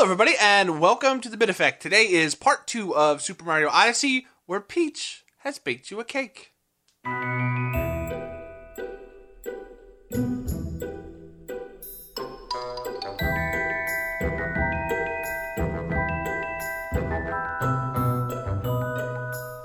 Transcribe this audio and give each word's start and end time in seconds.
Hello, 0.00 0.10
everybody, 0.10 0.34
and 0.40 0.80
welcome 0.80 1.20
to 1.20 1.28
the 1.28 1.36
Bit 1.36 1.50
Effect. 1.50 1.82
Today 1.82 2.10
is 2.10 2.34
part 2.34 2.66
two 2.66 2.96
of 2.96 3.20
Super 3.20 3.44
Mario 3.44 3.68
Odyssey, 3.68 4.26
where 4.46 4.62
Peach 4.62 5.24
has 5.40 5.58
baked 5.58 5.90
you 5.90 6.00
a 6.00 6.04
cake. 6.04 6.54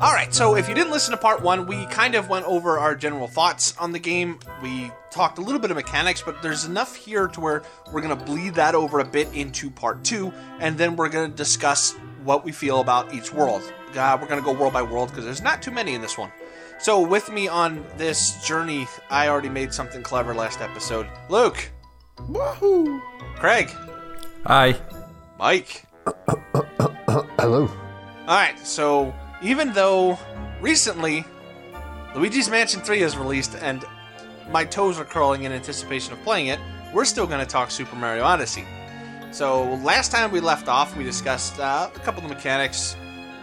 All 0.05 0.13
right, 0.13 0.31
so 0.31 0.55
if 0.55 0.69
you 0.69 0.75
didn't 0.75 0.91
listen 0.91 1.13
to 1.13 1.17
part 1.17 1.41
one, 1.41 1.65
we 1.65 1.87
kind 1.87 2.13
of 2.13 2.29
went 2.29 2.45
over 2.45 2.77
our 2.77 2.93
general 2.93 3.27
thoughts 3.27 3.75
on 3.77 3.91
the 3.91 3.97
game. 3.97 4.37
We 4.61 4.91
talked 5.09 5.39
a 5.39 5.41
little 5.41 5.59
bit 5.59 5.71
of 5.71 5.77
mechanics, 5.77 6.21
but 6.21 6.43
there's 6.43 6.63
enough 6.63 6.95
here 6.95 7.27
to 7.29 7.41
where 7.41 7.63
we're 7.91 8.01
going 8.01 8.15
to 8.15 8.23
bleed 8.23 8.53
that 8.53 8.75
over 8.75 8.99
a 8.99 9.03
bit 9.03 9.33
into 9.33 9.71
part 9.71 10.03
two, 10.03 10.31
and 10.59 10.77
then 10.77 10.95
we're 10.95 11.09
going 11.09 11.31
to 11.31 11.35
discuss 11.35 11.93
what 12.23 12.45
we 12.45 12.51
feel 12.51 12.81
about 12.81 13.15
each 13.15 13.33
world. 13.33 13.63
Uh, 13.95 14.15
we're 14.21 14.27
going 14.27 14.39
to 14.39 14.45
go 14.45 14.53
world 14.53 14.73
by 14.73 14.83
world 14.83 15.09
because 15.09 15.25
there's 15.25 15.41
not 15.41 15.63
too 15.63 15.71
many 15.71 15.95
in 15.95 16.01
this 16.01 16.19
one. 16.19 16.31
So, 16.77 17.01
with 17.01 17.31
me 17.31 17.47
on 17.47 17.83
this 17.97 18.45
journey, 18.45 18.87
I 19.09 19.29
already 19.29 19.49
made 19.49 19.73
something 19.73 20.03
clever 20.03 20.35
last 20.35 20.61
episode. 20.61 21.07
Luke, 21.29 21.71
Woohoo! 22.17 23.01
Craig, 23.37 23.71
Hi. 24.45 24.79
Mike. 25.39 25.83
Hello. 27.39 27.71
All 28.27 28.35
right, 28.35 28.59
so 28.59 29.11
even 29.45 29.71
though 29.73 30.17
recently 30.59 31.23
Luigi's 32.15 32.49
Mansion 32.49 32.81
3 32.81 33.03
is 33.03 33.15
released 33.15 33.55
and 33.61 33.85
my 34.49 34.65
toes 34.65 34.99
are 34.99 35.05
curling 35.05 35.43
in 35.43 35.51
anticipation 35.51 36.13
of 36.13 36.21
playing 36.23 36.47
it, 36.47 36.59
we're 36.93 37.05
still 37.05 37.27
going 37.27 37.39
to 37.39 37.45
talk 37.45 37.69
Super 37.69 37.95
Mario 37.95 38.23
Odyssey. 38.23 38.65
So 39.31 39.75
last 39.75 40.11
time 40.11 40.31
we 40.31 40.39
left 40.39 40.67
off, 40.67 40.97
we 40.97 41.03
discussed 41.03 41.59
uh, 41.59 41.89
a 41.93 41.99
couple 41.99 42.23
of 42.23 42.29
the 42.29 42.33
mechanics, 42.35 42.95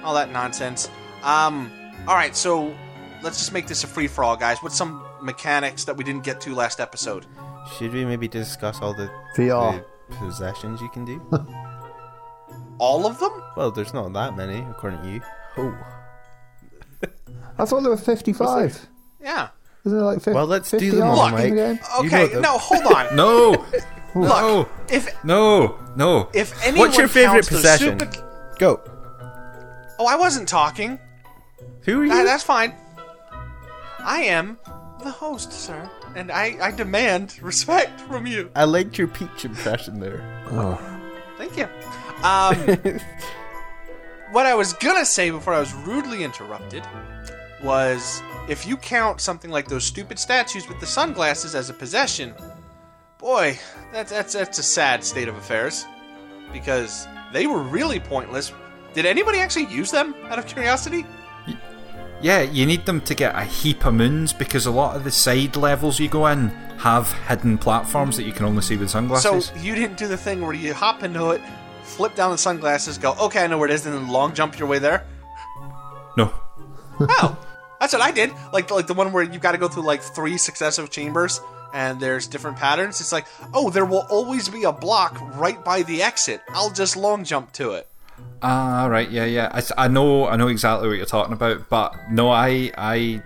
all 0.03 0.15
that 0.15 0.33
nonsense. 0.33 0.91
Um, 1.23 1.71
all 2.09 2.15
right, 2.17 2.35
so 2.35 2.75
let's 3.23 3.39
just 3.39 3.53
make 3.53 3.69
this 3.69 3.85
a 3.85 3.87
free 3.87 4.09
for 4.09 4.25
all, 4.25 4.37
guys. 4.37 4.59
What's 4.59 4.77
some 4.77 5.05
mechanics 5.21 5.85
that 5.85 5.97
we 5.97 6.03
didn't 6.03 6.25
get 6.25 6.41
to 6.43 6.55
last 6.55 6.81
episode? 6.81 7.27
Should 7.77 7.93
we 7.93 8.05
maybe 8.05 8.27
discuss 8.27 8.81
all 8.81 8.93
the, 8.93 9.09
VR. 9.37 9.85
the 10.09 10.17
possessions 10.17 10.81
you 10.81 10.89
can 10.89 11.05
do? 11.05 11.21
All 12.79 13.07
of 13.07 13.21
them? 13.21 13.31
well, 13.57 13.71
there's 13.71 13.95
not 13.95 14.13
that 14.15 14.37
many, 14.37 14.59
according 14.69 15.03
to 15.03 15.09
you. 15.09 15.21
Oh. 15.57 15.92
I 17.59 17.65
thought 17.65 17.81
there 17.83 17.91
were 17.91 17.97
55. 17.97 18.89
Yeah. 19.21 19.49
Isn't 19.85 19.99
there 19.99 20.07
like 20.07 20.19
50? 20.19 20.33
Well, 20.33 20.47
let's 20.47 20.71
do 20.71 20.79
50 20.79 20.97
them 20.97 21.09
odd 21.09 21.19
all, 21.19 21.27
in 21.27 21.33
the 21.35 21.39
Mike. 21.43 21.55
game? 21.55 21.79
You 22.01 22.07
Okay, 22.07 22.33
know 22.35 22.41
no, 22.41 22.59
hold 22.59 22.85
on. 22.95 23.17
No! 23.17 23.51
Look, 24.15 24.29
no! 24.29 24.69
if 24.91 25.25
No! 25.25 25.79
No! 25.97 26.29
if 26.35 26.55
anyone 26.67 26.89
What's 26.89 26.99
your 26.99 27.09
favorite 27.09 27.47
counts 27.47 27.49
the 27.49 27.57
possession? 27.57 27.99
Super- 27.99 28.29
Go. 28.59 28.81
Oh, 29.99 30.07
I 30.07 30.17
wasn't 30.17 30.49
talking. 30.49 30.99
Who 31.83 32.01
are 32.01 32.05
you? 32.05 32.11
That's 32.25 32.43
fine. 32.43 32.75
I 34.01 34.23
am 34.25 34.59
the 35.03 35.11
host, 35.11 35.53
sir, 35.53 35.91
and 36.15 36.31
I, 36.31 36.57
I 36.61 36.71
demand 36.73 37.41
respect 37.43 38.01
from 38.03 38.27
you. 38.27 38.51
I 38.55 38.65
liked 38.65 38.99
your 38.99 39.09
Peach 39.09 39.45
impression 39.45 39.99
there. 39.99 40.23
Oh. 40.51 40.79
Thank 41.39 41.57
you. 41.57 41.65
Um, 42.23 43.01
what 44.33 44.47
I 44.47 44.55
was 44.55 44.75
gonna 44.75 45.05
say 45.07 45.31
before 45.31 45.55
I 45.55 45.61
was 45.61 45.73
rudely 45.75 46.23
interrupted 46.23 46.85
was 47.63 48.23
if 48.49 48.67
you 48.67 48.77
count 48.77 49.21
something 49.21 49.51
like 49.51 49.69
those 49.69 49.85
stupid 49.85 50.19
statues 50.19 50.69
with 50.69 50.81
the 50.81 50.87
sunglasses 50.87 51.55
as 51.55 51.71
a 51.71 51.75
possession, 51.75 52.35
boy, 53.19 53.59
that's 53.93 54.11
that's 54.11 54.33
that's 54.33 54.59
a 54.59 54.63
sad 54.63 55.05
state 55.05 55.29
of 55.29 55.37
affairs 55.37 55.85
because 56.53 57.07
they 57.33 57.47
were 57.47 57.63
really 57.63 58.01
pointless. 58.01 58.53
Did 58.95 59.07
anybody 59.07 59.39
actually 59.39 59.67
use 59.67 59.91
them 59.91 60.15
out 60.25 60.39
of 60.39 60.47
curiosity? 60.47 61.07
Yeah, 62.21 62.43
you 62.43 62.67
need 62.67 62.87
them 62.87 63.01
to 63.01 63.15
get 63.17 63.35
a 63.35 63.43
heap 63.43 63.85
of 63.85 63.95
moons 63.95 64.33
because 64.33 64.67
a 64.67 64.71
lot 64.71 64.95
of 64.95 65.03
the 65.03 65.11
side 65.11 65.57
levels 65.57 65.99
you 65.99 66.09
go 66.09 66.29
in 66.29 66.51
have 66.79 67.13
hidden 67.27 67.59
platforms 67.59 68.17
that 68.17 68.23
you 68.25 68.33
can 68.33 68.47
only 68.47 68.63
see 68.63 68.77
with 68.77 68.91
sunglasses. 68.91 69.47
So 69.47 69.55
you 69.57 69.75
didn't 69.75 69.99
do 69.99 70.07
the 70.07 70.17
thing 70.17 70.41
where 70.41 70.53
you 70.53 70.73
hop 70.73 71.03
into 71.03 71.31
it, 71.31 71.41
flip 71.83 72.15
down 72.15 72.31
the 72.31 72.39
sunglasses, 72.39 72.97
go, 72.97 73.17
okay, 73.21 73.43
I 73.43 73.49
know 73.49 73.59
where 73.59 73.69
it 73.69 73.75
is, 73.75 73.87
and 73.87 73.95
then 73.95 74.09
long 74.09 74.35
jump 74.35 74.57
your 74.57 74.69
way 74.69 74.79
there. 74.79 75.05
no. 76.17 76.33
Oh, 77.01 77.37
that's 77.83 77.93
what 77.93 78.03
I 78.03 78.13
did. 78.13 78.31
Like 78.53 78.71
like 78.71 78.87
the 78.87 78.95
one 78.95 79.13
where 79.13 79.25
you've 79.25 79.43
got 79.43 79.53
to 79.53 79.59
go 79.59 79.67
through 79.67 79.83
like 79.83 80.03
three 80.03 80.39
successive 80.39 80.89
chambers, 80.89 81.41
and 81.75 81.99
there's 81.99 82.29
different 82.29 82.57
patterns. 82.57 83.01
It's 83.01 83.11
like, 83.13 83.27
oh, 83.53 83.71
there 83.71 83.85
will 83.85 84.07
always 84.09 84.49
be 84.49 84.63
a 84.63 84.73
block 84.73 85.19
right 85.37 85.63
by 85.65 85.83
the 85.83 86.03
exit. 86.03 86.43
I'll 86.51 86.71
just 86.71 86.97
long 86.97 87.25
jump 87.25 87.51
to 87.55 87.73
it. 87.73 87.89
Ah, 88.41 88.87
right, 88.87 89.11
yeah, 89.11 89.25
yeah. 89.25 89.51
I, 89.53 89.85
I 89.85 89.89
know, 89.89 90.29
I 90.29 90.37
know 90.37 90.47
exactly 90.47 90.87
what 90.87 90.97
you're 90.97 91.07
talking 91.07 91.33
about, 91.33 91.69
but 91.69 91.97
no, 92.11 92.31
I, 92.31 92.71
I, 92.79 93.23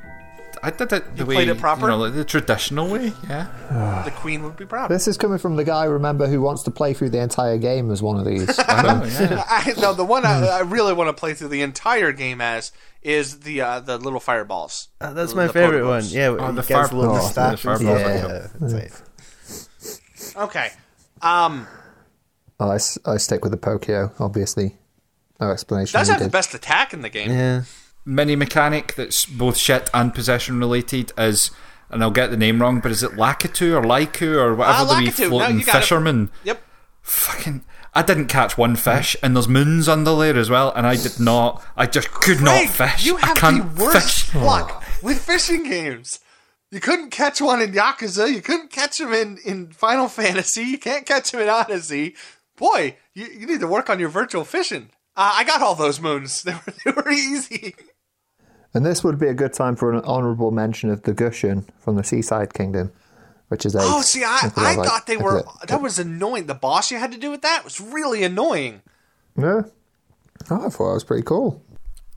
I 0.62 0.70
did 0.70 0.92
it 0.92 1.14
the 1.16 1.22
You 1.22 1.26
way 1.26 1.34
played 1.36 1.48
it 1.48 1.58
proper? 1.58 1.82
you 1.82 1.88
know, 1.88 1.96
like 1.98 2.14
the 2.14 2.24
traditional 2.24 2.88
way. 2.88 3.12
Yeah, 3.28 4.02
The 4.04 4.10
queen 4.10 4.42
would 4.42 4.56
be 4.56 4.64
proud. 4.66 4.90
This 4.90 5.06
is 5.08 5.16
coming 5.16 5.38
from 5.38 5.56
the 5.56 5.64
guy, 5.64 5.84
remember, 5.84 6.26
who 6.26 6.40
wants 6.40 6.62
to 6.64 6.70
play 6.70 6.94
through 6.94 7.10
the 7.10 7.20
entire 7.20 7.58
game 7.58 7.90
as 7.90 8.02
one 8.02 8.18
of 8.18 8.24
these. 8.26 8.58
I 8.68 8.82
know, 8.82 9.04
yeah. 9.04 9.44
I, 9.48 9.72
no, 9.80 9.92
the 9.94 10.04
one 10.04 10.24
I, 10.24 10.46
I 10.46 10.60
really 10.60 10.92
want 10.92 11.08
to 11.08 11.12
play 11.18 11.34
through 11.34 11.48
the 11.48 11.62
entire 11.62 12.12
game 12.12 12.40
as 12.40 12.72
is 13.02 13.40
the 13.40 13.60
uh, 13.60 13.80
the 13.80 13.98
little 13.98 14.20
fireballs. 14.20 14.88
Uh, 15.00 15.12
that's 15.12 15.30
The- 15.32 15.36
my 15.36 15.46
the 15.46 15.52
favorite 15.52 15.82
Pokeballs. 15.82 15.88
one. 15.88 16.04
Yeah, 16.06 16.28
Oh, 16.28 16.52
the 16.52 16.62
gets 16.62 16.68
fire- 16.68 16.98
little 16.98 17.14
oh, 17.16 17.18
the 17.18 17.28
statues. 17.28 17.60
fireballs, 17.60 18.00
Yeah, 18.00 18.24
okay. 18.24 18.46
that's 18.60 18.72
it. 18.72 20.36
Okay. 20.36 20.70
Um, 21.22 21.66
I, 22.58 22.74
s- 22.76 22.98
I 23.06 23.16
stick 23.18 23.42
with 23.42 23.52
the 23.52 23.58
Pokio, 23.58 24.12
obviously. 24.18 24.76
No 25.40 25.50
explanation. 25.50 25.98
does 25.98 26.08
have 26.08 26.20
the 26.22 26.28
best 26.30 26.54
attack 26.54 26.92
in 26.94 27.02
the 27.02 27.08
game. 27.10 27.30
Yeah. 27.30 27.62
Mini 28.06 28.36
mechanic 28.36 28.94
that's 28.94 29.26
both 29.26 29.56
shit 29.58 29.90
and 29.92 30.14
possession 30.14 30.58
related 30.60 31.12
is, 31.18 31.50
and 31.90 32.02
I'll 32.02 32.10
get 32.12 32.30
the 32.30 32.36
name 32.36 32.62
wrong, 32.62 32.80
but 32.80 32.92
is 32.92 33.02
it 33.02 33.12
Lakitu 33.12 33.72
or 33.74 33.82
Laiku 33.82 34.36
or 34.36 34.54
whatever 34.54 34.78
Ah, 34.78 34.84
the 34.84 34.98
wee. 35.00 35.04
No, 35.06 35.10
floating 35.10 35.60
it. 35.60 35.66
fisherman? 35.66 36.30
Yep. 36.44 36.62
Fucking. 37.02 37.64
I 37.94 38.02
didn't 38.02 38.26
catch 38.28 38.56
one 38.58 38.76
fish, 38.76 39.16
and 39.22 39.34
there's 39.34 39.48
moons 39.48 39.88
under 39.88 40.14
there 40.16 40.36
as 40.38 40.50
well, 40.50 40.72
and 40.74 40.86
I 40.86 40.96
did 40.96 41.18
not. 41.18 41.64
I 41.76 41.86
just 41.86 42.10
could 42.12 42.40
not 42.42 42.68
fish. 42.68 43.04
You 43.06 43.16
I 43.16 43.26
have 43.26 43.36
can't 43.38 43.74
the 43.76 43.82
worst 43.84 44.22
fish. 44.24 44.34
luck 44.34 44.84
with 45.02 45.20
fishing 45.20 45.64
games. 45.64 46.20
You 46.70 46.80
couldn't 46.80 47.10
catch 47.10 47.40
one 47.40 47.62
in 47.62 47.72
Yakuza. 47.72 48.30
You 48.32 48.42
couldn't 48.42 48.70
catch 48.70 48.98
them 48.98 49.12
in, 49.12 49.38
in 49.44 49.70
Final 49.72 50.08
Fantasy. 50.08 50.62
You 50.62 50.78
can't 50.78 51.06
catch 51.06 51.30
them 51.32 51.40
in 51.40 51.48
Odyssey. 51.48 52.14
Boy, 52.56 52.96
you, 53.14 53.26
you 53.26 53.46
need 53.46 53.60
to 53.60 53.66
work 53.66 53.88
on 53.88 53.98
your 53.98 54.08
virtual 54.10 54.44
fishing. 54.44 54.90
Uh, 55.16 55.32
I 55.36 55.44
got 55.44 55.62
all 55.62 55.74
those 55.74 56.00
moons. 56.00 56.42
They 56.44 56.52
were, 56.52 56.74
they 56.84 56.90
were 56.90 57.10
easy. 57.10 57.74
And 58.76 58.84
this 58.84 59.02
would 59.02 59.18
be 59.18 59.26
a 59.28 59.34
good 59.34 59.54
time 59.54 59.74
for 59.74 59.90
an 59.92 60.00
honourable 60.04 60.50
mention 60.50 60.90
of 60.90 61.02
the 61.02 61.14
Gushen 61.14 61.64
from 61.78 61.96
the 61.96 62.04
Seaside 62.04 62.52
Kingdom, 62.52 62.92
which 63.48 63.64
is 63.64 63.74
a. 63.74 63.78
Oh, 63.80 64.02
see, 64.02 64.22
I, 64.22 64.40
something 64.40 64.62
I 64.62 64.74
like- 64.74 64.86
thought 64.88 65.06
they 65.06 65.16
were. 65.16 65.38
a- 65.38 65.66
That 65.66 65.80
was 65.80 65.98
annoying. 65.98 66.46
The 66.46 66.54
boss 66.54 66.90
you 66.90 66.98
had 66.98 67.10
to 67.12 67.18
do 67.18 67.30
with 67.30 67.40
that 67.42 67.64
was 67.64 67.80
really 67.80 68.22
annoying. 68.22 68.82
No. 69.34 69.64
Oh, 70.50 70.66
I 70.66 70.68
thought 70.68 70.90
it 70.90 70.94
was 70.94 71.04
pretty 71.04 71.22
cool. 71.22 71.62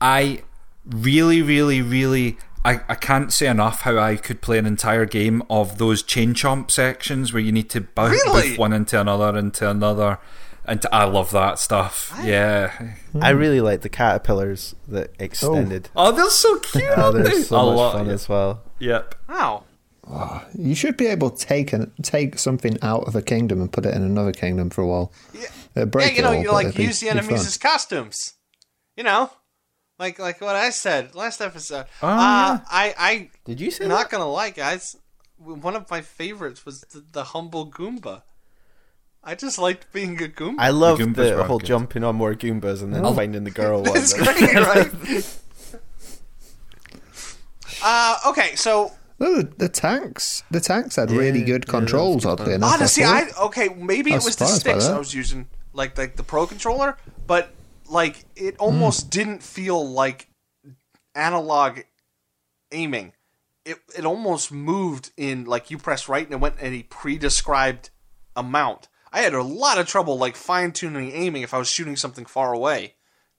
I 0.02 0.42
really, 0.86 1.40
really, 1.40 1.80
really. 1.80 2.36
I, 2.62 2.80
I 2.90 2.94
can't 2.94 3.32
say 3.32 3.46
enough 3.46 3.80
how 3.80 3.96
I 3.98 4.16
could 4.16 4.42
play 4.42 4.58
an 4.58 4.66
entire 4.66 5.06
game 5.06 5.42
of 5.48 5.78
those 5.78 6.02
chain 6.02 6.34
chomp 6.34 6.70
sections 6.70 7.32
where 7.32 7.40
you 7.40 7.52
need 7.52 7.70
to 7.70 7.80
bounce 7.80 8.12
Really? 8.26 8.56
one 8.58 8.74
into 8.74 9.00
another, 9.00 9.38
into 9.38 9.68
another. 9.70 10.18
And 10.64 10.84
I 10.92 11.04
love 11.04 11.30
that 11.32 11.58
stuff. 11.58 12.12
Yeah. 12.22 12.94
I 13.20 13.30
really 13.30 13.60
like 13.60 13.80
the 13.80 13.88
caterpillars 13.88 14.74
that 14.88 15.10
extended. 15.18 15.88
Oh, 15.96 16.12
they're 16.12 16.30
so 16.30 16.58
cute. 16.60 16.84
Oh, 16.96 17.10
they're 17.12 17.42
so 17.42 17.56
I 17.58 17.64
much 17.64 17.76
love- 17.76 17.92
fun 17.94 18.08
as 18.10 18.28
well. 18.28 18.62
Yep. 18.78 19.14
Wow. 19.28 19.64
You 20.58 20.74
should 20.74 20.96
be 20.96 21.06
able 21.06 21.30
to 21.30 21.46
take 21.46 21.72
an, 21.72 21.92
take 22.02 22.38
something 22.38 22.76
out 22.82 23.04
of 23.06 23.14
a 23.14 23.22
kingdom 23.22 23.60
and 23.60 23.72
put 23.72 23.86
it 23.86 23.94
in 23.94 24.02
another 24.02 24.32
kingdom 24.32 24.68
for 24.70 24.82
a 24.82 24.86
while. 24.86 25.12
Yeah, 25.32 25.46
Uh, 25.76 25.84
break 25.86 26.10
yeah 26.12 26.16
you 26.16 26.22
know, 26.22 26.28
all, 26.36 26.42
you 26.42 26.52
like 26.52 26.74
be- 26.74 26.82
use 26.84 26.98
the 27.00 27.08
enemies 27.10 27.46
as 27.46 27.56
costumes. 27.56 28.34
You 28.96 29.04
know, 29.04 29.30
like 30.00 30.18
like 30.18 30.40
what 30.40 30.56
I 30.56 30.70
said 30.70 31.14
last 31.14 31.40
episode. 31.40 31.86
Oh, 32.02 32.08
uh, 32.08 32.10
yeah. 32.12 32.60
I 32.68 32.94
I 32.98 33.30
Did 33.44 33.60
you 33.60 33.70
say 33.70 33.86
not 33.86 33.98
that? 34.04 34.10
gonna 34.10 34.28
lie, 34.28 34.50
guys. 34.50 34.96
One 35.38 35.76
of 35.76 35.88
my 35.90 36.00
favorites 36.00 36.66
was 36.66 36.80
the, 36.92 37.04
the 37.12 37.24
humble 37.24 37.70
Goomba. 37.70 38.22
I 39.22 39.34
just 39.34 39.58
liked 39.58 39.92
being 39.92 40.16
a 40.22 40.28
Goomba. 40.28 40.56
I 40.58 40.70
love 40.70 40.98
Goombas 40.98 41.36
the 41.36 41.44
whole 41.44 41.58
good. 41.58 41.66
jumping 41.66 42.04
on 42.04 42.16
more 42.16 42.34
Goombas 42.34 42.82
and 42.82 42.94
then 42.94 43.04
Oh. 43.04 43.12
finding 43.14 43.44
the 43.44 43.50
girl 43.50 43.82
one. 43.84 43.96
it's 43.96 44.14
great, 44.14 44.54
right? 44.54 45.38
uh, 47.82 48.16
okay, 48.28 48.54
so 48.56 48.92
No, 49.18 49.36
the, 49.36 49.42
the 49.58 49.68
tanks, 49.68 50.42
the 50.50 50.60
tanks 50.60 50.96
had 50.96 51.10
really 51.10 51.42
good 51.42 51.66
controls. 51.66 52.24
oddly 52.24 52.54
enough, 52.54 52.74
honestly, 52.74 53.04
I 53.04 53.26
thought. 53.26 53.46
okay, 53.48 53.68
maybe 53.68 54.12
I 54.12 54.14
it 54.14 54.18
was 54.18 54.24
was 54.26 54.36
the 54.36 54.46
sticks. 54.46 54.86
I 54.86 54.98
was 54.98 55.14
using, 55.14 55.48
like 55.72 55.96
like 55.98 56.16
the 56.16 56.22
Pro 56.22 56.46
controller, 56.46 56.96
but 57.26 57.50
like 57.88 58.24
it 58.36 58.56
almost 58.58 59.02
Hmm. 59.04 59.08
didn't 59.10 59.42
feel 59.42 59.86
like 59.88 60.28
analog 61.14 61.80
aiming. 62.72 63.12
It 63.66 63.78
it 63.96 64.04
almost 64.06 64.50
moved 64.50 65.10
in 65.18 65.44
like 65.44 65.70
you 65.70 65.76
press 65.76 66.08
right 66.08 66.24
and 66.24 66.32
it 66.32 66.40
went 66.40 66.58
in 66.58 66.72
a 66.72 66.82
pre-described 66.84 67.90
amount. 68.34 68.88
I 69.12 69.20
had 69.22 69.34
a 69.34 69.42
lot 69.42 69.78
of 69.78 69.86
trouble 69.88 70.18
like 70.18 70.36
fine 70.36 70.72
tuning 70.72 71.10
aiming 71.12 71.42
if 71.42 71.52
I 71.54 71.58
was 71.58 71.68
shooting 71.68 71.96
something 71.96 72.26
far 72.26 72.52
away. 72.52 72.94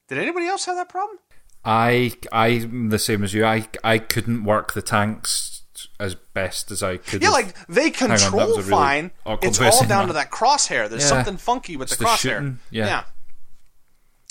Did 0.09 0.18
anybody 0.18 0.47
else 0.47 0.65
have 0.65 0.75
that 0.75 0.89
problem? 0.89 1.18
I 1.63 2.13
I'm 2.31 2.89
the 2.89 3.00
same 3.00 3.23
as 3.23 3.33
you. 3.33 3.45
I 3.45 3.68
I 3.83 3.97
couldn't 4.00 4.44
work 4.44 4.73
the 4.73 4.81
tanks 4.81 5.63
as 6.00 6.15
best 6.15 6.71
as 6.71 6.83
I 6.83 6.97
could. 6.97 7.21
Yeah, 7.21 7.27
have. 7.29 7.33
like 7.33 7.68
they 7.68 7.89
control 7.91 8.47
really 8.47 8.63
fine. 8.63 9.12
it's 9.41 9.59
all 9.62 9.85
down 9.85 10.03
that. 10.03 10.07
to 10.07 10.13
that 10.13 10.31
crosshair. 10.31 10.89
There's 10.89 11.03
Yeah. 11.03 11.09
something 11.09 11.38
funky 11.38 11.77
with 11.77 11.89
It's 11.91 11.97
the 11.97 12.03
the 12.06 12.09
crosshair. 12.09 12.17
shooting, 12.17 12.59
yeah. 12.71 13.03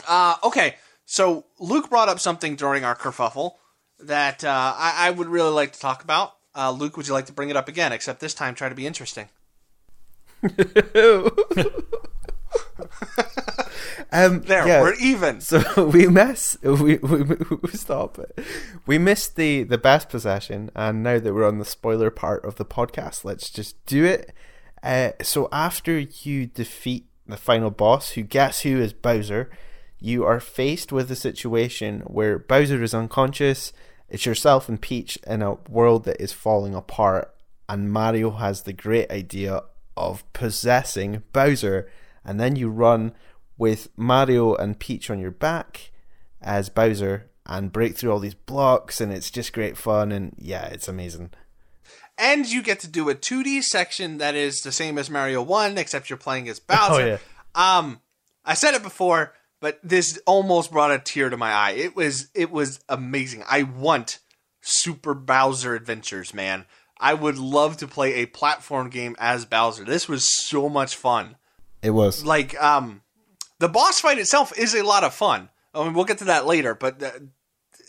Uh, 0.07 0.37
okay, 0.45 0.77
so 1.07 1.47
Luke 1.59 1.91
brought 1.91 2.09
up 2.09 2.21
something 2.21 2.57
during 2.57 2.85
our 2.85 2.95
kerfuffle 2.97 3.53
that 3.99 4.43
uh, 4.45 4.75
I, 4.77 5.09
I 5.09 5.11
would 5.11 5.29
really 5.29 5.51
like 5.51 5.73
to 5.73 5.81
talk 5.81 6.03
about. 6.03 6.35
Uh, 6.57 6.71
Luke, 6.71 6.97
would 6.97 7.07
you 7.07 7.13
like 7.15 7.27
to 7.27 7.33
bring 7.33 7.51
it 7.51 7.57
up 7.57 7.69
again? 7.69 7.93
Except 7.93 8.19
this 8.21 8.35
time, 8.35 8.55
try 8.55 8.69
to 8.69 8.75
be 8.75 8.87
interesting. 8.87 9.29
Um, 14.13 14.43
There, 14.43 14.67
yeah. 14.67 14.83
we're 14.83 14.95
even. 14.95 15.41
So 15.41 15.85
we 15.93 16.07
miss 16.09 16.59
we, 16.63 16.97
we, 16.99 17.23
we 17.23 17.71
stop 17.71 18.19
it. 18.19 18.39
We 18.87 18.99
missed 18.99 19.37
the 19.37 19.63
the 19.63 19.79
best 19.79 20.09
possession, 20.09 20.71
and 20.75 21.03
now 21.03 21.19
that 21.19 21.33
we're 21.35 21.47
on 21.47 21.59
the 21.59 21.65
spoiler 21.65 22.11
part 22.11 22.45
of 22.45 22.57
the 22.57 22.65
podcast, 22.65 23.25
let's 23.25 23.51
just 23.51 23.85
do 23.87 24.05
it. 24.05 24.33
Uh, 24.83 25.11
so 25.23 25.49
after 25.53 25.99
you 25.99 26.47
defeat 26.47 27.07
the 27.27 27.37
final 27.37 27.71
boss, 27.71 28.13
who 28.13 28.23
guess 28.23 28.63
who 28.63 28.81
is 28.81 28.93
Bowser, 28.93 29.51
you 30.01 30.25
are 30.25 30.41
faced 30.41 30.91
with 30.91 31.11
a 31.11 31.17
situation 31.17 32.01
where 32.01 32.39
Bowser 32.39 32.83
is 32.83 32.95
unconscious. 32.95 33.73
It's 34.09 34.27
yourself 34.27 34.69
and 34.69 34.81
Peach 34.81 35.19
in 35.25 35.41
a 35.43 35.55
world 35.69 36.05
that 36.05 36.21
is 36.21 36.33
falling 36.33 36.75
apart, 36.75 37.33
and 37.69 37.93
Mario 37.93 38.33
has 38.33 38.63
the 38.63 38.73
great 38.73 39.09
idea 39.11 39.63
of 40.01 40.33
possessing 40.33 41.23
Bowser, 41.33 41.89
and 42.25 42.41
then 42.41 42.57
you 42.57 42.69
run 42.69 43.13
with 43.59 43.89
Mario 43.97 44.55
and 44.55 44.79
Peach 44.79 45.11
on 45.11 45.19
your 45.21 45.31
back 45.31 45.91
as 46.41 46.69
Bowser 46.71 47.31
and 47.47 47.73
break 47.73 47.97
through 47.97 48.13
all 48.13 48.19
these 48.19 48.35
blocks, 48.35 49.01
and 49.01 49.13
it's 49.13 49.31
just 49.31 49.53
great 49.53 49.77
fun, 49.77 50.13
and 50.13 50.35
yeah, 50.39 50.67
it's 50.67 50.89
amazing. 50.89 51.31
and 52.19 52.47
you 52.47 52.63
get 52.63 52.81
to 52.81 52.89
do 52.89 53.09
a 53.09 53.15
2D 53.15 53.63
section 53.63 54.19
that 54.19 54.35
is 54.35 54.61
the 54.61 54.73
same 54.73 54.99
as 54.99 55.09
Mario 55.11 55.43
1, 55.43 55.79
except 55.79 56.11
you're 56.11 56.17
playing 56.19 56.49
as 56.49 56.61
Bowser. 56.61 57.03
Oh, 57.03 57.07
yeah. 57.07 57.19
Um, 57.55 58.01
I 58.45 58.55
said 58.55 58.75
it 58.75 58.83
before, 58.83 59.33
but 59.61 59.79
this 59.83 60.19
almost 60.27 60.71
brought 60.71 60.91
a 60.93 60.99
tear 60.99 61.31
to 61.31 61.37
my 61.37 61.51
eye. 61.51 61.73
It 61.73 61.97
was 61.97 62.29
it 62.35 62.51
was 62.51 62.81
amazing. 62.89 63.43
I 63.49 63.63
want 63.63 64.19
Super 64.61 65.15
Bowser 65.15 65.75
Adventures, 65.75 66.33
man. 66.35 66.67
I 67.01 67.15
would 67.15 67.39
love 67.39 67.79
to 67.79 67.89
play 67.89 68.17
a 68.17 68.27
platform 68.27 68.91
game 68.91 69.17
as 69.19 69.47
Bowser. 69.47 69.85
This 69.85 70.09
was 70.09 70.29
so 70.47 70.69
much 70.69 70.95
fun. 70.95 71.37
It 71.83 71.91
was. 71.91 72.25
Like 72.25 72.61
um 72.63 73.03
the 73.59 73.69
boss 73.69 74.01
fight 74.01 74.19
itself 74.19 74.57
is 74.59 74.75
a 74.75 74.85
lot 74.85 75.05
of 75.05 75.15
fun. 75.15 75.49
I 75.75 75.85
mean, 75.85 75.95
we'll 75.95 76.05
get 76.05 76.19
to 76.19 76.25
that 76.25 76.47
later, 76.47 76.75
but 76.75 77.03
uh, 77.03 77.11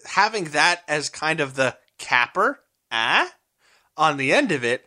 having 0.05 0.45
that 0.45 0.81
as 0.87 1.09
kind 1.09 1.39
of 1.39 1.55
the 1.55 1.75
capper, 1.97 2.59
ah, 2.91 3.31
on 3.97 4.17
the 4.17 4.33
end 4.33 4.51
of 4.51 4.63
it 4.63 4.85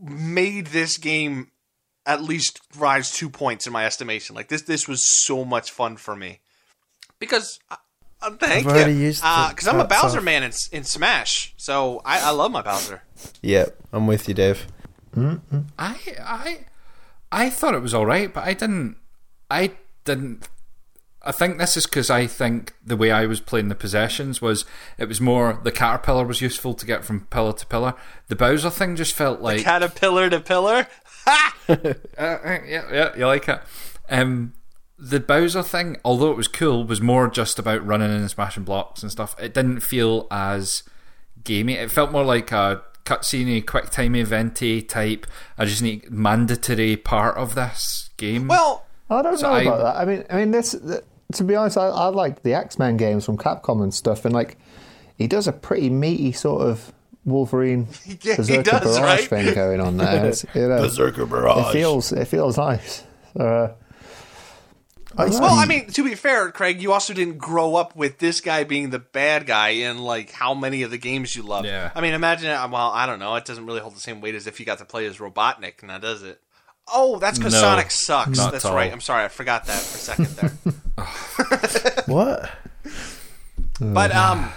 made 0.00 0.68
this 0.68 0.96
game 0.96 1.50
at 2.06 2.22
least 2.22 2.60
rise 2.76 3.12
two 3.12 3.28
points 3.28 3.66
in 3.66 3.72
my 3.72 3.84
estimation. 3.84 4.34
Like 4.34 4.48
this, 4.48 4.62
this 4.62 4.88
was 4.88 5.24
so 5.24 5.44
much 5.44 5.70
fun 5.70 5.96
for 5.96 6.16
me 6.16 6.40
because. 7.18 7.58
Uh, 8.22 8.26
uh, 8.26 8.30
thank 8.38 8.66
I've 8.66 8.72
already 8.72 8.92
you. 8.94 9.00
used 9.06 9.22
the 9.22 9.46
Because 9.50 9.68
I'm 9.68 9.80
a 9.80 9.84
Bowser 9.86 10.18
off. 10.18 10.24
man 10.24 10.42
in, 10.42 10.52
in 10.72 10.84
Smash, 10.84 11.54
so 11.56 12.00
I, 12.04 12.20
I 12.20 12.30
love 12.30 12.52
my 12.52 12.62
Bowser. 12.62 13.02
Yeah, 13.42 13.66
I'm 13.92 14.06
with 14.06 14.28
you, 14.28 14.34
Dave. 14.34 14.66
I 15.16 15.56
I 15.78 16.58
I 17.30 17.50
thought 17.50 17.74
it 17.74 17.82
was 17.82 17.94
all 17.94 18.06
right, 18.06 18.32
but 18.32 18.44
I 18.44 18.54
didn't. 18.54 18.96
I 19.50 19.72
didn't. 20.04 20.48
I 21.24 21.30
think 21.30 21.58
this 21.58 21.76
is 21.76 21.86
because 21.86 22.10
I 22.10 22.26
think 22.26 22.74
the 22.84 22.96
way 22.96 23.12
I 23.12 23.26
was 23.26 23.38
playing 23.40 23.68
the 23.68 23.74
possessions 23.76 24.42
was 24.42 24.64
it 24.98 25.06
was 25.06 25.20
more 25.20 25.60
the 25.62 25.70
caterpillar 25.70 26.24
was 26.26 26.40
useful 26.40 26.74
to 26.74 26.84
get 26.86 27.04
from 27.04 27.26
pillar 27.26 27.52
to 27.52 27.66
pillar. 27.66 27.94
The 28.28 28.34
Bowser 28.36 28.70
thing 28.70 28.96
just 28.96 29.12
felt 29.14 29.40
like 29.40 29.62
Caterpillar 29.62 30.30
to 30.30 30.40
pillar. 30.40 30.86
Ha! 31.24 31.54
Uh, 31.68 31.74
uh, 32.18 32.58
yeah, 32.66 32.82
yeah, 32.92 33.16
you 33.16 33.24
like 33.28 33.48
it. 33.48 33.60
Um, 34.10 34.54
the 35.04 35.18
Bowser 35.20 35.62
thing, 35.64 35.96
although 36.04 36.30
it 36.30 36.36
was 36.36 36.46
cool, 36.48 36.84
was 36.84 37.00
more 37.00 37.28
just 37.28 37.58
about 37.58 37.84
running 37.84 38.10
and 38.10 38.30
smashing 38.30 38.62
blocks 38.62 39.02
and 39.02 39.10
stuff. 39.10 39.34
It 39.40 39.52
didn't 39.52 39.80
feel 39.80 40.28
as 40.30 40.84
gamey. 41.42 41.74
It 41.74 41.90
felt 41.90 42.12
more 42.12 42.24
like 42.24 42.52
a 42.52 42.82
cutscene, 43.04 43.66
quick 43.66 43.90
time 43.90 44.14
eventy 44.14 44.80
type. 44.80 45.26
I 45.58 45.64
just 45.64 45.82
need 45.82 46.08
mandatory 46.10 46.96
part 46.96 47.36
of 47.36 47.54
this 47.56 48.10
game. 48.16 48.46
Well, 48.46 48.86
I 49.10 49.22
don't 49.22 49.38
So 49.38 49.48
know 49.48 49.54
I- 49.54 49.62
about 49.62 49.78
that. 49.78 49.96
I 49.96 50.04
mean, 50.04 50.24
I 50.30 50.36
mean, 50.36 50.50
this. 50.52 50.70
th- 50.72 51.00
To 51.32 51.44
be 51.44 51.56
honest, 51.56 51.76
I, 51.78 51.86
I 51.88 52.06
like 52.08 52.42
the 52.44 52.54
X 52.54 52.78
Men 52.78 52.96
games 52.96 53.24
from 53.24 53.38
Capcom 53.38 53.82
and 53.82 53.92
stuff, 53.92 54.24
and 54.24 54.32
like, 54.34 54.56
he 55.18 55.26
does 55.26 55.48
a 55.48 55.52
pretty 55.52 55.90
meaty 55.90 56.30
sort 56.32 56.62
of 56.62 56.92
Wolverine 57.24 57.88
Yeah, 58.22 58.36
Berserker 58.36 58.62
does, 58.62 58.98
Barrage 58.98 59.20
right? 59.20 59.28
thing 59.28 59.54
going 59.54 59.80
on 59.80 59.96
there. 59.96 60.26
It's, 60.26 60.44
you 60.54 60.60
know, 60.68 60.82
Berserker 60.82 61.26
Barrage. 61.26 61.70
It 61.70 61.72
feels 61.72 62.12
it 62.12 62.26
feels 62.28 62.56
nice. 62.58 63.02
Uh, 63.38 63.68
I 65.16 65.28
don't. 65.28 65.40
Well, 65.40 65.54
I 65.58 65.66
mean, 65.66 65.86
to 65.88 66.04
be 66.04 66.14
fair, 66.14 66.50
Craig, 66.50 66.80
you 66.82 66.92
also 66.92 67.12
didn't 67.14 67.38
grow 67.38 67.74
up 67.76 67.94
with 67.96 68.18
this 68.18 68.40
guy 68.40 68.64
being 68.64 68.90
the 68.90 68.98
bad 68.98 69.46
guy 69.46 69.70
in 69.70 69.98
like 69.98 70.30
how 70.30 70.54
many 70.54 70.82
of 70.82 70.90
the 70.90 70.98
games 70.98 71.34
you 71.36 71.42
love. 71.42 71.64
Yeah. 71.64 71.90
I 71.94 72.00
mean, 72.00 72.14
imagine. 72.14 72.48
Well, 72.70 72.90
I 72.90 73.06
don't 73.06 73.18
know. 73.18 73.34
It 73.36 73.44
doesn't 73.44 73.66
really 73.66 73.80
hold 73.80 73.94
the 73.96 74.00
same 74.00 74.20
weight 74.20 74.34
as 74.34 74.46
if 74.46 74.58
you 74.60 74.66
got 74.66 74.78
to 74.78 74.84
play 74.84 75.06
as 75.06 75.18
Robotnik. 75.18 75.82
Now, 75.82 75.98
does 75.98 76.22
it? 76.22 76.40
Oh, 76.92 77.18
that's 77.18 77.38
because 77.38 77.52
No, 77.54 77.60
Sonic 77.60 77.90
sucks. 77.90 78.36
not 78.38 78.52
That's 78.52 78.64
at 78.64 78.70
all. 78.70 78.76
right. 78.76 78.90
I'm 78.92 79.00
sorry, 79.00 79.24
I 79.24 79.28
forgot 79.28 79.66
that 79.66 79.78
for 79.80 79.96
a 79.96 80.00
second 80.00 80.26
there. 80.36 80.52
What? 82.12 82.50
but 83.80 84.12
um, 84.14 84.50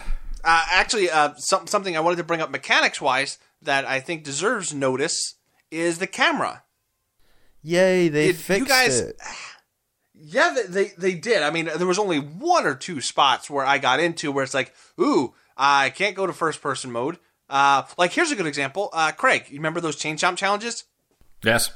uh, 0.44 0.66
actually, 0.72 1.10
uh, 1.10 1.34
some, 1.38 1.68
something 1.68 1.96
I 1.96 2.00
wanted 2.00 2.18
to 2.18 2.24
bring 2.24 2.42
up 2.42 2.50
mechanics 2.50 3.00
wise 3.02 3.38
that 3.62 3.86
I 3.86 4.00
think 4.00 4.24
deserves 4.24 4.74
notice 4.74 5.36
is 5.72 6.00
the 6.00 6.08
camera. 6.08 6.64
Yay, 7.64 8.10
they 8.10 8.28
Did 8.28 8.36
fixed 8.38 8.60
you 8.62 8.66
guys- 8.68 9.00
it. 9.00 9.16
Yeah, 10.18 10.56
they, 10.56 10.64
they 10.64 10.92
they 10.98 11.14
did. 11.16 11.44
I 11.44 11.52
mean, 11.52 11.70
there 11.76 11.88
was 11.88 12.00
only 12.00 12.20
one 12.20 12.66
or 12.66 12.76
two 12.76 13.02
spots 13.02 13.50
where 13.50 13.66
I 13.66 13.78
got 13.78 14.00
into 14.00 14.32
where 14.32 14.44
it's 14.44 14.54
like, 14.54 14.74
ooh, 15.00 15.34
I 15.58 15.90
can't 15.90 16.16
go 16.16 16.26
to 16.26 16.34
first 16.34 16.62
person 16.62 16.92
mode. 16.92 17.18
Uh, 17.50 17.84
like 17.98 18.12
here's 18.12 18.32
a 18.32 18.36
good 18.36 18.48
example. 18.48 18.90
Uh, 18.94 19.12
Craig, 19.12 19.46
you 19.50 19.58
remember 19.58 19.80
those 19.82 19.96
chain 19.98 20.18
chomp 20.18 20.38
challenges? 20.38 20.86
yes, 21.44 21.72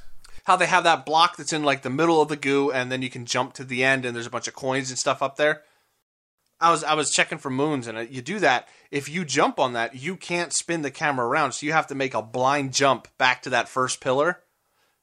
How 0.45 0.55
they 0.55 0.65
have 0.65 0.83
that 0.85 1.05
block 1.05 1.37
that's 1.37 1.53
in 1.53 1.63
like 1.63 1.83
the 1.83 1.89
middle 1.91 2.21
of 2.21 2.29
the 2.29 2.35
goo, 2.35 2.71
and 2.71 2.91
then 2.91 3.01
you 3.03 3.09
can 3.09 3.25
jump 3.25 3.53
to 3.53 3.63
the 3.63 3.83
end, 3.83 4.03
and 4.03 4.15
there's 4.15 4.25
a 4.25 4.31
bunch 4.31 4.47
of 4.47 4.55
coins 4.55 4.89
and 4.89 4.97
stuff 4.97 5.21
up 5.21 5.35
there. 5.35 5.61
I 6.59 6.71
was 6.71 6.83
I 6.83 6.95
was 6.95 7.11
checking 7.11 7.37
for 7.37 7.49
moons, 7.49 7.87
and 7.87 7.97
uh, 7.97 8.01
you 8.01 8.21
do 8.21 8.39
that. 8.39 8.67
If 8.89 9.07
you 9.09 9.23
jump 9.25 9.59
on 9.59 9.73
that, 9.73 9.95
you 9.95 10.15
can't 10.15 10.53
spin 10.53 10.81
the 10.81 10.91
camera 10.91 11.27
around, 11.27 11.51
so 11.51 11.65
you 11.65 11.71
have 11.73 11.87
to 11.87 11.95
make 11.95 12.13
a 12.13 12.21
blind 12.21 12.73
jump 12.73 13.07
back 13.17 13.43
to 13.43 13.49
that 13.51 13.69
first 13.69 14.01
pillar. 14.01 14.39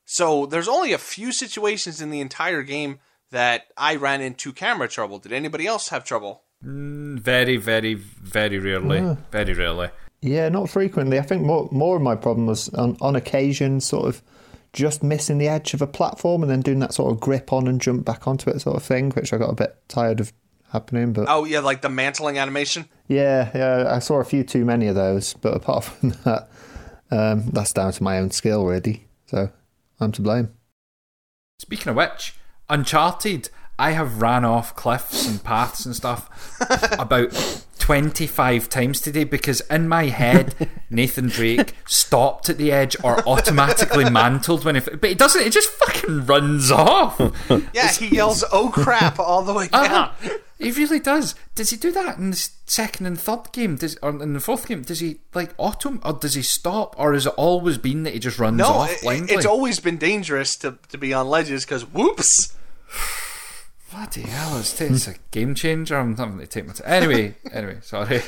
So 0.04 0.46
there's 0.46 0.68
only 0.68 0.92
a 0.92 0.98
few 0.98 1.32
situations 1.32 2.00
in 2.00 2.10
the 2.10 2.20
entire 2.20 2.62
game 2.62 2.98
that 3.30 3.64
I 3.76 3.96
ran 3.96 4.20
into 4.20 4.52
camera 4.52 4.88
trouble. 4.88 5.18
Did 5.18 5.32
anybody 5.32 5.66
else 5.66 5.88
have 5.88 6.04
trouble? 6.04 6.42
very, 6.62 7.56
very, 7.56 7.94
very 7.94 8.58
rarely. 8.58 9.16
Very 9.30 9.52
rarely. 9.52 9.90
Yeah, 10.22 10.48
not 10.48 10.70
frequently. 10.70 11.18
I 11.18 11.22
think 11.22 11.42
more 11.42 11.68
more 11.70 11.96
of 11.96 12.02
my 12.02 12.16
problem 12.16 12.46
was 12.46 12.68
on, 12.70 12.96
on 13.00 13.14
occasion 13.14 13.80
sort 13.80 14.06
of 14.06 14.22
just 14.72 15.02
missing 15.02 15.38
the 15.38 15.48
edge 15.48 15.74
of 15.74 15.82
a 15.82 15.86
platform 15.86 16.42
and 16.42 16.50
then 16.50 16.60
doing 16.60 16.80
that 16.80 16.92
sort 16.94 17.12
of 17.12 17.20
grip 17.20 17.52
on 17.52 17.66
and 17.68 17.80
jump 17.80 18.04
back 18.04 18.26
onto 18.26 18.50
it 18.50 18.60
sort 18.60 18.76
of 18.76 18.82
thing, 18.82 19.10
which 19.12 19.32
I 19.32 19.38
got 19.38 19.50
a 19.50 19.54
bit 19.54 19.76
tired 19.88 20.20
of 20.20 20.32
happening. 20.72 21.12
But 21.12 21.26
Oh 21.28 21.44
yeah, 21.44 21.60
like 21.60 21.82
the 21.82 21.88
mantling 21.90 22.38
animation. 22.38 22.86
yeah, 23.06 23.50
yeah, 23.54 23.94
I 23.94 23.98
saw 24.00 24.16
a 24.20 24.24
few 24.24 24.42
too 24.42 24.64
many 24.64 24.86
of 24.88 24.94
those. 24.94 25.34
But 25.34 25.54
apart 25.54 25.84
from 25.84 26.10
that, 26.24 26.48
um, 27.10 27.50
that's 27.50 27.72
down 27.72 27.92
to 27.92 28.02
my 28.02 28.18
own 28.18 28.30
skill, 28.30 28.64
really. 28.66 29.06
So 29.26 29.50
I'm 30.00 30.12
to 30.12 30.22
blame. 30.22 30.54
Speaking 31.58 31.90
of 31.90 31.96
which, 31.96 32.34
Uncharted, 32.68 33.50
I 33.78 33.92
have 33.92 34.22
ran 34.22 34.44
off 34.44 34.74
cliffs 34.74 35.28
and 35.28 35.42
paths 35.42 35.84
and 35.84 35.94
stuff 35.94 36.58
about 36.98 37.64
25 37.78 38.68
times 38.68 39.00
today 39.00 39.24
because 39.24 39.60
in 39.70 39.88
my 39.88 40.06
head, 40.06 40.68
Nathan 40.90 41.28
Drake 41.28 41.74
stopped 41.86 42.48
at 42.48 42.58
the 42.58 42.72
edge 42.72 42.96
or 43.04 43.20
automatically 43.28 44.10
mantled 44.10 44.64
when 44.64 44.76
it. 44.76 45.00
But 45.00 45.10
it 45.10 45.18
doesn't, 45.18 45.42
it 45.42 45.52
just 45.52 45.68
fucking 45.68 46.26
runs 46.26 46.70
off. 46.70 47.20
Yeah, 47.72 47.92
he 47.92 48.08
yells 48.08 48.42
"Oh 48.50 48.70
crap!" 48.70 49.20
all 49.20 49.42
the 49.42 49.52
way 49.52 49.68
down. 49.68 49.84
Uh-huh. 49.84 50.38
He 50.58 50.70
really 50.70 51.00
does. 51.00 51.34
Does 51.54 51.68
he 51.70 51.76
do 51.76 51.92
that 51.92 52.16
in 52.16 52.30
the 52.30 52.48
second 52.66 53.04
and 53.04 53.20
third 53.20 53.52
game? 53.52 53.76
Does 53.76 53.96
or 54.02 54.10
in 54.22 54.32
the 54.32 54.40
fourth 54.40 54.66
game? 54.66 54.82
Does 54.82 55.00
he 55.00 55.18
like 55.34 55.52
auto 55.58 55.98
or 56.02 56.14
does 56.14 56.32
he 56.34 56.42
stop 56.42 56.94
or 56.98 57.12
has 57.12 57.26
it 57.26 57.34
always 57.36 57.76
been 57.76 58.04
that 58.04 58.14
he 58.14 58.18
just 58.18 58.38
runs 58.38 58.56
No, 58.56 58.66
off 58.68 58.90
it- 58.90 59.30
it's 59.30 59.44
always 59.44 59.80
been 59.80 59.98
dangerous 59.98 60.56
to, 60.58 60.78
to 60.88 60.96
be 60.98 61.12
on 61.12 61.28
ledges 61.28 61.64
because 61.66 61.84
whoops. 61.84 62.56
Bloody 63.90 64.22
hell! 64.22 64.58
It's, 64.58 64.80
it's 64.80 65.06
a 65.06 65.14
game 65.30 65.54
changer. 65.54 65.96
I'm 65.96 66.16
having 66.16 66.38
to 66.38 66.46
take 66.46 66.66
my 66.66 66.72
time. 66.72 66.86
Anyway, 66.90 67.34
anyway, 67.52 67.78
sorry. 67.82 68.22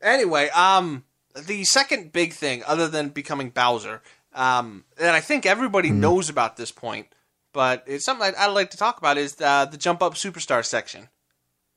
Anyway, 0.00 0.48
um, 0.50 1.04
the 1.34 1.64
second 1.64 2.12
big 2.12 2.32
thing, 2.32 2.62
other 2.66 2.86
than 2.86 3.08
becoming 3.08 3.50
Bowser, 3.50 4.00
um, 4.34 4.84
that 4.96 5.14
I 5.14 5.20
think 5.20 5.44
everybody 5.44 5.90
knows 5.90 6.28
about 6.28 6.56
this 6.56 6.70
point, 6.70 7.08
but 7.52 7.82
it's 7.86 8.04
something 8.04 8.26
I'd, 8.28 8.34
I'd 8.36 8.46
like 8.52 8.70
to 8.70 8.76
talk 8.76 8.98
about. 8.98 9.18
Is 9.18 9.40
uh, 9.40 9.64
the 9.64 9.76
jump 9.76 10.02
up 10.02 10.14
superstar 10.14 10.64
section? 10.64 11.08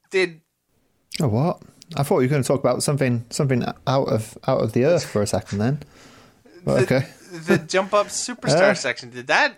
Did 0.10 0.42
Oh, 1.22 1.28
what? 1.28 1.62
I 1.96 2.04
thought 2.04 2.20
you 2.20 2.28
were 2.28 2.32
going 2.32 2.44
to 2.44 2.48
talk 2.48 2.60
about 2.60 2.84
something 2.84 3.26
something 3.30 3.64
out 3.88 4.08
of 4.10 4.38
out 4.48 4.62
of 4.62 4.74
the 4.74 4.86
earth 4.86 5.06
for 5.06 5.22
a 5.22 5.28
second. 5.28 5.58
Then, 5.60 5.84
Well, 6.66 6.78
okay. 6.84 7.08
the 7.32 7.58
jump 7.58 7.94
up 7.94 8.08
superstar 8.08 8.72
Uh. 8.72 8.74
section? 8.76 9.10
Did 9.10 9.28
that? 9.28 9.56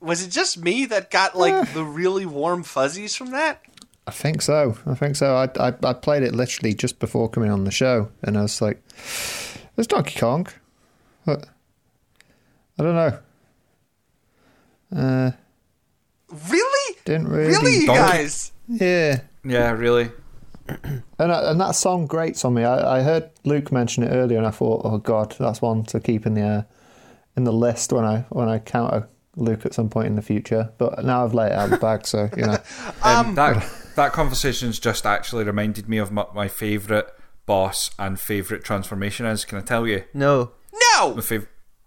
Was 0.00 0.22
it 0.24 0.30
just 0.30 0.58
me 0.58 0.84
that 0.86 1.10
got 1.10 1.36
like 1.36 1.72
the 1.74 1.84
really 1.84 2.26
warm 2.26 2.62
fuzzies 2.62 3.16
from 3.16 3.30
that? 3.30 3.62
I 4.06 4.10
think 4.10 4.42
so. 4.42 4.76
I 4.86 4.94
think 4.94 5.16
so. 5.16 5.34
I, 5.34 5.48
I 5.68 5.74
I 5.82 5.92
played 5.94 6.22
it 6.22 6.34
literally 6.34 6.74
just 6.74 6.98
before 6.98 7.28
coming 7.28 7.50
on 7.50 7.64
the 7.64 7.70
show, 7.70 8.10
and 8.22 8.36
I 8.38 8.42
was 8.42 8.60
like, 8.60 8.82
"There's 9.74 9.86
Donkey 9.86 10.18
Kong." 10.20 10.46
What? 11.24 11.46
I 12.78 12.82
don't 12.82 12.94
know. 12.94 13.18
Uh, 14.94 15.30
Really? 16.50 16.96
didn't 17.04 17.28
really. 17.28 17.48
Really, 17.48 17.76
you 17.80 17.86
Donkey- 17.86 18.00
guys? 18.02 18.52
Yeah. 18.68 19.20
Yeah, 19.44 19.70
really. 19.72 20.10
And 21.18 21.30
I, 21.30 21.50
and 21.50 21.60
that 21.60 21.76
song 21.76 22.06
grates 22.06 22.44
on 22.44 22.54
me. 22.54 22.64
I, 22.64 22.98
I 22.98 23.02
heard 23.02 23.30
Luke 23.44 23.70
mention 23.70 24.02
it 24.02 24.08
earlier, 24.08 24.36
and 24.38 24.46
I 24.46 24.50
thought, 24.50 24.80
"Oh 24.84 24.98
God, 24.98 25.34
that's 25.38 25.62
one 25.62 25.84
to 25.84 26.00
keep 26.00 26.26
in 26.26 26.34
the 26.34 26.42
uh, 26.42 26.62
in 27.36 27.44
the 27.44 27.52
list 27.52 27.92
when 27.92 28.04
I 28.04 28.24
when 28.30 28.48
I 28.48 28.58
counter 28.58 29.08
Luke 29.36 29.64
at 29.64 29.74
some 29.74 29.88
point 29.88 30.08
in 30.08 30.16
the 30.16 30.22
future." 30.22 30.72
But 30.76 31.04
now 31.04 31.24
I've 31.24 31.32
let 31.34 31.52
it 31.52 31.54
out 31.54 31.64
of 31.66 31.70
the 31.70 31.76
bag, 31.76 32.06
so 32.06 32.28
you 32.36 32.46
know. 32.46 32.58
Um, 33.04 33.34
that 33.36 33.64
that 33.94 34.12
conversation's 34.12 34.80
just 34.80 35.06
actually 35.06 35.44
reminded 35.44 35.88
me 35.88 35.98
of 35.98 36.10
my, 36.10 36.26
my 36.34 36.48
favourite 36.48 37.06
boss 37.46 37.90
and 37.98 38.18
favourite 38.18 38.64
transformation 38.64 39.24
is. 39.26 39.44
Can 39.44 39.58
I 39.58 39.62
tell 39.62 39.86
you? 39.86 40.04
No. 40.12 40.50
No, 40.72 41.14
My 41.14 41.20
fav- 41.20 41.46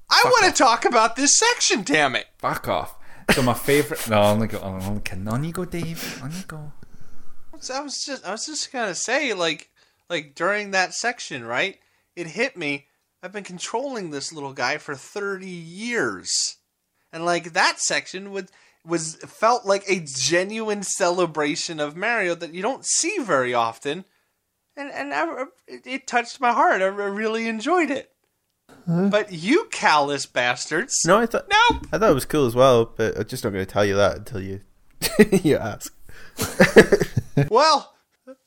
I 0.09 0.21
want 0.25 0.45
to 0.55 0.57
talk 0.63 0.85
about 0.85 1.15
this 1.17 1.37
section. 1.37 1.81
Damn 1.83 2.15
it! 2.15 2.27
Fuck 2.37 2.67
off. 2.69 2.95
So 3.31 3.41
my 3.41 3.53
favourite. 3.53 4.09
No, 4.09 4.21
on 4.21 4.41
you 4.41 4.47
go. 4.47 4.59
On, 4.59 5.43
you 5.43 5.51
go, 5.51 5.65
Dave. 5.65 6.21
On 6.23 6.31
you 6.31 6.43
go. 6.47 6.71
I 7.53 7.81
was 7.81 8.03
just 8.05 8.25
I 8.25 8.31
was 8.31 8.45
just 8.45 8.71
gonna 8.71 8.95
say 8.95 9.33
like 9.33 9.69
like 10.09 10.35
during 10.35 10.71
that 10.71 10.93
section, 10.93 11.45
right? 11.45 11.79
It 12.15 12.27
hit 12.27 12.57
me. 12.57 12.87
I've 13.21 13.33
been 13.33 13.43
controlling 13.43 14.11
this 14.11 14.31
little 14.31 14.53
guy 14.53 14.77
for 14.77 14.95
thirty 14.95 15.49
years, 15.49 16.57
and 17.11 17.25
like 17.25 17.53
that 17.53 17.79
section 17.79 18.31
would 18.31 18.49
was 18.85 19.15
felt 19.15 19.65
like 19.65 19.83
a 19.87 20.05
genuine 20.05 20.83
celebration 20.83 21.79
of 21.79 21.97
Mario 21.97 22.35
that 22.35 22.53
you 22.53 22.61
don't 22.61 22.85
see 22.85 23.17
very 23.19 23.53
often, 23.53 24.05
and 24.75 24.91
and 24.91 25.13
I, 25.13 25.45
it 25.67 26.07
touched 26.07 26.39
my 26.39 26.53
heart. 26.53 26.81
I 26.81 26.85
really 26.85 27.47
enjoyed 27.47 27.91
it. 27.91 28.11
But 28.87 29.33
you 29.33 29.65
callous 29.71 30.25
bastards! 30.25 31.03
No, 31.05 31.19
I 31.19 31.25
thought 31.25 31.47
Nope. 31.49 31.87
I 31.91 31.97
thought 31.97 32.11
it 32.11 32.13
was 32.13 32.25
cool 32.25 32.45
as 32.45 32.55
well, 32.55 32.85
but 32.85 33.17
I'm 33.17 33.25
just 33.27 33.43
not 33.43 33.51
going 33.51 33.65
to 33.65 33.71
tell 33.71 33.83
you 33.85 33.95
that 33.95 34.17
until 34.17 34.41
you 34.41 34.61
you 35.43 35.57
ask. 35.57 35.93
Well, 37.51 37.93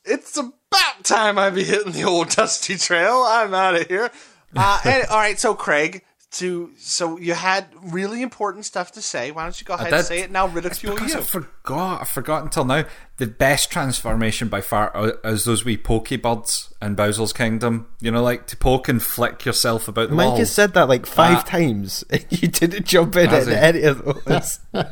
it's 0.03 0.35
about 0.35 1.03
time 1.03 1.37
I 1.39 1.49
be 1.49 1.63
hitting 1.63 1.93
the 1.93 2.03
old 2.03 2.29
dusty 2.29 2.75
trail. 2.77 3.23
I'm 3.25 3.53
out 3.53 3.75
of 3.75 3.87
here. 3.87 4.11
Uh, 4.53 4.81
and, 4.85 5.05
all 5.07 5.17
right, 5.17 5.39
so 5.39 5.53
Craig, 5.55 6.03
to 6.31 6.71
so 6.77 7.17
you 7.17 7.33
had 7.33 7.67
really 7.83 8.21
important 8.21 8.65
stuff 8.65 8.93
to 8.93 9.01
say. 9.01 9.31
Why 9.31 9.43
don't 9.43 9.59
you 9.59 9.65
go 9.65 9.73
ahead 9.73 9.91
and 9.93 10.05
say 10.05 10.21
it 10.21 10.31
now? 10.31 10.47
Ridicule 10.47 10.93
Because 10.95 11.13
you. 11.13 11.19
I 11.19 11.23
forgot. 11.23 12.01
I 12.01 12.05
forgot 12.05 12.43
until 12.43 12.63
now. 12.65 12.85
The 13.17 13.27
best 13.27 13.69
transformation 13.69 14.47
by 14.47 14.61
far 14.61 15.13
is 15.23 15.43
those 15.45 15.63
wee 15.65 15.77
Pokebuds 15.77 16.73
in 16.81 16.95
Bowser's 16.95 17.33
Kingdom. 17.33 17.87
You 17.99 18.11
know, 18.11 18.23
like 18.23 18.47
to 18.47 18.57
poke 18.57 18.87
and 18.87 19.03
flick 19.03 19.45
yourself 19.45 19.87
about 19.87 20.09
the 20.09 20.15
Mike 20.15 20.27
walls. 20.27 20.39
has 20.39 20.51
said 20.53 20.73
that 20.73 20.87
like 20.89 21.05
five 21.05 21.39
Ah. 21.39 21.41
times. 21.43 22.03
you 22.29 22.47
didn't 22.47 22.85
jump 22.85 23.15
in 23.17 23.29
Has 23.29 23.47
at 23.47 23.75
any 23.75 23.83
of 23.83 24.23
those. 24.25 24.59
Oh 24.73 24.83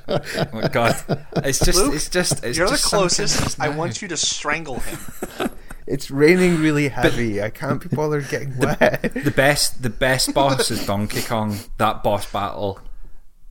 my 0.54 0.68
god! 0.68 0.96
It's 1.38 1.60
just, 1.60 1.78
Luke, 1.80 1.96
it's 1.96 2.10
just, 2.10 2.44
it's 2.44 2.58
You're 2.58 2.68
the 2.68 2.74
just 2.74 2.84
sinking 2.84 3.00
closest. 3.00 3.60
I 3.62 3.70
want 3.70 4.02
you 4.02 4.08
to 4.10 4.18
strangle 4.18 4.80
him. 4.80 5.00
it's 5.90 6.12
raining 6.12 6.62
really 6.62 6.88
heavy. 6.88 7.42
I 7.42 7.50
can't 7.50 7.82
be 7.82 7.94
bothered 7.94 8.30
getting 8.30 8.56
wet. 8.58 9.02
The 9.02 9.34
best, 9.36 9.82
the 9.82 9.90
best 9.90 10.34
boss 10.36 10.70
is 10.70 10.86
Donkey 10.86 11.24
Kong. 11.24 11.58
That 11.78 12.04
boss 12.04 12.32
battle 12.32 12.80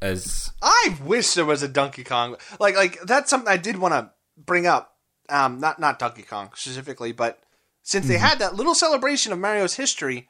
is 0.01 0.53
I 0.63 0.97
wish 1.05 1.35
there 1.35 1.45
was 1.45 1.65
a 1.65 1.69
Donkey 1.69 2.05
Kong. 2.05 2.37
Like, 2.61 2.77
like 2.77 3.01
that's 3.03 3.29
something 3.29 3.53
I 3.53 3.57
did 3.57 3.77
want 3.77 3.95
to 3.95 4.13
bring 4.37 4.67
up. 4.67 4.95
Um, 5.29 5.59
not 5.59 5.81
not 5.81 5.99
Donkey 5.99 6.23
Kong 6.23 6.51
specifically, 6.55 7.13
but 7.13 7.41
since 7.83 8.07
they 8.07 8.19
had 8.19 8.39
that 8.39 8.55
little 8.55 8.75
celebration 8.75 9.33
of 9.33 9.39
Mario's 9.39 9.75
history. 9.75 10.29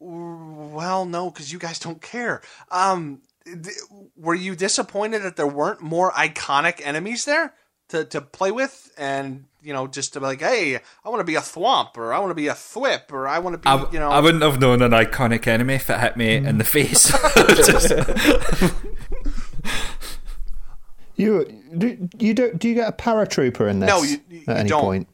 Well, 0.00 1.04
no, 1.04 1.30
because 1.30 1.52
you 1.52 1.58
guys 1.58 1.80
don't 1.80 2.00
care. 2.00 2.40
Um, 2.70 3.22
th- 3.44 3.76
were 4.16 4.36
you 4.36 4.54
disappointed 4.54 5.24
that 5.24 5.34
there 5.34 5.48
weren't 5.48 5.82
more 5.82 6.12
iconic 6.12 6.80
enemies 6.84 7.24
there 7.24 7.54
to, 7.88 8.04
to 8.06 8.20
play 8.20 8.50
with, 8.50 8.92
and 8.98 9.44
you 9.62 9.72
know, 9.72 9.86
just 9.86 10.12
to 10.12 10.20
be 10.20 10.26
like, 10.26 10.40
hey, 10.40 10.76
I 11.04 11.08
want 11.08 11.20
to 11.20 11.24
be 11.24 11.34
a 11.34 11.40
thwomp, 11.40 11.96
or 11.96 12.12
I 12.12 12.18
want 12.20 12.30
to 12.30 12.34
be 12.34 12.48
a 12.48 12.52
thwip, 12.54 13.10
or 13.12 13.26
I 13.26 13.38
want 13.38 13.54
to 13.54 13.58
be, 13.58 13.66
I, 13.68 13.90
you 13.90 13.98
know, 13.98 14.10
I 14.10 14.20
wouldn't 14.20 14.42
have 14.42 14.60
known 14.60 14.82
an 14.82 14.92
iconic 14.92 15.46
enemy 15.46 15.74
if 15.74 15.90
it 15.90 15.98
hit 16.00 16.16
me 16.16 16.36
in 16.36 16.58
the 16.58 16.64
face. 16.64 17.10
Just- 17.56 17.92
You 21.16 21.44
do 21.76 22.08
you 22.18 22.32
do 22.32 22.52
do 22.54 22.68
you 22.68 22.74
get 22.76 22.88
a 22.88 22.92
paratrooper 22.92 23.68
in 23.68 23.80
this? 23.80 23.88
No, 23.88 24.02
you- 24.04 24.20
you 24.30 24.44
at 24.46 24.58
any 24.58 24.68
don't. 24.68 24.80
point. 24.80 25.08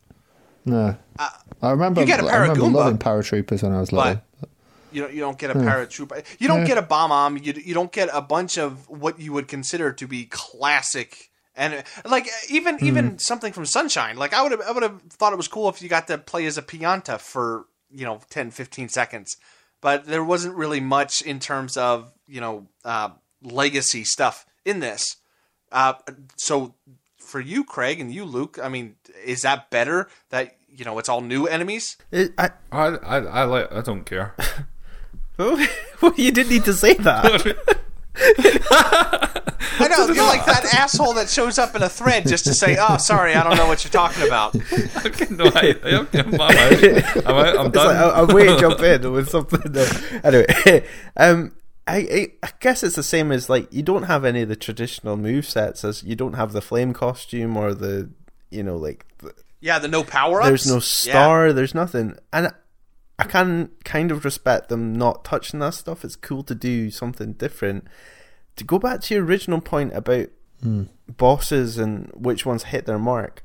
No, 0.67 0.97
uh, 1.19 1.31
I 1.63 1.71
remember. 1.71 2.01
you 2.03 2.07
get 2.07 2.21
a 2.23 2.27
I 2.27 2.37
remember 2.37 2.61
Paragoomba, 2.65 2.75
loving 2.75 2.99
paratroopers 2.99 3.63
when 3.63 3.73
I 3.73 3.81
was 3.81 3.91
little. 3.91 4.21
you 4.93 5.01
don't 5.03 5.15
you 5.15 5.21
don't 5.21 5.39
get 5.39 5.51
a 5.51 5.55
paratrooper. 5.55 6.23
You 6.39 6.49
don't 6.49 6.65
get 6.67 6.77
a 6.77 6.83
bomb 6.83 7.09
bomb. 7.09 7.39
You 7.39 7.55
you 7.55 7.73
don't 7.73 7.91
get 7.91 8.11
a 8.13 8.21
bunch 8.21 8.59
of 8.59 8.87
what 8.91 9.19
you 9.19 9.33
would 9.33 9.49
consider 9.49 9.93
to 9.95 10.07
be 10.07 10.27
classic. 10.27 11.31
And 11.57 11.85
like 12.05 12.27
even 12.51 12.79
even 12.83 13.19
something 13.19 13.53
from 13.53 13.65
Sunshine, 13.67 14.17
like 14.17 14.35
I 14.35 14.43
would 14.43 14.53
have 14.53 14.61
I 14.63 14.73
would 14.73 14.83
have 14.83 15.01
thought 15.03 15.33
it 15.33 15.37
was 15.37 15.49
cool 15.49 15.69
if 15.69 15.81
you 15.81 15.89
got 15.89 16.09
to 16.09 16.19
play 16.19 16.47
as 16.47 16.59
a 16.59 16.63
Pianta 16.63 17.21
for 17.21 17.67
you 17.93 18.05
know 18.05 18.21
10, 18.31 18.51
15 18.51 18.89
seconds, 18.89 19.37
but 19.81 20.07
there 20.07 20.25
wasn't 20.25 20.57
really 20.57 20.81
much 20.81 21.23
in 21.23 21.39
terms 21.39 21.77
of 21.77 22.13
you 22.27 22.41
know 22.41 22.67
uh, 22.85 23.11
legacy 23.43 24.03
stuff 24.05 24.47
in 24.65 24.81
this. 24.81 25.17
Uh, 25.71 25.95
so 26.37 26.75
for 27.19 27.41
you, 27.41 27.65
Craig, 27.65 28.01
and 28.01 28.13
you, 28.13 28.25
Luke, 28.25 28.59
I 28.63 28.69
mean, 28.69 28.97
is 29.25 29.43
that 29.43 29.71
better 29.71 30.09
that 30.31 30.57
you 30.69 30.85
know 30.85 30.99
it's 30.99 31.09
all 31.09 31.21
new 31.21 31.47
enemies? 31.47 31.97
It- 32.11 32.33
I, 32.37 32.51
I, 32.73 32.87
I, 32.87 33.17
I 33.19 33.45
like. 33.45 33.73
I 33.73 33.81
don't 33.81 34.05
care. 34.05 34.35
well, 35.39 36.15
you 36.17 36.31
didn't 36.31 36.51
need 36.51 36.65
to 36.65 36.73
say 36.73 36.95
that. 36.95 37.81
I 39.77 39.89
know 39.89 40.07
you're 40.07 40.25
like 40.25 40.45
that 40.47 40.73
asshole 40.73 41.15
that 41.15 41.29
shows 41.29 41.59
up 41.59 41.75
in 41.75 41.83
a 41.83 41.89
thread 41.89 42.27
just 42.27 42.45
to 42.45 42.55
say, 42.55 42.77
"Oh, 42.79 42.97
sorry, 42.97 43.35
I 43.35 43.43
don't 43.43 43.57
know 43.57 43.67
what 43.67 43.85
you're 43.85 43.91
talking 43.91 44.27
about." 44.27 44.55
okay, 45.07 45.27
no, 45.31 45.47
I, 45.47 45.75
I, 45.83 46.21
I'm, 46.21 46.35
out. 46.41 47.27
I'm. 47.27 47.59
I'm 47.59 47.71
done. 47.71 47.87
like, 47.87 47.97
I, 47.97 48.21
I'm 48.21 48.29
waiting 48.29 48.55
to 48.55 48.61
jump 48.61 48.81
in 48.81 49.13
with 49.13 49.29
something. 49.31 49.73
That, 49.73 50.21
anyway, 50.23 50.87
um, 51.17 51.53
I, 51.87 51.97
I 51.97 52.33
I 52.47 52.51
guess 52.61 52.83
it's 52.83 52.97
the 52.97 53.03
same 53.03 53.33
as 53.33 53.49
like 53.49 53.73
you 53.73 53.83
don't 53.83 54.05
have 54.05 54.25
any 54.25 54.43
of 54.43 54.49
the 54.49 54.57
traditional 54.57 55.17
move 55.17 55.45
sets 55.47 55.85
as 55.85 56.03
you 56.05 56.15
don't 56.15 56.35
have 56.35 56.53
the 56.53 56.63
flame 56.63 56.93
costume 56.93 57.57
or 57.57 57.75
the 57.75 58.11
you 58.51 58.63
know 58.63 58.77
like 58.77 59.05
the, 59.19 59.35
Yeah, 59.61 59.79
the 59.81 59.89
no 59.89 60.05
power 60.05 60.41
ups. 60.41 60.49
there's 60.49 60.71
no 60.71 60.79
star, 60.79 61.53
there's 61.53 61.75
nothing, 61.75 62.17
and 62.33 62.53
I 63.19 63.25
can 63.25 63.71
kind 63.85 64.11
of 64.11 64.25
respect 64.25 64.69
them 64.69 64.95
not 64.95 65.25
touching 65.25 65.61
that 65.61 65.75
stuff. 65.75 66.05
It's 66.05 66.17
cool 66.17 66.43
to 66.45 66.55
do 66.55 66.91
something 66.91 67.35
different. 67.35 67.87
To 68.57 68.65
go 68.65 68.79
back 68.79 69.01
to 69.03 69.15
your 69.15 69.25
original 69.25 69.61
point 69.61 69.95
about 69.95 70.29
hmm. 70.63 70.85
bosses 71.09 71.79
and 71.79 72.11
which 72.15 72.45
ones 72.45 72.65
hit 72.65 72.87
their 72.87 72.99
mark, 72.99 73.43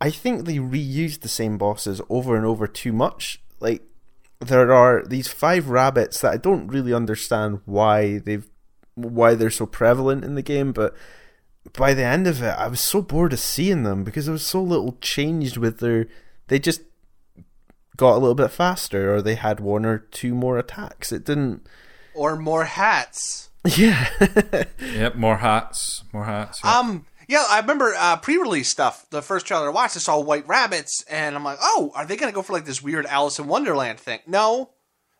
I 0.00 0.10
think 0.10 0.44
they 0.44 0.56
reused 0.56 1.20
the 1.20 1.28
same 1.28 1.58
bosses 1.58 2.00
over 2.10 2.36
and 2.36 2.44
over 2.44 2.66
too 2.66 2.92
much. 2.92 3.40
Like 3.60 3.82
there 4.40 4.72
are 4.72 5.04
these 5.06 5.28
five 5.28 5.68
rabbits 5.68 6.20
that 6.20 6.32
I 6.32 6.36
don't 6.36 6.68
really 6.68 6.92
understand 6.92 7.60
why 7.64 8.18
they've 8.18 8.48
why 8.94 9.34
they're 9.34 9.50
so 9.50 9.64
prevalent 9.64 10.24
in 10.24 10.34
the 10.34 10.42
game, 10.42 10.72
but 10.72 10.94
by 11.72 11.94
the 11.94 12.04
end 12.04 12.26
of 12.26 12.42
it, 12.42 12.54
I 12.58 12.68
was 12.68 12.80
so 12.80 13.00
bored 13.00 13.32
of 13.32 13.38
seeing 13.38 13.84
them 13.84 14.04
because 14.04 14.26
there 14.26 14.32
was 14.32 14.44
so 14.44 14.62
little 14.62 14.98
changed 15.00 15.56
with 15.56 15.78
their. 15.78 16.08
They 16.48 16.58
just 16.58 16.82
got 17.96 18.12
a 18.14 18.18
little 18.18 18.34
bit 18.34 18.50
faster, 18.50 19.14
or 19.14 19.22
they 19.22 19.34
had 19.34 19.60
one 19.60 19.84
or 19.84 19.98
two 19.98 20.34
more 20.34 20.58
attacks. 20.58 21.12
It 21.12 21.24
didn't. 21.24 21.66
or 22.14 22.36
more 22.36 22.64
hats. 22.64 23.48
Yeah, 23.76 24.08
Yep, 24.80 25.14
more 25.14 25.36
hats, 25.36 26.02
more 26.12 26.24
hats. 26.24 26.60
yeah. 26.64 26.78
Um, 26.78 27.06
yeah, 27.28 27.44
I 27.48 27.60
remember 27.60 27.94
uh, 27.96 28.16
pre-release 28.16 28.68
stuff. 28.68 29.06
The 29.10 29.22
first 29.22 29.46
trailer 29.46 29.68
I 29.68 29.70
watched, 29.70 29.96
I 29.96 30.00
saw 30.00 30.18
white 30.20 30.46
rabbits, 30.48 31.04
and 31.08 31.36
I'm 31.36 31.44
like, 31.44 31.58
"Oh, 31.62 31.92
are 31.94 32.04
they 32.04 32.16
gonna 32.16 32.32
go 32.32 32.42
for 32.42 32.52
like 32.52 32.64
this 32.64 32.82
weird 32.82 33.06
Alice 33.06 33.38
in 33.38 33.46
Wonderland 33.46 34.00
thing?" 34.00 34.18
No, 34.26 34.70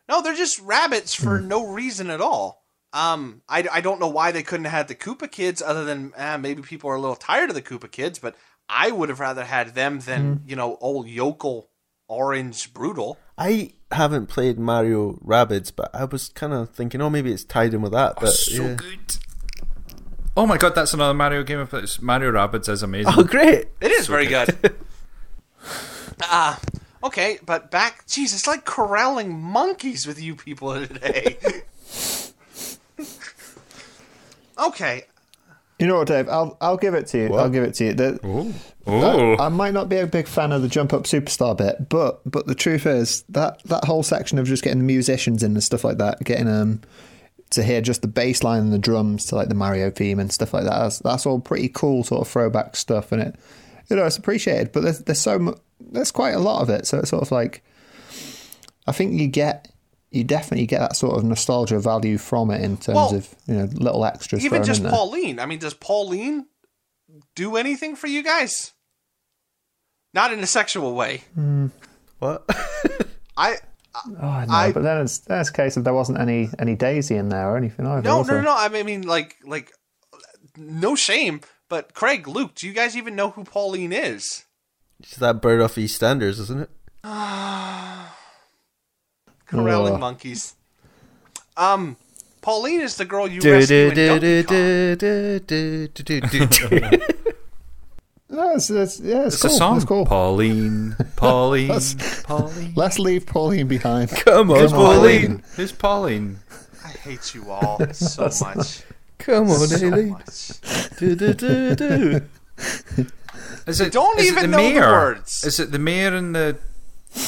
no, 0.09 0.21
they're 0.23 0.35
just 0.35 0.59
rabbits 0.61 1.15
for 1.15 1.41
no 1.41 1.65
reason 1.69 2.11
at 2.11 2.21
all. 2.21 2.65
Um, 2.93 3.43
I, 3.49 3.67
I 3.73 3.81
don't 3.81 4.01
know 4.01 4.09
why 4.09 4.33
they 4.33 4.43
couldn't 4.43 4.65
have 4.65 4.73
had 4.73 4.89
the 4.89 4.95
Koopa 4.97 5.31
kids, 5.31 5.63
other 5.63 5.85
than 5.85 6.13
eh, 6.17 6.37
maybe 6.37 6.61
people 6.63 6.91
are 6.91 6.97
a 6.97 7.01
little 7.01 7.17
tired 7.17 7.49
of 7.49 7.55
the 7.55 7.63
Koopa 7.63 7.91
kids. 7.91 8.19
But 8.19 8.35
I 8.69 8.91
would 8.91 9.09
have 9.09 9.21
rather 9.21 9.45
had 9.45 9.75
them 9.77 10.01
than 10.01 10.43
you 10.49 10.57
know 10.57 10.77
old 10.81 11.07
yokel 11.07 11.71
orange 12.13 12.75
brutal. 12.75 13.19
I 13.39 13.73
haven't 13.91 14.27
played 14.27 14.59
Mario 14.59 15.15
Rabbids, 15.25 15.73
but 15.75 15.91
I 15.95 16.05
was 16.05 16.29
kind 16.29 16.53
of 16.53 16.71
thinking, 16.71 17.01
oh, 17.01 17.11
maybe 17.11 17.33
it's 17.33 17.45
tied 17.45 17.75
in 17.75 17.81
with 17.81 17.93
that. 17.93 18.17
But 18.21 18.33
so 18.33 18.63
yeah. 18.63 18.75
good. 18.75 19.17
Oh 20.37 20.47
my 20.47 20.57
god, 20.57 20.75
that's 20.75 20.95
another 20.95 21.15
Mario 21.15 21.43
game. 21.43 21.67
It's 21.73 22.01
Mario 22.01 22.33
Rabbids 22.33 22.69
is 22.69 22.83
amazing. 22.83 23.13
Oh, 23.17 23.25
great! 23.25 23.69
It 23.81 23.91
is 23.91 24.07
very 24.07 24.27
good. 24.27 24.75
Ah, 26.25 26.61
okay, 27.03 27.39
but 27.45 27.71
back. 27.71 28.07
Jeez, 28.07 28.33
it's 28.33 28.47
like 28.47 28.65
corralling 28.65 29.41
monkeys 29.41 30.07
with 30.07 30.23
you 30.23 30.37
people 30.37 30.75
today. 30.87 31.37
okay, 34.59 35.05
You 35.83 35.89
know 35.89 35.99
what, 35.99 36.07
Dave? 36.07 36.29
I'll 36.29 36.57
I'll 36.61 36.77
give 36.77 36.95
it 36.95 37.09
to 37.09 37.19
you. 37.19 37.35
I'll 37.35 37.51
give 37.51 37.65
it 37.65 37.75
to 37.75 37.85
you. 37.87 37.93
The, 37.93 38.21
Oh, 38.23 38.55
oh. 38.87 39.37
I 39.39 39.49
might 39.49 39.75
not 39.75 39.89
be 39.89 39.97
a 39.97 40.07
big 40.07 40.29
fan 40.29 40.53
of 40.53 40.63
the 40.63 40.69
jump 40.69 40.93
up 40.93 41.03
superstar 41.03 41.57
bit, 41.57 41.89
but 41.89 42.21
but 42.25 42.47
the 42.47 42.55
truth 42.55 42.87
is 42.87 43.23
that 43.31 43.61
that 43.65 43.85
whole 43.85 44.05
section 44.05 44.39
of 44.39 44.47
just 44.47 44.63
getting 44.63 44.79
the 44.79 44.85
musicians 44.85 45.43
in 45.43 45.53
and 45.55 45.63
stuff 45.63 45.83
like 45.83 45.99
that, 45.99 46.23
getting 46.23 46.47
um 46.47 46.83
to 47.51 47.65
hear 47.65 47.81
just 47.81 48.01
the 48.03 48.07
bass 48.09 48.45
line 48.45 48.61
and 48.61 48.73
the 48.73 48.79
drums 48.79 49.27
to 49.27 49.35
like 49.35 49.49
the 49.49 49.57
Mario 49.57 49.91
theme 49.91 50.21
and 50.21 50.33
stuff 50.33 50.55
like 50.55 50.63
that. 50.65 50.79
That's, 50.79 50.99
that's 51.01 51.27
all 51.27 51.41
pretty 51.41 51.69
cool 51.69 52.05
sort 52.05 52.21
of 52.21 52.29
throwback 52.29 52.77
stuff, 52.77 53.11
and 53.11 53.21
it 53.21 53.35
you 53.91 53.97
know 53.97 54.07
it's 54.07 54.17
appreciated. 54.17 54.71
But 54.71 54.85
there's 54.85 55.01
there's 55.01 55.19
so 55.21 55.39
mu- 55.41 55.55
there's 55.81 56.13
quite 56.13 56.35
a 56.37 56.39
lot 56.39 56.63
of 56.63 56.71
it, 56.71 56.87
so 56.87 57.01
it's 57.01 57.11
sort 57.11 57.23
of 57.23 57.33
like 57.33 57.65
I 58.87 58.93
think 58.93 59.15
you 59.21 59.27
get. 59.27 59.67
You 60.13 60.25
definitely 60.25 60.67
get 60.67 60.81
that 60.81 60.95
sort 60.95 61.17
of 61.17 61.25
nostalgia 61.25 61.81
value 61.81 62.19
from 62.19 62.51
it 62.51 62.63
in 62.63 62.77
terms 62.77 62.95
Well, 62.97 63.15
of 63.15 63.35
you 63.47 63.55
know 63.55 63.65
little 63.73 64.05
extras. 64.05 64.45
even 64.45 64.63
just 64.63 64.79
in 64.79 64.85
there. 64.85 64.93
Pauline. 64.93 65.41
I 65.41 65.47
mean, 65.47 65.59
does 65.59 65.73
Pauline 65.75 66.47
do 67.35 67.57
anything 67.57 67.97
for 67.97 68.07
you 68.09 68.23
guys? 68.23 68.73
Not 70.15 70.33
in 70.33 70.41
a 70.41 70.47
sexual 70.47 70.95
way. 70.95 71.23
Hmm. 71.35 71.69
What? 72.19 72.45
I 73.37 73.57
Oh, 73.95 74.11
no, 74.11 74.47
I- 74.49 74.73
but 74.73 74.83
then 74.83 75.01
it's 75.03 75.19
then 75.21 75.41
it's 75.41 75.51
a 75.51 75.53
case 75.53 75.77
of 75.77 75.85
there 75.85 75.95
wasn't 75.95 76.19
any 76.21 76.51
any 76.59 76.75
Daisy 76.75 77.17
in 77.17 77.29
there 77.31 77.51
or 77.51 77.57
anything 77.57 77.87
either. 77.87 78.03
no 78.03 78.23
no 78.23 78.35
no 78.35 78.41
no. 78.43 78.55
I 78.57 78.69
mean, 78.83 79.03
like 79.03 79.37
like 79.45 79.73
no 80.57 80.95
shame. 80.95 81.41
But 81.71 81.95
Craig, 81.95 82.29
Luke, 82.29 82.55
do 82.55 82.67
you 82.67 82.75
guys 82.75 82.97
even 82.99 83.17
know 83.17 83.31
who 83.31 83.45
Pauline 83.45 83.93
is? 83.95 84.45
It's 85.01 85.17
that 85.17 85.41
bird 85.41 85.63
off 85.63 85.77
EastEnders, 85.77 86.39
isn't 86.39 86.61
it? 86.61 86.71
Corralling 89.53 89.95
Ugh. 89.95 90.01
monkeys. 90.01 90.55
Um, 91.57 91.97
Pauline 92.41 92.81
is 92.81 92.97
the 92.97 93.05
girl 93.05 93.29
you 93.29 93.41
Do, 93.41 93.53
rescue 93.53 93.77
do, 93.77 93.89
in 93.91 93.95
do, 93.95 94.09
Donkey 95.89 96.47
do, 96.47 96.49
Kong. 96.49 97.01
No, 98.31 98.53
it's, 98.55 98.71
it's, 98.71 98.99
yeah, 98.99 99.27
it's, 99.27 99.35
It's 99.35 99.43
cool. 99.43 99.51
a 99.51 99.55
song. 99.55 99.77
It's 99.77 99.85
cool. 99.85 100.07
Pauline, 100.07 100.97
Pauline, 101.17 101.69
That's- 101.69 102.23
Pauline. 102.23 102.73
Let's 102.75 102.99
leave 102.99 103.27
Pauline 103.27 103.69
behind. 103.69 104.09
Come 104.25 104.51
on, 104.51 104.57
Come 104.69 104.79
on, 104.79 104.97
Pauline. 104.97 105.43
Who's 105.55 105.71
Pauline? 105.73 106.39
I 106.83 106.89
hate 106.89 107.35
you 107.35 107.51
all 107.51 107.79
so 107.93 108.31
much. 108.41 108.85
Come 109.19 109.51
on, 109.51 109.67
so 109.69 109.87
Aileen. 109.87 110.09
much. 110.13 110.61
Do, 110.99 111.15
do, 111.15 111.35
do, 111.35 111.75
do. 111.75 112.21
Is 113.67 113.81
it? 113.83 113.93
Don't 113.93 114.19
is 114.19 114.27
it 114.27 114.31
even 114.33 114.51
the 114.51 114.57
know 114.57 114.73
the 114.73 114.81
words. 114.81 115.45
Is 115.45 115.61
it 115.61 115.71
the 115.71 115.79
mayor 115.79 116.15
in 116.17 116.33
the 116.33 116.57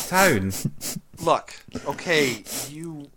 town? 0.08 0.52
Look, 1.20 1.54
okay, 1.86 2.42
you. 2.68 3.10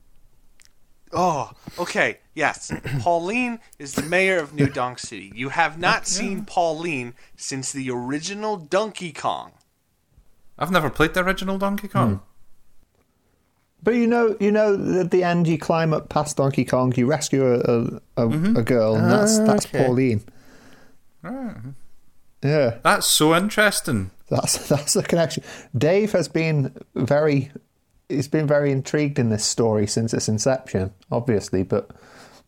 Oh, 1.13 1.51
okay, 1.79 2.19
yes. 2.35 2.71
Pauline 2.99 3.59
is 3.79 3.93
the 3.93 4.03
mayor 4.03 4.39
of 4.39 4.53
New 4.53 4.67
Donk 4.67 4.99
City. 4.99 5.31
You 5.33 5.49
have 5.49 5.79
not 5.79 6.05
seen 6.05 6.45
Pauline 6.45 7.13
since 7.37 7.71
the 7.71 7.89
original 7.89 8.57
Donkey 8.57 9.13
Kong. 9.13 9.51
I've 10.59 10.71
never 10.71 10.89
played 10.89 11.13
the 11.13 11.23
original 11.23 11.57
Donkey 11.57 11.87
Kong. 11.87 12.15
Hmm. 12.15 12.23
But 13.83 13.95
you 13.95 14.07
know, 14.07 14.35
you 14.39 14.51
know, 14.51 14.99
at 14.99 15.11
the 15.11 15.23
end, 15.23 15.47
you 15.47 15.57
climb 15.57 15.93
up 15.93 16.09
past 16.09 16.37
Donkey 16.37 16.65
Kong, 16.65 16.93
you 16.97 17.05
rescue 17.05 17.45
a 17.45 17.59
a, 17.59 17.79
a, 18.17 18.27
mm-hmm. 18.27 18.57
a 18.57 18.63
girl, 18.63 18.95
and 18.95 19.05
ah, 19.05 19.09
that's 19.09 19.37
Ah, 19.39 19.45
that's 19.45 19.65
okay. 19.67 19.85
Pauline. 19.85 20.23
Ah. 21.23 21.55
Yeah, 22.43 22.77
That's 22.83 23.07
so 23.07 23.35
interesting. 23.35 24.11
That's 24.29 24.67
that's 24.69 24.93
the 24.93 25.03
connection. 25.03 25.43
Dave 25.77 26.11
has 26.11 26.27
been 26.27 26.73
very, 26.95 27.51
he's 28.09 28.27
been 28.27 28.47
very 28.47 28.71
intrigued 28.71 29.19
in 29.19 29.29
this 29.29 29.45
story 29.45 29.87
since 29.87 30.13
its 30.13 30.27
inception, 30.29 30.93
obviously, 31.11 31.63
but 31.63 31.91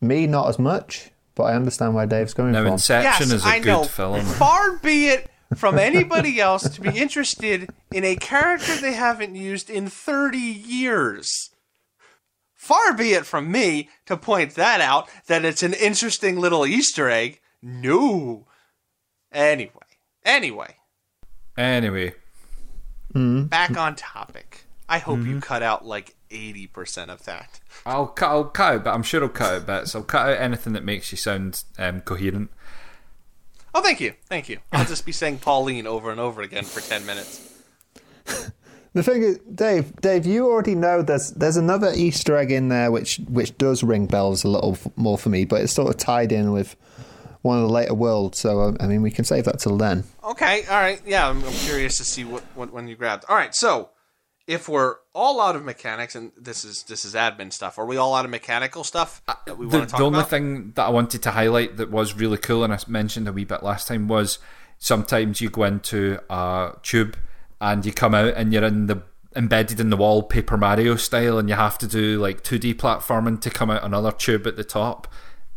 me 0.02 0.28
not 0.28 0.50
as 0.50 0.60
much. 0.60 1.12
But 1.36 1.44
I 1.44 1.56
understand 1.56 1.96
where 1.96 2.06
Dave's 2.06 2.34
coming 2.34 2.52
Now, 2.52 2.64
from. 2.64 2.74
Inception 2.74 3.30
yes, 3.30 3.32
is 3.32 3.46
a 3.46 3.48
I 3.48 3.60
good 3.60 3.66
know. 3.68 3.84
film. 3.86 4.26
Far 4.26 4.78
be 4.78 5.08
it 5.08 5.30
from 5.56 5.80
anybody 5.80 6.40
else 6.42 6.68
to 6.70 6.82
be 6.82 6.90
interested 6.90 7.70
in 7.92 8.04
a 8.04 8.16
character 8.18 8.76
they 8.76 8.94
haven't 8.94 9.36
used 9.36 9.70
in 9.70 9.88
30 9.88 10.38
years. 10.38 11.50
Far 12.56 12.94
be 12.94 13.14
it 13.14 13.26
from 13.26 13.50
me 13.52 13.90
to 14.06 14.18
point 14.18 14.56
that 14.56 14.82
out 14.82 15.10
that 15.28 15.46
it's 15.46 15.64
an 15.64 15.74
interesting 15.74 16.38
little 16.38 16.66
Easter 16.66 17.10
egg. 17.10 17.40
No. 17.62 18.46
Anyway, 19.32 19.72
anyway, 20.26 20.76
Anyway, 21.60 22.14
back 23.14 23.76
on 23.78 23.96
topic. 23.96 24.64
I 24.88 25.00
hope 25.00 25.20
Mm-hmm. 25.20 25.30
you 25.36 25.42
cut 25.42 25.62
out 25.62 25.86
like 25.86 26.16
80% 26.32 27.10
of 27.10 27.26
that. 27.26 27.60
I'll 27.86 28.08
cut. 28.08 28.30
I'll 28.30 28.44
cut 28.46 28.74
out, 28.76 28.84
but 28.86 28.94
I'm 28.94 29.04
sure 29.04 29.22
I'll 29.22 29.30
cut 29.30 29.54
out 29.54 29.66
bits. 29.68 29.94
I'll 29.94 30.04
cut 30.04 30.30
out 30.30 30.38
anything 30.40 30.74
that 30.74 30.84
makes 30.84 31.12
you 31.12 31.18
sound 31.18 31.64
um, 31.78 32.02
coherent. 32.02 32.50
Oh, 33.76 33.82
thank 33.82 34.00
you. 34.00 34.14
Thank 34.26 34.50
you. 34.50 34.60
I'll 34.72 34.86
just 34.86 35.06
be 35.06 35.12
saying 35.12 35.40
Pauline 35.40 35.86
over 35.86 36.10
and 36.10 36.20
over 36.20 36.42
again 36.42 36.64
for 36.64 36.82
10 36.82 37.06
minutes. 37.06 37.54
The 38.92 39.04
thing 39.04 39.22
is, 39.22 39.38
Dave, 39.54 39.96
Dave, 40.02 40.26
you 40.26 40.48
already 40.50 40.74
know 40.74 41.04
there's 41.04 41.30
there's 41.34 41.58
another 41.58 41.92
Easter 41.96 42.36
egg 42.36 42.52
in 42.52 42.70
there 42.70 42.92
which 42.92 43.18
which 43.30 43.56
does 43.60 43.84
ring 43.84 44.08
bells 44.08 44.44
a 44.44 44.48
little 44.48 44.72
f- 44.72 44.88
more 44.96 45.16
for 45.16 45.30
me, 45.30 45.46
but 45.46 45.62
it's 45.62 45.72
sort 45.72 45.92
of 45.94 45.98
tied 45.98 46.32
in 46.32 46.52
with 46.52 46.76
one 47.42 47.58
of 47.58 47.64
the 47.68 47.74
later 47.74 47.94
worlds. 47.94 48.38
So 48.40 48.60
uh, 48.62 48.74
I 48.80 48.88
mean, 48.88 49.02
we 49.02 49.12
can 49.12 49.26
save 49.26 49.46
that 49.46 49.60
till 49.60 49.78
then. 49.78 50.04
Okay, 50.24 50.64
all 50.70 50.80
right. 50.80 51.02
Yeah, 51.06 51.30
I'm, 51.30 51.44
I'm 51.44 51.54
curious 51.54 51.98
to 51.98 52.04
see 52.04 52.24
what, 52.24 52.44
what 52.56 52.72
when 52.74 52.88
you 52.88 52.96
grabbed. 52.96 53.26
All 53.30 53.36
right, 53.36 53.54
so 53.56 53.90
if 54.48 54.68
we're 54.68 54.96
all 55.14 55.40
out 55.42 55.56
of 55.56 55.64
mechanics, 55.64 56.16
and 56.16 56.32
this 56.36 56.66
is 56.66 56.84
this 56.84 57.06
is 57.06 57.14
admin 57.16 57.54
stuff, 57.54 57.78
are 57.78 57.86
we 57.86 57.98
all 57.98 58.16
out 58.16 58.26
of 58.26 58.32
mechanical 58.32 58.84
stuff 58.84 59.22
that 59.46 59.58
we 59.58 59.66
Uh, 59.68 59.70
the, 59.70 59.78
want 59.78 59.90
to 59.90 59.92
talk 59.92 60.00
the 60.00 60.06
only 60.06 60.20
about? 60.20 60.30
thing 60.30 60.72
that 60.76 60.86
I 60.86 60.90
wanted 60.90 61.22
to 61.24 61.32
highlight 61.32 61.78
that 61.78 61.92
was 61.92 62.14
really 62.16 62.38
cool, 62.38 62.64
and 62.64 62.74
I 62.74 62.80
mentioned 62.88 63.28
a 63.28 63.32
wee 63.34 63.46
bit 63.46 63.64
last 63.64 63.88
time, 63.88 64.08
was 64.08 64.40
sometimes 64.80 65.42
you 65.42 65.50
go 65.50 65.64
into 65.64 66.20
a 66.30 66.74
tube 66.84 67.18
and 67.62 67.86
you 67.86 67.92
come 67.92 68.16
out 68.16 68.34
and 68.36 68.54
you're 68.54 68.64
in 68.64 68.88
the 68.88 69.04
embedded 69.36 69.80
in 69.80 69.92
the 69.92 69.98
wall 69.98 70.24
Paper 70.24 70.58
Mario 70.58 70.96
style, 70.96 71.38
and 71.38 71.48
you 71.50 71.56
have 71.56 71.78
to 71.78 71.88
do 71.88 72.20
like 72.20 72.44
2D 72.44 72.74
platforming 72.76 73.40
to 73.42 73.50
come 73.52 73.70
out 73.70 73.84
another 73.84 74.12
tube 74.12 74.48
at 74.48 74.56
the 74.56 74.64
top 74.64 75.08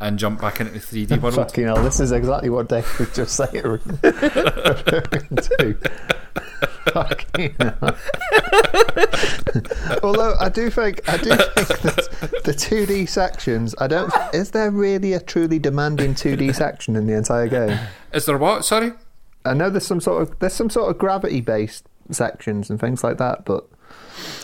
and 0.01 0.17
jump 0.19 0.41
back 0.41 0.59
into 0.59 0.73
the 0.73 0.79
3D 0.79 1.21
world. 1.21 1.35
Fucking 1.35 1.63
hell, 1.65 1.81
this 1.83 1.99
is 1.99 2.11
exactly 2.11 2.49
what 2.49 2.67
Dave 2.69 2.99
was 2.99 3.09
just 3.13 3.35
saying. 3.35 3.79
Fucking. 6.93 7.55
Although 10.03 10.35
I 10.39 10.49
do 10.53 10.69
think 10.69 11.01
I 11.09 11.17
do 11.17 11.29
think 11.29 11.37
that 11.81 12.41
the 12.43 12.53
two 12.53 12.85
D 12.85 13.05
sections. 13.05 13.73
I 13.79 13.87
don't. 13.87 14.11
Is 14.33 14.51
there 14.51 14.69
really 14.71 15.13
a 15.13 15.19
truly 15.19 15.59
demanding 15.59 16.13
two 16.15 16.35
D 16.35 16.51
section 16.53 16.95
in 16.95 17.07
the 17.07 17.13
entire 17.13 17.47
game? 17.47 17.79
Is 18.13 18.25
there 18.25 18.37
what? 18.37 18.65
Sorry. 18.65 18.91
I 19.45 19.53
know 19.53 19.69
there's 19.69 19.85
some 19.87 20.01
sort 20.01 20.21
of 20.21 20.37
there's 20.39 20.53
some 20.53 20.69
sort 20.69 20.89
of 20.91 20.97
gravity 20.97 21.41
based 21.41 21.87
sections 22.11 22.69
and 22.69 22.79
things 22.79 23.03
like 23.03 23.17
that, 23.17 23.45
but 23.45 23.67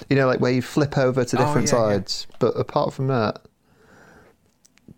you 0.09 0.15
know, 0.15 0.27
like 0.27 0.39
where 0.39 0.51
you 0.51 0.61
flip 0.61 0.97
over 0.97 1.23
to 1.25 1.37
Oh, 1.37 1.45
different 1.45 1.71
yeah, 1.71 1.75
yeah. 1.79 1.87
sides. 1.93 2.27
But 2.39 2.51
apart 2.59 2.93
from 2.93 3.07
that, 3.07 3.41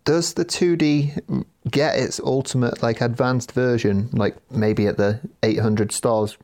does 0.05 0.33
the 0.33 0.45
2D 0.45 1.45
get 1.69 1.97
its 1.97 2.19
ultimate 2.19 2.81
like 2.81 3.01
advanced 3.01 3.51
version, 3.51 4.09
like 4.13 4.35
maybe 4.51 4.87
at 4.87 4.97
the 4.97 5.19
800 5.43 5.91
stars 5.91 6.37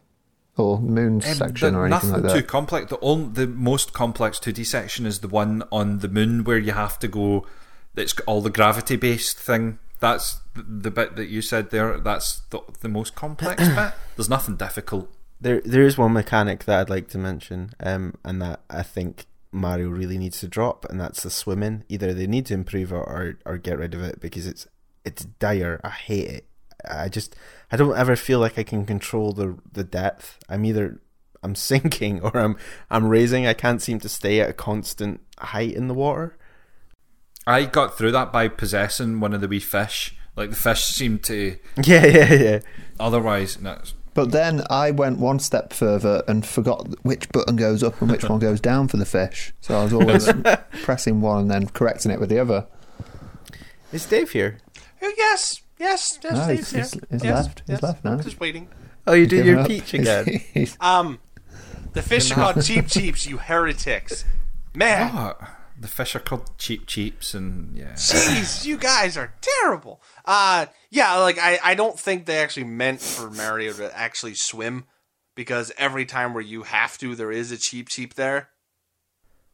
or 0.57 0.79
moons 0.79 1.25
Um, 1.27 1.33
section 1.35 1.73
the- 1.73 1.79
or 1.79 1.85
anything 1.85 2.09
nothing 2.11 2.23
like 2.25 2.35
too 2.41 2.43
complex. 2.45 2.89
The 2.89 2.99
only, 3.01 3.29
the 3.33 3.47
most 3.47 3.93
complex 3.93 4.39
2D 4.39 4.65
section 4.65 5.05
is 5.05 5.19
the 5.19 5.27
one 5.27 5.63
on 5.71 5.99
the 5.99 6.07
moon 6.07 6.43
where 6.43 6.57
you 6.57 6.71
have 6.73 6.97
to 6.99 7.07
go. 7.07 7.45
It's 7.95 8.13
got 8.13 8.25
all 8.27 8.41
the 8.41 8.49
gravity 8.49 8.95
based 8.95 9.37
thing. 9.37 9.79
That's 9.99 10.39
the, 10.53 10.63
the 10.63 10.91
bit 10.91 11.15
that 11.15 11.27
you 11.27 11.41
said 11.41 11.71
there. 11.71 11.97
That's 11.99 12.41
the, 12.49 12.59
the 12.81 12.89
most 12.89 13.15
complex 13.15 13.67
bit. 13.75 13.93
There's 14.15 14.29
nothing 14.29 14.55
difficult. 14.55 15.11
There, 15.39 15.61
there 15.61 15.83
is 15.83 15.97
one 15.97 16.13
mechanic 16.13 16.65
that 16.65 16.79
I'd 16.79 16.89
like 16.89 17.07
to 17.09 17.17
mention, 17.19 17.71
um, 17.79 18.15
and 18.23 18.41
that 18.41 18.61
I 18.69 18.81
think 18.83 19.25
Mario 19.51 19.89
really 19.89 20.17
needs 20.17 20.39
to 20.41 20.47
drop, 20.47 20.85
and 20.85 20.99
that's 20.99 21.23
the 21.23 21.29
swimming. 21.29 21.83
Either 21.89 22.13
they 22.13 22.27
need 22.27 22.45
to 22.47 22.53
improve 22.53 22.91
it 22.91 22.95
or, 22.95 23.37
or 23.45 23.57
get 23.57 23.79
rid 23.79 23.93
of 23.93 24.01
it 24.01 24.19
because 24.19 24.45
it's 24.45 24.67
it's 25.05 25.25
dire. 25.25 25.79
I 25.83 25.89
hate 25.89 26.27
it. 26.27 26.45
I 26.87 27.09
just 27.09 27.35
I 27.71 27.77
don't 27.77 27.97
ever 27.97 28.15
feel 28.15 28.39
like 28.39 28.59
I 28.59 28.63
can 28.63 28.85
control 28.85 29.33
the 29.33 29.57
the 29.71 29.83
depth. 29.83 30.37
I'm 30.49 30.65
either 30.65 31.01
I'm 31.43 31.55
sinking 31.69 32.21
or 32.21 32.35
I'm 32.37 32.57
I'm 32.89 33.07
raising. 33.07 33.47
I 33.47 33.53
can't 33.53 33.81
seem 33.81 33.99
to 34.01 34.09
stay 34.09 34.39
at 34.41 34.49
a 34.49 34.53
constant 34.53 35.21
height 35.39 35.73
in 35.73 35.87
the 35.87 35.93
water. 35.93 36.37
I 37.45 37.63
got 37.63 37.97
through 37.97 38.11
that 38.11 38.33
by 38.33 38.49
possessing 38.49 39.21
one 39.21 39.33
of 39.33 39.39
the 39.39 39.47
wee 39.47 39.61
fish. 39.61 40.15
Like 40.35 40.51
the 40.51 40.55
fish 40.55 40.83
seemed 40.83 41.23
to. 41.23 41.57
Yeah, 41.83 42.05
yeah, 42.05 42.33
yeah. 42.33 42.59
Otherwise, 42.99 43.59
no, 43.61 43.79
But 44.17 44.31
then 44.31 44.63
I 44.71 44.89
went 44.89 45.19
one 45.19 45.37
step 45.37 45.73
further 45.73 46.23
and 46.27 46.43
forgot 46.43 46.87
which 47.05 47.29
button 47.29 47.55
goes 47.55 47.83
up 47.83 48.01
and 48.01 48.09
which 48.09 48.23
one 48.29 48.39
goes 48.39 48.59
down 48.59 48.87
for 48.87 48.97
the 48.97 49.05
fish. 49.05 49.53
So 49.61 49.79
I 49.79 49.83
was 49.83 49.93
always 49.93 50.27
pressing 50.81 51.21
one 51.21 51.41
and 51.41 51.51
then 51.51 51.67
correcting 51.67 52.09
it 52.11 52.19
with 52.19 52.29
the 52.29 52.39
other. 52.39 52.65
Is 53.93 54.07
Dave 54.07 54.31
here? 54.31 54.57
Oh, 55.03 55.13
yes, 55.15 55.61
Yes, 55.79 56.17
yes, 56.23 56.33
No, 56.33 56.47
Dave's 56.47 56.71
he's- 56.71 56.71
here. 56.71 56.79
he's- 56.81 57.11
he's 57.11 57.23
yes, 57.23 57.45
left. 57.45 57.61
He's 57.67 57.81
left 57.83 58.03
now. 58.03 58.11
I'm 58.13 58.23
just 58.23 58.39
waiting. 58.39 58.67
Oh, 59.05 59.13
you 59.13 59.27
do 59.27 59.35
Giving 59.37 59.51
your 59.51 59.59
up. 59.59 59.67
peach 59.67 59.93
again. 59.93 60.41
Um, 60.81 61.19
the 61.93 62.01
fish 62.01 62.31
are 62.31 62.33
called 62.33 62.65
Cheep 62.65 62.87
Cheeps, 62.87 63.27
you 63.27 63.37
heretics. 63.37 64.25
Man, 64.73 65.11
Oh, 65.13 65.33
the 65.79 65.87
fish 65.87 66.15
are 66.15 66.19
called 66.19 66.57
Cheep 66.57 66.87
Cheeps, 66.87 67.33
and 67.33 67.77
yeah. 67.77 67.93
jeez, 67.93 68.65
you 68.65 68.77
guys 68.77 69.15
are 69.17 69.33
terrible. 69.41 70.01
Uh, 70.25 70.65
yeah, 70.89 71.15
like 71.17 71.37
I, 71.37 71.59
I 71.63 71.75
don't 71.75 71.99
think 71.99 72.25
they 72.25 72.37
actually 72.37 72.65
meant 72.65 73.01
for 73.01 73.29
Mario 73.29 73.73
to 73.73 73.97
actually 73.97 74.33
swim, 74.35 74.85
because 75.35 75.71
every 75.77 76.05
time 76.05 76.33
where 76.33 76.43
you 76.43 76.63
have 76.63 76.97
to, 76.99 77.15
there 77.15 77.31
is 77.31 77.51
a 77.51 77.57
Cheep 77.57 77.89
Cheep 77.89 78.15
there. 78.15 78.49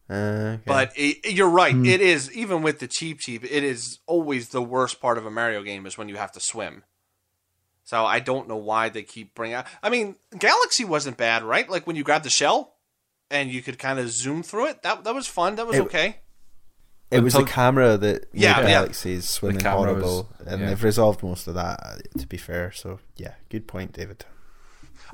Uh, 0.10 0.14
okay. 0.14 0.62
But 0.66 0.92
it, 0.96 1.34
you're 1.34 1.50
right. 1.50 1.76
It 1.76 2.02
is 2.02 2.32
even 2.36 2.62
with 2.62 2.80
the 2.80 2.88
Cheep 2.88 3.20
Cheep. 3.20 3.44
It 3.44 3.64
is 3.64 4.00
always 4.06 4.50
the 4.50 4.62
worst 4.62 5.02
part 5.02 5.18
of 5.18 5.26
a 5.26 5.32
Mario 5.32 5.64
game 5.64 5.86
is 5.86 5.98
when 5.98 6.10
you 6.10 6.18
have 6.18 6.32
to 6.34 6.40
swim. 6.40 6.84
So 7.86 8.06
I 8.06 8.20
don't 8.20 8.48
know 8.48 8.58
why 8.58 8.90
they 8.90 9.04
keep 9.04 9.34
bringing. 9.34 9.56
out... 9.56 9.68
I 9.82 9.90
mean, 9.90 10.16
Galaxy 10.38 10.86
wasn't 10.86 11.18
bad, 11.18 11.44
right? 11.44 11.70
Like 11.70 11.86
when 11.86 11.96
you 11.96 12.04
grab 12.04 12.24
the 12.24 12.30
shell 12.30 12.73
and 13.32 13.50
you 13.52 13.62
could 13.62 13.78
kind 13.80 14.00
of 14.00 14.10
zoom 14.10 14.44
through 14.44 14.68
it. 14.68 14.82
That 14.84 15.04
that 15.04 15.14
was 15.16 15.28
fun. 15.28 15.56
That 15.56 15.68
was 15.68 15.78
It- 15.78 15.82
okay. 15.84 16.18
it 17.12 17.22
was 17.22 17.34
the 17.34 17.44
camera 17.44 17.98
that 17.98 18.26
Yeah, 18.34 18.54
made 18.58 18.64
yeah. 18.64 18.68
Galaxy's 18.70 19.30
swimming 19.30 19.60
camera 19.62 19.94
was- 19.94 20.04
horrible, 20.04 20.30
and 20.46 20.62
yeah. 20.62 20.68
they've 20.68 20.84
resolved 20.84 21.24
most 21.24 21.48
of 21.48 21.54
that. 21.56 21.80
uh, 21.84 21.98
To 22.20 22.28
be 22.28 22.38
fair, 22.38 22.72
so 22.72 23.00
yeah, 23.16 23.34
good 23.50 23.68
point, 23.68 23.94
David. 23.94 24.26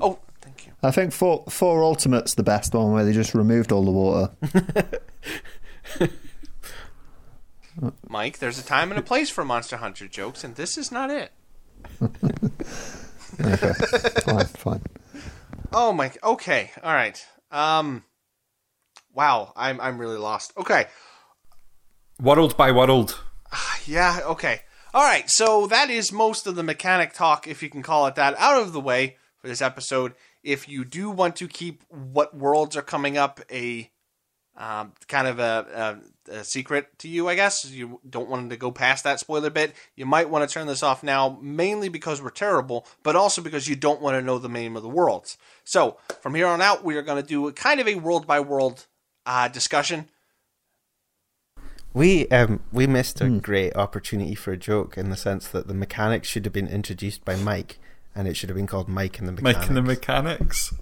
Oh, 0.01 0.19
thank 0.41 0.65
you. 0.67 0.73
I 0.81 0.91
think 0.91 1.11
four 1.13 1.43
four 1.49 1.83
ultimate's 1.83 2.35
the 2.35 2.43
best 2.43 2.73
one 2.73 2.91
where 2.93 3.03
they 3.05 3.13
just 3.13 3.33
removed 3.35 3.71
all 3.71 3.83
the 3.85 3.91
water. 3.91 4.31
Mike, 8.09 8.39
there's 8.39 8.59
a 8.59 8.63
time 8.63 8.91
and 8.91 8.99
a 8.99 9.03
place 9.03 9.29
for 9.29 9.45
Monster 9.45 9.77
Hunter 9.77 10.07
jokes, 10.07 10.43
and 10.43 10.55
this 10.55 10.77
is 10.77 10.91
not 10.91 11.09
it. 11.09 11.31
Okay, 13.41 13.71
fine, 14.25 14.45
fine. 14.47 14.81
Oh 15.71 15.93
my. 15.93 16.11
Okay. 16.23 16.71
All 16.83 16.91
right. 16.93 17.25
Um. 17.51 18.03
Wow. 19.13 19.53
I'm 19.55 19.79
I'm 19.81 19.97
really 19.97 20.17
lost. 20.17 20.53
Okay. 20.57 20.85
World 22.21 22.57
by 22.57 22.71
world. 22.71 23.19
Yeah, 23.85 24.19
okay. 24.23 24.62
All 24.93 25.03
right, 25.03 25.29
so 25.29 25.67
that 25.67 25.89
is 25.89 26.12
most 26.12 26.47
of 26.47 26.55
the 26.55 26.63
mechanic 26.63 27.13
talk, 27.13 27.47
if 27.47 27.62
you 27.62 27.69
can 27.69 27.83
call 27.83 28.07
it 28.07 28.15
that, 28.15 28.35
out 28.38 28.62
of 28.62 28.73
the 28.73 28.79
way 28.79 29.17
for 29.38 29.47
this 29.47 29.62
episode. 29.62 30.13
If 30.43 30.67
you 30.67 30.83
do 30.83 31.09
want 31.09 31.35
to 31.38 31.47
keep 31.47 31.83
what 31.89 32.35
worlds 32.35 32.75
are 32.75 32.81
coming 32.81 33.17
up 33.17 33.39
a 33.51 33.91
um, 34.59 34.91
kind 35.07 35.25
of 35.25 35.39
a, 35.39 35.99
a, 36.27 36.39
a 36.39 36.43
secret 36.43 36.99
to 36.99 37.07
you, 37.07 37.29
I 37.29 37.35
guess, 37.35 37.65
you 37.71 38.01
don't 38.07 38.29
want 38.29 38.49
to 38.49 38.57
go 38.57 38.71
past 38.71 39.05
that 39.05 39.19
spoiler 39.19 39.49
bit, 39.49 39.73
you 39.95 40.05
might 40.05 40.29
want 40.29 40.47
to 40.47 40.53
turn 40.53 40.67
this 40.67 40.83
off 40.83 41.01
now, 41.01 41.39
mainly 41.41 41.87
because 41.87 42.21
we're 42.21 42.29
terrible, 42.29 42.85
but 43.01 43.15
also 43.15 43.41
because 43.41 43.69
you 43.69 43.77
don't 43.77 44.01
want 44.01 44.15
to 44.15 44.21
know 44.21 44.37
the 44.37 44.49
name 44.49 44.75
of 44.75 44.83
the 44.83 44.89
worlds. 44.89 45.37
So, 45.63 45.97
from 46.21 46.35
here 46.35 46.47
on 46.47 46.61
out, 46.61 46.83
we 46.83 46.97
are 46.97 47.01
going 47.01 47.21
to 47.21 47.27
do 47.27 47.47
a 47.47 47.53
kind 47.53 47.79
of 47.79 47.87
a 47.87 47.95
world 47.95 48.27
by 48.27 48.41
world 48.41 48.85
uh, 49.25 49.47
discussion. 49.47 50.09
We 51.91 52.27
um 52.27 52.59
we 52.71 52.85
missed 52.85 53.19
a 53.19 53.27
great 53.29 53.75
opportunity 53.75 54.35
for 54.35 54.51
a 54.51 54.57
joke 54.57 54.95
in 54.95 55.09
the 55.09 55.17
sense 55.17 55.47
that 55.47 55.67
the 55.67 55.73
mechanics 55.73 56.27
should 56.27 56.45
have 56.45 56.53
been 56.53 56.67
introduced 56.67 57.25
by 57.25 57.35
Mike, 57.35 57.79
and 58.13 58.27
it 58.27 58.35
should 58.35 58.49
have 58.49 58.55
been 58.55 58.67
called 58.67 58.87
Mike 58.87 59.17
and 59.17 59.27
the 59.27 59.31
Mechanics. 59.31 59.59
Making 59.61 59.75
the 59.75 59.81
mechanics. 59.81 60.73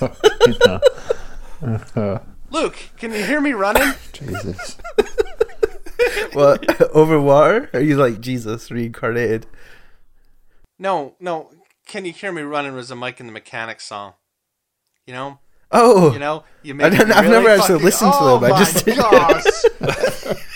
Luke, 1.62 2.76
can 2.96 3.12
you 3.12 3.24
hear 3.24 3.40
me 3.40 3.52
running? 3.52 3.94
Jesus. 4.12 4.76
what 6.32 6.80
over 6.92 7.20
water? 7.20 7.70
Are 7.72 7.80
you 7.80 7.96
like 7.96 8.20
Jesus 8.20 8.70
reincarnated? 8.70 9.46
No, 10.78 11.14
no. 11.20 11.50
Can 11.86 12.04
you 12.04 12.12
hear 12.12 12.32
me 12.32 12.42
running 12.42 12.74
was 12.74 12.90
a 12.90 12.96
Mike 12.96 13.20
and 13.20 13.28
the 13.28 13.32
Mechanics 13.32 13.84
song. 13.86 14.14
You 15.06 15.14
know, 15.14 15.38
Oh, 15.72 16.12
you 16.12 16.18
know, 16.18 16.44
you 16.62 16.74
make. 16.74 16.92
I 16.92 16.96
have 16.96 17.08
really 17.08 17.28
never 17.28 17.48
actually 17.48 17.66
fucking- 17.80 17.84
listened 17.84 18.12
to 18.12 18.18
oh 18.20 18.38
them, 18.38 18.52
I 18.52 18.54
oh 18.54 18.58
my 18.58 18.64
just- 18.64 18.86
gosh. 18.86 20.36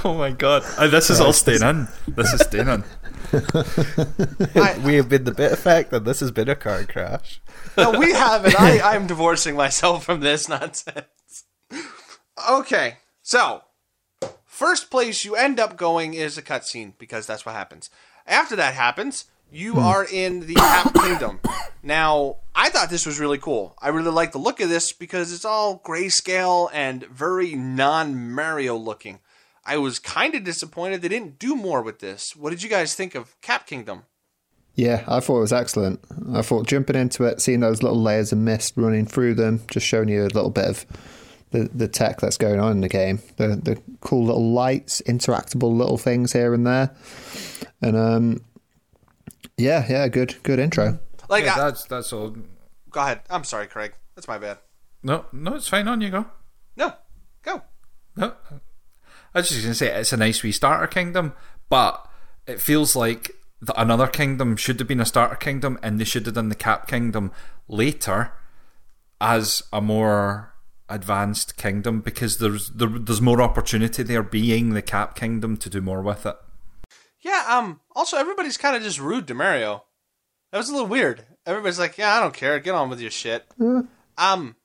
Oh 0.04 0.14
my 0.14 0.30
god. 0.30 0.64
Uh, 0.76 0.88
this 0.88 1.10
is 1.10 1.20
all 1.20 1.32
staying 1.32 1.62
in. 1.62 1.88
This 2.08 2.32
is 2.32 2.40
staying 2.40 2.68
in. 2.68 2.84
We 4.84 4.94
have 4.94 5.08
been 5.08 5.24
the 5.24 5.34
bit 5.36 5.52
effect, 5.52 5.92
and 5.92 6.04
this 6.04 6.20
has 6.20 6.30
been 6.30 6.48
a 6.48 6.54
car 6.54 6.84
crash. 6.84 7.40
no, 7.76 7.98
we 7.98 8.12
haven't. 8.12 8.60
I, 8.60 8.80
I'm 8.94 9.06
divorcing 9.06 9.56
myself 9.56 10.04
from 10.04 10.20
this 10.20 10.48
nonsense. 10.48 11.44
Okay, 12.48 12.98
so 13.22 13.62
first 14.44 14.90
place 14.90 15.24
you 15.24 15.34
end 15.34 15.58
up 15.58 15.76
going 15.76 16.14
is 16.14 16.38
a 16.38 16.42
cutscene 16.42 16.92
because 16.98 17.26
that's 17.26 17.44
what 17.44 17.54
happens. 17.54 17.90
After 18.26 18.54
that 18.56 18.74
happens, 18.74 19.24
you 19.50 19.78
are 19.78 20.04
in 20.04 20.46
the 20.46 20.54
Cap 20.54 20.94
Kingdom. 20.94 21.40
Now, 21.82 22.36
I 22.54 22.70
thought 22.70 22.90
this 22.90 23.06
was 23.06 23.20
really 23.20 23.38
cool. 23.38 23.76
I 23.80 23.88
really 23.88 24.10
like 24.10 24.32
the 24.32 24.38
look 24.38 24.60
of 24.60 24.68
this 24.68 24.92
because 24.92 25.32
it's 25.32 25.44
all 25.44 25.80
grayscale 25.84 26.70
and 26.72 27.04
very 27.06 27.54
non 27.54 28.32
Mario 28.32 28.76
looking. 28.76 29.20
I 29.66 29.78
was 29.78 29.98
kind 29.98 30.34
of 30.34 30.44
disappointed 30.44 31.00
they 31.02 31.08
didn't 31.08 31.38
do 31.38 31.56
more 31.56 31.82
with 31.82 31.98
this. 32.00 32.36
What 32.36 32.50
did 32.50 32.62
you 32.62 32.68
guys 32.68 32.94
think 32.94 33.14
of 33.14 33.40
Cap 33.40 33.66
Kingdom? 33.66 34.02
Yeah, 34.74 35.04
I 35.06 35.20
thought 35.20 35.38
it 35.38 35.40
was 35.42 35.52
excellent. 35.52 36.00
I 36.34 36.42
thought 36.42 36.66
jumping 36.66 36.96
into 36.96 37.24
it, 37.24 37.40
seeing 37.40 37.60
those 37.60 37.82
little 37.82 38.00
layers 38.02 38.32
of 38.32 38.38
mist 38.38 38.74
running 38.76 39.06
through 39.06 39.34
them, 39.34 39.60
just 39.70 39.86
showing 39.86 40.08
you 40.08 40.22
a 40.22 40.26
little 40.34 40.50
bit 40.50 40.64
of 40.66 40.84
the, 41.52 41.70
the 41.72 41.86
tech 41.88 42.20
that's 42.20 42.36
going 42.36 42.58
on 42.58 42.72
in 42.72 42.80
the 42.80 42.88
game. 42.88 43.20
The 43.36 43.48
the 43.54 43.80
cool 44.00 44.24
little 44.26 44.52
lights, 44.52 45.00
interactable 45.06 45.74
little 45.76 45.96
things 45.96 46.32
here 46.32 46.52
and 46.54 46.66
there, 46.66 46.90
and 47.80 47.96
um, 47.96 48.44
yeah, 49.56 49.86
yeah, 49.88 50.08
good 50.08 50.34
good 50.42 50.58
intro. 50.58 50.98
Like, 51.28 51.44
Yeah, 51.44 51.54
I- 51.54 51.58
that's 51.58 51.84
that's 51.84 52.12
all. 52.12 52.34
go 52.90 53.00
ahead. 53.00 53.20
I'm 53.30 53.44
sorry, 53.44 53.66
Craig. 53.68 53.94
That's 54.16 54.26
my 54.28 54.38
bad. 54.38 54.58
No, 55.02 55.26
no, 55.32 55.54
it's 55.54 55.68
fine. 55.68 55.86
On 55.86 56.00
you 56.00 56.10
go. 56.10 56.26
No, 56.76 56.94
go. 57.42 57.62
No, 58.16 58.32
I 59.34 59.40
was 59.40 59.48
just 59.48 59.62
gonna 59.62 59.74
say 59.74 59.88
it's 59.88 60.12
a 60.12 60.16
nice 60.16 60.42
wee 60.42 60.52
starter 60.52 60.86
kingdom, 60.86 61.32
but 61.68 62.06
it 62.46 62.60
feels 62.60 62.94
like 62.94 63.32
the, 63.60 63.78
another 63.80 64.06
kingdom 64.06 64.56
should 64.56 64.78
have 64.78 64.88
been 64.88 65.00
a 65.00 65.06
starter 65.06 65.36
kingdom, 65.36 65.78
and 65.82 65.98
they 65.98 66.04
should 66.04 66.26
have 66.26 66.34
done 66.34 66.48
the 66.50 66.54
cap 66.54 66.86
kingdom 66.86 67.32
later 67.68 68.32
as 69.20 69.62
a 69.72 69.80
more 69.80 70.54
advanced 70.88 71.56
kingdom 71.56 72.00
because 72.00 72.38
there's 72.38 72.70
there, 72.70 72.88
there's 72.88 73.22
more 73.22 73.40
opportunity 73.40 74.02
there 74.02 74.22
being 74.22 74.70
the 74.70 74.82
cap 74.82 75.16
kingdom 75.16 75.56
to 75.56 75.70
do 75.70 75.80
more 75.80 76.02
with 76.02 76.26
it. 76.26 76.36
Yeah, 77.20 77.44
um, 77.48 77.80
also, 77.96 78.18
everybody's 78.18 78.58
kind 78.58 78.76
of 78.76 78.82
just 78.82 79.00
rude 79.00 79.26
to 79.28 79.34
Mario. 79.34 79.84
That 80.52 80.58
was 80.58 80.68
a 80.68 80.72
little 80.72 80.86
weird. 80.86 81.24
Everybody's 81.46 81.78
like, 81.78 81.96
yeah, 81.96 82.14
I 82.14 82.20
don't 82.20 82.34
care. 82.34 82.60
Get 82.60 82.74
on 82.74 82.90
with 82.90 83.00
your 83.00 83.10
shit. 83.10 83.46
Um, 84.18 84.56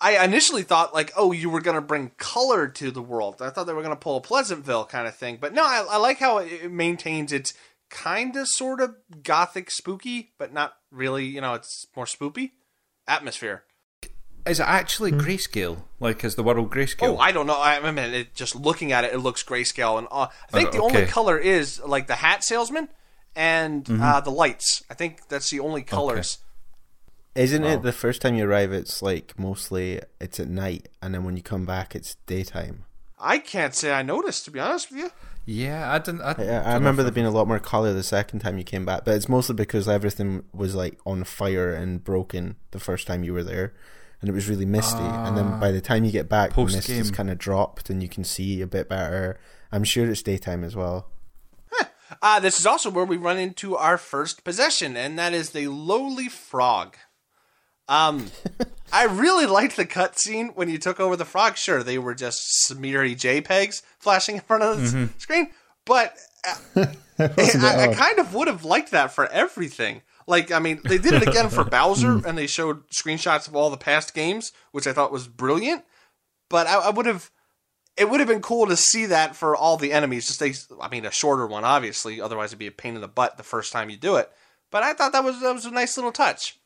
I 0.00 0.22
initially 0.24 0.62
thought, 0.62 0.94
like, 0.94 1.12
oh, 1.16 1.32
you 1.32 1.50
were 1.50 1.60
going 1.60 1.74
to 1.74 1.80
bring 1.80 2.12
color 2.18 2.68
to 2.68 2.90
the 2.90 3.02
world. 3.02 3.42
I 3.42 3.50
thought 3.50 3.66
they 3.66 3.72
were 3.72 3.82
going 3.82 3.94
to 3.94 4.00
pull 4.00 4.16
a 4.16 4.20
Pleasantville 4.20 4.84
kind 4.84 5.08
of 5.08 5.16
thing. 5.16 5.38
But 5.40 5.52
no, 5.52 5.64
I, 5.64 5.84
I 5.90 5.96
like 5.96 6.18
how 6.18 6.38
it 6.38 6.70
maintains 6.70 7.32
its 7.32 7.52
kind 7.90 8.36
of, 8.36 8.46
sort 8.48 8.80
of 8.80 8.94
gothic 9.24 9.70
spooky, 9.70 10.32
but 10.38 10.52
not 10.52 10.74
really, 10.92 11.24
you 11.24 11.40
know, 11.40 11.54
it's 11.54 11.86
more 11.96 12.04
spoopy 12.04 12.52
atmosphere. 13.08 13.64
Is 14.46 14.60
it 14.60 14.66
actually 14.68 15.10
grayscale? 15.12 15.82
Like, 15.98 16.22
is 16.24 16.36
the 16.36 16.42
world 16.44 16.70
grayscale? 16.70 17.08
Oh, 17.08 17.18
I 17.18 17.32
don't 17.32 17.46
know. 17.46 17.58
I, 17.58 17.80
I 17.80 17.90
mean, 17.90 18.14
it, 18.14 18.34
just 18.34 18.54
looking 18.54 18.92
at 18.92 19.04
it, 19.04 19.12
it 19.12 19.18
looks 19.18 19.42
grayscale, 19.42 19.98
and 19.98 20.06
uh, 20.10 20.28
I 20.52 20.52
think 20.52 20.68
Uh, 20.68 20.72
the 20.72 20.80
only 20.80 21.06
color 21.06 21.36
is 21.38 21.80
like 21.84 22.06
the 22.06 22.14
hat 22.14 22.44
salesman 22.44 22.88
and 23.34 23.84
Mm-hmm. 23.84 24.02
uh, 24.02 24.20
the 24.20 24.30
lights. 24.30 24.82
I 24.88 24.94
think 24.94 25.28
that's 25.28 25.50
the 25.50 25.60
only 25.60 25.82
colors. 25.82 26.38
Isn't 27.38 27.62
Wow. 27.62 27.68
it 27.74 27.82
the 27.82 27.92
first 27.92 28.20
time 28.22 28.34
you 28.34 28.44
arrive? 28.48 28.72
It's 28.72 29.00
like 29.02 29.38
mostly 29.38 30.00
it's 30.20 30.40
at 30.40 30.48
night, 30.48 30.88
and 31.00 31.14
then 31.14 31.24
when 31.24 31.36
you 31.36 31.42
come 31.42 31.64
back, 31.64 31.94
it's 31.94 32.16
daytime. 32.26 32.84
I 33.18 33.38
can't 33.38 33.74
say 33.74 33.92
I 33.92 34.02
noticed, 34.02 34.44
to 34.46 34.50
be 34.50 34.60
honest 34.60 34.90
with 34.90 35.00
you. 35.00 35.10
yeah, 35.44 35.92
I 35.92 35.98
didn't. 35.98 36.22
I, 36.22 36.30
I, 36.30 36.34
don't 36.34 36.48
I 36.48 36.74
remember 36.74 37.02
there 37.02 37.12
being 37.12 37.26
a 37.26 37.30
lot 37.30 37.48
more 37.48 37.58
color 37.58 37.92
the 37.92 38.02
second 38.02 38.40
time 38.40 38.58
you 38.58 38.64
came 38.64 38.84
back, 38.84 39.04
but 39.04 39.14
it's 39.14 39.28
mostly 39.28 39.54
because 39.54 39.88
everything 39.88 40.44
was 40.52 40.74
like 40.74 40.98
on 41.06 41.24
fire 41.24 41.72
and 41.72 42.02
broken 42.02 42.56
the 42.72 42.80
first 42.80 43.06
time 43.06 43.22
you 43.24 43.32
were 43.32 43.44
there, 43.44 43.72
and 44.20 44.28
it 44.28 44.32
was 44.32 44.48
really 44.48 44.66
misty. 44.66 44.98
and 45.02 45.36
then 45.36 45.58
by 45.60 45.70
the 45.70 45.80
time 45.80 46.04
you 46.04 46.10
get 46.12 46.28
back, 46.28 46.54
the 46.54 46.62
mist 46.64 46.76
Post-game. 46.76 46.98
has 46.98 47.10
kind 47.10 47.30
of 47.30 47.38
dropped, 47.38 47.88
and 47.90 48.02
you 48.02 48.08
can 48.08 48.24
see 48.24 48.60
a 48.62 48.66
bit 48.66 48.88
better. 48.88 49.38
I'm 49.72 49.84
sure 49.84 50.08
it's 50.10 50.22
daytime 50.22 50.64
as 50.64 50.74
well. 50.76 51.08
Uh, 52.22 52.40
this 52.40 52.58
is 52.58 52.64
also 52.66 52.88
where 52.90 53.04
we 53.04 53.18
run 53.18 53.38
into 53.38 53.76
our 53.76 53.98
first 53.98 54.42
possession, 54.42 54.96
and 54.96 55.18
that 55.18 55.34
is 55.34 55.50
the 55.50 55.68
lowly 55.68 56.26
frog. 56.28 56.96
Um, 57.88 58.30
I 58.92 59.04
really 59.04 59.46
liked 59.46 59.76
the 59.76 59.84
cutscene 59.86 60.54
when 60.56 60.68
you 60.68 60.78
took 60.78 60.98
over 61.00 61.16
the 61.16 61.24
frog. 61.24 61.56
Sure, 61.56 61.82
they 61.82 61.98
were 61.98 62.14
just 62.14 62.66
smeary 62.66 63.14
JPEGs 63.14 63.82
flashing 63.98 64.36
in 64.36 64.40
front 64.42 64.62
of 64.62 64.78
the 64.92 64.98
s- 64.98 65.10
screen, 65.18 65.50
but 65.84 66.16
uh, 66.46 66.86
I, 67.18 67.90
I 67.90 67.94
kind 67.94 68.18
of 68.18 68.34
would 68.34 68.48
have 68.48 68.64
liked 68.64 68.90
that 68.92 69.12
for 69.12 69.26
everything. 69.26 70.02
Like, 70.26 70.52
I 70.52 70.58
mean, 70.58 70.80
they 70.84 70.98
did 70.98 71.14
it 71.14 71.26
again 71.26 71.48
for 71.48 71.64
Bowser, 71.70 72.20
and 72.26 72.36
they 72.36 72.46
showed 72.46 72.86
screenshots 72.88 73.48
of 73.48 73.56
all 73.56 73.70
the 73.70 73.76
past 73.78 74.14
games, 74.14 74.52
which 74.72 74.86
I 74.86 74.92
thought 74.92 75.10
was 75.12 75.26
brilliant. 75.26 75.84
But 76.50 76.66
I, 76.66 76.74
I 76.78 76.90
would 76.90 77.06
have, 77.06 77.30
it 77.96 78.08
would 78.10 78.20
have 78.20 78.28
been 78.28 78.42
cool 78.42 78.66
to 78.66 78.76
see 78.76 79.06
that 79.06 79.36
for 79.36 79.56
all 79.56 79.76
the 79.78 79.92
enemies. 79.92 80.26
Just 80.26 80.42
a, 80.42 80.54
I 80.82 80.88
mean, 80.88 81.04
a 81.06 81.10
shorter 81.10 81.46
one, 81.46 81.64
obviously. 81.64 82.20
Otherwise, 82.20 82.50
it'd 82.50 82.58
be 82.58 82.66
a 82.66 82.70
pain 82.72 82.94
in 82.94 83.00
the 83.00 83.08
butt 83.08 83.36
the 83.38 83.42
first 83.42 83.72
time 83.72 83.88
you 83.90 83.96
do 83.96 84.16
it. 84.16 84.30
But 84.70 84.82
I 84.82 84.92
thought 84.92 85.12
that 85.12 85.24
was 85.24 85.40
that 85.40 85.54
was 85.54 85.64
a 85.66 85.70
nice 85.70 85.96
little 85.96 86.12
touch. 86.12 86.58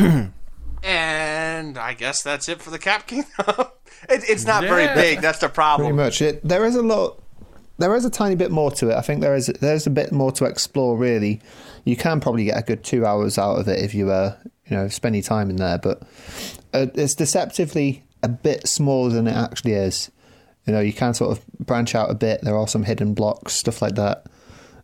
and 0.82 1.78
I 1.78 1.94
guess 1.94 2.22
that's 2.22 2.48
it 2.48 2.60
for 2.60 2.70
the 2.70 2.78
Cap 2.78 3.06
Kingdom. 3.06 3.28
it, 4.08 4.24
it's 4.28 4.44
not 4.44 4.62
very 4.62 4.92
big. 4.94 5.20
That's 5.20 5.38
the 5.38 5.48
problem. 5.48 5.96
Pretty 5.96 5.96
much. 5.96 6.22
It 6.22 6.46
there 6.46 6.64
is 6.64 6.76
a 6.76 6.82
lot. 6.82 7.22
There 7.78 7.94
is 7.94 8.04
a 8.04 8.10
tiny 8.10 8.34
bit 8.34 8.50
more 8.50 8.70
to 8.72 8.90
it. 8.90 8.94
I 8.94 9.00
think 9.00 9.20
there 9.20 9.34
is 9.34 9.46
there's 9.46 9.86
a 9.86 9.90
bit 9.90 10.12
more 10.12 10.32
to 10.32 10.44
explore. 10.44 10.96
Really, 10.96 11.40
you 11.84 11.96
can 11.96 12.20
probably 12.20 12.44
get 12.44 12.58
a 12.58 12.62
good 12.62 12.84
two 12.84 13.06
hours 13.06 13.38
out 13.38 13.58
of 13.58 13.68
it 13.68 13.78
if 13.82 13.94
you 13.94 14.10
uh 14.10 14.36
you 14.66 14.76
know 14.76 14.88
spend 14.88 15.16
your 15.16 15.22
time 15.22 15.50
in 15.50 15.56
there. 15.56 15.78
But 15.78 16.02
uh, 16.72 16.86
it's 16.94 17.14
deceptively 17.14 18.04
a 18.22 18.28
bit 18.28 18.66
smaller 18.66 19.10
than 19.10 19.26
it 19.26 19.34
actually 19.34 19.72
is. 19.72 20.10
You 20.66 20.74
know, 20.74 20.80
you 20.80 20.92
can 20.92 21.14
sort 21.14 21.36
of 21.36 21.46
branch 21.58 21.94
out 21.94 22.10
a 22.10 22.14
bit. 22.14 22.42
There 22.42 22.56
are 22.56 22.68
some 22.68 22.84
hidden 22.84 23.14
blocks, 23.14 23.54
stuff 23.54 23.80
like 23.80 23.94
that. 23.94 24.26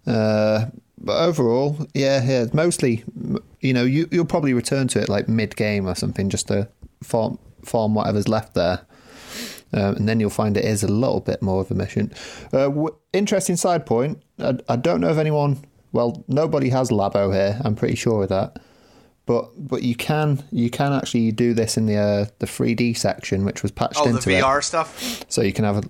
Uh, 0.07 0.67
but 0.99 1.23
overall, 1.23 1.87
yeah, 1.95 2.23
yeah, 2.25 2.43
it's 2.43 2.55
mostly, 2.55 3.05
you 3.67 3.75
know, 3.75 3.85
you 3.85 4.09
you'll 4.11 4.25
probably 4.25 4.55
return 4.55 4.89
to 4.89 5.01
it 5.01 5.09
like 5.09 5.29
mid 5.29 5.57
game 5.57 5.87
or 5.89 5.95
something, 5.95 6.29
just 6.31 6.49
to 6.49 6.69
farm 7.03 7.39
farm 7.65 7.95
whatever's 7.95 8.29
left 8.29 8.55
there. 8.55 8.87
Um, 9.73 9.97
and 9.97 10.09
then 10.09 10.21
you'll 10.21 10.31
find 10.31 10.57
it 10.57 10.65
is 10.65 10.83
a 10.85 10.89
little 10.89 11.21
bit 11.21 11.43
more 11.43 11.61
of 11.61 11.71
a 11.71 11.75
mission. 11.75 12.13
Uh, 12.53 12.69
w- 12.69 12.97
interesting 13.13 13.57
side 13.57 13.85
point. 13.85 14.23
I, 14.39 14.59
I 14.69 14.77
don't 14.77 15.01
know 15.01 15.09
if 15.11 15.19
anyone. 15.19 15.59
Well, 15.93 16.25
nobody 16.29 16.69
has 16.71 16.91
Labo 16.91 17.33
here. 17.35 17.61
I'm 17.65 17.75
pretty 17.75 17.97
sure 17.97 18.23
of 18.23 18.29
that. 18.29 18.61
But 19.27 19.51
but 19.57 19.83
you 19.83 19.97
can 19.97 20.45
you 20.53 20.71
can 20.71 20.93
actually 20.93 21.33
do 21.33 21.53
this 21.53 21.77
in 21.77 21.87
the 21.87 21.97
uh, 21.97 22.27
the 22.39 22.47
3D 22.47 22.97
section, 22.97 23.45
which 23.45 23.63
was 23.63 23.73
patched 23.73 23.97
Oh, 23.99 24.05
the 24.05 24.11
into 24.11 24.31
it. 24.31 24.43
VR 24.43 24.63
stuff. 24.63 25.25
So 25.29 25.43
you 25.43 25.53
can 25.53 25.65
have 25.65 25.79
a 25.79 25.83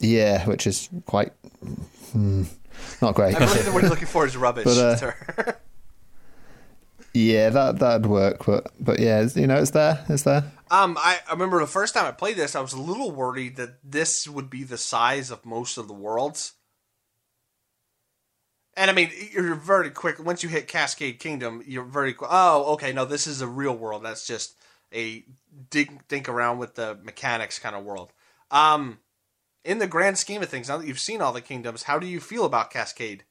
yeah, 0.00 0.46
which 0.46 0.66
is 0.66 0.88
quite 1.04 1.32
hmm, 2.12 2.44
not 3.02 3.14
great. 3.14 3.34
I 3.36 3.40
believe 3.40 3.74
what 3.74 3.82
you're 3.82 3.90
looking 3.96 4.06
for 4.06 4.24
is 4.26 4.36
rubbish. 4.36 4.64
But, 4.64 5.02
uh. 5.02 5.52
yeah, 7.16 7.50
that 7.50 7.78
that'd 7.78 8.06
work. 8.06 8.44
But 8.44 8.70
but 8.78 9.00
yeah, 9.00 9.26
you 9.34 9.46
know, 9.46 9.56
it's 9.56 9.70
there. 9.70 10.04
It's 10.08 10.22
there. 10.22 10.44
Um, 10.70 10.98
I, 11.00 11.18
I 11.28 11.32
remember 11.32 11.60
the 11.60 11.66
first 11.66 11.94
time 11.94 12.06
I 12.06 12.10
played 12.10 12.36
this, 12.36 12.54
I 12.54 12.60
was 12.60 12.72
a 12.72 12.80
little 12.80 13.10
worried 13.12 13.56
that 13.56 13.78
this 13.84 14.26
would 14.28 14.50
be 14.50 14.64
the 14.64 14.78
size 14.78 15.30
of 15.30 15.46
most 15.46 15.78
of 15.78 15.88
the 15.88 15.94
worlds. 15.94 16.54
And 18.76 18.90
I 18.90 18.94
mean, 18.94 19.10
you're 19.32 19.54
very 19.54 19.90
quick 19.90 20.22
once 20.22 20.42
you 20.42 20.48
hit 20.48 20.68
Cascade 20.68 21.18
Kingdom. 21.18 21.62
You're 21.66 21.84
very 21.84 22.12
qu- 22.12 22.26
oh, 22.28 22.74
okay, 22.74 22.92
no, 22.92 23.04
this 23.04 23.26
is 23.26 23.40
a 23.40 23.46
real 23.46 23.74
world. 23.74 24.04
That's 24.04 24.26
just 24.26 24.56
a 24.92 25.24
dig 25.70 26.04
think 26.08 26.28
around 26.28 26.58
with 26.58 26.74
the 26.74 26.98
mechanics 27.02 27.58
kind 27.58 27.74
of 27.74 27.84
world. 27.84 28.12
Um, 28.50 28.98
in 29.64 29.78
the 29.78 29.86
grand 29.86 30.18
scheme 30.18 30.42
of 30.42 30.48
things, 30.48 30.68
now 30.68 30.76
that 30.76 30.86
you've 30.86 30.98
seen 30.98 31.22
all 31.22 31.32
the 31.32 31.40
kingdoms, 31.40 31.84
how 31.84 31.98
do 31.98 32.06
you 32.06 32.20
feel 32.20 32.44
about 32.44 32.70
Cascade? 32.70 33.24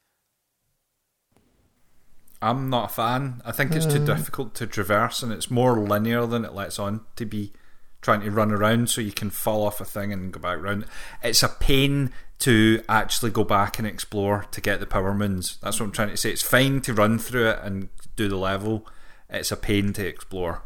I'm 2.41 2.69
not 2.69 2.91
a 2.91 2.93
fan. 2.93 3.41
I 3.45 3.51
think 3.51 3.71
it's 3.73 3.85
too 3.85 4.05
difficult 4.05 4.53
to 4.55 4.67
traverse, 4.67 5.23
and 5.23 5.31
it's 5.31 5.49
more 5.49 5.79
linear 5.79 6.25
than 6.25 6.45
it 6.45 6.53
lets 6.53 6.77
on 6.79 7.01
to 7.15 7.25
be. 7.25 7.53
Trying 8.01 8.21
to 8.21 8.29
run 8.29 8.51
around 8.51 8.91
so 8.91 9.01
you 9.01 9.11
can 9.11 9.31
fall 9.31 9.65
off 9.65 9.81
a 9.81 9.85
thing 9.85 10.13
and 10.13 10.31
go 10.31 10.39
back 10.39 10.61
round. 10.61 10.85
It's 11.23 11.41
a 11.41 11.47
pain 11.49 12.11
to 12.39 12.83
actually 12.87 13.31
go 13.31 13.43
back 13.43 13.79
and 13.79 13.87
explore 13.87 14.45
to 14.51 14.61
get 14.61 14.79
the 14.79 14.85
power 14.85 15.11
moons. 15.15 15.57
That's 15.63 15.79
what 15.79 15.87
I'm 15.87 15.91
trying 15.91 16.09
to 16.09 16.17
say. 16.17 16.29
It's 16.29 16.43
fine 16.43 16.81
to 16.81 16.93
run 16.93 17.17
through 17.17 17.49
it 17.49 17.59
and 17.63 17.89
do 18.15 18.27
the 18.27 18.35
level. 18.35 18.85
It's 19.27 19.51
a 19.51 19.57
pain 19.57 19.91
to 19.93 20.05
explore. 20.05 20.61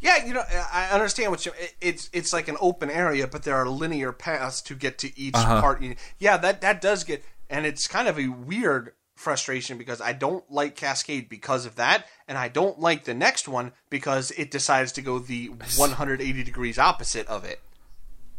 Yeah, 0.00 0.24
you 0.24 0.34
know, 0.34 0.44
I 0.72 0.86
I 0.90 0.94
understand 0.94 1.32
what 1.32 1.44
you. 1.46 1.50
It's 1.80 2.08
it's 2.12 2.32
like 2.32 2.46
an 2.46 2.56
open 2.60 2.90
area, 2.90 3.26
but 3.26 3.42
there 3.42 3.56
are 3.56 3.68
linear 3.68 4.12
paths 4.12 4.60
to 4.62 4.76
get 4.76 4.98
to 4.98 5.18
each 5.18 5.34
Uh-huh. 5.34 5.60
part. 5.60 5.82
Yeah, 6.20 6.36
that 6.36 6.60
that 6.60 6.80
does 6.80 7.02
get, 7.02 7.24
and 7.50 7.66
it's 7.66 7.88
kind 7.88 8.06
of 8.06 8.20
a 8.20 8.28
weird 8.28 8.92
frustration 9.22 9.78
because 9.78 10.00
I 10.00 10.12
don't 10.12 10.44
like 10.50 10.76
Cascade 10.76 11.28
because 11.28 11.64
of 11.64 11.76
that, 11.76 12.06
and 12.28 12.36
I 12.36 12.48
don't 12.48 12.78
like 12.78 13.04
the 13.04 13.14
next 13.14 13.48
one 13.48 13.72
because 13.88 14.30
it 14.32 14.50
decides 14.50 14.92
to 14.92 15.02
go 15.02 15.18
the 15.18 15.46
180 15.76 16.42
degrees 16.42 16.78
opposite 16.78 17.26
of 17.28 17.44
it. 17.44 17.60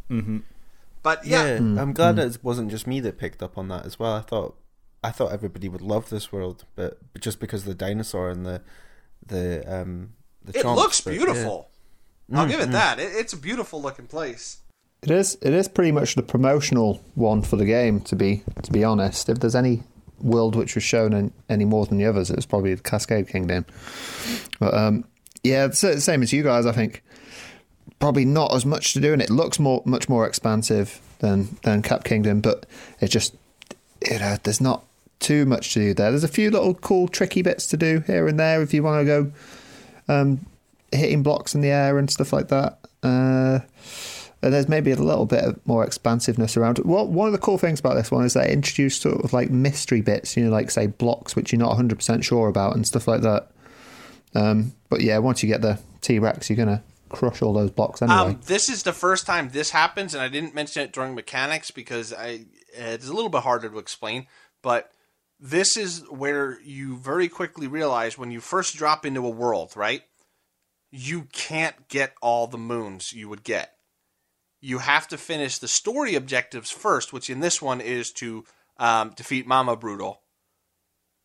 Mm-hmm. 0.10 0.40
But 1.02 1.26
yeah, 1.26 1.60
Yeah, 1.60 1.82
I'm 1.82 1.94
glad 1.94 2.16
that 2.16 2.36
it 2.36 2.44
wasn't 2.44 2.72
just 2.72 2.88
me 2.88 3.00
that 3.02 3.18
picked 3.18 3.44
up 3.44 3.58
on 3.58 3.68
that 3.70 3.86
as 3.86 4.00
well. 4.00 4.14
I 4.14 4.22
thought 4.22 4.56
I 5.04 5.12
thought 5.12 5.34
everybody 5.34 5.68
would 5.68 5.82
love 5.82 6.10
this 6.10 6.32
world, 6.32 6.66
but 6.76 7.00
but 7.12 7.22
just 7.22 7.40
because 7.40 7.62
of 7.62 7.68
the 7.68 7.76
dinosaur 7.76 8.30
and 8.30 8.46
the 8.46 8.62
the 9.26 9.64
um 9.68 10.14
the 10.44 10.58
it 10.58 10.64
chomps, 10.64 10.76
looks 10.76 11.02
but, 11.02 11.14
yeah. 11.14 11.18
beautiful. 11.26 11.70
I'll 12.34 12.48
give 12.48 12.62
it 12.62 12.72
that. 12.72 13.00
It, 13.00 13.12
it's 13.14 13.34
a 13.34 13.38
beautiful 13.38 13.82
looking 13.82 14.08
place. 14.08 14.60
It 15.04 15.12
is. 15.12 15.38
It 15.42 15.54
is 15.54 15.68
pretty 15.68 15.92
much 15.92 16.16
the 16.16 16.24
promotional 16.24 17.04
one 17.16 17.42
for 17.42 17.58
the 17.58 17.66
game. 17.66 18.00
To 18.02 18.16
be 18.16 18.44
to 18.62 18.72
be 18.72 18.84
honest, 18.86 19.28
if 19.28 19.40
there's 19.40 19.56
any 19.56 19.84
world 20.20 20.56
which 20.56 20.76
was 20.76 20.84
shown 20.84 21.14
in, 21.14 21.32
any 21.50 21.66
more 21.66 21.86
than 21.86 21.98
the 21.98 22.06
others, 22.06 22.30
it 22.30 22.36
was 22.36 22.46
probably 22.46 22.74
the 22.74 22.82
Cascade 22.82 23.28
Kingdom. 23.28 23.66
But 24.60 24.74
um, 24.74 25.06
yeah, 25.44 25.70
same 25.72 26.24
as 26.24 26.32
you 26.32 26.44
guys. 26.44 26.66
I 26.66 26.72
think 26.72 27.04
probably 28.00 28.26
not 28.26 28.54
as 28.54 28.66
much 28.66 28.94
to 28.94 29.00
do, 29.00 29.14
and 29.14 29.22
it 29.22 29.30
looks 29.30 29.60
more 29.60 29.82
much 29.86 30.10
more 30.10 30.28
expansive 30.28 31.02
than 31.20 31.58
than 31.64 31.82
Cap 31.82 32.04
Kingdom. 32.04 32.42
But 32.42 32.66
it 33.00 33.08
just 33.08 33.36
you 34.10 34.20
know, 34.20 34.38
there's 34.44 34.62
not 34.62 34.84
too 35.20 35.46
much 35.46 35.74
to 35.74 35.80
do 35.80 35.94
there. 35.94 36.12
There's 36.12 36.24
a 36.24 36.30
few 36.30 36.52
little 36.52 36.74
cool 36.74 37.08
tricky 37.08 37.42
bits 37.42 37.68
to 37.68 37.78
do 37.78 38.02
here 38.02 38.28
and 38.28 38.40
there 38.40 38.62
if 38.62 38.74
you 38.74 38.84
want 38.84 39.02
to 39.02 39.06
go 39.06 39.32
um, 40.08 40.46
hitting 40.92 41.24
blocks 41.24 41.56
in 41.56 41.62
the 41.62 41.70
air 41.70 41.98
and 41.98 42.10
stuff 42.10 42.34
like 42.34 42.50
that. 42.50 42.80
Uh, 43.02 43.60
and 44.44 44.54
there's 44.54 44.68
maybe 44.68 44.92
a 44.92 44.96
little 44.96 45.26
bit 45.26 45.66
more 45.66 45.86
expansiveness 45.86 46.58
around 46.58 46.78
it. 46.78 46.86
Well, 46.86 47.08
one 47.08 47.28
of 47.28 47.32
the 47.32 47.40
cool 47.40 47.58
things 47.58 47.80
about 47.80 47.96
this 47.96 48.12
one 48.12 48.26
is 48.26 48.34
they 48.34 48.52
introduced 48.52 49.02
sort 49.02 49.24
of 49.24 49.32
like 49.32 49.50
mystery 49.50 50.02
bits, 50.02 50.36
you 50.36 50.44
know, 50.44 50.52
like 50.52 50.70
say 50.70 50.88
blocks 50.88 51.36
which 51.36 51.52
you're 51.52 51.60
not 51.60 51.78
100% 51.78 52.24
sure 52.24 52.50
about 52.50 52.76
and 52.76 52.86
stuff 52.86 53.08
like 53.08 53.22
that. 53.22 53.50
Um, 54.36 54.74
but 54.90 55.02
yeah, 55.02 55.18
once 55.20 55.44
you 55.44 55.50
get 55.50 55.62
the 55.62 55.80
T 56.02 56.20
Rex, 56.20 56.50
you're 56.50 56.58
going 56.58 56.68
to 56.68 56.84
crush 57.10 57.42
all 57.42 57.54
those 57.54 57.72
blocks 57.72 58.02
anyway. 58.02 58.18
Um, 58.18 58.42
this 58.46 58.70
is 58.70 58.84
the 58.84 58.94
first 58.94 59.26
time 59.26 59.50
this 59.50 59.70
happens, 59.70 60.14
and 60.14 60.22
I 60.22 60.28
didn't 60.28 60.56
mention 60.56 60.84
it 60.84 60.92
during 60.92 61.16
mechanics 61.16 61.72
because 61.72 62.12
I 62.12 62.46
it's 62.74 63.08
a 63.08 63.14
little 63.14 63.30
bit 63.30 63.44
harder 63.44 63.70
to 63.70 63.78
explain. 63.78 64.28
But 64.62 64.92
this 65.40 65.78
is 65.78 66.04
where 66.10 66.60
you 66.62 66.98
very 66.98 67.30
quickly 67.30 67.68
realize 67.68 68.18
when 68.18 68.32
you 68.32 68.40
first 68.42 68.76
drop 68.76 69.06
into 69.06 69.26
a 69.26 69.30
world, 69.30 69.74
right? 69.76 70.02
You 70.92 71.28
can't 71.32 71.88
get 71.88 72.14
all 72.22 72.48
the 72.48 72.58
moons 72.58 73.14
you 73.14 73.30
would 73.30 73.44
get. 73.44 73.74
You 74.66 74.78
have 74.78 75.10
to 75.10 75.18
finish 75.18 75.58
the 75.58 75.68
story 75.68 76.16
objectives 76.16 76.72
first, 76.72 77.12
which 77.12 77.30
in 77.30 77.42
this 77.42 77.62
one 77.62 77.82
is 77.82 78.12
to 78.14 78.46
um, 78.78 79.12
defeat 79.14 79.46
Mama 79.46 79.76
Brutal. 79.76 80.22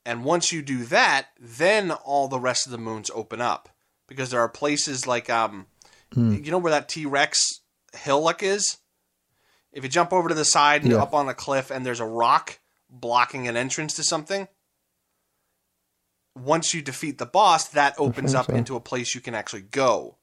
And 0.05 0.24
once 0.24 0.53
you 0.53 0.61
do 0.61 0.85
that, 0.87 1.29
then 1.38 1.92
all 1.92 2.27
the 2.27 2.40
rest 2.40 2.66
of 2.66 2.72
the 2.72 2.79
moons 2.79 3.12
open 3.14 3.40
up 3.40 3.68
because 4.09 4.31
there 4.31 4.40
are 4.40 4.48
places 4.48 5.07
like 5.07 5.31
um, 5.31 5.66
you 6.16 6.51
know 6.51 6.59
where 6.59 6.72
that 6.72 6.88
T 6.88 7.07
Rex 7.07 7.61
hillock 7.94 8.42
is? 8.42 8.79
If 9.70 9.85
you 9.85 9.88
jump 9.88 10.12
over 10.12 10.29
to 10.29 10.35
the 10.35 10.44
side 10.44 10.83
and 10.83 10.90
Yeah. 10.90 11.03
up 11.03 11.14
on 11.14 11.29
a 11.29 11.35
cliff 11.35 11.70
and 11.70 11.87
there's 11.87 12.01
a 12.01 12.07
rock 12.07 12.59
blocking 12.90 13.46
an 13.46 13.57
entrance 13.57 13.94
to 13.94 14.03
something, 14.03 14.48
once 16.35 16.74
you 16.74 16.83
defeat 16.83 17.18
the 17.18 17.27
boss, 17.27 17.68
that 17.68 17.94
opens 17.98 18.35
up 18.35 18.46
so. 18.46 18.55
into 18.55 18.74
a 18.74 18.81
place 18.81 19.14
you 19.14 19.20
can 19.20 19.37
actually 19.37 19.62
go. 19.62 20.17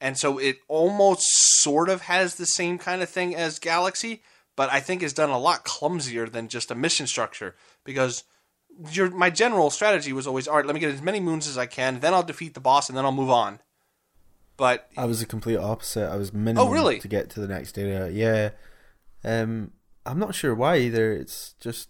And 0.00 0.16
so 0.16 0.38
it 0.38 0.58
almost 0.68 1.26
sort 1.60 1.88
of 1.88 2.02
has 2.02 2.36
the 2.36 2.46
same 2.46 2.78
kind 2.78 3.02
of 3.02 3.08
thing 3.08 3.34
as 3.34 3.58
Galaxy, 3.58 4.22
but 4.56 4.70
I 4.72 4.80
think 4.80 5.02
is 5.02 5.12
done 5.12 5.30
a 5.30 5.38
lot 5.38 5.64
clumsier 5.64 6.30
than 6.30 6.48
just 6.48 6.70
a 6.70 6.74
mission 6.74 7.06
structure 7.06 7.54
because 7.84 8.22
your 8.92 9.10
my 9.10 9.28
general 9.30 9.70
strategy 9.70 10.12
was 10.12 10.26
always 10.26 10.46
all 10.46 10.56
right, 10.56 10.64
let 10.66 10.74
me 10.74 10.80
get 10.80 10.94
as 10.94 11.02
many 11.02 11.18
moons 11.18 11.48
as 11.48 11.58
I 11.58 11.66
can, 11.66 11.98
then 12.00 12.14
I'll 12.14 12.22
defeat 12.22 12.54
the 12.54 12.60
boss 12.60 12.88
and 12.88 12.96
then 12.96 13.04
I'll 13.04 13.10
move 13.12 13.30
on. 13.30 13.58
But 14.56 14.88
I 14.96 15.04
was 15.04 15.20
the 15.20 15.26
complete 15.26 15.56
opposite. 15.56 16.08
I 16.10 16.16
was 16.16 16.32
minimum 16.32 16.68
Oh, 16.68 16.70
really? 16.72 16.98
to 17.00 17.08
get 17.08 17.30
to 17.30 17.40
the 17.40 17.48
next 17.48 17.76
area. 17.78 18.08
Yeah. 18.08 18.50
Um 19.24 19.72
I'm 20.06 20.18
not 20.20 20.34
sure 20.34 20.54
why 20.54 20.76
either. 20.78 21.12
It's 21.12 21.54
just 21.60 21.88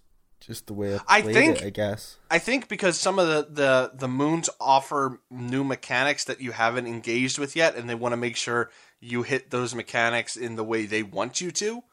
just 0.48 0.66
the 0.66 0.72
way 0.72 0.94
I 0.96 1.18
I 1.18 1.22
think- 1.22 1.60
it, 1.60 1.66
I 1.66 1.70
guess. 1.70 2.16
I 2.30 2.38
think 2.40 2.66
because 2.68 2.98
some 2.98 3.20
of 3.20 3.28
the, 3.28 3.46
the, 3.48 3.90
the 3.94 4.08
moons 4.08 4.50
offer 4.60 5.20
new 5.30 5.62
mechanics 5.62 6.24
that 6.24 6.40
you 6.40 6.50
haven't 6.52 6.86
engaged 6.88 7.38
with 7.38 7.54
yet, 7.54 7.76
and 7.76 7.88
they 7.88 7.94
want 7.94 8.12
to 8.14 8.16
make 8.16 8.36
sure 8.36 8.70
you 8.98 9.22
hit 9.22 9.50
those 9.50 9.74
mechanics 9.74 10.36
in 10.36 10.56
the 10.56 10.64
way 10.64 10.86
they 10.86 11.04
want 11.04 11.40
you 11.40 11.52
to. 11.52 11.84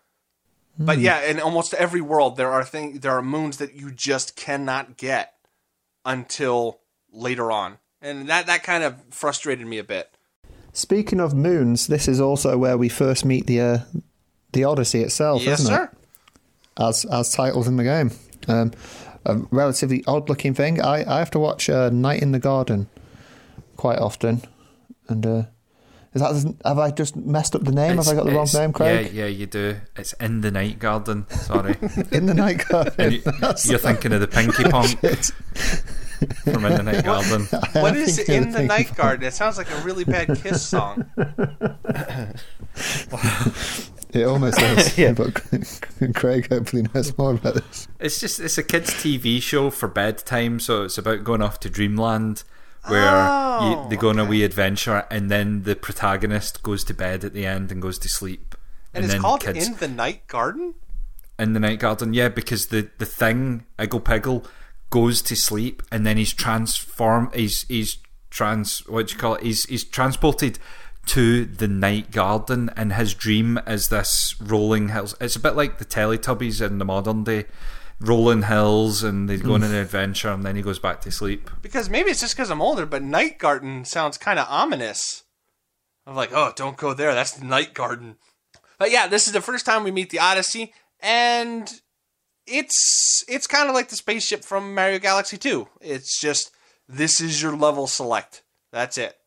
But 0.77 0.97
yeah, 0.99 1.21
in 1.21 1.39
almost 1.39 1.73
every 1.75 2.01
world, 2.01 2.35
there 2.35 2.51
are 2.51 2.63
thing 2.65 2.99
there 2.99 3.13
are 3.13 3.21
moons 3.21 3.57
that 3.57 3.75
you 3.75 3.91
just 3.91 4.35
cannot 4.35 4.97
get 4.97 5.33
until 6.03 6.79
later 7.13 7.49
on, 7.51 7.77
and 8.01 8.27
that 8.27 8.47
that 8.47 8.63
kind 8.63 8.83
of 8.83 9.01
frustrated 9.09 9.65
me 9.67 9.77
a 9.77 9.83
bit. 9.85 10.17
Speaking 10.73 11.21
of 11.21 11.33
moons, 11.33 11.87
this 11.87 12.09
is 12.09 12.19
also 12.19 12.57
where 12.57 12.77
we 12.77 12.89
first 12.89 13.23
meet 13.23 13.47
the 13.47 13.61
uh, 13.61 13.77
the 14.51 14.65
Odyssey 14.65 15.01
itself, 15.01 15.43
yes, 15.43 15.61
isn't 15.61 15.73
sir. 15.73 15.83
it? 15.85 15.89
As 16.77 17.05
as 17.05 17.31
titled 17.31 17.67
in 17.67 17.77
the 17.77 17.83
game. 17.85 18.11
Um, 18.47 18.71
a 19.25 19.37
relatively 19.51 20.03
odd 20.07 20.29
looking 20.29 20.53
thing. 20.53 20.81
I, 20.81 21.03
I 21.15 21.19
have 21.19 21.31
to 21.31 21.39
watch 21.39 21.69
uh, 21.69 21.89
Night 21.89 22.21
in 22.21 22.31
the 22.31 22.39
Garden 22.39 22.87
quite 23.75 23.97
often, 23.99 24.41
and 25.07 25.25
uh, 25.25 25.43
Is 26.13 26.21
that 26.21 26.55
have 26.63 26.77
I 26.79 26.91
just 26.91 27.15
messed 27.15 27.55
up 27.55 27.63
the 27.63 27.71
name? 27.71 27.91
It's- 27.93 28.05
have 28.07 28.13
I 28.13 28.17
got 28.21 28.25
the 28.29 28.35
wrong 28.35 28.47
name, 28.53 28.71
Craig? 28.71 29.11
Yeah, 29.13 29.23
yeah, 29.23 29.29
you 29.29 29.45
do. 29.47 29.77
It's 29.97 30.13
in 30.13 30.41
the 30.41 30.51
night 30.51 30.77
garden. 30.79 31.25
Sorry, 31.29 31.75
In 32.11 32.25
the 32.27 32.33
night 32.35 32.67
garden. 32.67 33.13
you, 33.13 33.21
you're 33.65 33.79
thinking 33.79 34.13
of 34.13 34.21
the 34.21 34.27
Pinky 34.27 34.63
Ponk 34.69 34.97
from 36.45 36.63
In 36.65 36.73
the 36.77 36.83
Night 36.83 37.03
Garden. 37.11 37.41
What 37.81 37.95
is 37.97 38.19
in 38.29 38.47
of 38.49 38.53
the 38.53 38.63
night 38.63 38.95
garden? 38.95 39.25
It 39.27 39.33
sounds 39.33 39.57
like 39.57 39.69
a 39.69 39.77
really 39.81 40.05
bad 40.05 40.27
Kiss 40.41 40.61
song. 40.65 41.05
It 44.15 44.23
almost 44.23 44.61
is. 44.61 44.97
Yeah. 44.97 45.11
But 45.13 45.33
Craig 46.15 46.47
hopefully 46.49 46.85
knows 46.93 47.17
more 47.17 47.33
about 47.33 47.55
this. 47.55 47.87
It's 47.99 48.19
just 48.19 48.39
it's 48.39 48.57
a 48.57 48.63
kids' 48.63 48.91
TV 48.91 49.41
show 49.41 49.69
for 49.69 49.87
bedtime, 49.87 50.59
so 50.59 50.83
it's 50.83 50.97
about 50.97 51.23
going 51.23 51.41
off 51.41 51.59
to 51.61 51.69
dreamland 51.69 52.43
where 52.87 53.09
Oh, 53.09 53.83
you, 53.83 53.89
they 53.89 53.95
go 53.97 54.09
on 54.09 54.19
a 54.19 54.25
wee 54.25 54.43
adventure, 54.43 55.05
and 55.09 55.29
then 55.31 55.63
the 55.63 55.75
protagonist 55.75 56.61
goes 56.63 56.83
to 56.85 56.93
bed 56.93 57.23
at 57.23 57.33
the 57.33 57.45
end 57.45 57.71
and 57.71 57.81
goes 57.81 57.97
to 57.99 58.09
sleep. 58.09 58.55
And, 58.93 59.03
it's 59.03 59.13
then 59.13 59.21
called 59.21 59.41
kids 59.41 59.67
In 59.67 59.75
the 59.77 59.87
Night 59.87 60.27
Garden? 60.27 60.75
in 61.37 61.51
the 61.51 61.59
night 61.59 61.79
garden. 61.79 62.13
Yeah, 62.13 62.29
because 62.29 62.67
the 62.67 62.89
the 62.97 63.05
thing 63.05 63.65
Iggle 63.77 64.03
Piggle 64.03 64.45
goes 64.89 65.21
to 65.23 65.35
sleep, 65.35 65.83
and 65.91 66.05
then 66.05 66.15
he's 66.15 66.31
transformed. 66.33 67.33
He's 67.35 67.63
he's 67.67 67.97
trans. 68.29 68.79
What 68.87 69.07
do 69.07 69.13
you 69.13 69.19
call 69.19 69.35
it? 69.35 69.43
He's 69.43 69.65
he's 69.65 69.83
transported 69.83 70.59
to 71.07 71.45
the 71.45 71.67
night 71.67 72.11
garden, 72.11 72.69
and 72.75 72.93
his 72.93 73.13
dream 73.13 73.59
is 73.67 73.89
this 73.89 74.35
rolling 74.41 74.89
hills. 74.89 75.15
It's 75.19 75.35
a 75.35 75.39
bit 75.39 75.55
like 75.55 75.77
the 75.77 75.85
Teletubbies 75.85 76.65
in 76.65 76.77
the 76.77 76.85
modern 76.85 77.23
day. 77.23 77.45
Rolling 78.01 78.43
hills, 78.43 79.03
and 79.03 79.29
they 79.29 79.37
go 79.37 79.53
on 79.53 79.63
an 79.63 79.73
adventure, 79.73 80.29
and 80.29 80.43
then 80.43 80.57
he 80.57 80.61
goes 80.61 80.79
back 80.79 80.99
to 81.01 81.11
sleep. 81.11 81.49
Because 81.61 81.89
maybe 81.89 82.11
it's 82.11 82.19
just 82.19 82.35
because 82.35 82.49
I'm 82.49 82.61
older, 82.61 82.85
but 82.85 83.01
Night 83.01 83.39
Garden 83.39 83.85
sounds 83.85 84.17
kind 84.17 84.37
of 84.37 84.47
ominous. 84.49 85.23
I'm 86.05 86.15
like, 86.15 86.31
oh, 86.33 86.51
don't 86.55 86.75
go 86.75 86.93
there. 86.93 87.13
That's 87.13 87.31
the 87.31 87.45
Night 87.45 87.73
Garden. 87.73 88.17
But 88.77 88.91
yeah, 88.91 89.07
this 89.07 89.27
is 89.27 89.33
the 89.33 89.41
first 89.41 89.65
time 89.65 89.83
we 89.83 89.91
meet 89.91 90.09
the 90.09 90.19
Odyssey, 90.19 90.73
and 90.99 91.71
it's 92.45 93.23
it's 93.27 93.47
kind 93.47 93.69
of 93.69 93.75
like 93.75 93.89
the 93.89 93.95
spaceship 93.95 94.43
from 94.43 94.75
Mario 94.75 94.99
Galaxy 94.99 95.37
2. 95.37 95.67
It's 95.81 96.19
just 96.19 96.51
this 96.87 97.21
is 97.21 97.41
your 97.41 97.55
level 97.55 97.87
select. 97.87 98.43
That's 98.71 98.97
it. 98.97 99.17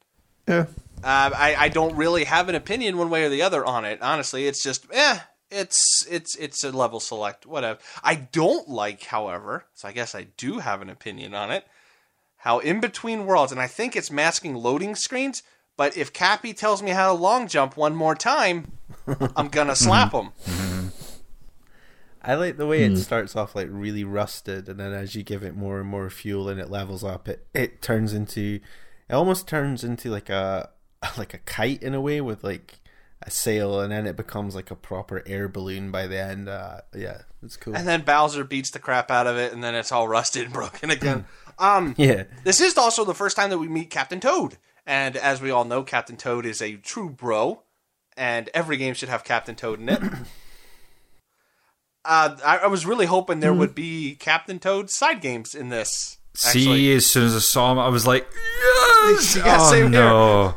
Yeah. 0.47 0.67
Uh, 1.05 1.31
I, 1.35 1.57
I 1.59 1.69
don't 1.69 1.97
really 1.97 2.25
have 2.25 2.49
an 2.49 2.55
opinion 2.55 2.99
one 2.99 3.11
way 3.11 3.25
or 3.25 3.29
the 3.29 3.43
other 3.43 3.65
on 3.65 3.85
it. 3.85 4.03
Honestly, 4.03 4.47
it's 4.47 4.63
just 4.63 4.87
eh, 4.93 5.19
it's 5.51 6.07
it's 6.11 6.37
it's 6.37 6.65
a 6.65 6.73
level 6.73 7.01
select, 7.01 7.47
whatever. 7.47 7.79
I 8.03 8.17
don't 8.17 8.69
like, 8.69 9.05
however, 9.05 9.65
so 9.75 9.89
I 9.89 9.93
guess 9.93 10.15
I 10.15 10.27
do 10.37 10.59
have 10.59 10.83
an 10.83 10.91
opinion 10.91 11.35
on 11.35 11.51
it. 11.51 11.65
How 12.39 12.59
in 12.59 12.81
between 12.81 13.27
worlds, 13.27 13.53
and 13.53 13.61
I 13.61 13.67
think 13.67 13.97
it's 13.97 14.11
masking 14.11 14.55
loading 14.55 14.95
screens. 14.95 15.43
But 15.77 15.97
if 15.97 16.13
Cappy 16.13 16.53
tells 16.55 16.83
me 16.83 16.91
how 16.91 17.13
to 17.13 17.13
long 17.13 17.47
jump 17.47 17.77
one 17.77 17.95
more 17.95 18.17
time, 18.17 18.73
I'm 19.37 19.49
gonna 19.49 19.77
slap 19.77 20.13
him. 20.13 20.33
I 22.21 22.35
like 22.35 22.57
the 22.57 22.67
way 22.67 22.83
it 22.83 22.97
starts 22.99 23.37
off 23.37 23.55
like 23.55 23.69
really 23.71 24.03
rusted, 24.03 24.69
and 24.69 24.81
then 24.81 24.93
as 24.93 25.15
you 25.15 25.23
give 25.23 25.45
it 25.45 25.57
more 25.57 25.79
and 25.79 25.89
more 25.89 26.11
fuel 26.11 26.49
and 26.49 26.61
it 26.61 26.69
levels 26.69 27.05
up, 27.05 27.29
it 27.29 27.47
it 27.55 27.81
turns 27.81 28.13
into, 28.13 28.61
it 29.09 29.15
almost 29.15 29.47
turns 29.47 29.85
into 29.85 30.11
like 30.11 30.29
a 30.29 30.71
like 31.19 31.35
a 31.35 31.39
kite 31.39 31.83
in 31.83 31.95
a 31.95 32.01
way 32.01 32.21
with 32.21 32.45
like 32.45 32.79
a 33.23 33.31
sail, 33.31 33.81
and 33.81 33.93
then 33.93 34.07
it 34.07 34.17
becomes 34.17 34.55
like 34.55 34.71
a 34.71 34.77
proper 34.77 35.23
air 35.27 35.49
balloon 35.49 35.91
by 35.91 36.07
the 36.07 36.21
end. 36.21 36.49
Uh, 36.49 36.81
yeah, 36.95 37.23
it's 37.43 37.57
cool. 37.57 37.77
And 37.77 37.87
then 37.87 38.03
Bowser 38.03 38.45
beats 38.45 38.71
the 38.71 38.79
crap 38.79 39.11
out 39.11 39.27
of 39.27 39.37
it, 39.37 39.53
and 39.53 39.63
then 39.63 39.75
it's 39.75 39.93
all 39.93 40.09
rusted 40.09 40.45
and 40.45 40.53
broken 40.53 40.91
again. 40.91 41.27
Um, 41.61 41.97
yeah, 41.99 42.23
This 42.45 42.61
is 42.61 42.79
also 42.79 43.05
the 43.05 43.17
first 43.17 43.37
time 43.37 43.51
that 43.51 43.59
we 43.59 43.67
meet 43.67 43.91
Captain 43.91 44.21
Toad. 44.21 44.59
And 44.87 45.17
as 45.17 45.43
we 45.43 45.51
all 45.51 45.65
know, 45.65 45.83
Captain 45.83 46.17
Toad 46.17 46.47
is 46.47 46.63
a 46.63 46.77
true 46.77 47.11
bro, 47.11 47.65
and 48.17 48.49
every 48.55 48.77
game 48.77 48.95
should 48.95 49.09
have 49.09 49.25
Captain 49.25 49.57
Toad 49.57 49.81
in 49.81 49.89
it. 49.89 50.01
uh, 52.05 52.37
I, 52.45 52.59
I 52.59 52.67
was 52.69 52.87
really 52.87 53.07
hoping 53.07 53.41
there 53.41 53.53
would 53.53 53.75
be 53.75 54.15
Captain 54.15 54.61
Toad 54.61 54.89
side 54.89 55.21
games 55.21 55.53
in 55.53 55.69
this. 55.69 56.19
See, 56.35 56.95
as 56.95 57.07
soon 57.07 57.27
as 57.27 57.35
I 57.35 57.41
saw 57.41 57.73
him, 57.73 57.81
I 57.81 57.89
was 57.89 58.07
like, 58.07 58.29
yes! 58.63 59.37
Yeah, 59.37 59.57
oh 59.59 59.71
same 59.71 59.93
here. 59.93 60.01
no! 60.01 60.55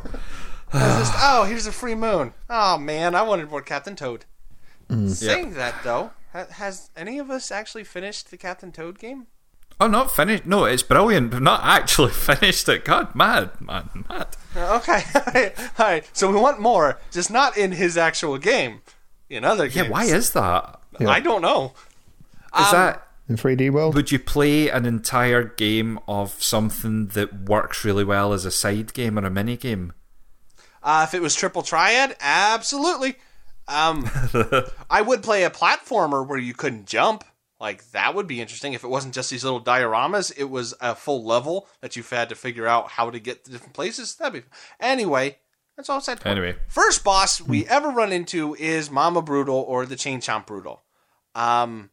It 0.74 0.78
was 0.78 1.00
just, 1.10 1.14
oh, 1.18 1.44
here's 1.44 1.66
a 1.68 1.72
free 1.72 1.96
moon. 1.96 2.34
Oh 2.50 2.78
man, 2.78 3.14
I 3.16 3.22
wanted 3.24 3.50
more 3.50 3.62
Captain 3.62 3.96
Toad. 3.96 4.26
Saying 5.08 5.54
that 5.54 5.76
though, 5.84 6.12
ha- 6.34 6.48
has 6.52 6.90
any 6.98 7.18
of 7.18 7.30
us 7.30 7.50
actually 7.52 7.84
finished 7.86 8.30
the 8.32 8.38
Captain 8.38 8.72
Toad 8.72 9.00
game? 9.00 9.28
Oh, 9.80 9.88
not 9.88 10.12
finished. 10.12 10.46
No, 10.46 10.66
it's 10.66 10.84
brilliant, 10.84 11.32
but 11.32 11.42
not 11.42 11.62
actually 11.64 12.12
finished 12.12 12.68
it. 12.70 12.86
God, 12.86 13.16
mad, 13.16 13.50
mad, 13.60 13.90
mad. 14.10 14.28
Okay, 14.56 15.02
all 15.80 15.86
right. 15.86 16.10
So 16.14 16.30
we 16.32 16.38
want 16.40 16.60
more, 16.60 17.00
just 17.10 17.32
not 17.32 17.58
in 17.58 17.72
his 17.72 17.98
actual 17.98 18.38
game. 18.38 18.82
In 19.30 19.46
other 19.46 19.68
games. 19.70 19.88
Yeah, 19.88 19.90
why 19.92 20.04
is 20.06 20.32
that? 20.32 20.80
I 21.00 21.20
don't 21.22 21.42
know. 21.42 21.74
Is 22.60 22.66
Um, 22.68 22.72
that 22.74 23.08
In 23.30 23.38
3D 23.38 23.72
world. 23.72 23.96
would 23.96 24.12
you 24.12 24.20
play 24.20 24.68
an 24.70 24.86
entire 24.86 25.44
game 25.46 26.00
of 26.08 26.32
something 26.44 27.08
that 27.10 27.44
works 27.48 27.86
really 27.86 28.04
well 28.04 28.34
as 28.34 28.44
a 28.44 28.52
side 28.52 28.94
game 28.94 29.18
or 29.18 29.26
a 29.26 29.30
mini 29.32 29.56
game? 29.56 29.94
Uh, 30.84 31.06
if 31.08 31.13
it 31.13 31.22
was 31.22 31.36
triple 31.36 31.62
triad, 31.62 32.15
absolutely. 32.20 33.15
Um, 33.67 34.10
I 34.89 35.02
would 35.02 35.24
play 35.24 35.44
a 35.44 35.50
platformer 35.50 36.28
where 36.28 36.39
you 36.39 36.54
couldn't 36.54 36.88
jump. 36.88 37.24
Like 37.60 37.91
that 37.91 38.15
would 38.15 38.26
be 38.26 38.41
interesting. 38.41 38.74
If 38.74 38.84
it 38.84 38.89
wasn't 38.89 39.13
just 39.13 39.30
these 39.30 39.44
little 39.44 39.62
dioramas, 39.62 40.34
it 40.36 40.46
was 40.46 40.74
a 40.82 40.96
full 40.96 41.24
level 41.24 41.67
that 41.82 41.96
you've 41.96 42.10
had 42.10 42.30
to 42.30 42.36
figure 42.36 42.67
out 42.67 42.89
how 42.89 43.12
to 43.12 43.20
get 43.20 43.46
to 43.46 43.52
different 43.52 43.74
places. 43.74 44.15
That'd 44.15 44.44
be 44.44 44.50
anyway. 44.80 45.38
That's 45.78 45.89
all 45.89 46.02
said. 46.02 46.22
Anyway. 46.26 46.56
first 46.67 47.04
boss 47.04 47.39
we 47.39 47.65
ever 47.67 47.89
run 47.89 48.12
into 48.12 48.56
is 48.56 48.91
Mama 48.91 49.22
Brutal 49.22 49.56
or 49.56 49.86
the 49.86 49.96
Chain 49.96 50.22
Chomp 50.22 50.48
Brutal. 50.48 50.84
Um, 51.34 51.91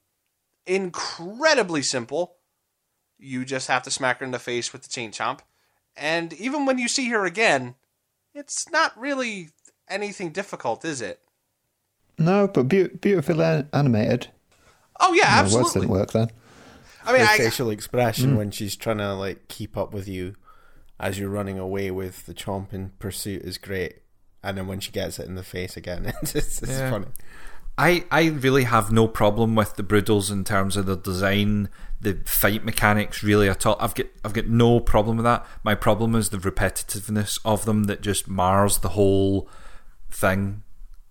incredibly 0.67 1.83
simple. 1.83 2.37
You 3.19 3.45
just 3.45 3.69
have 3.69 3.83
to 3.85 3.91
smack 3.91 4.19
her 4.21 4.25
in 4.25 4.31
the 4.31 4.39
face 4.39 4.73
with 4.73 4.83
the 4.83 4.89
Chain 4.89 5.13
Chomp, 5.13 5.41
and 5.97 6.33
even 6.35 6.67
when 6.67 6.79
you 6.79 6.89
see 6.89 7.09
her 7.11 7.25
again, 7.25 7.75
it's 8.39 8.71
not 8.71 8.99
really 8.99 9.51
anything 9.89 10.31
difficult, 10.31 10.85
is 10.85 11.01
it? 11.01 11.21
No, 12.19 12.49
but 12.49 12.69
beau- 12.69 12.89
beautifully 13.01 13.45
an- 13.45 13.69
animated. 13.73 14.29
Oh 15.01 15.13
yeah, 15.13 15.43
My 15.43 15.55
words 15.55 15.73
didn't 15.73 15.89
work 15.89 16.13
then. 16.13 16.31
I 17.05 17.13
mean, 17.13 17.21
her 17.23 17.33
I, 17.33 17.39
facial 17.39 17.71
expression 17.71 18.35
mm. 18.35 18.37
when 18.37 18.51
she's 18.51 18.77
trying 18.77 18.99
to 18.99 19.15
like 19.15 19.49
keep 19.49 19.77
up 19.77 19.95
with 19.95 20.09
you 20.09 20.35
as 21.01 21.19
you're 21.19 21.31
running 21.31 21.59
away 21.59 21.91
with 21.91 22.27
the 22.27 22.35
chomp 22.35 22.73
in 22.73 22.91
pursuit 22.99 23.43
is 23.43 23.57
great. 23.59 24.03
And 24.43 24.59
then 24.59 24.67
when 24.67 24.81
she 24.81 24.91
gets 24.93 25.19
it 25.19 25.27
in 25.27 25.35
the 25.35 25.43
face 25.43 25.77
again, 25.77 26.07
it's, 26.23 26.35
it's, 26.35 26.63
it's 26.63 26.73
Yeah. 26.73 26.91
funny. 26.91 27.07
I, 27.77 28.05
I 28.11 28.27
really 28.27 28.65
have 28.65 28.91
no 28.91 29.07
problem 29.07 29.55
with 29.55 29.77
the 29.77 29.85
Broodals 29.85 30.33
in 30.33 30.43
terms 30.43 30.77
of 30.77 30.87
the 30.87 30.97
design, 30.97 31.69
the 32.01 32.19
fight 32.25 32.65
mechanics 32.65 33.23
really 33.23 33.49
at 33.49 33.67
all. 33.67 33.77
I've 33.81 33.95
got 33.95 34.07
I've 34.25 34.33
got 34.33 34.47
no 34.47 34.81
problem 34.81 35.17
with 35.17 35.25
that. 35.25 35.45
My 35.65 35.75
problem 35.75 36.15
is 36.15 36.31
the 36.31 36.39
repetitiveness 36.39 37.39
of 37.45 37.65
them 37.65 37.85
that 37.85 38.01
just 38.03 38.29
mars 38.29 38.79
the 38.79 38.91
whole 38.91 39.49
thing 40.11 40.63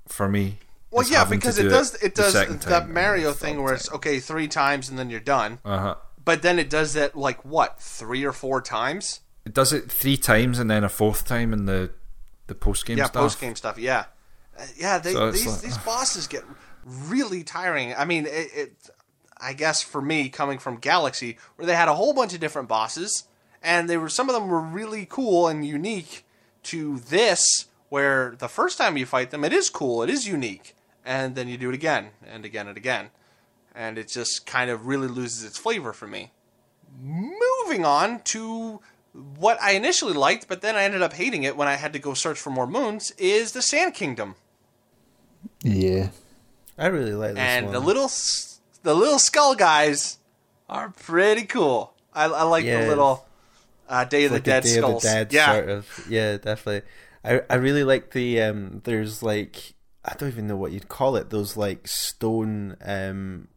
for 0.08 0.28
me. 0.30 0.60
well, 0.92 1.06
yeah, 1.08 1.26
because 1.26 1.58
do 1.58 1.68
it 1.68 1.70
does 1.70 1.92
the 1.92 2.06
it 2.06 2.16
does 2.16 2.34
that 2.34 2.90
Mario 2.90 3.34
thing 3.34 3.62
where 3.62 3.74
it's 3.74 3.92
okay 3.92 4.20
three 4.20 4.48
times 4.48 4.90
and 4.90 4.98
then 4.98 5.10
you're 5.10 5.20
done. 5.20 5.60
Uh-huh. 5.66 5.96
But 6.24 6.42
then 6.42 6.60
it 6.60 6.70
does 6.70 6.94
that 6.94 7.16
like 7.16 7.44
what 7.46 7.80
three 7.82 8.24
or 8.24 8.32
four 8.34 8.62
times? 8.62 9.22
It 9.46 9.54
does 9.54 9.72
it 9.74 9.92
three 9.92 10.18
times 10.18 10.60
and 10.60 10.70
then 10.70 10.84
a 10.84 10.90
fourth 10.90 11.26
time 11.26 11.54
in 11.54 11.66
the 11.66 11.92
the 12.48 12.56
post 12.56 12.86
game 12.86 12.98
stuff. 12.98 13.12
yeah, 13.14 13.20
post 13.22 13.40
game 13.42 13.56
stuff. 13.56 13.78
Yeah, 13.78 14.06
Uh, 14.58 14.66
yeah. 14.78 14.98
They, 15.00 15.14
So 15.14 15.32
these 15.32 15.46
like- 15.48 15.62
these 15.62 15.78
bosses 15.80 16.28
get 16.28 16.44
really 16.86 17.44
tiring. 17.44 17.94
I 17.94 18.06
mean, 18.06 18.26
it, 18.26 18.50
it. 18.56 18.90
I 19.40 19.54
guess 19.54 19.82
for 19.82 20.02
me, 20.02 20.30
coming 20.30 20.58
from 20.60 20.78
Galaxy, 20.78 21.38
where 21.56 21.66
they 21.66 21.76
had 21.76 21.88
a 21.90 21.96
whole 21.96 22.14
bunch 22.14 22.34
of 22.34 22.40
different 22.40 22.68
bosses, 22.68 23.26
and 23.62 23.90
they 23.90 23.98
were 23.98 24.10
some 24.10 24.30
of 24.30 24.36
them 24.36 24.48
were 24.48 24.62
really 24.62 25.06
cool 25.10 25.48
and 25.48 25.66
unique. 25.66 26.24
To 26.64 27.00
this, 27.00 27.66
where 27.90 28.36
the 28.38 28.50
first 28.50 28.78
time 28.78 28.98
you 28.98 29.06
fight 29.06 29.32
them, 29.32 29.46
it 29.46 29.54
is 29.54 29.70
cool, 29.70 30.04
it 30.04 30.10
is 30.10 30.28
unique, 30.28 30.76
and 31.06 31.34
then 31.36 31.48
you 31.48 31.58
do 31.58 31.70
it 31.70 31.76
again 31.76 32.10
and 32.26 32.44
again 32.44 32.68
and 32.68 32.76
again, 32.76 33.10
and 33.74 33.98
it 33.98 34.10
just 34.10 34.46
kind 34.46 34.70
of 34.70 34.86
really 34.86 35.08
loses 35.08 35.46
its 35.46 35.58
flavor 35.58 35.94
for 35.94 36.08
me. 36.08 36.32
Moving 37.02 37.86
on 37.86 38.20
to 38.22 38.82
what 39.14 39.62
I 39.62 39.72
initially 39.72 40.14
liked, 40.14 40.48
but 40.50 40.62
then 40.62 40.76
I 40.76 40.84
ended 40.84 41.02
up 41.02 41.14
hating 41.14 41.44
it 41.44 41.56
when 41.56 41.68
I 41.70 41.76
had 41.76 41.94
to 41.94 42.00
go 42.00 42.14
search 42.14 42.38
for 42.40 42.50
more 42.50 42.68
moons, 42.68 43.12
is 43.18 43.54
the 43.54 43.62
Sand 43.62 43.94
Kingdom. 43.94 44.36
Yeah. 45.64 46.10
I 46.78 46.88
really 46.88 47.14
like 47.14 47.34
this 47.36 47.40
and 47.40 47.68
one. 47.68 47.74
the 47.74 47.80
little 47.80 48.06
s- 48.06 48.57
the 48.88 48.94
little 48.96 49.20
skull 49.20 49.54
guys 49.54 50.18
are 50.70 50.90
pretty 50.90 51.44
cool. 51.44 51.94
I, 52.14 52.24
I 52.26 52.44
like 52.44 52.64
Yeah. 52.64 52.82
the 52.84 52.88
little 52.88 53.26
uh, 53.90 54.06
Day 54.06 54.26
of 54.26 54.32
like 54.32 54.44
the 54.46 54.50
Dead 54.52 54.64
a 54.64 54.68
Day 54.68 54.74
skulls. 54.78 55.04
of 55.06 55.10
the 55.12 55.16
Dead 55.16 55.34
yeah, 55.34 55.54
sort 55.54 55.70
of. 55.70 56.06
Yeah, 56.10 56.38
definitely. 56.38 56.90
I 57.24 57.42
I 57.50 57.56
really 57.56 57.84
like 57.84 58.12
the 58.12 58.42
um. 58.42 58.82
There's 58.86 59.22
like 59.22 59.74
I 60.06 60.14
don't 60.18 60.30
even 60.30 60.48
know 60.48 60.56
what 60.56 60.72
you'd 60.72 60.88
call 60.88 61.18
it. 61.18 61.30
Those 61.32 61.58
like 61.58 61.88
stone 61.88 62.78
um 62.82 63.50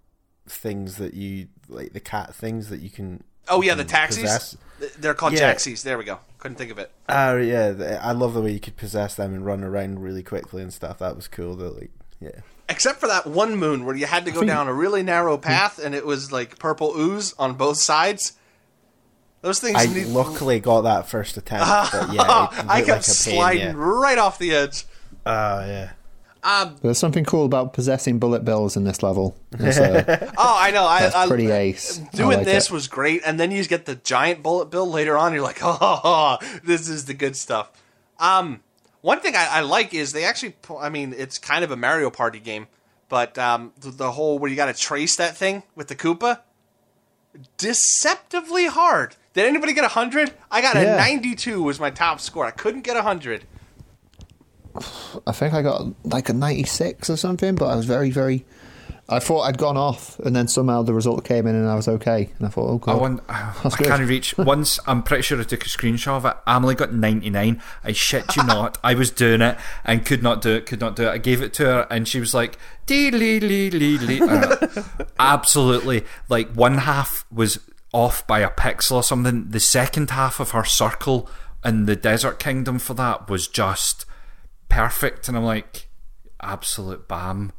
things 0.49 0.97
that 0.97 1.15
you 1.15 1.47
like 1.69 1.93
the 1.93 2.01
cat 2.01 2.35
things 2.35 2.69
that 2.71 2.81
you 2.81 2.91
can 2.91 3.23
Oh 3.49 3.63
yeah, 3.63 3.75
the 3.75 3.85
taxis. 3.85 4.23
Possess- 4.23 4.57
They're 4.99 5.15
called 5.15 5.35
Yeah. 5.35 5.55
Jaxis. 5.55 5.83
There 5.83 5.97
we 5.99 6.05
go. 6.05 6.19
Couldn't 6.39 6.57
think 6.57 6.71
of 6.73 6.79
it. 6.79 6.91
Ah, 7.09 7.35
yeah. 7.37 8.01
I 8.03 8.13
love 8.13 8.35
the 8.35 8.41
way 8.41 8.51
you 8.53 8.61
could 8.61 8.77
possess 8.77 9.15
them 9.15 9.33
and 9.35 9.45
run 9.45 9.63
around 9.63 10.01
really 10.01 10.23
quickly 10.23 10.63
and 10.63 10.73
stuff. 10.73 10.99
That 10.99 11.15
was 11.17 11.29
cool. 11.29 11.55
Though, 11.57 11.71
like, 11.71 11.91
yeah. 12.21 12.41
Except 12.71 13.01
for 13.01 13.09
that 13.09 13.27
one 13.27 13.57
moon 13.57 13.85
where 13.85 13.97
you 13.97 14.07
had 14.07 14.25
to 14.27 14.31
go 14.31 14.45
down 14.45 14.69
a 14.69 14.73
really 14.73 15.03
narrow 15.03 15.37
path 15.37 15.79
and 15.79 15.95
it 15.95 16.07
was 16.07 16.31
like 16.31 16.59
purple 16.59 16.95
ooze 16.97 17.35
on 17.39 17.55
both 17.55 17.79
sides. 17.79 18.35
Those 19.43 19.59
things 19.59 19.77
I 19.77 19.87
need. 19.87 20.07
luckily 20.07 20.61
got 20.61 20.83
that 20.83 21.09
first 21.09 21.37
attempt, 21.37 21.67
but 21.93 22.13
yeah, 22.13 22.23
I 22.23 22.47
kept 22.51 22.69
like 22.69 22.89
a 22.89 22.93
pain, 22.93 23.03
sliding 23.03 23.63
yeah. 23.63 23.73
right 23.75 24.19
off 24.19 24.39
the 24.39 24.55
edge. 24.55 24.85
Ah, 25.25 25.65
yeah. 25.65 25.91
Um, 26.43 26.77
There's 26.81 26.99
something 26.99 27.25
cool 27.25 27.45
about 27.45 27.73
possessing 27.73 28.19
bullet 28.19 28.45
bills 28.45 28.77
in 28.77 28.85
this 28.85 29.03
level. 29.03 29.37
It's, 29.53 29.79
uh, 29.79 30.33
oh, 30.39 30.57
I 30.59 30.71
know. 30.71 30.85
I, 30.85 31.01
that's 31.01 31.15
I, 31.15 31.27
pretty 31.27 31.51
ace. 31.51 32.01
I 32.01 32.17
Doing 32.17 32.39
like 32.39 32.47
this 32.47 32.67
it. 32.67 32.73
was 32.73 32.89
great, 32.89 33.23
and 33.27 33.39
then 33.39 33.51
you 33.51 33.63
get 33.65 33.85
the 33.87 33.97
giant 33.97 34.43
bullet 34.43 34.71
bill 34.71 34.89
later 34.89 35.19
on. 35.19 35.33
You're 35.35 35.43
like, 35.43 35.61
oh, 35.63 36.39
this 36.65 36.89
is 36.89 37.07
the 37.07 37.15
good 37.15 37.37
stuff. 37.37 37.71
Um, 38.19 38.63
one 39.01 39.21
thing 39.21 39.35
I, 39.35 39.47
I 39.47 39.61
like 39.61 39.95
is 39.95 40.13
they 40.13 40.25
actually. 40.25 40.55
I 40.79 40.89
mean, 40.89 41.15
it's 41.17 41.39
kind 41.39 41.65
of 41.65 41.71
a 41.71 41.77
Mario 41.77 42.11
Party 42.11 42.41
game, 42.41 42.67
but 43.09 43.39
um, 43.39 43.73
the, 43.81 43.91
the 43.91 44.13
whole 44.13 44.39
where 44.39 44.51
you 44.51 44.57
got 44.57 44.67
to 44.67 44.75
trace 44.75 45.17
that 45.17 45.37
thing 45.37 45.63
with 45.75 45.89
the 45.89 45.97
Koopa, 45.97 46.41
deceptively 47.57 48.67
hard. 48.67 49.17
Did 49.33 49.47
anybody 49.47 49.73
get 49.73 49.85
hundred? 49.85 50.33
I 50.51 50.61
got 50.61 50.77
a 50.77 50.85
92 50.85 51.63
was 51.63 51.79
my 51.79 51.91
top 51.91 52.21
score. 52.21 52.45
I 52.45 52.51
couldn't 52.51 52.83
get 52.83 52.97
hundred. 52.97 53.47
I 55.27 55.33
think 55.33 55.55
I 55.55 55.63
got 55.63 55.83
like 56.05 56.29
a 56.29 56.33
96 56.33 57.11
or 57.11 57.17
something, 57.17 57.55
but 57.55 57.67
I 57.67 57.77
was 57.77 57.87
very, 57.87 58.11
very. 58.11 58.45
I 59.11 59.19
thought 59.19 59.43
I'd 59.43 59.59
gone 59.59 59.77
off, 59.77 60.19
and 60.21 60.35
then 60.37 60.47
somehow 60.47 60.83
the 60.83 60.95
result 60.95 61.25
came 61.25 61.49
in, 61.49 61.57
and 61.57 61.69
I 61.69 61.75
was 61.75 61.89
okay. 61.89 62.31
And 62.39 62.47
I 62.47 62.51
thought, 62.51 62.69
oh 62.69 62.79
god, 62.79 62.93
I, 62.93 62.95
want, 62.97 63.23
I 63.29 63.71
can't 63.71 64.09
reach. 64.09 64.37
Once, 64.39 64.79
I'm 64.87 65.03
pretty 65.03 65.23
sure 65.23 65.41
I 65.41 65.43
took 65.43 65.65
a 65.65 65.69
screenshot 65.69 66.17
of 66.17 66.25
it. 66.25 66.37
Emily 66.47 66.77
got 66.77 66.93
99. 66.93 67.61
I 67.83 67.93
shit 67.93 68.37
you 68.37 68.45
not. 68.45 68.79
I 68.85 68.95
was 68.95 69.11
doing 69.11 69.41
it 69.41 69.59
and 69.85 70.07
could 70.07 70.23
not 70.23 70.41
do 70.41 70.55
it, 70.55 70.67
could 70.67 70.81
not 70.81 70.95
do 70.95 71.09
it. 71.09 71.11
I 71.11 71.19
gave 71.19 71.43
it 71.43 71.53
to 71.55 71.65
her 71.65 71.87
and 71.91 72.07
she 72.07 72.21
was 72.21 72.35
like, 72.35 72.57
dee 72.87 73.11
lee 73.11 73.41
lee 73.41 73.71
lee 73.71 73.99
lee. 73.99 74.21
Absolutely. 75.19 76.05
Like, 76.29 76.53
one 76.53 76.79
half 76.79 77.27
was 77.33 77.59
off 77.93 78.27
by 78.27 78.41
a 78.41 78.51
pixel 78.51 78.93
or 78.93 79.03
something. 79.03 79.51
The 79.51 79.61
second 79.61 80.11
half 80.11 80.39
of 80.39 80.53
her 80.53 80.65
circle 80.65 81.29
in 81.65 81.87
the 81.87 81.97
Desert 81.97 82.39
Kingdom 82.39 82.79
for 82.79 82.95
that 82.95 83.29
was 83.29 83.49
just 83.49 84.07
perfect. 84.69 85.29
And 85.29 85.37
I'm 85.37 85.45
like, 85.45 85.89
absolute 86.41 87.09
bam. 87.09 87.53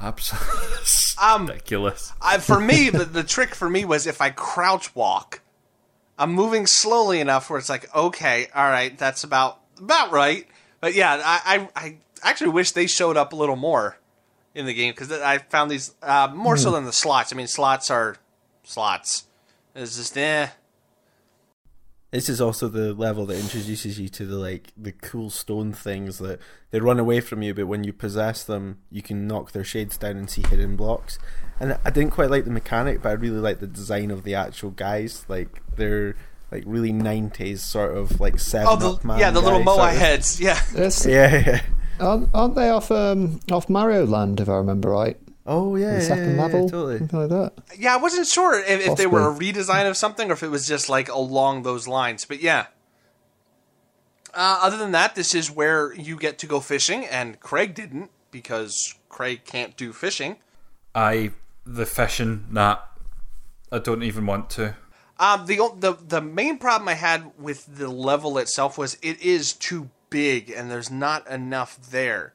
Absolutely 0.00 0.78
Um, 1.20 1.46
ridiculous. 1.46 2.12
I, 2.22 2.38
for 2.38 2.60
me, 2.60 2.90
the, 2.90 3.04
the 3.04 3.24
trick 3.24 3.54
for 3.54 3.68
me 3.68 3.84
was 3.84 4.06
if 4.06 4.20
I 4.20 4.30
crouch 4.30 4.94
walk, 4.94 5.40
I'm 6.16 6.32
moving 6.32 6.66
slowly 6.66 7.18
enough 7.20 7.50
where 7.50 7.58
it's 7.58 7.68
like, 7.68 7.92
okay, 7.94 8.46
all 8.54 8.68
right, 8.68 8.96
that's 8.96 9.24
about 9.24 9.58
about 9.78 10.12
right. 10.12 10.46
But 10.80 10.94
yeah, 10.94 11.20
I, 11.24 11.68
I, 11.74 11.84
I 11.84 11.96
actually 12.22 12.50
wish 12.50 12.70
they 12.72 12.86
showed 12.86 13.16
up 13.16 13.32
a 13.32 13.36
little 13.36 13.56
more 13.56 13.98
in 14.54 14.66
the 14.66 14.74
game 14.74 14.92
because 14.92 15.10
I 15.10 15.38
found 15.38 15.70
these 15.70 15.94
uh, 16.02 16.28
more 16.32 16.56
so 16.56 16.70
than 16.70 16.84
the 16.84 16.92
slots. 16.92 17.32
I 17.32 17.36
mean, 17.36 17.48
slots 17.48 17.90
are 17.90 18.16
slots. 18.62 19.24
It's 19.74 19.96
just 19.96 20.16
eh. 20.16 20.48
This 22.10 22.30
is 22.30 22.40
also 22.40 22.68
the 22.68 22.94
level 22.94 23.26
that 23.26 23.38
introduces 23.38 24.00
you 24.00 24.08
to 24.08 24.24
the 24.24 24.36
like 24.36 24.72
the 24.76 24.92
cool 24.92 25.28
stone 25.28 25.72
things 25.74 26.16
that 26.18 26.40
they 26.70 26.80
run 26.80 26.98
away 26.98 27.20
from 27.20 27.42
you, 27.42 27.52
but 27.52 27.66
when 27.66 27.84
you 27.84 27.92
possess 27.92 28.42
them, 28.44 28.78
you 28.90 29.02
can 29.02 29.26
knock 29.26 29.52
their 29.52 29.64
shades 29.64 29.98
down 29.98 30.16
and 30.16 30.30
see 30.30 30.42
hidden 30.48 30.74
blocks. 30.74 31.18
And 31.60 31.76
I 31.84 31.90
didn't 31.90 32.12
quite 32.12 32.30
like 32.30 32.44
the 32.46 32.50
mechanic, 32.50 33.02
but 33.02 33.10
I 33.10 33.12
really 33.12 33.40
like 33.40 33.60
the 33.60 33.66
design 33.66 34.10
of 34.10 34.22
the 34.24 34.34
actual 34.34 34.70
guys. 34.70 35.26
Like 35.28 35.60
they're 35.76 36.14
like 36.50 36.62
really 36.66 36.92
nineties 36.92 37.62
sort 37.62 37.94
of 37.94 38.20
like 38.20 38.40
seven 38.40 38.68
Oh, 38.70 38.76
the, 38.76 38.90
up 38.92 39.04
man. 39.04 39.18
yeah, 39.18 39.30
the 39.30 39.40
little 39.40 39.58
guy 39.58 39.64
moai 39.66 39.76
sort 39.76 39.90
of- 39.92 39.98
heads. 39.98 40.40
Yeah. 40.40 40.60
Yeah, 41.06 41.42
yeah. 41.46 41.62
aren't, 42.00 42.30
aren't 42.32 42.54
they 42.54 42.70
off 42.70 42.90
um, 42.90 43.40
off 43.52 43.68
Mario 43.68 44.06
Land, 44.06 44.40
if 44.40 44.48
I 44.48 44.54
remember 44.54 44.88
right? 44.90 45.18
Oh 45.50 45.76
yeah, 45.76 45.94
The 45.94 46.00
yeah, 46.00 46.00
second 46.00 46.36
yeah, 46.36 46.42
level, 46.42 46.68
totally. 46.68 46.98
something 46.98 47.18
like 47.20 47.28
that. 47.30 47.52
Yeah, 47.78 47.94
I 47.94 47.96
wasn't 47.96 48.26
sure 48.26 48.60
if, 48.60 48.86
if 48.86 48.96
they 48.98 49.06
were 49.06 49.30
a 49.30 49.34
redesign 49.34 49.88
of 49.88 49.96
something 49.96 50.28
or 50.30 50.34
if 50.34 50.42
it 50.42 50.50
was 50.50 50.66
just 50.68 50.90
like 50.90 51.08
along 51.08 51.62
those 51.62 51.88
lines. 51.88 52.26
But 52.26 52.42
yeah. 52.42 52.66
Uh, 54.34 54.60
other 54.62 54.76
than 54.76 54.92
that, 54.92 55.14
this 55.14 55.34
is 55.34 55.50
where 55.50 55.92
you 55.94 56.16
get 56.16 56.38
to 56.40 56.46
go 56.46 56.60
fishing, 56.60 57.06
and 57.06 57.40
Craig 57.40 57.74
didn't 57.74 58.10
because 58.30 58.94
Craig 59.08 59.40
can't 59.46 59.74
do 59.76 59.92
fishing. 59.92 60.36
I 60.94 61.30
the 61.64 61.86
fishing 61.86 62.44
that 62.52 62.86
I 63.72 63.78
don't 63.78 64.02
even 64.02 64.26
want 64.26 64.50
to. 64.50 64.76
Um, 65.18 65.46
the 65.46 65.58
o- 65.60 65.74
the 65.74 65.94
the 65.94 66.20
main 66.20 66.58
problem 66.58 66.88
I 66.88 66.94
had 66.94 67.32
with 67.38 67.64
the 67.78 67.88
level 67.88 68.36
itself 68.36 68.76
was 68.76 68.98
it 69.02 69.20
is 69.22 69.54
too 69.54 69.88
big, 70.10 70.50
and 70.50 70.70
there's 70.70 70.90
not 70.90 71.26
enough 71.28 71.78
there. 71.90 72.34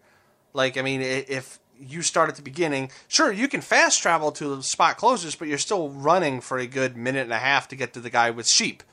Like, 0.52 0.78
I 0.78 0.82
mean, 0.82 1.02
if 1.02 1.60
you 1.88 2.02
start 2.02 2.30
at 2.30 2.36
the 2.36 2.42
beginning, 2.42 2.92
sure, 3.08 3.32
you 3.32 3.48
can 3.48 3.62
fast 3.62 4.02
travel 4.02 4.32
to 4.34 4.56
the 4.56 4.64
spot 4.64 4.98
closest, 4.98 5.40
but 5.40 5.48
you're 5.48 5.58
still 5.58 5.90
running 5.90 6.42
for 6.42 6.58
a 6.58 6.68
good 6.68 6.98
minute 6.98 7.24
and 7.24 7.34
a 7.34 7.40
half 7.40 7.68
to 7.70 7.76
get 7.76 7.94
to 7.94 8.00
the 8.00 8.10
guy 8.10 8.30
with 8.30 8.48
sheep, 8.48 8.84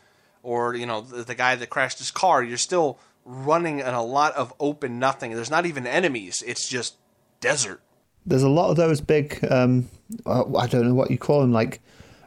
or 0.42 0.74
you 0.74 0.86
know, 0.86 1.00
the, 1.00 1.24
the 1.24 1.34
guy 1.34 1.56
that 1.56 1.70
crashed 1.70 1.98
his 1.98 2.10
car. 2.10 2.42
You're 2.42 2.56
still 2.56 2.98
running 3.24 3.80
in 3.80 3.86
a 3.86 4.02
lot 4.02 4.34
of 4.34 4.52
open 4.58 4.98
nothing. 4.98 5.32
There's 5.32 5.50
not 5.50 5.66
even 5.66 5.86
enemies. 5.86 6.42
It's 6.46 6.68
just 6.68 6.96
desert. 7.40 7.80
There's 8.26 8.42
a 8.42 8.48
lot 8.48 8.70
of 8.70 8.76
those 8.76 9.00
big. 9.00 9.44
Um, 9.50 9.88
uh, 10.26 10.56
I 10.56 10.66
don't 10.66 10.86
know 10.86 10.94
what 10.94 11.10
you 11.10 11.18
call 11.18 11.40
them, 11.40 11.52
like 11.52 11.80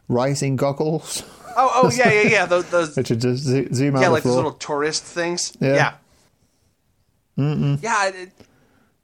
rising 0.08 0.56
goggles, 0.56 1.24
Oh, 1.56 1.82
oh 1.84 1.92
yeah, 1.92 2.12
yeah, 2.12 2.30
yeah. 2.30 2.46
Those, 2.46 2.66
those 2.70 2.96
which 2.96 3.12
are 3.12 3.16
just 3.16 3.44
zoom 3.44 3.96
out 3.96 4.02
yeah, 4.02 4.10
like 4.10 4.24
those 4.24 4.36
little 4.36 4.54
tourist 4.54 5.04
things. 5.04 5.54
Yeah. 5.60 5.76
Yeah. 5.76 5.94
Yeah, 7.82 8.10
it, 8.10 8.32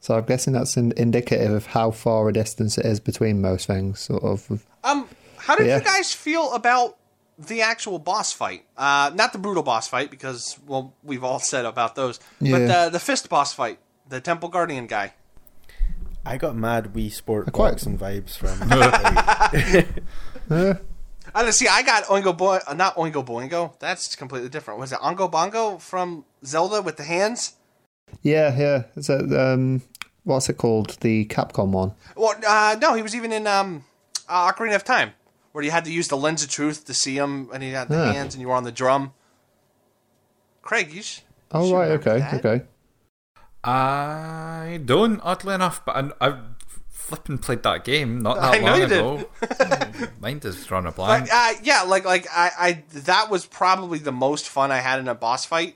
So 0.02 0.16
I'm 0.16 0.24
guessing 0.26 0.54
that's 0.54 0.78
in, 0.78 0.94
indicative 0.96 1.52
of 1.52 1.66
how 1.68 1.92
far 1.92 2.30
a 2.30 2.34
distance 2.34 2.78
it 2.78 2.86
is 2.86 3.00
between 3.00 3.42
most 3.42 3.68
things. 3.68 4.00
Sort 4.00 4.24
of. 4.24 4.64
Um, 4.84 5.08
how 5.38 5.56
did 5.56 5.68
Yeah. 5.68 5.78
you 5.80 5.84
guys 5.84 6.14
feel 6.14 6.54
about 6.54 6.98
the 7.38 7.62
actual 7.62 8.00
boss 8.00 8.32
fight? 8.32 8.66
Uh, 8.78 9.12
not 9.14 9.34
the 9.34 9.40
Broodal 9.40 9.64
boss 9.66 9.88
fight 9.88 10.10
because 10.10 10.58
well, 10.68 10.94
we've 11.04 11.24
all 11.24 11.40
said 11.40 11.66
about 11.66 11.96
those, 11.96 12.20
but 12.40 12.48
Yeah. 12.48 12.86
the 12.86 12.90
the 12.92 13.00
fist 13.00 13.28
boss 13.30 13.54
fight, 13.54 13.80
the 14.08 14.22
Temple 14.22 14.50
Guardian 14.50 14.88
guy. 14.88 15.14
I 16.26 16.38
got 16.38 16.56
mad 16.56 16.94
Wii 16.94 17.12
Sport 17.12 17.52
quite- 17.52 17.72
boxing 17.72 17.98
vibes 17.98 18.38
from. 18.38 18.60
like, 18.70 19.88
Uh, 20.52 20.74
I 21.36 21.44
don't 21.44 21.54
see. 21.54 21.68
I 21.68 21.84
got 21.84 22.06
Oingo 22.06 22.36
Boy, 22.36 22.60
uh, 22.68 22.74
not 22.74 22.96
Oingo 22.96 23.24
Boingo. 23.26 23.78
That's 23.80 24.16
completely 24.16 24.50
different. 24.50 24.80
Was 24.80 24.92
it 24.92 25.00
Ongo 25.00 25.30
Bongo 25.30 25.78
from 25.78 26.26
Zelda 26.44 26.82
with 26.82 26.98
the 26.98 27.04
hands? 27.04 27.54
Yeah, 28.22 28.58
yeah. 28.58 28.84
Is 28.96 29.10
it, 29.10 29.34
um, 29.34 29.82
what's 30.24 30.50
it 30.50 30.58
called? 30.58 30.98
The 31.02 31.26
Capcom 31.26 31.70
one. 31.72 31.94
Well, 32.16 32.36
uh, 32.48 32.76
no, 32.82 32.94
he 32.96 33.02
was 33.02 33.16
even 33.16 33.32
in 33.32 33.48
um, 33.48 33.84
uh, 34.28 34.52
Ocarina 34.52 34.76
of 34.76 34.84
Time, 34.84 35.12
where 35.52 35.64
you 35.64 35.72
had 35.72 35.86
to 35.86 35.92
use 35.92 36.08
the 36.08 36.18
lens 36.18 36.44
of 36.44 36.50
truth 36.50 36.86
to 36.86 36.94
see 36.94 37.16
him, 37.16 37.50
and 37.54 37.64
he 37.64 37.72
had 37.72 37.90
the 37.90 37.96
Yeah. 37.96 38.14
hands, 38.14 38.34
and 38.36 38.42
you 38.42 38.48
were 38.48 38.56
on 38.56 38.64
the 38.64 38.72
drum. 38.72 39.14
Craig, 40.62 40.94
you 40.94 41.02
sh- 41.02 41.20
you 41.20 41.24
Oh 41.52 41.68
should 41.68 41.76
right, 41.76 41.92
okay, 41.92 42.20
that. 42.20 42.46
okay. 42.46 42.66
I 43.64 44.80
don't, 44.86 45.20
oddly 45.24 45.54
enough, 45.56 45.84
but 45.86 45.96
I, 46.22 46.28
I 46.30 46.38
flipping 46.90 47.40
played 47.40 47.64
that 47.64 47.84
game 47.84 48.22
not 48.22 48.36
that 48.36 48.54
I 48.54 48.60
know 48.60 48.66
long 48.72 48.80
you 48.82 48.88
did. 48.88 48.98
ago. 49.00 50.10
Mind 50.22 50.46
is 50.46 50.64
drawing 50.66 50.86
a 50.86 50.92
blank. 50.92 51.26
But 51.28 51.34
uh, 51.34 51.60
yeah, 51.64 51.82
like 51.84 52.06
like 52.06 52.28
I, 52.32 52.52
I 52.60 52.84
that 53.00 53.30
was 53.30 53.46
probably 53.46 53.98
the 54.00 54.12
most 54.12 54.48
fun 54.48 54.72
I 54.72 54.78
had 54.78 55.00
in 55.00 55.08
a 55.08 55.16
boss 55.16 55.44
fight. 55.46 55.76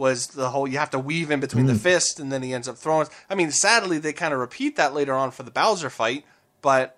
Was 0.00 0.28
the 0.28 0.48
whole 0.48 0.66
you 0.66 0.78
have 0.78 0.88
to 0.90 0.98
weave 0.98 1.30
in 1.30 1.40
between 1.40 1.66
the 1.66 1.74
fist 1.74 2.18
and 2.18 2.32
then 2.32 2.42
he 2.42 2.54
ends 2.54 2.66
up 2.66 2.78
throwing. 2.78 3.06
I 3.28 3.34
mean, 3.34 3.50
sadly 3.50 3.98
they 3.98 4.14
kind 4.14 4.32
of 4.32 4.40
repeat 4.40 4.76
that 4.76 4.94
later 4.94 5.12
on 5.12 5.30
for 5.30 5.42
the 5.42 5.50
Bowser 5.50 5.90
fight, 5.90 6.24
but 6.62 6.96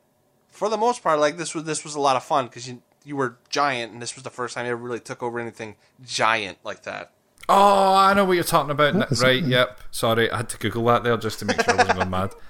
for 0.48 0.68
the 0.68 0.76
most 0.76 1.02
part, 1.02 1.18
like 1.18 1.36
this 1.36 1.52
was 1.54 1.64
this 1.64 1.82
was 1.82 1.96
a 1.96 2.00
lot 2.00 2.14
of 2.14 2.22
fun 2.22 2.46
because 2.46 2.68
you 2.68 2.80
you 3.04 3.16
were 3.16 3.38
giant 3.50 3.92
and 3.92 4.00
this 4.00 4.14
was 4.14 4.22
the 4.22 4.30
first 4.30 4.54
time 4.54 4.66
you 4.66 4.70
ever 4.72 4.80
really 4.80 5.00
took 5.00 5.20
over 5.20 5.40
anything 5.40 5.74
giant 6.04 6.58
like 6.62 6.84
that. 6.84 7.10
Oh, 7.48 7.94
I 7.96 8.14
know 8.14 8.24
what 8.24 8.34
you're 8.34 8.44
talking 8.44 8.70
about. 8.70 8.94
That 8.94 9.10
was- 9.10 9.20
right, 9.20 9.42
yep. 9.42 9.80
Sorry, 9.90 10.30
I 10.30 10.36
had 10.36 10.48
to 10.50 10.58
Google 10.58 10.84
that 10.84 11.02
there 11.02 11.16
just 11.16 11.40
to 11.40 11.44
make 11.44 11.60
sure 11.60 11.74
I 11.74 11.76
wasn't 11.78 11.96
going 11.98 12.10
mad. 12.10 12.32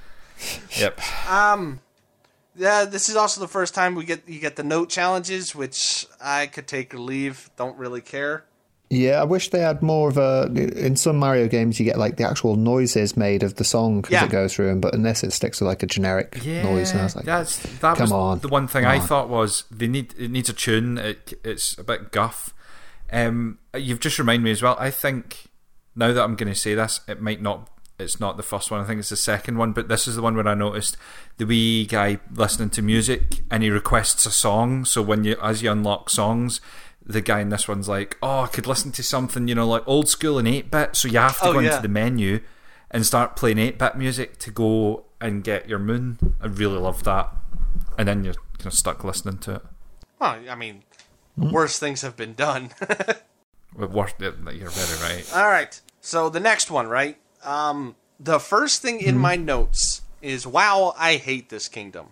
Yep. 0.78 1.00
Um, 1.30 1.80
yeah, 2.56 2.84
this 2.84 3.08
is 3.08 3.16
also 3.16 3.40
the 3.40 3.48
first 3.48 3.74
time 3.74 3.94
we 3.94 4.04
get 4.04 4.28
you 4.28 4.40
get 4.40 4.56
the 4.56 4.64
note 4.64 4.88
challenges, 4.90 5.54
which 5.54 6.06
I 6.20 6.46
could 6.46 6.66
take 6.66 6.92
or 6.92 6.98
leave. 6.98 7.48
Don't 7.56 7.78
really 7.78 8.00
care. 8.00 8.44
Yeah, 8.94 9.22
I 9.22 9.24
wish 9.24 9.48
they 9.48 9.60
had 9.60 9.80
more 9.80 10.10
of 10.10 10.18
a. 10.18 10.50
In 10.76 10.96
some 10.96 11.16
Mario 11.16 11.48
games, 11.48 11.80
you 11.80 11.86
get 11.86 11.96
like 11.98 12.18
the 12.18 12.28
actual 12.28 12.56
noises 12.56 13.16
made 13.16 13.42
of 13.42 13.54
the 13.54 13.64
song 13.64 14.04
as 14.04 14.10
Yeah. 14.10 14.24
it 14.26 14.30
goes 14.30 14.52
through 14.54 14.66
them, 14.66 14.80
but 14.82 14.94
unless 14.94 15.24
it 15.24 15.32
sticks 15.32 15.58
to 15.58 15.64
like 15.64 15.82
a 15.82 15.86
generic 15.86 16.38
Yeah, 16.44 16.62
noise. 16.62 16.90
And 16.92 17.00
I 17.00 17.04
was 17.04 17.16
like, 17.16 17.24
that's 17.24 17.56
that 17.80 17.96
come 17.96 18.04
was 18.04 18.12
on, 18.12 18.38
the 18.40 18.48
one 18.48 18.68
thing 18.68 18.84
I 18.84 18.98
on. 18.98 19.06
thought 19.06 19.30
was 19.30 19.64
they 19.70 19.88
need 19.88 20.14
it 20.18 20.30
needs 20.30 20.50
a 20.50 20.52
tune. 20.52 20.98
It, 20.98 21.32
it's 21.42 21.78
a 21.78 21.84
bit 21.84 22.12
guff. 22.12 22.52
Um, 23.10 23.58
you've 23.74 24.00
just 24.00 24.18
reminded 24.18 24.44
me 24.44 24.50
as 24.50 24.62
well. 24.62 24.76
I 24.78 24.90
think 24.90 25.46
now 25.96 26.12
that 26.12 26.22
I'm 26.22 26.36
going 26.36 26.52
to 26.52 26.58
say 26.58 26.74
this, 26.74 27.00
it 27.08 27.20
might 27.22 27.40
not. 27.40 27.70
It's 27.98 28.18
not 28.20 28.36
the 28.36 28.42
first 28.42 28.70
one. 28.70 28.80
I 28.80 28.84
think 28.84 28.98
it's 29.00 29.10
the 29.10 29.16
second 29.16 29.58
one. 29.58 29.72
But 29.72 29.88
this 29.88 30.06
is 30.08 30.16
the 30.16 30.22
one 30.22 30.34
where 30.34 30.46
I 30.48 30.54
noticed 30.54 30.96
the 31.38 31.46
wee 31.46 31.86
guy 31.86 32.18
listening 32.34 32.70
to 32.70 32.82
music 32.82 33.42
and 33.50 33.62
he 33.62 33.70
requests 33.70 34.26
a 34.26 34.30
song. 34.30 34.84
So 34.84 35.00
when 35.00 35.24
you 35.24 35.36
as 35.42 35.62
you 35.62 35.70
unlock 35.70 36.10
songs, 36.10 36.60
the 37.04 37.20
guy 37.20 37.40
in 37.40 37.48
this 37.48 37.66
one's 37.68 37.88
like, 37.88 38.16
"Oh, 38.22 38.40
I 38.40 38.46
could 38.46 38.66
listen 38.66 38.92
to 38.92 39.02
something, 39.02 39.48
you 39.48 39.54
know, 39.54 39.66
like 39.66 39.82
old 39.86 40.08
school 40.08 40.38
and 40.38 40.46
eight 40.48 40.70
bit." 40.70 40.96
So 40.96 41.08
you 41.08 41.18
have 41.18 41.38
to 41.40 41.46
Oh, 41.48 41.52
go 41.54 41.58
yeah. 41.60 41.70
into 41.70 41.82
the 41.82 41.88
menu 41.88 42.40
and 42.90 43.04
start 43.06 43.36
playing 43.36 43.58
eight 43.58 43.78
bit 43.78 43.96
music 43.96 44.38
to 44.40 44.50
go 44.50 45.04
and 45.20 45.42
get 45.44 45.68
your 45.68 45.78
moon. 45.78 46.34
I 46.40 46.46
really 46.46 46.78
love 46.78 47.04
that, 47.04 47.30
and 47.98 48.06
then 48.08 48.24
you're 48.24 48.34
kind 48.58 48.66
of 48.66 48.74
stuck 48.74 49.02
listening 49.04 49.38
to 49.38 49.56
it. 49.56 49.62
Well, 50.18 50.38
I 50.48 50.54
mean, 50.54 50.82
worse 51.36 51.78
things 51.78 52.02
have 52.02 52.16
been 52.16 52.34
done. 52.34 52.70
Worst, 53.74 54.16
you're 54.20 54.32
very 54.32 55.14
right. 55.16 55.32
All 55.34 55.48
right. 55.48 55.80
So 56.00 56.28
the 56.28 56.40
next 56.40 56.70
one, 56.70 56.88
right? 56.88 57.16
Um, 57.42 57.96
the 58.20 58.38
first 58.38 58.82
thing 58.82 59.00
in 59.00 59.16
my 59.16 59.36
notes 59.36 60.02
is, 60.20 60.46
"Wow, 60.46 60.94
I 60.98 61.16
hate 61.16 61.48
this 61.48 61.68
kingdom," 61.68 62.08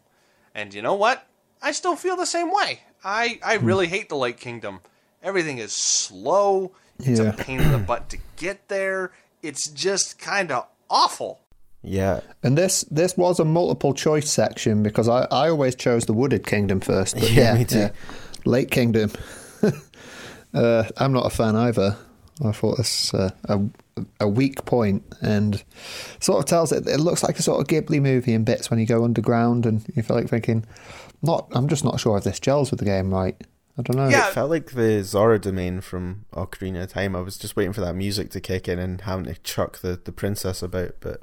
and 0.55 0.73
you 0.73 0.81
know 0.83 0.95
what? 0.95 1.27
I 1.63 1.73
still 1.73 1.97
feel 1.97 2.17
the 2.17 2.25
same 2.27 2.51
way. 2.51 2.81
I 3.05 3.39
I 3.45 3.55
really 3.55 3.87
hate 3.87 4.09
the 4.09 4.17
Lake 4.17 4.39
Kingdom. 4.39 4.81
Everything 5.23 5.59
is 5.59 5.73
slow. 5.73 6.73
It's 6.99 7.21
Yeah. 7.21 7.29
a 7.29 7.33
pain 7.33 7.61
in 7.61 7.73
the 7.73 7.79
butt 7.79 8.09
to 8.11 8.19
get 8.37 8.69
there. 8.69 9.13
It's 9.43 9.69
just 9.69 10.19
kind 10.19 10.51
of 10.53 10.67
awful. 10.89 11.41
Yeah. 11.83 12.21
And 12.43 12.59
this 12.59 12.85
this 12.91 13.17
was 13.17 13.41
a 13.41 13.45
multiple 13.45 13.95
choice 13.95 14.31
section 14.31 14.83
because 14.83 15.09
I, 15.09 15.23
I 15.31 15.49
always 15.49 15.75
chose 15.75 16.05
the 16.07 16.13
Wooded 16.13 16.47
Kingdom 16.47 16.81
first. 16.81 17.15
But 17.15 17.31
Yeah, 17.31 17.53
yeah, 17.53 17.59
me 17.59 17.65
too. 17.65 17.79
yeah. 17.79 17.91
Lake 18.45 18.71
Kingdom. 18.71 19.13
uh, 20.55 20.85
I'm 20.97 21.13
not 21.13 21.27
a 21.27 21.31
fan 21.31 21.57
either. 21.57 21.97
I 22.45 22.53
thought 22.53 22.77
this 22.79 23.13
uh, 23.15 23.31
a 23.45 23.61
a 24.19 24.27
weak 24.29 24.65
point 24.65 25.03
and 25.21 25.63
sort 26.21 26.39
of 26.39 26.47
tells 26.47 26.73
it. 26.73 26.87
It 26.87 27.01
looks 27.01 27.23
like 27.23 27.39
a 27.39 27.43
sort 27.43 27.61
of 27.61 27.67
Ghibli 27.67 28.01
movie 28.01 28.33
in 28.33 28.45
bits 28.45 28.71
when 28.71 28.79
you 28.79 28.87
go 28.87 29.05
underground 29.05 29.67
and 29.67 29.85
you 29.95 30.03
feel 30.03 30.17
like 30.17 30.29
thinking, 30.29 30.65
not. 31.23 31.49
I'm 31.53 31.69
just 31.69 31.85
not 31.85 32.01
sure 32.01 32.17
if 32.19 32.25
this 32.25 32.41
gels 32.41 32.71
with 32.71 32.81
the 32.81 32.87
game 32.87 33.13
right. 33.13 33.37
I 33.79 33.83
don't 33.83 33.97
know. 33.97 34.09
Yeah. 34.09 34.29
It 34.29 34.35
felt 34.35 34.51
like 34.51 34.73
the 34.73 35.03
Zora 35.03 35.39
domain 35.39 35.81
from 35.81 36.27
Ocarina 36.35 36.83
of 36.83 36.93
Time. 36.93 37.17
I 37.17 37.21
was 37.21 37.39
just 37.39 37.57
waiting 37.57 37.73
for 37.73 37.81
that 37.81 37.95
music 37.95 38.31
to 38.31 38.41
kick 38.41 38.69
in 38.69 38.79
and 38.79 39.01
having 39.01 39.25
to 39.27 39.35
chuck 39.41 39.79
the, 39.79 39.99
the 40.03 40.13
princess 40.13 40.63
about. 40.63 40.97
But 41.01 41.23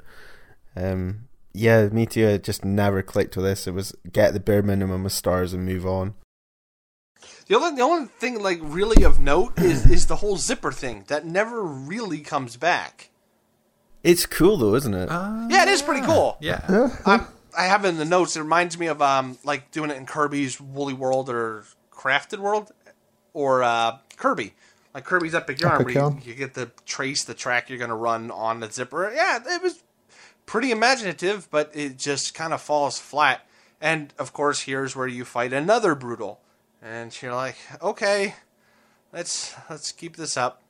um, 0.74 1.28
yeah, 1.52 1.86
me 1.88 2.06
too. 2.06 2.24
It 2.26 2.42
just 2.42 2.64
never 2.64 3.02
clicked 3.02 3.36
with 3.36 3.44
this. 3.44 3.66
It 3.66 3.74
was 3.74 3.94
get 4.12 4.32
the 4.32 4.40
bare 4.40 4.62
minimum 4.62 5.04
of 5.06 5.12
stars 5.12 5.52
and 5.52 5.64
move 5.64 5.86
on. 5.86 6.14
The 7.46 7.56
only 7.56 7.76
the 7.76 7.82
only 7.82 8.06
thing 8.06 8.40
like 8.40 8.58
really 8.62 9.04
of 9.04 9.20
note 9.20 9.58
is 9.58 9.88
is 9.90 10.06
the 10.06 10.16
whole 10.16 10.36
zipper 10.36 10.72
thing 10.72 11.04
that 11.08 11.26
never 11.26 11.62
really 11.62 12.20
comes 12.20 12.56
back. 12.56 13.10
It's 14.02 14.26
cool 14.26 14.56
though, 14.56 14.74
isn't 14.74 14.94
it? 14.94 15.08
Yeah, 15.08 15.62
it 15.62 15.68
is 15.68 15.82
pretty 15.82 16.04
cool. 16.06 16.36
Yeah. 16.40 16.90
I'm, 17.04 17.26
I 17.58 17.64
have 17.64 17.84
in 17.84 17.96
the 17.96 18.04
notes. 18.04 18.36
It 18.36 18.40
reminds 18.40 18.78
me 18.78 18.86
of 18.86 19.02
um 19.02 19.36
like 19.44 19.70
doing 19.72 19.90
it 19.90 19.96
in 19.96 20.06
Kirby's 20.06 20.60
Woolly 20.60 20.94
World 20.94 21.28
or 21.28 21.64
Crafted 21.92 22.38
World 22.38 22.70
or 23.34 23.62
uh, 23.62 23.98
Kirby. 24.16 24.54
Like 24.94 25.04
Kirby's 25.04 25.34
Epic 25.34 25.60
Yarn, 25.60 25.82
Epic 25.82 25.94
where 25.94 26.10
you, 26.10 26.20
you 26.24 26.34
get 26.34 26.54
to 26.54 26.70
trace 26.86 27.24
the 27.24 27.34
track 27.34 27.68
you're 27.68 27.78
going 27.78 27.90
to 27.90 27.96
run 27.96 28.30
on 28.30 28.60
the 28.60 28.70
zipper. 28.70 29.12
Yeah, 29.14 29.38
it 29.44 29.62
was 29.62 29.82
pretty 30.46 30.70
imaginative, 30.70 31.48
but 31.50 31.70
it 31.74 31.98
just 31.98 32.34
kind 32.34 32.52
of 32.52 32.60
falls 32.62 32.98
flat. 32.98 33.46
And 33.80 34.12
of 34.18 34.32
course, 34.32 34.62
here's 34.62 34.96
where 34.96 35.06
you 35.06 35.24
fight 35.24 35.52
another 35.52 35.94
Broodal, 35.94 36.38
and 36.82 37.16
you're 37.20 37.34
like, 37.34 37.56
okay, 37.82 38.34
let's 39.12 39.54
let's 39.68 39.92
keep 39.92 40.16
this 40.16 40.36
up. 40.36 40.62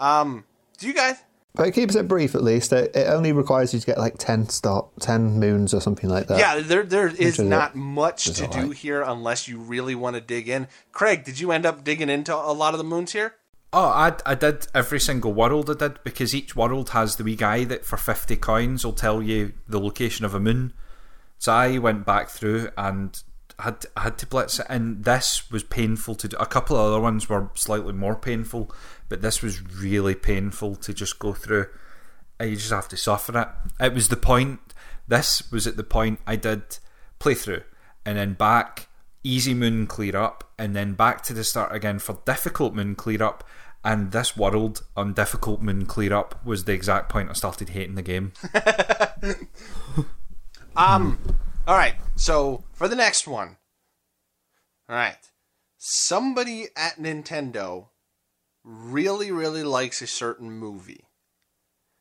Um, 0.00 0.44
do 0.78 0.86
you 0.86 0.94
guys? 0.94 1.16
But 1.54 1.68
it 1.68 1.72
keeps 1.72 1.94
it 1.94 2.08
brief 2.08 2.34
at 2.34 2.42
least. 2.42 2.72
It, 2.72 2.94
it 2.96 3.06
only 3.06 3.30
requires 3.30 3.72
you 3.72 3.78
to 3.78 3.86
get 3.86 3.96
like 3.96 4.18
10 4.18 4.48
stop, 4.48 4.92
10 5.00 5.38
moons 5.38 5.72
or 5.72 5.80
something 5.80 6.10
like 6.10 6.26
that. 6.26 6.38
Yeah, 6.38 6.58
there 6.60 6.82
there 6.82 7.06
is 7.06 7.20
is 7.20 7.38
not 7.38 7.76
much 7.76 8.26
is 8.26 8.36
to 8.38 8.48
do 8.48 8.58
alright. 8.58 8.76
here 8.76 9.02
unless 9.02 9.46
you 9.46 9.58
really 9.58 9.94
want 9.94 10.16
to 10.16 10.20
dig 10.20 10.48
in. 10.48 10.66
Craig, 10.90 11.24
did 11.24 11.38
you 11.38 11.52
end 11.52 11.64
up 11.64 11.84
digging 11.84 12.08
into 12.08 12.34
a 12.34 12.52
lot 12.52 12.74
of 12.74 12.78
the 12.78 12.84
moons 12.84 13.12
here? 13.12 13.36
Oh, 13.72 13.86
I, 13.86 14.14
I 14.26 14.34
did 14.34 14.66
every 14.74 15.00
single 15.00 15.32
world 15.32 15.70
I 15.70 15.74
did 15.74 16.02
because 16.02 16.34
each 16.34 16.56
world 16.56 16.90
has 16.90 17.16
the 17.16 17.24
wee 17.24 17.36
guy 17.36 17.64
that 17.64 17.84
for 17.84 17.96
50 17.96 18.36
coins 18.36 18.84
will 18.84 18.92
tell 18.92 19.22
you 19.22 19.52
the 19.68 19.80
location 19.80 20.24
of 20.24 20.34
a 20.34 20.40
moon. 20.40 20.72
So 21.38 21.52
I 21.52 21.78
went 21.78 22.04
back 22.04 22.30
through 22.30 22.70
and 22.76 23.20
had 23.58 23.84
I 23.96 24.02
had 24.02 24.18
to 24.18 24.26
blitz 24.26 24.58
it, 24.58 24.66
and 24.68 25.04
this 25.04 25.50
was 25.50 25.62
painful 25.62 26.14
to 26.16 26.28
do. 26.28 26.36
A 26.38 26.46
couple 26.46 26.76
of 26.76 26.86
other 26.86 27.00
ones 27.00 27.28
were 27.28 27.50
slightly 27.54 27.92
more 27.92 28.16
painful, 28.16 28.72
but 29.08 29.22
this 29.22 29.42
was 29.42 29.62
really 29.62 30.14
painful 30.14 30.76
to 30.76 30.94
just 30.94 31.18
go 31.18 31.32
through. 31.32 31.66
You 32.40 32.56
just 32.56 32.70
have 32.70 32.88
to 32.88 32.96
suffer 32.96 33.38
it. 33.38 33.48
It 33.84 33.94
was 33.94 34.08
the 34.08 34.16
point. 34.16 34.60
This 35.06 35.50
was 35.52 35.66
at 35.66 35.76
the 35.76 35.84
point 35.84 36.20
I 36.26 36.36
did 36.36 36.78
playthrough, 37.20 37.64
and 38.04 38.18
then 38.18 38.34
back 38.34 38.88
easy 39.22 39.54
moon 39.54 39.86
clear 39.86 40.16
up, 40.16 40.52
and 40.58 40.76
then 40.76 40.94
back 40.94 41.22
to 41.22 41.32
the 41.32 41.44
start 41.44 41.74
again 41.74 41.98
for 41.98 42.18
difficult 42.24 42.74
moon 42.74 42.94
clear 42.94 43.22
up. 43.22 43.44
And 43.86 44.12
this 44.12 44.34
world 44.34 44.82
on 44.96 45.12
difficult 45.12 45.60
moon 45.60 45.84
clear 45.84 46.14
up 46.14 46.44
was 46.44 46.64
the 46.64 46.72
exact 46.72 47.10
point 47.10 47.28
I 47.28 47.34
started 47.34 47.70
hating 47.70 47.96
the 47.96 48.02
game. 48.02 48.32
Um, 50.76 51.18
all 51.66 51.76
right. 51.76 51.94
So 52.16 52.64
for 52.72 52.88
the 52.88 52.96
next 52.96 53.26
one, 53.26 53.56
all 54.88 54.96
right, 54.96 55.18
somebody 55.78 56.66
at 56.76 56.96
Nintendo 56.96 57.88
really, 58.64 59.30
really 59.30 59.62
likes 59.62 60.00
a 60.02 60.06
certain 60.06 60.50
movie 60.50 61.04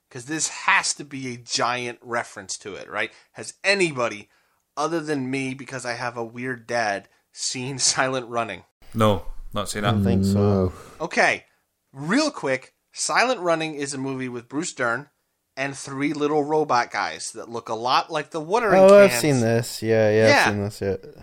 because 0.10 0.26
this 0.26 0.48
has 0.50 0.94
to 0.96 1.04
be 1.04 1.34
a 1.34 1.38
giant 1.38 2.00
reference 2.02 2.58
to 2.60 2.76
it, 2.76 2.90
right? 2.90 3.12
Has 3.34 3.54
anybody 3.64 4.30
other 4.78 5.00
than 5.02 5.30
me, 5.30 5.54
because 5.54 5.86
I 5.86 5.94
have 5.94 6.18
a 6.18 6.24
weird 6.26 6.66
dad, 6.66 7.08
seen 7.32 7.78
Silent 7.80 8.28
Running? 8.30 8.64
No, 8.94 9.26
not 9.54 9.70
saying 9.70 9.86
I 9.86 9.92
that. 9.92 9.98
don't 9.98 10.04
think 10.04 10.26
so. 10.26 10.74
Okay, 11.02 11.46
real 11.92 12.32
quick, 12.32 12.74
Silent 12.92 13.40
Running 13.42 13.76
is 13.76 13.94
a 13.94 13.98
movie 14.00 14.30
with 14.30 14.48
Bruce 14.50 14.74
Dern 14.74 15.10
and 15.56 15.78
three 15.78 16.14
little 16.14 16.44
robot 16.44 16.90
guys 16.92 17.32
that 17.34 17.50
look 17.50 17.70
a 17.70 17.76
lot 17.76 18.12
like 18.12 18.32
the 18.32 18.40
watering 18.40 18.82
Oh, 18.82 18.88
cans. 18.90 19.14
I've 19.14 19.20
seen 19.20 19.40
this. 19.42 19.84
Yeah, 19.84 20.10
yeah, 20.10 20.28
Yeah. 20.28 20.44
I've 20.48 20.54
seen 20.54 20.64
this. 20.64 20.82
Yeah. 20.82 21.22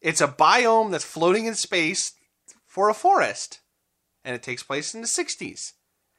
It's 0.00 0.20
a 0.20 0.26
biome 0.28 0.90
that's 0.90 1.04
floating 1.04 1.44
in 1.46 1.54
space 1.54 2.12
for 2.66 2.88
a 2.88 2.94
forest, 2.94 3.59
and 4.24 4.34
it 4.34 4.42
takes 4.42 4.62
place 4.62 4.94
in 4.94 5.00
the 5.00 5.06
60s. 5.06 5.72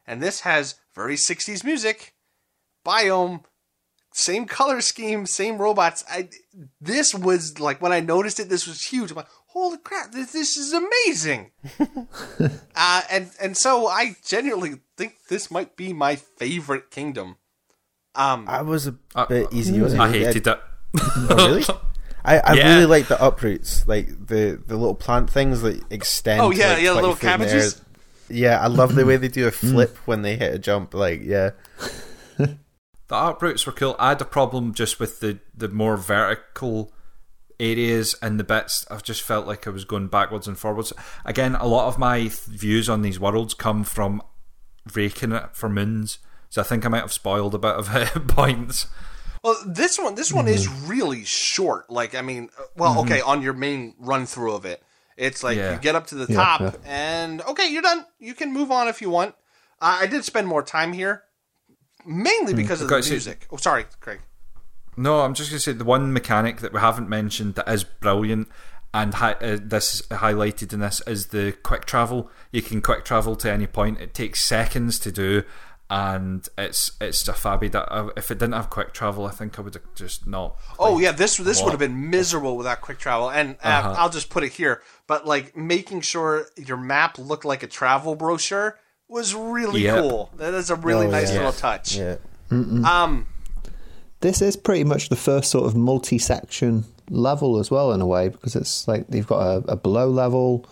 And 0.05 0.21
this 0.21 0.41
has 0.41 0.75
very 0.95 1.15
60s 1.15 1.63
music, 1.63 2.13
biome, 2.85 3.43
same 4.13 4.45
color 4.45 4.81
scheme, 4.81 5.25
same 5.25 5.57
robots. 5.57 6.03
I 6.09 6.29
this 6.81 7.13
was 7.15 7.59
like 7.59 7.81
when 7.81 7.93
I 7.93 7.99
noticed 8.01 8.39
it, 8.39 8.49
this 8.49 8.67
was 8.67 8.81
huge. 8.83 9.11
I'm 9.11 9.17
like, 9.17 9.27
holy 9.47 9.77
crap, 9.77 10.11
this, 10.11 10.33
this 10.33 10.57
is 10.57 10.73
amazing. 10.73 11.51
uh, 12.75 13.01
and 13.09 13.29
and 13.41 13.55
so 13.55 13.87
I 13.87 14.15
genuinely 14.27 14.79
think 14.97 15.13
this 15.29 15.49
might 15.51 15.75
be 15.77 15.93
my 15.93 16.15
favorite 16.15 16.91
kingdom. 16.91 17.37
Um, 18.15 18.45
I 18.49 18.61
was 18.63 18.87
a 18.87 18.95
Uh, 19.15 19.25
bit 19.27 19.47
easy. 19.53 19.79
wasn't 19.81 20.01
I 20.01 20.09
it? 20.09 20.25
hated 20.25 20.43
that. 20.45 20.61
Oh, 20.99 21.35
really? 21.47 21.63
I, 22.25 22.39
I 22.39 22.53
Yeah. 22.55 22.73
really 22.73 22.85
like 22.85 23.07
the 23.07 23.23
uproots, 23.23 23.87
like 23.87 24.07
the, 24.27 24.61
the 24.67 24.75
little 24.75 24.93
plant 24.93 25.29
things 25.29 25.61
that 25.61 25.81
extend. 25.89 26.41
Oh, 26.41 26.51
yeah, 26.51 26.73
like, 26.73 26.81
yeah, 26.83 26.91
20 26.91 26.95
little 26.95 27.15
feet 27.15 27.27
in 27.27 27.29
cabbages. 27.39 27.81
Air. 28.31 28.37
Yeah, 28.37 28.59
I 28.59 28.67
love 28.67 28.95
the 28.95 29.05
way 29.05 29.17
they 29.17 29.27
do 29.27 29.47
a 29.47 29.51
flip 29.51 29.97
when 30.05 30.21
they 30.21 30.35
hit 30.35 30.53
a 30.53 30.59
jump. 30.59 30.93
Like, 30.93 31.21
yeah, 31.23 31.51
The 33.11 33.17
Uproots 33.17 33.65
were 33.65 33.73
cool. 33.73 33.97
I 33.99 34.09
had 34.09 34.21
a 34.21 34.25
problem 34.25 34.73
just 34.73 34.97
with 34.97 35.19
the, 35.19 35.39
the 35.53 35.67
more 35.67 35.97
vertical 35.97 36.93
areas 37.59 38.15
and 38.21 38.39
the 38.39 38.45
bits. 38.45 38.85
I've 38.89 39.03
just 39.03 39.21
felt 39.21 39.45
like 39.45 39.67
I 39.67 39.69
was 39.69 39.83
going 39.83 40.07
backwards 40.07 40.47
and 40.47 40.57
forwards. 40.57 40.93
Again, 41.25 41.55
a 41.55 41.67
lot 41.67 41.89
of 41.89 41.99
my 41.99 42.29
views 42.31 42.87
on 42.87 43.01
these 43.01 43.19
worlds 43.19 43.53
come 43.53 43.83
from 43.83 44.21
raking 44.95 45.33
it 45.33 45.57
for 45.57 45.67
moons. 45.67 46.19
So 46.47 46.61
I 46.61 46.63
think 46.63 46.85
I 46.85 46.87
might 46.87 47.01
have 47.01 47.11
spoiled 47.11 47.53
a 47.53 47.59
bit 47.59 47.75
of 47.75 47.93
it 47.95 48.29
points. 48.29 48.87
Well, 49.43 49.57
this 49.67 49.99
one, 49.99 50.15
this 50.15 50.31
one 50.31 50.47
is 50.47 50.69
really 50.69 51.25
short. 51.25 51.89
Like, 51.89 52.15
I 52.15 52.21
mean, 52.21 52.47
uh, 52.57 52.63
well, 52.77 53.01
okay, 53.01 53.19
on 53.19 53.41
your 53.41 53.53
main 53.53 53.93
run 53.99 54.25
through 54.25 54.53
of 54.53 54.63
it, 54.65 54.81
it's 55.17 55.43
like 55.43 55.57
Yeah. 55.57 55.73
you 55.73 55.79
get 55.79 55.95
up 55.95 56.07
to 56.07 56.15
the 56.15 56.31
Yeah, 56.31 56.35
top, 56.43 56.61
yeah. 56.61 56.71
and 56.85 57.41
okay, 57.41 57.67
you're 57.67 57.81
done. 57.81 58.05
You 58.19 58.33
can 58.33 58.51
move 58.53 58.71
on 58.71 58.87
if 58.87 59.01
you 59.01 59.09
want. 59.09 59.35
Uh, 59.81 59.99
I 60.01 60.07
did 60.07 60.23
spend 60.25 60.47
more 60.47 60.63
time 60.63 60.93
here, 60.93 61.23
mainly 62.05 62.53
because 62.53 62.81
of 62.81 62.87
the 62.87 62.95
Okay, 62.95 63.01
so- 63.01 63.11
music. 63.11 63.47
Oh, 63.51 63.57
sorry, 63.57 63.85
Craig. 63.99 64.21
No, 64.97 65.21
I'm 65.21 65.33
just 65.33 65.49
going 65.49 65.57
to 65.57 65.63
say 65.63 65.71
the 65.71 65.85
one 65.85 66.11
mechanic 66.11 66.59
that 66.59 66.73
we 66.73 66.79
haven't 66.79 67.07
mentioned 67.09 67.55
that 67.55 67.67
is 67.69 67.83
brilliant 67.85 68.49
and 68.93 69.13
hi- 69.15 69.33
uh, 69.41 69.57
this 69.61 69.95
is 69.95 70.01
highlighted 70.07 70.73
in 70.73 70.81
this 70.81 71.01
is 71.07 71.27
the 71.27 71.53
quick 71.63 71.85
travel. 71.85 72.29
You 72.51 72.61
can 72.61 72.81
quick 72.81 73.05
travel 73.05 73.37
to 73.37 73.49
any 73.49 73.67
point. 73.67 74.01
It 74.01 74.13
takes 74.13 74.43
seconds 74.45 74.99
to 74.99 75.11
do, 75.11 75.43
and 75.91 76.47
it's 76.57 76.93
it's 77.01 77.27
a 77.27 77.33
fabby 77.33 77.69
that 77.73 77.85
uh, 77.93 78.09
if 78.15 78.31
it 78.31 78.39
didn't 78.39 78.53
have 78.53 78.69
quick 78.69 78.93
travel, 78.93 79.25
I 79.25 79.31
think 79.31 79.59
I 79.59 79.61
would 79.61 79.73
have 79.73 79.83
just 79.93 80.25
not. 80.25 80.55
Oh 80.79 80.97
yeah, 80.99 81.11
this 81.11 81.35
this 81.37 81.57
lot. 81.59 81.65
would 81.65 81.71
have 81.71 81.79
been 81.79 82.09
miserable 82.09 82.55
without 82.55 82.79
quick 82.79 82.97
travel. 82.97 83.29
And 83.29 83.57
uh, 83.63 83.67
Uh-huh. 83.67 83.95
I'll 83.97 84.09
just 84.09 84.29
put 84.29 84.43
it 84.45 84.53
here, 84.53 84.81
but 85.05 85.27
like 85.27 85.55
making 85.57 86.01
sure 86.01 86.45
your 86.55 86.77
map 86.77 87.17
looked 87.19 87.43
like 87.45 87.61
a 87.61 87.67
travel 87.67 88.15
brochure 88.15 88.79
was 89.09 89.35
really 89.35 89.81
Yep. 89.81 89.99
cool. 89.99 90.31
That 90.37 90.53
is 90.53 90.69
a 90.69 90.75
really 90.75 91.07
Oh, 91.07 91.11
nice 91.11 91.29
yeah. 91.29 91.37
little 91.39 91.51
touch. 91.51 91.97
yeah. 91.97 92.15
Um, 92.49 93.27
This 94.21 94.41
is 94.41 94.55
pretty 94.55 94.85
much 94.85 95.09
the 95.09 95.15
first 95.17 95.51
sort 95.51 95.65
of 95.65 95.75
multi-section 95.75 96.85
level 97.09 97.59
as 97.59 97.69
well, 97.69 97.91
in 97.91 97.99
a 98.01 98.05
way, 98.05 98.29
because 98.29 98.55
it's 98.55 98.87
like 98.87 99.05
you've 99.09 99.27
got 99.27 99.39
a, 99.41 99.71
a 99.71 99.75
below 99.75 100.07
level, 100.09 100.65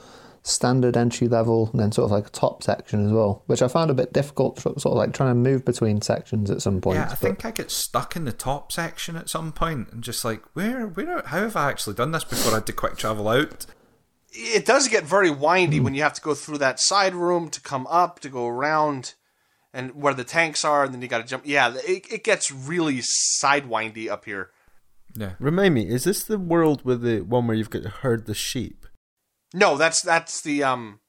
standard 0.49 0.97
entry 0.97 1.27
level 1.27 1.69
and 1.71 1.79
then 1.79 1.91
sort 1.91 2.05
of 2.05 2.11
like 2.11 2.27
a 2.27 2.31
top 2.31 2.63
section 2.63 3.05
as 3.05 3.11
well, 3.11 3.43
which 3.47 3.61
I 3.61 3.67
found 3.67 3.89
a 3.91 3.93
bit 3.93 4.11
difficult, 4.13 4.59
sort 4.59 4.75
of 4.85 4.93
like 4.93 5.13
trying 5.13 5.29
to 5.31 5.35
move 5.35 5.63
between 5.63 6.01
sections 6.01 6.49
at 6.51 6.61
some 6.61 6.81
point. 6.81 6.97
Yeah, 6.97 7.05
I 7.05 7.09
but- 7.09 7.19
think 7.19 7.45
I 7.45 7.51
get 7.51 7.71
stuck 7.71 8.15
in 8.15 8.25
the 8.25 8.31
top 8.31 8.71
section 8.71 9.15
at 9.15 9.29
some 9.29 9.51
point 9.51 9.89
and 9.91 10.03
just 10.03 10.25
like, 10.25 10.41
where, 10.53 10.87
where, 10.87 11.21
how 11.25 11.39
have 11.39 11.55
I 11.55 11.69
actually 11.69 11.95
done 11.95 12.11
this 12.11 12.23
before 12.23 12.51
I 12.51 12.55
had 12.55 12.65
to 12.67 12.73
quick 12.73 12.97
travel 12.97 13.27
out? 13.29 13.65
It 14.31 14.65
does 14.65 14.87
get 14.87 15.05
very 15.05 15.29
Hmm. 15.29 15.39
windy 15.39 15.79
when 15.79 15.95
you 15.95 16.03
have 16.03 16.13
to 16.13 16.21
go 16.21 16.33
through 16.35 16.59
that 16.59 16.79
side 16.79 17.15
room 17.15 17.49
to 17.49 17.61
come 17.61 17.87
up 17.87 18.19
to 18.19 18.29
go 18.29 18.47
around, 18.47 19.15
and 19.73 19.91
where 19.95 20.13
the 20.15 20.23
tanks 20.23 20.65
are, 20.65 20.83
and 20.83 20.93
then 20.93 21.01
you 21.01 21.07
got 21.07 21.19
to 21.19 21.23
jump. 21.27 21.43
Yeah, 21.45 21.73
it, 21.85 22.11
it 22.11 22.23
gets 22.23 22.51
really 22.51 23.01
sidewindy 23.43 24.09
up 24.09 24.25
here. 24.25 24.49
Yeah. 25.15 25.33
Remind 25.39 25.73
me, 25.73 25.87
is 25.87 26.03
this 26.03 26.23
the 26.23 26.37
world 26.37 26.83
with 26.85 27.01
the 27.01 27.21
one 27.21 27.47
where 27.47 27.55
you've 27.57 27.69
got 27.71 27.83
to 27.83 27.89
herd 27.89 28.25
the 28.27 28.35
sheep? 28.35 28.78
No, 29.53 29.77
that's 29.77 30.01
that's 30.01 30.41
the 30.41 30.63
um, 30.63 30.99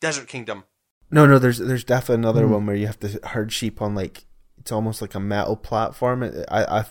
Desert 0.00 0.28
Kingdom. 0.28 0.64
No, 1.10 1.26
no. 1.26 1.38
There's 1.38 1.58
there's 1.58 1.84
definitely 1.84 2.22
another 2.22 2.46
one 2.48 2.66
where 2.66 2.76
you 2.76 2.86
have 2.86 2.98
to 3.00 3.20
herd 3.28 3.52
sheep 3.52 3.80
on 3.80 3.94
like 3.94 4.24
it's 4.58 4.72
almost 4.72 5.00
like 5.02 5.14
a 5.14 5.20
metal 5.20 5.56
platform. 5.56 6.22
It- 6.22 6.46
I 6.50 6.64
I 6.80 6.84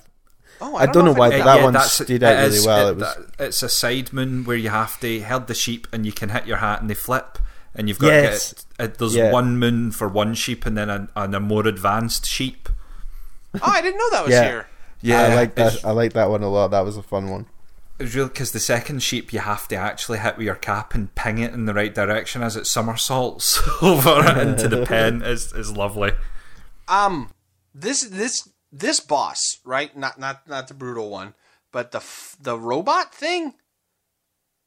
Oh, 0.62 0.76
I 0.76 0.86
don't 0.86 1.04
know 1.04 1.12
if 1.12 1.18
why, 1.18 1.30
did 1.32 1.40
but 1.40 1.46
that. 1.46 1.58
that 1.58 1.64
one 1.64 1.80
stood 1.82 2.24
out 2.24 2.36
really 2.44 2.56
is- 2.58 2.66
well. 2.66 2.88
It, 2.90 2.92
It 2.92 2.98
was- 2.98 3.18
it's 3.40 3.64
a 3.64 3.70
side 3.70 4.14
moon 4.14 4.44
where 4.44 4.56
you 4.56 4.70
have 4.70 5.00
to 5.00 5.20
herd 5.22 5.48
the 5.48 5.56
sheep 5.56 5.88
and 5.92 6.06
you 6.06 6.12
can 6.14 6.30
hit 6.30 6.46
your 6.46 6.58
hat 6.58 6.80
and 6.80 6.90
they 6.90 6.94
flip. 6.94 7.40
And 7.76 7.90
you've 7.90 7.98
got 7.98 8.10
Yes. 8.10 8.50
to 8.54 8.56
get, 8.78 8.92
uh, 8.92 8.94
there's 9.00 9.16
Yeah. 9.16 9.32
one 9.32 9.58
moon 9.58 9.92
for 9.92 10.08
one 10.08 10.36
sheep 10.36 10.64
and 10.68 10.78
then 10.78 10.92
a, 10.92 11.08
and 11.16 11.34
a 11.34 11.40
more 11.40 11.66
advanced 11.68 12.28
sheep. 12.28 12.70
Oh, 13.56 13.60
I 13.64 13.82
didn't 13.82 13.98
know 13.98 14.10
that 14.12 14.26
was 14.26 14.32
Yeah. 14.34 14.44
here. 14.44 14.68
Yeah, 15.02 15.22
I 15.24 15.36
like 15.36 15.56
that. 15.56 15.84
I 15.84 15.90
like 15.92 16.14
that 16.14 16.30
one 16.30 16.44
a 16.44 16.50
lot. 16.50 16.68
That 16.70 16.86
was 16.86 16.98
a 16.98 17.04
fun 17.04 17.30
one. 17.32 17.48
It 18.04 18.08
was 18.08 18.16
really 18.18 18.28
because 18.28 18.52
the 18.52 18.60
second 18.60 19.02
sheep 19.02 19.32
you 19.32 19.40
have 19.40 19.66
to 19.70 19.78
actually 19.78 20.20
hit 20.20 20.36
with 20.36 20.46
your 20.46 20.56
cap 20.56 20.94
and 20.94 21.16
ping 21.16 21.38
it 21.38 21.54
in 21.54 21.68
the 21.68 21.74
right 21.74 21.96
direction 21.96 22.44
as 22.44 22.58
it 22.58 22.68
somersaults 22.68 23.62
over 23.82 24.30
into 24.42 24.68
the 24.68 24.86
pen 24.86 25.22
is 25.26 25.54
is 25.54 25.72
lovely. 25.72 26.12
Um, 26.90 27.32
this 27.74 28.02
this 28.02 28.50
this 28.74 29.00
boss, 29.00 29.40
right? 29.64 29.96
Not 29.96 30.20
not 30.20 30.46
not 30.50 30.68
the 30.68 30.74
Broodal 30.74 31.10
one, 31.10 31.34
but 31.72 31.94
the 31.94 32.00
f- 32.00 32.36
the 32.42 32.60
robot 32.60 33.16
thing 33.16 33.54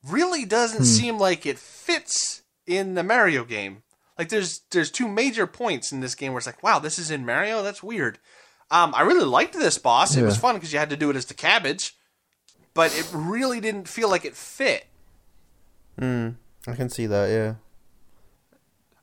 really 0.03 0.47
doesn't 0.47 0.87
seem 0.87 1.19
like 1.19 1.45
it 1.45 1.59
fits 1.59 2.41
in 2.67 2.95
the 2.95 3.03
Mario 3.03 3.45
game. 3.45 3.83
Like 4.19 4.31
there's 4.31 4.63
there's 4.71 4.91
two 4.91 5.09
major 5.09 5.47
points 5.47 5.93
in 5.93 6.01
this 6.01 6.15
game 6.15 6.33
where 6.33 6.39
it's 6.39 6.47
like, 6.47 6.63
wow, 6.63 6.79
this 6.79 6.99
is 6.99 7.11
in 7.11 7.27
Mario. 7.27 7.63
That's 7.63 7.83
weird. 7.83 8.19
Um, 8.71 8.95
I 8.97 9.03
really 9.03 9.27
liked 9.27 9.53
this 9.53 9.77
boss. 9.77 10.17
It 10.17 10.23
was 10.23 10.39
fun 10.39 10.55
because 10.55 10.73
you 10.73 10.79
had 10.79 10.89
to 10.89 10.97
do 10.97 11.11
it 11.11 11.17
as 11.17 11.27
the 11.27 11.35
cabbage, 11.35 11.95
but 12.77 12.97
it 12.97 13.09
really 13.13 13.61
didn't 13.61 13.89
feel 13.89 14.09
like 14.09 14.25
it 14.25 14.37
fit. 14.37 14.87
Hmm. 15.99 16.29
I 16.69 16.75
can 16.75 16.89
see 16.91 17.07
that. 17.07 17.31
Yeah. 17.31 17.55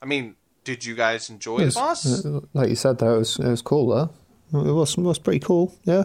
I 0.01 0.05
mean, 0.05 0.36
did 0.63 0.86
you 0.86 0.95
guys 0.95 1.30
enjoy 1.30 1.55
It 1.57 1.59
the 1.59 1.65
was- 1.65 1.76
boss? 1.76 2.26
uh, 2.26 2.39
Like 2.53 2.69
you 2.69 2.76
said, 2.76 2.99
though, 2.99 3.15
it 3.15 3.19
was 3.19 3.39
it 3.39 3.47
was 3.47 3.61
cool 3.61 3.88
though. 3.88 4.09
It 4.59 4.71
was 4.71 4.97
it 4.97 5.01
was 5.01 5.17
pretty 5.19 5.39
cool. 5.39 5.74
Yeah, 5.84 6.03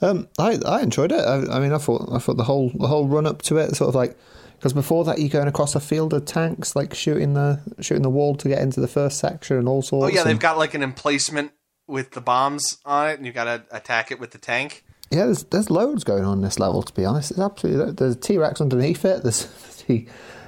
um, 0.00 0.28
I 0.38 0.58
I 0.66 0.80
enjoyed 0.82 1.12
it. 1.12 1.20
I, 1.20 1.56
I 1.56 1.60
mean, 1.60 1.72
I 1.72 1.78
thought 1.78 2.08
I 2.10 2.18
thought 2.18 2.36
the 2.38 2.44
whole 2.44 2.70
the 2.74 2.86
whole 2.86 3.06
run 3.06 3.26
up 3.26 3.42
to 3.42 3.58
it, 3.58 3.76
sort 3.76 3.88
of 3.90 3.94
like 3.94 4.16
because 4.56 4.72
before 4.72 5.04
that 5.04 5.18
you're 5.18 5.28
going 5.28 5.48
across 5.48 5.74
a 5.74 5.80
field 5.80 6.14
of 6.14 6.24
tanks, 6.24 6.74
like 6.74 6.94
shooting 6.94 7.34
the 7.34 7.60
shooting 7.80 8.02
the 8.02 8.08
wall 8.10 8.34
to 8.36 8.48
get 8.48 8.60
into 8.62 8.80
the 8.80 8.88
first 8.88 9.18
section 9.18 9.58
and 9.58 9.68
all 9.68 9.82
sorts. 9.82 10.10
Oh 10.10 10.16
yeah, 10.16 10.24
they've 10.24 10.38
got 10.38 10.56
like 10.56 10.72
an 10.72 10.82
emplacement 10.82 11.52
with 11.86 12.12
the 12.12 12.20
bombs 12.22 12.78
on 12.86 13.10
it, 13.10 13.18
and 13.18 13.26
you 13.26 13.32
got 13.32 13.44
to 13.44 13.64
attack 13.76 14.10
it 14.10 14.18
with 14.18 14.30
the 14.30 14.38
tank. 14.38 14.82
Yeah, 15.10 15.26
there's 15.26 15.44
there's 15.44 15.70
loads 15.70 16.04
going 16.04 16.24
on 16.24 16.38
in 16.38 16.42
this 16.42 16.58
level. 16.58 16.82
To 16.82 16.92
be 16.92 17.04
honest, 17.04 17.30
it's 17.30 17.40
absolutely 17.40 17.92
there's 17.92 18.16
a 18.16 18.18
T 18.18 18.38
Rex 18.38 18.60
underneath 18.60 19.04
it. 19.04 19.22
There's 19.22 19.44
the, 19.86 20.06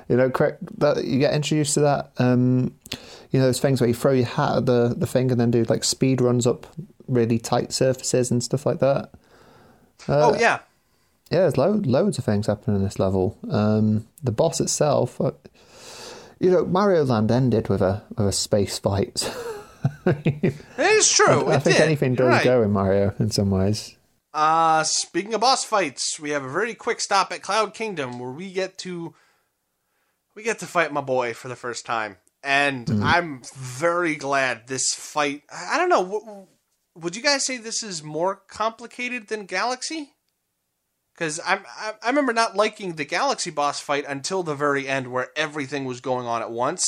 you 0.09 0.16
know, 0.16 0.30
correct 0.30 0.59
that 0.80 1.04
you 1.04 1.18
get 1.18 1.34
introduced 1.34 1.74
to 1.74 1.80
that. 1.80 2.11
Um, 2.18 2.74
you 3.30 3.38
know, 3.38 3.46
those 3.46 3.61
things 3.61 3.80
where 3.80 3.88
you 3.88 3.94
throw 3.94 4.12
your 4.12 4.26
hat 4.26 4.56
at 4.56 4.66
the 4.66 4.94
the 4.96 5.06
thing 5.06 5.30
and 5.30 5.40
then 5.40 5.50
do 5.50 5.62
like 5.64 5.84
speed 5.84 6.20
runs 6.20 6.46
up 6.46 6.66
really 7.06 7.38
tight 7.38 7.72
surfaces 7.72 8.30
and 8.30 8.42
stuff 8.42 8.66
like 8.66 8.80
that. 8.80 9.11
oh 10.09 10.34
yeah, 10.38 10.59
Yeah, 11.30 11.40
there's 11.40 11.56
lo- 11.56 11.80
loads 11.84 12.18
of 12.18 12.24
things 12.24 12.46
happening 12.46 12.76
in 12.76 12.82
this 12.82 12.98
level. 12.98 13.38
Um, 13.50 14.06
the 14.22 14.32
boss 14.32 14.61
itself, 14.61 15.20
uh, 15.20 15.32
you 16.40 16.50
know, 16.50 16.64
Mario 16.64 17.04
Land 17.04 17.30
ended 17.30 17.68
with 17.68 17.82
a 17.82 18.02
with 18.16 18.26
a 18.28 18.32
space 18.32 18.78
fight. 18.78 19.30
it 20.06 20.54
is 20.78 21.11
true. 21.12 21.46
I 21.48 21.56
it 21.56 21.62
think 21.62 21.76
did. 21.76 21.84
anything 21.84 22.14
does 22.14 22.28
right. 22.28 22.44
go 22.44 22.62
in 22.62 22.72
Mario 22.72 23.14
in 23.18 23.30
some 23.30 23.50
ways. 23.50 23.94
Uh, 24.39 24.84
speaking 24.84 25.34
of 25.34 25.41
boss 25.41 25.64
fights, 25.64 26.20
we 26.20 26.30
have 26.30 26.45
a 26.45 26.49
very 26.49 26.72
quick 26.72 27.01
stop 27.01 27.32
at 27.32 27.43
Cloud 27.43 27.74
Kingdom 27.74 28.20
where 28.20 28.30
we 28.30 28.53
get 28.53 28.78
to 28.78 29.12
we 30.36 30.45
get 30.45 30.61
to 30.61 30.66
fight 30.66 30.93
my 30.93 31.01
boy 31.01 31.34
for 31.34 31.49
the 31.49 31.57
first 31.57 31.84
time, 31.84 32.18
and 32.45 32.89
I'm 33.03 33.43
very 33.57 34.14
glad 34.14 34.68
this 34.68 34.95
fight. 34.95 35.43
I 35.53 35.76
don't 35.76 35.89
know. 35.89 36.05
w- 36.05 36.47
Would 36.95 37.16
you 37.16 37.22
guys 37.22 37.45
say 37.45 37.57
this 37.57 37.82
is 37.82 38.05
more 38.05 38.36
complicated 38.49 39.26
than 39.26 39.45
Galaxy? 39.47 40.12
Because 41.14 41.41
I'm 41.45 41.64
I, 41.76 41.95
I 42.01 42.09
remember 42.09 42.32
not 42.32 42.55
liking 42.55 42.93
the 42.95 43.05
Galaxy 43.05 43.51
boss 43.51 43.80
fight 43.80 44.05
until 44.07 44.45
the 44.45 44.55
very 44.55 44.86
end, 44.86 45.09
where 45.11 45.30
everything 45.34 45.84
was 45.84 46.01
going 46.01 46.28
on 46.28 46.43
at 46.43 46.53
once, 46.53 46.84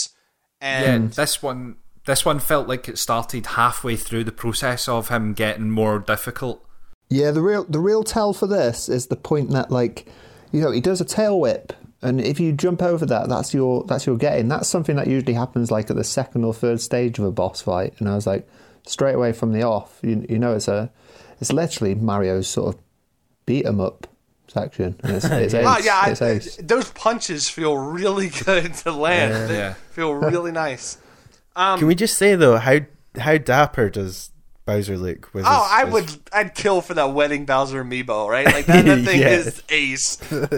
Yeah, 0.62 0.94
and 0.94 1.12
this 1.14 1.42
one 1.42 1.78
this 2.06 2.24
one 2.24 2.38
felt 2.38 2.68
like 2.68 2.88
it 2.88 2.96
started 2.96 3.44
halfway 3.44 3.96
through 3.96 4.22
the 4.22 4.30
process 4.30 4.86
of 4.86 5.08
him 5.08 5.32
getting 5.32 5.70
more 5.70 5.98
difficult. 5.98 6.64
Yeah, 7.10 7.32
the 7.32 7.42
real 7.42 7.64
the 7.64 7.80
real 7.80 8.04
tell 8.04 8.32
for 8.32 8.46
this 8.46 8.88
is 8.88 9.06
the 9.08 9.16
point 9.16 9.50
that 9.50 9.70
like, 9.70 10.06
you 10.52 10.60
know, 10.60 10.70
he 10.70 10.80
does 10.80 11.00
a 11.00 11.04
tail 11.04 11.38
whip, 11.40 11.72
and 12.02 12.20
if 12.20 12.38
you 12.40 12.52
jump 12.52 12.82
over 12.82 13.04
that, 13.06 13.28
that's 13.28 13.52
your 13.52 13.84
that's 13.84 14.06
your 14.06 14.16
getting. 14.16 14.48
That's 14.48 14.68
something 14.68 14.96
that 14.96 15.08
usually 15.08 15.34
happens 15.34 15.70
like 15.70 15.90
at 15.90 15.96
the 15.96 16.04
second 16.04 16.44
or 16.44 16.54
third 16.54 16.80
stage 16.80 17.18
of 17.18 17.24
a 17.24 17.32
boss 17.32 17.60
fight. 17.60 17.94
And 17.98 18.08
I 18.08 18.14
was 18.14 18.26
like, 18.28 18.48
straight 18.86 19.14
away 19.14 19.32
from 19.32 19.52
the 19.52 19.62
off, 19.64 19.98
you 20.02 20.24
you 20.28 20.38
know, 20.38 20.54
it's 20.54 20.68
a 20.68 20.90
it's 21.40 21.52
literally 21.52 21.94
Mario's 21.96 22.46
sort 22.48 22.74
of 22.76 22.80
beat 23.44 23.66
'em 23.66 23.80
up 23.80 24.06
section. 24.46 24.94
It's, 25.02 25.24
it's 25.24 25.54
ace. 25.54 25.66
Oh 25.66 25.78
yeah, 25.82 26.00
I, 26.04 26.10
it's 26.10 26.22
ace. 26.22 26.56
those 26.62 26.90
punches 26.92 27.48
feel 27.48 27.76
really 27.76 28.28
good 28.28 28.72
to 28.84 28.92
land. 28.92 29.50
They 29.50 29.56
Yeah. 29.58 29.72
feel 29.90 30.12
really 30.14 30.52
nice. 30.52 30.98
Um, 31.56 31.78
Can 31.80 31.88
we 31.88 31.96
just 31.96 32.16
say 32.16 32.36
though 32.36 32.58
how 32.58 32.80
how 33.18 33.36
dapper 33.36 33.90
does 33.90 34.29
Bowser 34.76 34.96
look? 34.98 35.32
With 35.34 35.44
Oh, 35.46 35.50
his- 35.62 35.72
I 35.72 35.84
his- 35.84 35.92
would. 35.92 36.20
I'd 36.32 36.54
kill 36.54 36.80
for 36.80 36.94
that 36.94 37.12
wedding 37.12 37.44
Bowser 37.44 37.84
amiibo, 37.84 38.28
right? 38.28 38.46
Like 38.46 38.66
that, 38.66 38.84
that 38.84 39.04
thing 39.04 39.20
Yes. 39.20 39.46
is 39.46 39.62
ace. 39.68 40.32
uh, 40.32 40.52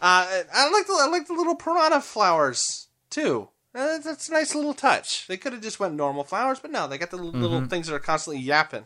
I 0.00 0.70
like 0.70 0.86
the 0.86 0.98
I 1.00 1.08
like 1.10 1.26
the 1.26 1.34
little 1.34 1.54
piranha 1.54 2.00
flowers 2.00 2.88
too. 3.10 3.48
Uh, 3.74 3.98
that's 3.98 4.28
a 4.28 4.32
nice 4.32 4.54
little 4.54 4.74
touch. 4.74 5.26
They 5.28 5.36
could 5.38 5.52
have 5.52 5.62
just 5.62 5.80
went 5.80 5.94
normal 5.94 6.24
flowers, 6.24 6.58
but 6.60 6.70
no, 6.70 6.86
they 6.86 6.98
got 6.98 7.10
the 7.10 7.16
little, 7.16 7.40
little 7.40 7.64
things 7.66 7.86
that 7.86 7.94
are 7.94 7.98
constantly 7.98 8.42
yapping. 8.42 8.84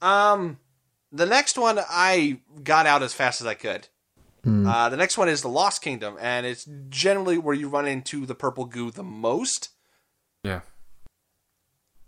Um, 0.00 0.58
the 1.10 1.26
next 1.26 1.58
one 1.58 1.80
I 1.90 2.38
got 2.62 2.86
out 2.86 3.02
as 3.02 3.12
fast 3.12 3.40
as 3.40 3.46
I 3.46 3.54
could. 3.54 3.88
Uh, 4.46 4.88
the 4.88 4.96
next 4.96 5.18
one 5.18 5.28
is 5.28 5.42
the 5.42 5.48
Lost 5.48 5.82
Kingdom, 5.82 6.16
and 6.18 6.46
it's 6.46 6.66
generally 6.88 7.36
where 7.36 7.54
you 7.54 7.68
run 7.68 7.86
into 7.86 8.24
the 8.24 8.34
purple 8.34 8.64
goo 8.64 8.90
the 8.90 9.02
most. 9.02 9.68
Yeah. 10.42 10.60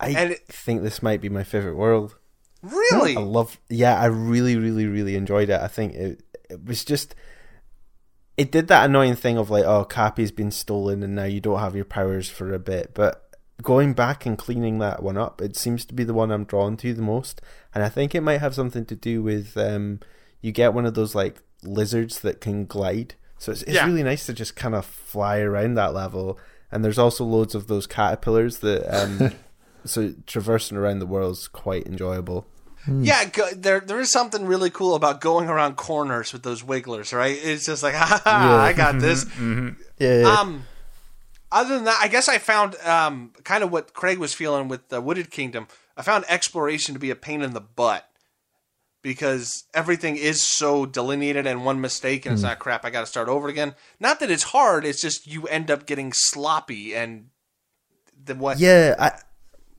I 0.01 0.09
and 0.11 0.33
it- 0.33 0.47
think 0.49 0.83
this 0.83 1.03
might 1.03 1.21
be 1.21 1.29
my 1.29 1.45
favorite 1.45 1.77
world. 1.77 2.17
Really? 2.63 3.17
I 3.17 3.21
love. 3.21 3.59
Yeah, 3.69 3.99
I 3.99 4.07
really, 4.07 4.57
really, 4.57 4.87
really 4.87 5.15
enjoyed 5.17 5.49
it. 5.51 5.61
I 5.61 5.69
think 5.69 5.95
it 5.95 6.23
it 6.51 6.65
was 6.65 6.85
just. 6.85 7.15
It 8.37 8.51
did 8.51 8.69
that 8.69 8.87
annoying 8.87 9.17
thing 9.17 9.37
of 9.37 9.51
like, 9.51 9.65
oh, 9.65 9.85
Cappy's 9.85 10.31
been 10.33 10.51
stolen 10.51 11.03
and 11.03 11.15
now 11.15 11.25
you 11.25 11.41
don't 11.41 11.59
have 11.61 11.77
your 11.77 11.85
powers 11.85 12.29
for 12.31 12.55
a 12.55 12.59
bit. 12.59 12.93
But 12.95 13.23
going 13.61 13.93
back 13.93 14.25
and 14.25 14.39
cleaning 14.39 14.79
that 14.79 15.03
one 15.03 15.19
up, 15.19 15.43
it 15.43 15.57
seems 15.57 15.85
to 15.87 15.95
be 15.95 16.05
the 16.05 16.15
one 16.15 16.31
I'm 16.31 16.45
drawn 16.45 16.77
to 16.79 16.95
the 16.95 17.03
most. 17.03 17.43
And 17.75 17.85
I 17.85 17.91
think 17.91 18.15
it 18.15 18.23
might 18.23 18.41
have 18.41 18.55
something 18.55 18.87
to 18.87 18.97
do 18.97 19.23
with 19.23 19.59
um, 19.59 20.01
you 20.41 20.53
get 20.53 20.73
one 20.73 20.87
of 20.87 20.95
those 20.95 21.15
like 21.15 21.43
lizards 21.63 22.21
that 22.21 22.41
can 22.41 22.65
glide. 22.65 23.15
So 23.37 23.53
it's, 23.53 23.63
it's 23.65 23.73
Yeah. 23.73 23.85
really 23.87 24.03
nice 24.05 24.25
to 24.27 24.33
just 24.33 24.57
kind 24.57 24.75
of 24.75 24.87
fly 24.87 25.41
around 25.41 25.75
that 25.75 25.93
level. 25.93 26.39
And 26.73 26.83
there's 26.83 26.99
also 26.99 27.25
loads 27.25 27.55
of 27.55 27.67
those 27.67 27.87
caterpillars 27.87 28.59
that. 28.59 28.89
Um, 28.91 29.33
so 29.85 30.14
traversing 30.26 30.76
around 30.76 30.99
the 30.99 31.07
world 31.07 31.33
is 31.33 31.49
quite 31.49 31.87
enjoyable. 31.87 32.47
Yeah, 32.89 33.26
go, 33.26 33.51
there 33.51 33.81
there 33.81 34.01
is 34.01 34.11
something 34.11 34.47
really 34.47 34.70
cool 34.70 34.95
about 34.95 35.20
going 35.20 35.49
around 35.51 35.76
corners 35.76 36.33
with 36.33 36.43
those 36.43 36.64
wigglers, 36.64 37.12
right? 37.12 37.39
It's 37.41 37.66
just 37.66 37.83
like, 37.83 37.95
ha, 37.97 38.22
ha, 38.24 38.49
Yeah. 38.49 38.57
I 38.57 38.72
got 38.72 38.99
this. 39.01 39.26
Yeah. 39.99 40.37
Um, 40.41 40.64
other 41.53 41.74
than 41.74 41.85
that, 41.85 41.99
I 42.01 42.09
guess 42.09 42.26
I 42.26 42.39
found 42.39 42.74
um 42.76 43.33
kind 43.45 43.62
of 43.62 43.70
what 43.70 43.93
Craig 43.93 44.18
was 44.18 44.33
feeling 44.33 44.68
with 44.68 44.89
the 44.89 45.01
Wooded 45.03 45.31
Kingdom. 45.31 45.68
I 45.95 46.03
found 46.03 46.24
exploration 46.26 46.95
to 46.95 46.99
be 47.01 47.11
a 47.11 47.16
pain 47.16 47.43
in 47.43 47.53
the 47.53 47.61
butt 47.61 48.09
because 49.03 49.64
everything 49.74 50.16
is 50.16 50.43
so 50.43 50.87
delineated, 50.87 51.47
and 51.47 51.64
one 51.66 51.81
mistake 51.83 52.24
and 52.24 52.33
it's 52.33 52.43
not 52.43 52.59
crap. 52.59 52.85
I 52.87 52.91
got 52.91 53.01
to 53.01 53.07
start 53.07 53.28
over 53.28 53.49
again. 53.49 53.74
Not 53.99 54.20
that 54.20 54.31
it's 54.31 54.45
hard; 54.45 54.87
it's 54.87 55.03
just 55.03 55.26
you 55.26 55.47
end 55.49 55.70
up 55.70 55.85
getting 55.85 56.12
sloppy 56.14 56.95
and 56.95 57.28
the 58.24 58.35
what? 58.35 58.59
Yeah, 58.59 58.95
I, 58.99 59.20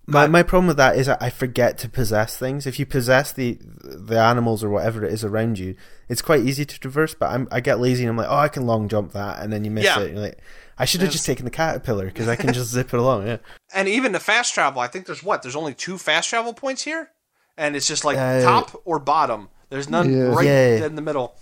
my 0.08 0.28
my 0.28 0.44
problem 0.44 0.68
with 0.68 0.78
that 0.78 0.98
is 0.98 1.08
I 1.08 1.18
I 1.22 1.30
forget 1.30 1.78
to 1.80 1.90
possess 1.90 2.36
things. 2.38 2.66
If 2.68 2.80
you 2.80 2.86
possess 2.86 3.32
the 3.32 3.58
the 3.84 4.20
animals 4.20 4.64
or 4.64 4.70
whatever 4.70 5.06
it 5.06 5.14
is 5.14 5.24
around 5.24 5.60
you, 5.60 5.76
it's 6.10 6.22
quite 6.22 6.42
easy 6.42 6.66
to 6.66 6.80
traverse. 6.80 7.14
But 7.14 7.32
I'm, 7.32 7.48
I 7.52 7.60
get 7.62 7.80
lazy 7.80 8.04
and 8.04 8.10
I'm 8.10 8.18
like, 8.18 8.28
oh, 8.30 8.36
I 8.38 8.48
can 8.48 8.66
long 8.66 8.88
jump 8.90 9.14
that, 9.14 9.42
and 9.42 9.52
then 9.54 9.64
you 9.64 9.72
miss 9.72 9.86
Yeah. 9.86 10.00
it. 10.00 10.06
And 10.08 10.14
you're 10.16 10.24
like, 10.26 10.40
I 10.78 10.86
should 10.86 11.02
have 11.02 11.12
just 11.12 11.26
taken 11.26 11.46
the 11.46 11.52
caterpillar 11.52 12.06
because 12.06 12.28
I 12.28 12.36
can 12.36 12.54
just 12.54 12.72
zip 12.72 12.94
it 12.94 13.00
along. 13.00 13.28
Yeah. 13.28 13.38
And 13.74 13.88
even 13.88 14.12
the 14.12 14.20
fast 14.20 14.54
travel, 14.54 14.82
I 14.82 14.88
think 14.88 15.06
there's 15.06 15.24
what? 15.24 15.44
There's 15.44 15.56
only 15.56 15.74
two 15.74 15.98
fast 15.98 16.30
travel 16.30 16.54
points 16.54 16.84
here, 16.84 17.10
and 17.58 17.76
it's 17.76 17.88
just 17.88 18.04
like 18.04 18.18
Uh, 18.18 18.42
top 18.42 18.82
or 18.86 19.00
bottom. 19.00 19.50
There's 19.70 19.88
none 19.90 20.12
Yeah. 20.12 20.24
right 20.34 20.46
Yeah. 20.46 20.86
in 20.86 20.96
the 20.96 21.02
middle. 21.02 21.36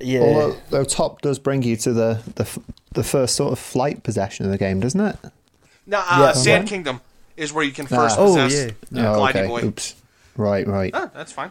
Yeah. 0.00 0.20
Although, 0.20 0.56
though 0.70 0.84
top 0.84 1.22
does 1.22 1.38
bring 1.38 1.62
you 1.62 1.76
to 1.76 1.92
the, 1.92 2.20
the 2.34 2.42
f- 2.42 2.58
the 2.92 3.04
first 3.04 3.36
sort 3.36 3.52
of 3.52 3.58
flight 3.60 4.02
possession 4.02 4.44
of 4.44 4.50
the 4.52 4.58
game, 4.58 4.80
doesn't 4.80 5.00
it? 5.00 5.16
Now, 5.86 6.00
uh, 6.10 6.18
Yeah. 6.18 6.32
Sand 6.32 6.64
Okay. 6.64 6.70
Kingdom 6.74 7.00
is 7.36 7.52
where 7.52 7.64
you 7.64 7.72
can 7.72 7.86
first 7.86 8.18
Oh, 8.18 8.34
possess 8.36 8.72
yeah. 8.90 9.12
oh, 9.12 9.18
Glidey 9.20 9.28
okay. 9.30 9.46
Boy. 9.48 9.64
Oops. 9.64 9.94
Right, 10.36 10.66
right. 10.66 10.90
Oh, 10.94 11.10
that's 11.14 11.32
fine. 11.32 11.50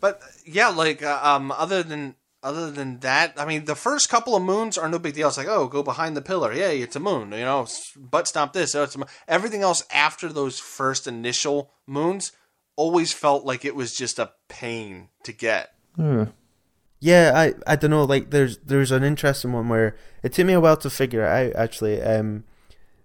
But 0.00 0.20
yeah, 0.46 0.68
like 0.68 1.02
uh, 1.02 1.18
um, 1.22 1.50
other 1.50 1.82
than 1.82 2.14
other 2.42 2.70
than 2.70 3.00
that, 3.00 3.34
I 3.36 3.44
mean, 3.44 3.64
the 3.64 3.74
first 3.74 4.08
couple 4.08 4.36
of 4.36 4.42
moons 4.44 4.78
are 4.78 4.88
no 4.88 5.00
big 5.00 5.14
deal. 5.14 5.26
It's 5.26 5.36
like, 5.36 5.48
oh, 5.48 5.66
go 5.66 5.82
behind 5.82 6.16
the 6.16 6.22
pillar. 6.22 6.52
Yay, 6.52 6.80
it's 6.80 6.94
a 6.94 7.00
moon. 7.00 7.32
You 7.32 7.38
know, 7.44 7.62
s- 7.62 7.92
butt 7.96 8.28
stomp 8.28 8.52
this. 8.52 8.76
Oh, 8.76 8.84
it's 8.84 8.94
a 8.94 8.98
moon. 8.98 9.08
Everything 9.26 9.62
else 9.62 9.82
after 9.92 10.28
those 10.28 10.60
first 10.60 11.08
initial 11.08 11.72
moons 11.88 12.30
always 12.76 13.12
felt 13.12 13.44
like 13.44 13.64
it 13.64 13.74
was 13.74 13.92
just 13.96 14.20
a 14.20 14.30
pain 14.48 15.08
to 15.24 15.32
get. 15.32 15.74
Hmm. 15.96 16.24
Yeah, 17.00 17.32
I 17.34 17.54
I 17.72 17.74
don't 17.74 17.90
know. 17.90 18.04
Like, 18.04 18.30
there's 18.30 18.58
there's 18.58 18.92
an 18.92 19.02
interesting 19.02 19.52
one 19.52 19.68
where 19.68 19.96
it 20.22 20.32
took 20.32 20.46
me 20.46 20.52
a 20.52 20.60
while 20.60 20.76
to 20.76 20.90
figure 20.90 21.24
it 21.24 21.28
out. 21.56 21.56
Actually, 21.60 22.00
um, 22.02 22.44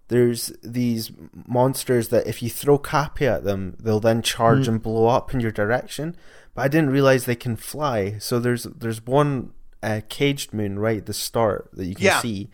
there's 0.09 0.51
these 0.61 1.11
monsters 1.47 2.09
that 2.09 2.27
if 2.27 2.43
you 2.43 2.49
throw 2.49 2.77
Cappy 2.77 3.25
at 3.25 3.43
them, 3.43 3.75
they'll 3.79 3.99
then 3.99 4.21
charge 4.21 4.67
and 4.67 4.81
blow 4.81 5.07
up 5.07 5.33
in 5.33 5.39
your 5.39 5.51
direction. 5.51 6.15
But 6.53 6.63
I 6.63 6.67
didn't 6.67 6.91
realize 6.91 7.25
they 7.25 7.35
can 7.35 7.55
fly. 7.55 8.17
So 8.19 8.39
there's 8.39 8.63
there's 8.63 9.05
one 9.05 9.53
uh, 9.81 10.01
caged 10.09 10.53
moon 10.53 10.77
right 10.79 10.99
at 10.99 11.05
the 11.07 11.13
start 11.13 11.69
that 11.73 11.85
you 11.85 11.95
can 11.95 12.05
Yeah. 12.05 12.19
see. 12.21 12.49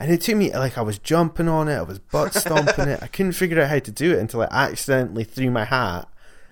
And 0.00 0.10
it 0.10 0.22
took 0.22 0.36
me 0.36 0.52
like 0.52 0.76
I 0.76 0.82
was 0.82 0.98
jumping 0.98 1.48
on 1.48 1.68
it, 1.68 1.76
I 1.76 1.82
was 1.82 1.98
butt 2.00 2.34
stomping 2.34 2.88
it. 2.88 3.02
I 3.02 3.06
couldn't 3.06 3.32
figure 3.32 3.60
out 3.60 3.70
how 3.70 3.78
to 3.78 3.90
do 3.92 4.12
it 4.12 4.18
until 4.18 4.42
I 4.42 4.48
accidentally 4.50 5.22
threw 5.24 5.50
my 5.52 5.64
hat, 5.64 6.08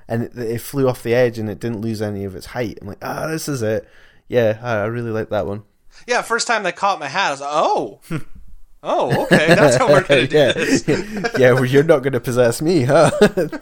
and 0.07 0.23
it, 0.23 0.39
it 0.39 0.61
flew 0.61 0.89
off 0.89 1.03
the 1.03 1.13
edge 1.15 1.39
and 1.39 1.51
it 1.51 1.59
didn't 1.59 1.81
lose 1.81 2.01
any 2.01 2.25
of 2.25 2.37
its 2.37 2.47
height. 2.47 2.79
I'm 2.81 2.87
like, 2.89 2.99
ah, 3.03 3.27
this 3.27 3.49
is 3.49 3.63
it. 3.63 3.89
Yeah, 4.29 4.59
I, 4.63 4.75
I 4.77 4.85
really 4.85 5.11
like 5.11 5.31
that 5.31 5.47
one. 5.47 5.65
Yeah, 6.07 6.23
first 6.23 6.47
time 6.47 6.63
they 6.63 6.73
caught 6.73 7.01
my 7.01 7.09
hat, 7.09 7.29
I 7.29 7.31
was 7.33 7.41
like, 7.41 7.51
oh, 7.53 8.01
oh, 8.83 9.25
okay, 9.25 9.49
that's 9.49 9.77
how 9.77 9.89
we're 9.89 10.03
gonna 10.07 10.27
do 10.27 10.37
yeah, 10.37 10.53
this. 10.53 10.85
yeah. 11.39 11.53
Well, 11.53 11.65
you're 11.65 11.83
not 11.83 12.01
going 12.01 12.13
to 12.13 12.21
possess 12.21 12.61
me, 12.63 12.83
huh? 12.85 13.11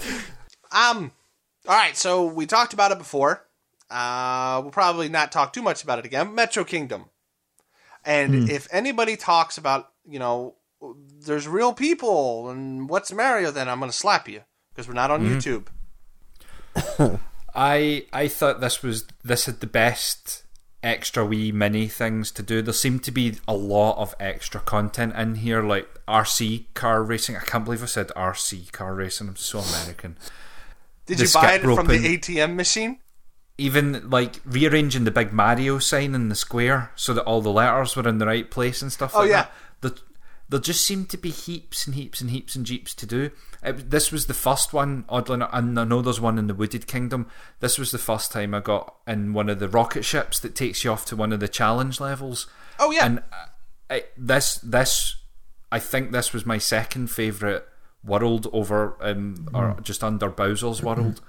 Um, 0.72 1.10
all 1.66 1.74
right, 1.74 1.96
so 1.96 2.26
we 2.26 2.46
talked 2.46 2.72
about 2.72 2.92
it 2.92 2.98
before. 2.98 3.44
Uh, 3.90 4.60
we'll 4.62 4.70
probably 4.70 5.08
not 5.08 5.32
talk 5.32 5.52
too 5.52 5.62
much 5.62 5.82
about 5.82 5.98
it 5.98 6.04
again. 6.04 6.32
Metro 6.32 6.62
Kingdom, 6.62 7.06
and 8.04 8.48
if 8.48 8.68
anybody 8.70 9.16
talks 9.16 9.58
about, 9.58 9.90
you 10.08 10.20
know, 10.20 10.54
there's 11.26 11.48
real 11.48 11.72
people 11.72 12.50
and 12.50 12.88
what's 12.88 13.12
Mario, 13.12 13.50
then 13.50 13.68
I'm 13.68 13.80
gonna 13.80 13.90
slap 13.90 14.28
you 14.28 14.42
because 14.72 14.86
we're 14.86 14.94
not 14.94 15.10
on 15.10 15.26
YouTube. 15.26 15.66
I 17.52 18.06
I 18.12 18.28
thought 18.28 18.60
this 18.60 18.80
was 18.80 19.06
this 19.24 19.46
had 19.46 19.58
the 19.58 19.66
best 19.66 20.44
extra 20.82 21.24
wee 21.24 21.52
mini 21.52 21.86
things 21.88 22.30
to 22.32 22.42
do. 22.42 22.62
There 22.62 22.72
seem 22.72 22.98
to 23.00 23.10
be 23.10 23.36
a 23.46 23.54
lot 23.54 23.98
of 23.98 24.14
extra 24.18 24.60
content 24.60 25.14
in 25.14 25.36
here, 25.36 25.62
like 25.62 25.88
RC 26.08 26.64
car 26.74 27.02
racing. 27.02 27.36
I 27.36 27.40
can't 27.40 27.64
believe 27.64 27.82
I 27.82 27.86
said 27.86 28.08
RC 28.16 28.72
car 28.72 28.94
racing. 28.94 29.28
I'm 29.28 29.36
so 29.36 29.58
American. 29.60 30.16
Did 31.06 31.18
The 31.18 31.24
you 31.24 31.30
buy 31.34 31.54
it 31.54 31.62
from 31.62 31.86
the. 31.86 31.98
ATM 32.18 32.54
machine? 32.54 32.98
Even 33.58 34.08
like 34.08 34.40
rearranging 34.46 35.04
the 35.04 35.10
big 35.10 35.32
Mario 35.34 35.78
sign 35.78 36.14
in 36.14 36.30
the 36.30 36.34
square 36.34 36.92
so 36.96 37.12
that 37.12 37.24
all 37.24 37.42
the 37.42 37.50
letters 37.52 37.94
were 37.94 38.08
in 38.08 38.16
the 38.18 38.26
right 38.26 38.50
place 38.50 38.80
and 38.80 38.90
stuff 38.90 39.12
Oh, 39.14 39.20
like 39.20 39.28
yeah. 39.30 39.46
that. 39.82 39.92
There, 39.96 40.04
there 40.50 40.60
just 40.60 40.84
seemed 40.84 41.08
to 41.10 41.16
be 41.16 41.30
heaps 41.30 41.86
and 41.86 41.94
heaps 41.94 42.20
and 42.20 42.30
heaps 42.30 42.56
and 42.56 42.66
jeeps 42.66 42.92
to 42.96 43.06
do. 43.06 43.30
It, 43.62 43.90
this 43.90 44.10
was 44.10 44.26
the 44.26 44.34
first 44.34 44.72
one, 44.72 45.04
oddly 45.08 45.34
enough, 45.34 45.50
and 45.52 45.78
I 45.78 45.84
know 45.84 46.02
there's 46.02 46.20
one 46.20 46.38
in 46.38 46.48
the 46.48 46.54
Wooded 46.54 46.88
Kingdom. 46.88 47.28
This 47.60 47.78
was 47.78 47.92
the 47.92 47.98
first 47.98 48.32
time 48.32 48.52
I 48.52 48.60
got 48.60 48.96
in 49.06 49.32
one 49.32 49.48
of 49.48 49.60
the 49.60 49.68
rocket 49.68 50.04
ships 50.04 50.40
that 50.40 50.56
takes 50.56 50.82
you 50.82 50.90
off 50.90 51.06
to 51.06 51.16
one 51.16 51.32
of 51.32 51.38
the 51.38 51.46
challenge 51.46 52.00
levels. 52.00 52.48
Oh 52.80 52.90
yeah, 52.90 53.06
And 53.06 53.18
uh, 53.20 53.46
I, 53.90 54.04
this, 54.16 54.56
this, 54.56 55.16
I 55.70 55.78
think 55.78 56.10
this 56.10 56.32
was 56.32 56.44
my 56.44 56.58
second 56.58 57.12
favourite 57.12 57.62
world 58.02 58.48
over, 58.52 58.96
um, 59.00 59.48
or 59.54 59.76
just 59.82 60.02
under 60.02 60.28
Bowser's 60.28 60.82
world. 60.82 61.20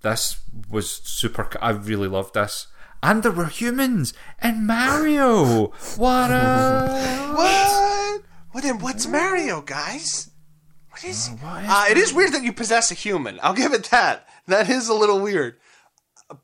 This 0.00 0.40
was 0.70 0.90
super. 0.90 1.48
I 1.60 1.70
really 1.70 2.08
loved 2.08 2.34
this. 2.34 2.68
And 3.02 3.22
there 3.22 3.32
were 3.32 3.46
humans 3.46 4.14
and 4.38 4.66
Mario. 4.66 5.72
What 5.96 6.30
a 6.30 7.32
what? 7.36 7.91
What? 8.52 8.62
Then 8.64 8.78
what's 8.78 9.06
Mario, 9.06 9.60
guys? 9.62 10.30
What 10.90 11.04
is? 11.04 11.28
he? 11.28 11.34
what 11.36 11.64
is 11.64 11.70
uh, 11.70 11.84
it 11.90 11.98
is 11.98 12.12
weird 12.12 12.32
that 12.32 12.42
you 12.42 12.52
possess 12.52 12.90
a 12.90 12.94
human. 12.94 13.38
I'll 13.42 13.54
give 13.54 13.72
it 13.72 13.84
that. 13.84 14.28
That 14.46 14.68
is 14.68 14.88
a 14.88 14.94
little 14.94 15.20
weird. 15.20 15.56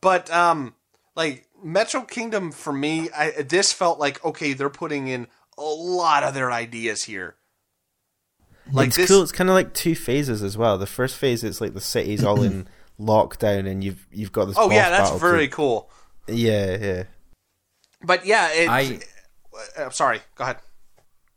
But 0.00 0.30
um, 0.32 0.74
like 1.14 1.46
Metro 1.62 2.02
Kingdom 2.02 2.52
for 2.52 2.72
me, 2.72 3.08
I, 3.16 3.42
this 3.42 3.72
felt 3.72 3.98
like 3.98 4.24
okay, 4.24 4.52
they're 4.54 4.70
putting 4.70 5.08
in 5.08 5.26
a 5.56 5.62
lot 5.62 6.22
of 6.22 6.34
their 6.34 6.50
ideas 6.50 7.04
here. 7.04 7.36
Like 8.72 8.88
it's 8.88 8.96
this, 8.96 9.08
cool. 9.10 9.22
It's 9.22 9.32
kind 9.32 9.48
of 9.50 9.54
like 9.54 9.72
two 9.74 9.94
phases 9.94 10.42
as 10.42 10.56
well. 10.56 10.78
The 10.78 10.86
first 10.86 11.16
phase, 11.16 11.42
it's 11.42 11.60
like 11.60 11.74
the 11.74 11.80
city's 11.80 12.22
all 12.22 12.42
in 12.42 12.68
lockdown, 13.00 13.66
and 13.66 13.82
you've 13.82 14.06
you've 14.12 14.32
got 14.32 14.46
this. 14.46 14.56
oh 14.58 14.68
boss 14.68 14.74
yeah, 14.74 14.90
that's 14.90 15.18
very 15.20 15.48
to- 15.48 15.54
cool. 15.54 15.90
Yeah, 16.26 16.76
yeah. 16.76 17.02
But 18.02 18.26
yeah, 18.26 18.52
it, 18.52 18.68
I- 18.68 19.00
uh, 19.76 19.90
sorry. 19.90 20.20
Go 20.34 20.44
ahead. 20.44 20.58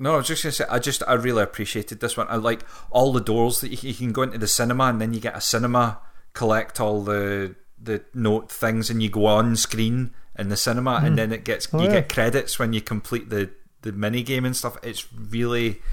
No, 0.01 0.15
I 0.15 0.17
was 0.17 0.27
just 0.27 0.41
gonna 0.41 0.51
say, 0.51 0.65
I 0.67 0.79
just 0.79 1.03
I 1.07 1.13
really 1.13 1.43
appreciated 1.43 1.99
this 1.99 2.17
one. 2.17 2.25
I 2.27 2.37
like 2.37 2.65
all 2.89 3.13
the 3.13 3.21
doors 3.21 3.61
that 3.61 3.69
you, 3.69 3.89
you 3.89 3.93
can 3.93 4.11
go 4.11 4.23
into 4.23 4.39
the 4.39 4.47
cinema, 4.47 4.85
and 4.85 4.99
then 4.99 5.13
you 5.13 5.19
get 5.19 5.37
a 5.37 5.41
cinema 5.41 5.99
collect 6.33 6.79
all 6.79 7.03
the 7.03 7.55
the 7.79 8.03
note 8.15 8.51
things, 8.51 8.89
and 8.89 9.03
you 9.03 9.09
go 9.09 9.27
on 9.27 9.55
screen 9.55 10.09
in 10.39 10.49
the 10.49 10.57
cinema, 10.57 10.95
and 10.95 11.09
hmm. 11.09 11.15
then 11.17 11.31
it 11.31 11.43
gets 11.43 11.67
oh, 11.71 11.77
you 11.79 11.85
yeah. 11.85 11.99
get 11.99 12.09
credits 12.09 12.57
when 12.57 12.73
you 12.73 12.81
complete 12.81 13.29
the 13.29 13.51
the 13.83 13.91
mini 13.91 14.23
game 14.23 14.43
and 14.43 14.55
stuff. 14.55 14.75
It's 14.81 15.05
really 15.13 15.83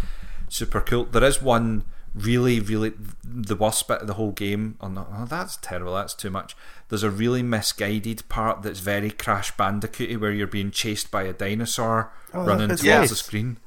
super 0.48 0.80
cool. 0.80 1.04
There 1.04 1.24
is 1.24 1.42
one 1.42 1.84
really, 2.14 2.60
really 2.60 2.94
the 3.22 3.56
worst 3.56 3.86
bit 3.88 4.00
of 4.00 4.06
the 4.06 4.14
whole 4.14 4.32
game. 4.32 4.78
Oh 4.80 4.88
no, 4.88 5.06
oh, 5.14 5.26
that's 5.26 5.58
terrible. 5.58 5.92
That's 5.92 6.14
too 6.14 6.30
much. 6.30 6.56
There's 6.88 7.02
a 7.02 7.10
really 7.10 7.42
misguided 7.42 8.26
part 8.30 8.62
that's 8.62 8.80
very 8.80 9.10
Crash 9.10 9.54
Bandicooty, 9.54 10.16
where 10.16 10.32
you're 10.32 10.46
being 10.46 10.70
chased 10.70 11.10
by 11.10 11.24
a 11.24 11.34
dinosaur 11.34 12.10
oh, 12.32 12.44
running 12.44 12.68
towards 12.68 12.86
right. 12.86 13.06
the 13.06 13.14
screen. 13.14 13.58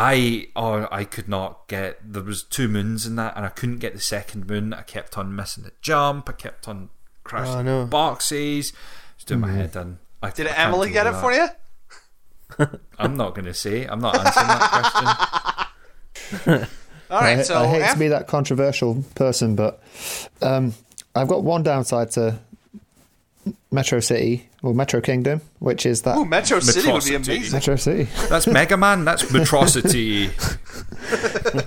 I 0.00 0.46
oh 0.54 0.86
I 0.92 1.02
could 1.02 1.28
not 1.28 1.66
get 1.66 1.98
there 2.04 2.22
was 2.22 2.44
two 2.44 2.68
moons 2.68 3.04
in 3.04 3.16
that 3.16 3.36
and 3.36 3.44
I 3.44 3.48
couldn't 3.48 3.78
get 3.78 3.94
the 3.94 4.00
second 4.00 4.46
moon. 4.46 4.72
I 4.72 4.82
kept 4.82 5.18
on 5.18 5.34
missing 5.34 5.64
the 5.64 5.72
jump. 5.82 6.28
I 6.28 6.32
kept 6.32 6.68
on 6.68 6.90
crashing 7.24 7.56
Oh, 7.56 7.62
no. 7.62 7.84
boxes. 7.86 8.72
It's 9.16 9.24
doing 9.24 9.40
my 9.40 9.50
head 9.50 9.74
in. 9.74 9.98
I, 10.22 10.30
Did 10.30 10.46
I 10.46 10.52
Emily 10.52 10.90
get 10.92 11.06
it 11.08 11.14
that. 11.14 11.20
for 11.20 11.32
you? 11.32 11.48
I'm 12.98 13.16
not 13.16 13.34
going 13.34 13.46
to 13.46 13.54
say. 13.54 13.86
I'm 13.86 14.00
not 14.00 14.14
answering 14.14 14.46
that 14.46 14.70
question. 16.44 16.68
All 17.10 17.20
right. 17.20 17.38
I, 17.38 17.42
so 17.42 17.58
I 17.58 17.66
hate 17.66 17.82
af- 17.82 17.92
to 17.94 17.98
be 17.98 18.08
that 18.08 18.26
controversial 18.28 19.04
person, 19.16 19.56
but 19.56 19.82
um, 20.42 20.74
I've 21.14 21.28
got 21.28 21.42
one 21.42 21.62
downside 21.64 22.10
to 22.12 22.38
Metro 23.70 24.00
City 24.00 24.48
or 24.62 24.74
Metro 24.74 25.00
Kingdom, 25.00 25.40
which 25.58 25.86
is 25.86 26.02
that 26.02 26.16
Ooh, 26.16 26.24
Metro 26.24 26.60
City 26.60 26.90
would 26.90 27.04
be 27.04 27.14
amazing. 27.14 27.52
Metro 27.52 27.76
City. 27.76 28.04
That's 28.28 28.46
Mega 28.46 28.76
Man. 28.76 29.04
That's 29.04 29.24
Metrocity. 29.24 30.30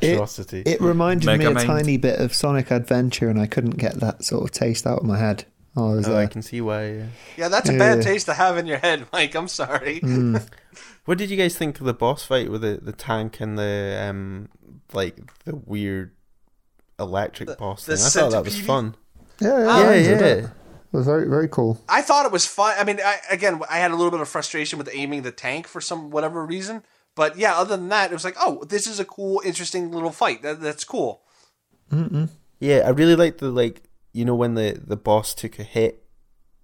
Atrocity. 0.14 0.64
It 0.66 0.82
reminded 0.82 1.26
me 1.28 1.38
Mega 1.38 1.52
a 1.52 1.54
Mind. 1.54 1.68
tiny 1.68 1.98
bit 1.98 2.20
of 2.20 2.34
Sonic 2.34 2.72
Adventure, 2.72 3.30
and 3.30 3.40
I 3.40 3.48
couldn't 3.48 3.78
get 3.78 3.96
that 4.00 4.24
sort 4.24 4.44
of 4.44 4.52
taste 4.52 4.86
out 4.88 5.00
of 5.00 5.06
my 5.06 5.18
head. 5.18 5.46
Oh, 5.76 5.92
I 5.92 5.96
was 5.96 6.08
Oh, 6.08 6.12
I 6.12 6.16
like, 6.24 6.32
can 6.32 6.42
see 6.42 6.60
why. 6.62 6.88
Yeah. 6.92 7.06
Yeah, 7.38 7.48
that's 7.48 7.70
a 7.70 7.78
bad 7.78 8.00
Yeah. 8.00 8.04
taste 8.04 8.26
to 8.26 8.34
have 8.34 8.58
in 8.58 8.66
your 8.68 8.78
head, 8.80 9.06
Mike. 9.14 9.36
I'm 9.36 9.48
sorry. 9.48 10.02
What 11.06 11.18
did 11.18 11.32
you 11.32 11.36
guys 11.38 11.58
think 11.58 11.80
of 11.80 11.88
the 11.88 11.96
boss 11.96 12.24
fight 12.24 12.52
with 12.52 12.62
the, 12.62 12.80
the 12.80 12.92
tank 12.92 13.40
and 13.42 13.58
the 13.58 14.06
um 14.08 14.50
like 14.94 15.18
the 15.46 15.56
weird 15.56 16.12
electric 17.00 17.58
boss 17.58 17.86
the 17.86 17.98
thing? 17.98 18.06
I 18.06 18.10
thought 18.10 18.32
that 18.32 18.44
was 18.44 18.54
centipede? 18.54 18.68
fun. 18.68 18.96
yeah, 19.40 19.48
yeah, 19.60 19.66
Oh, 19.68 19.94
yeah, 19.94 20.20
yeah. 20.36 20.48
It. 20.92 20.96
It 20.96 20.98
was 20.98 21.06
very, 21.06 21.28
very 21.28 21.48
cool. 21.48 21.82
I 21.88 22.02
thought 22.02 22.26
it 22.26 22.32
was 22.32 22.46
fun. 22.46 22.76
I 22.78 22.84
mean, 22.84 23.00
I, 23.04 23.20
again, 23.30 23.62
I 23.70 23.78
had 23.78 23.92
a 23.92 23.96
little 23.96 24.12
bit 24.12 24.22
of 24.22 24.30
frustration 24.30 24.78
with 24.78 24.90
aiming 24.92 25.22
the 25.22 25.32
tank 25.32 25.68
for 25.68 25.82
some 25.82 26.10
whatever 26.10 26.46
reason. 26.46 26.84
But 27.16 27.38
yeah, 27.38 27.56
other 27.58 27.76
than 27.76 27.90
that, 27.90 28.12
it 28.12 28.14
was 28.14 28.24
like, 28.24 28.38
oh, 28.40 28.64
this 28.64 28.88
is 28.88 29.00
a 29.00 29.06
cool, 29.06 29.42
interesting 29.44 29.92
little 29.92 30.12
fight. 30.12 30.42
That, 30.42 30.62
that's 30.62 30.84
cool. 30.84 31.22
Yeah, 32.60 32.84
I 32.86 32.90
really 32.90 33.16
liked 33.16 33.40
the 33.40 33.50
like 33.50 33.84
you 34.14 34.24
know 34.24 34.36
when 34.36 34.54
the 34.54 34.80
the 34.82 34.96
boss 34.96 35.34
took 35.34 35.60
a 35.60 35.64
hit, 35.64 36.06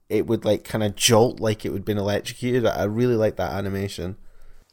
it 0.08 0.26
would 0.26 0.46
like 0.46 0.64
kind 0.64 0.84
of 0.84 0.96
jolt 0.96 1.42
like 1.42 1.66
it 1.66 1.74
would 1.74 1.84
been 1.84 1.98
electrocuted. 1.98 2.66
I 2.66 2.82
I 2.82 2.84
really 2.84 3.16
like 3.16 3.36
that 3.36 3.52
animation. 3.52 4.16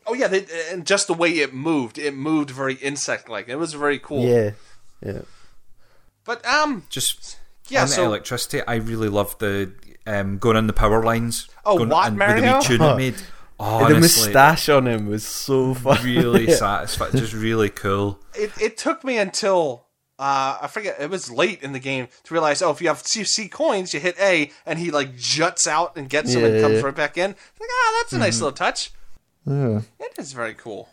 Oh 0.06 0.14
yeah, 0.14 0.28
they, 0.28 0.46
and 0.70 0.86
just 0.86 1.06
the 1.06 1.14
way 1.14 1.30
it 1.30 1.54
moved, 1.54 1.98
it 1.98 2.14
moved 2.14 2.50
very 2.50 2.74
insect-like. 2.74 3.48
It 3.48 3.56
was 3.56 3.72
very 3.72 3.98
cool. 3.98 4.24
Yeah, 4.24 4.50
yeah. 5.04 5.22
But 6.24 6.44
um, 6.46 6.84
Just 6.88 7.38
Yeah, 7.68 7.82
on 7.82 7.88
the 7.88 7.94
so- 7.94 8.04
electricity, 8.04 8.62
I 8.66 8.76
really 8.76 9.08
loved 9.08 9.40
the 9.40 9.72
um, 10.06 10.38
going 10.38 10.56
on 10.56 10.66
the 10.66 10.72
power 10.72 11.02
lines. 11.02 11.48
Oh, 11.64 11.78
going, 11.78 11.88
what, 11.88 12.06
and 12.08 12.18
with 12.18 12.28
the 12.28 12.34
Mario? 12.42 12.58
wee 12.58 12.64
tune 12.64 12.82
it 12.82 12.96
made. 12.96 13.14
Honestly, 13.58 13.94
the 13.94 14.00
moustache 14.00 14.68
on 14.68 14.86
him 14.88 15.06
was 15.06 15.24
so 15.24 15.74
fun. 15.74 16.04
really 16.04 16.50
satisfying, 16.50 17.12
just 17.16 17.32
really 17.32 17.70
cool. 17.70 18.18
It 18.34 18.50
it 18.60 18.76
took 18.76 19.04
me 19.04 19.16
until 19.16 19.86
uh, 20.18 20.58
I 20.62 20.66
forget 20.66 20.96
it 21.00 21.08
was 21.08 21.30
late 21.30 21.62
in 21.62 21.72
the 21.72 21.78
game 21.78 22.08
to 22.24 22.34
realize 22.34 22.62
oh 22.62 22.70
if 22.70 22.82
you 22.82 22.88
have 22.88 23.02
CC 23.02 23.50
coins 23.50 23.94
you 23.94 24.00
hit 24.00 24.16
A 24.20 24.50
and 24.66 24.78
he 24.78 24.90
like 24.90 25.16
juts 25.16 25.66
out 25.68 25.96
and 25.96 26.08
gets 26.10 26.34
them 26.34 26.44
and 26.44 26.60
comes 26.60 26.74
yeah. 26.74 26.80
right 26.80 26.94
back 26.94 27.16
in. 27.16 27.30
Like 27.30 27.70
ah 27.70 28.00
that's 28.02 28.12
a 28.12 28.18
nice 28.18 28.40
little 28.40 28.52
touch. 28.56 28.90
Yeah. 29.46 29.82
It 30.00 30.12
is 30.18 30.32
very 30.32 30.54
cool. 30.54 30.88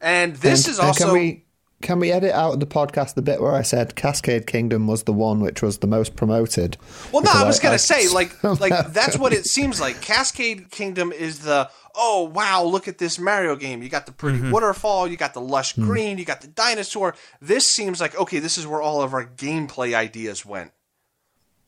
And 0.00 0.36
this 0.36 0.66
And- 0.66 0.72
is 0.72 0.78
and 0.78 0.88
also 0.88 1.04
Can 1.06 1.14
we 1.14 1.44
can 1.82 1.98
we 1.98 2.10
edit 2.10 2.32
out 2.32 2.54
of 2.54 2.60
the 2.60 2.66
podcast 2.66 3.14
the 3.14 3.22
bit 3.22 3.40
where 3.40 3.52
I 3.52 3.62
said 3.62 3.94
Cascade 3.94 4.46
Kingdom 4.46 4.86
was 4.86 5.02
the 5.02 5.12
one 5.12 5.40
which 5.40 5.60
was 5.60 5.78
the 5.78 5.86
most 5.86 6.16
promoted? 6.16 6.76
Well, 7.10 7.22
no, 7.22 7.30
I 7.32 7.44
was 7.44 7.58
gonna 7.58 7.78
say 7.78 8.08
like 8.12 8.42
like 8.42 8.92
that's 8.92 9.18
what 9.18 9.32
it 9.32 9.44
seems 9.44 9.80
like. 9.80 10.00
Cascade 10.00 10.70
Kingdom 10.70 11.12
is 11.12 11.40
the 11.40 11.70
oh 11.94 12.30
wow, 12.32 12.62
look 12.62 12.88
at 12.88 12.98
this 12.98 13.18
Mario 13.18 13.56
game. 13.56 13.82
You 13.82 13.88
got 13.88 14.06
the 14.06 14.12
pretty 14.12 14.38
mm-hmm. 14.38 14.50
waterfall, 14.50 15.08
you 15.08 15.16
got 15.16 15.34
the 15.34 15.40
lush 15.40 15.74
mm. 15.74 15.84
green, 15.84 16.18
you 16.18 16.24
got 16.24 16.40
the 16.40 16.48
dinosaur. 16.48 17.14
This 17.40 17.68
seems 17.68 18.00
like 18.00 18.18
okay, 18.18 18.38
this 18.38 18.56
is 18.56 18.66
where 18.66 18.80
all 18.80 19.02
of 19.02 19.12
our 19.12 19.26
gameplay 19.26 19.94
ideas 19.94 20.46
went. 20.46 20.72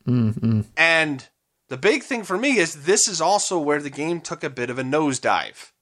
Mm-hmm. 0.07 0.63
And 0.77 1.29
the 1.69 1.77
big 1.77 2.03
thing 2.03 2.25
for 2.25 2.39
me 2.39 2.59
is 2.59 2.85
this 2.85 3.09
is 3.09 3.21
also 3.21 3.59
where 3.59 3.81
the 3.81 3.91
game 3.91 4.21
took 4.21 4.45
a 4.45 4.51
bit 4.51 4.71
of 4.71 4.79
a 4.79 4.83
nosedive. 4.83 5.73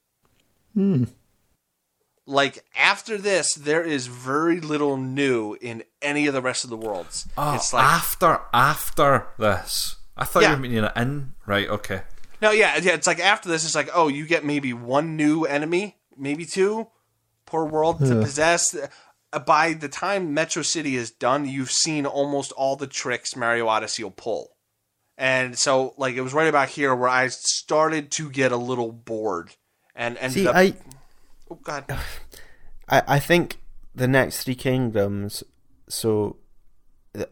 Hmm. 0.74 1.04
Like 2.26 2.64
after 2.76 3.18
this, 3.18 3.54
there 3.54 3.82
is 3.82 4.06
very 4.06 4.60
little 4.60 4.96
new 4.96 5.54
in 5.60 5.82
any 6.00 6.26
of 6.26 6.34
the 6.34 6.40
rest 6.42 6.64
of 6.64 6.70
the 6.70 6.76
worlds. 6.76 7.28
Oh, 7.36 7.54
it's 7.54 7.72
like 7.72 7.82
after 7.84 8.40
after 8.52 9.26
this, 9.38 9.96
I 10.16 10.24
thought 10.24 10.42
Yeah. 10.42 10.50
you 10.50 10.56
were 10.56 10.62
meaning 10.62 10.84
it 10.84 10.92
in. 10.96 11.34
Right? 11.46 11.68
Okay. 11.68 12.02
No, 12.40 12.50
yeah, 12.50 12.76
yeah. 12.80 12.92
It's 12.94 13.06
like 13.06 13.18
after 13.20 13.48
this, 13.48 13.64
it's 13.64 13.74
like, 13.74 13.90
oh, 13.94 14.08
you 14.08 14.26
get 14.26 14.44
maybe 14.44 14.72
one 14.72 15.16
new 15.16 15.44
enemy, 15.44 15.96
maybe 16.16 16.44
two 16.44 16.88
per 17.46 17.64
world 17.64 17.98
to 18.00 18.20
possess. 18.20 18.74
Uh, 19.32 19.38
By 19.38 19.72
the 19.72 19.88
time 19.88 20.34
Metro 20.34 20.62
City 20.62 20.94
is 20.96 21.10
done, 21.10 21.46
you've 21.46 21.70
seen 21.70 22.04
almost 22.06 22.52
all 22.52 22.76
the 22.76 22.86
tricks 22.86 23.34
Mario 23.34 23.66
Odyssey 23.66 24.02
will 24.04 24.10
pull. 24.10 24.56
And 25.16 25.58
so, 25.58 25.94
like, 25.96 26.14
it 26.16 26.20
was 26.20 26.34
right 26.34 26.48
about 26.48 26.68
here 26.70 26.94
where 26.94 27.08
I 27.08 27.28
started 27.28 28.10
to 28.12 28.30
get 28.30 28.52
a 28.52 28.56
little 28.56 28.92
bored. 28.92 29.52
And 29.94 30.16
ended 30.18 30.42
See, 30.42 30.46
up. 30.48 30.54
I, 30.56 30.74
oh, 31.52 31.58
God. 31.62 31.84
I, 32.88 33.02
I 33.06 33.18
think 33.18 33.58
the 33.94 34.08
next 34.08 34.44
three 34.44 34.54
kingdoms. 34.54 35.42
So, 35.88 36.36
uh, 37.18 37.24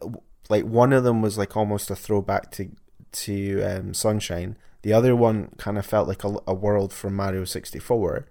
like 0.49 0.65
one 0.65 0.93
of 0.93 1.05
them 1.05 1.23
was 1.23 1.39
like 1.39 1.57
almost 1.57 1.91
a 1.91 1.97
throwback 1.97 2.51
to 2.53 2.71
to 3.13 3.63
um, 3.63 3.95
Sunshine. 3.95 4.57
The 4.83 4.93
other 4.93 5.15
one 5.15 5.51
kind 5.59 5.79
of 5.79 5.87
felt 5.87 6.09
like 6.09 6.25
a, 6.25 6.37
a 6.47 6.55
world 6.55 6.93
from 6.93 7.15
Mario 7.15 7.45
sixty 7.45 7.79
four, 7.79 8.27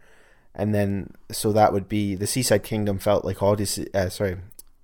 and 0.54 0.74
then 0.74 1.14
so 1.32 1.52
that 1.52 1.74
would 1.74 1.88
be 1.88 2.16
the 2.16 2.28
Seaside 2.28 2.64
Kingdom 2.64 3.00
felt 3.00 3.26
like 3.26 3.42
Odyssey. 3.42 3.88
Uh, 3.94 4.10
sorry, 4.10 4.38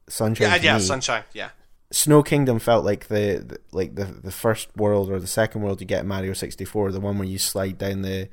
Sunshine. 0.08 0.50
Yeah, 0.50 0.56
yeah, 0.56 0.78
me. 0.78 0.84
Sunshine. 0.84 1.24
Yeah. 1.34 1.50
Snow 1.92 2.24
Kingdom 2.24 2.60
felt 2.60 2.84
like 2.84 3.08
the, 3.08 3.44
the 3.48 3.58
like 3.72 3.96
the 3.96 4.06
the 4.06 4.32
first 4.32 4.76
world 4.76 5.10
or 5.10 5.20
the 5.20 5.28
second 5.28 5.62
world 5.62 5.80
you 5.82 5.88
get 5.88 6.02
in 6.02 6.08
Mario 6.08 6.34
sixty 6.34 6.66
four, 6.66 6.92
the 6.92 7.00
one 7.00 7.18
where 7.18 7.28
you 7.28 7.38
slide 7.38 7.78
down 7.78 8.02
the 8.02 8.28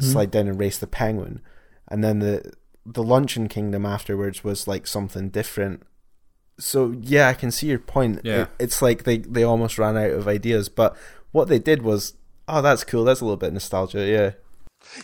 slide 0.00 0.32
down 0.32 0.48
and 0.48 0.58
race 0.58 0.78
the 0.78 0.88
penguin, 0.88 1.40
and 1.88 2.02
then 2.04 2.18
the 2.20 2.52
the 2.86 3.02
Luncheon 3.02 3.48
Kingdom 3.48 3.86
afterwards 3.86 4.44
was 4.44 4.66
like 4.68 4.86
something 4.86 5.30
different. 5.30 5.82
So 6.58 6.94
yeah, 7.00 7.28
I 7.28 7.34
can 7.34 7.50
see 7.50 7.66
your 7.68 7.78
point. 7.78 8.20
Yeah. 8.24 8.42
It- 8.42 8.48
it's 8.58 8.82
like 8.82 9.04
they 9.04 9.18
they 9.18 9.42
almost 9.42 9.78
ran 9.78 9.96
out 9.96 10.10
of 10.10 10.28
ideas, 10.28 10.68
but 10.68 10.96
what 11.32 11.48
they 11.48 11.58
did 11.58 11.82
was, 11.82 12.14
oh, 12.46 12.62
that's 12.62 12.84
cool. 12.84 13.04
That's 13.04 13.20
a 13.20 13.24
little 13.24 13.36
bit 13.36 13.52
nostalgia. 13.52 14.06
Yeah. 14.06 14.30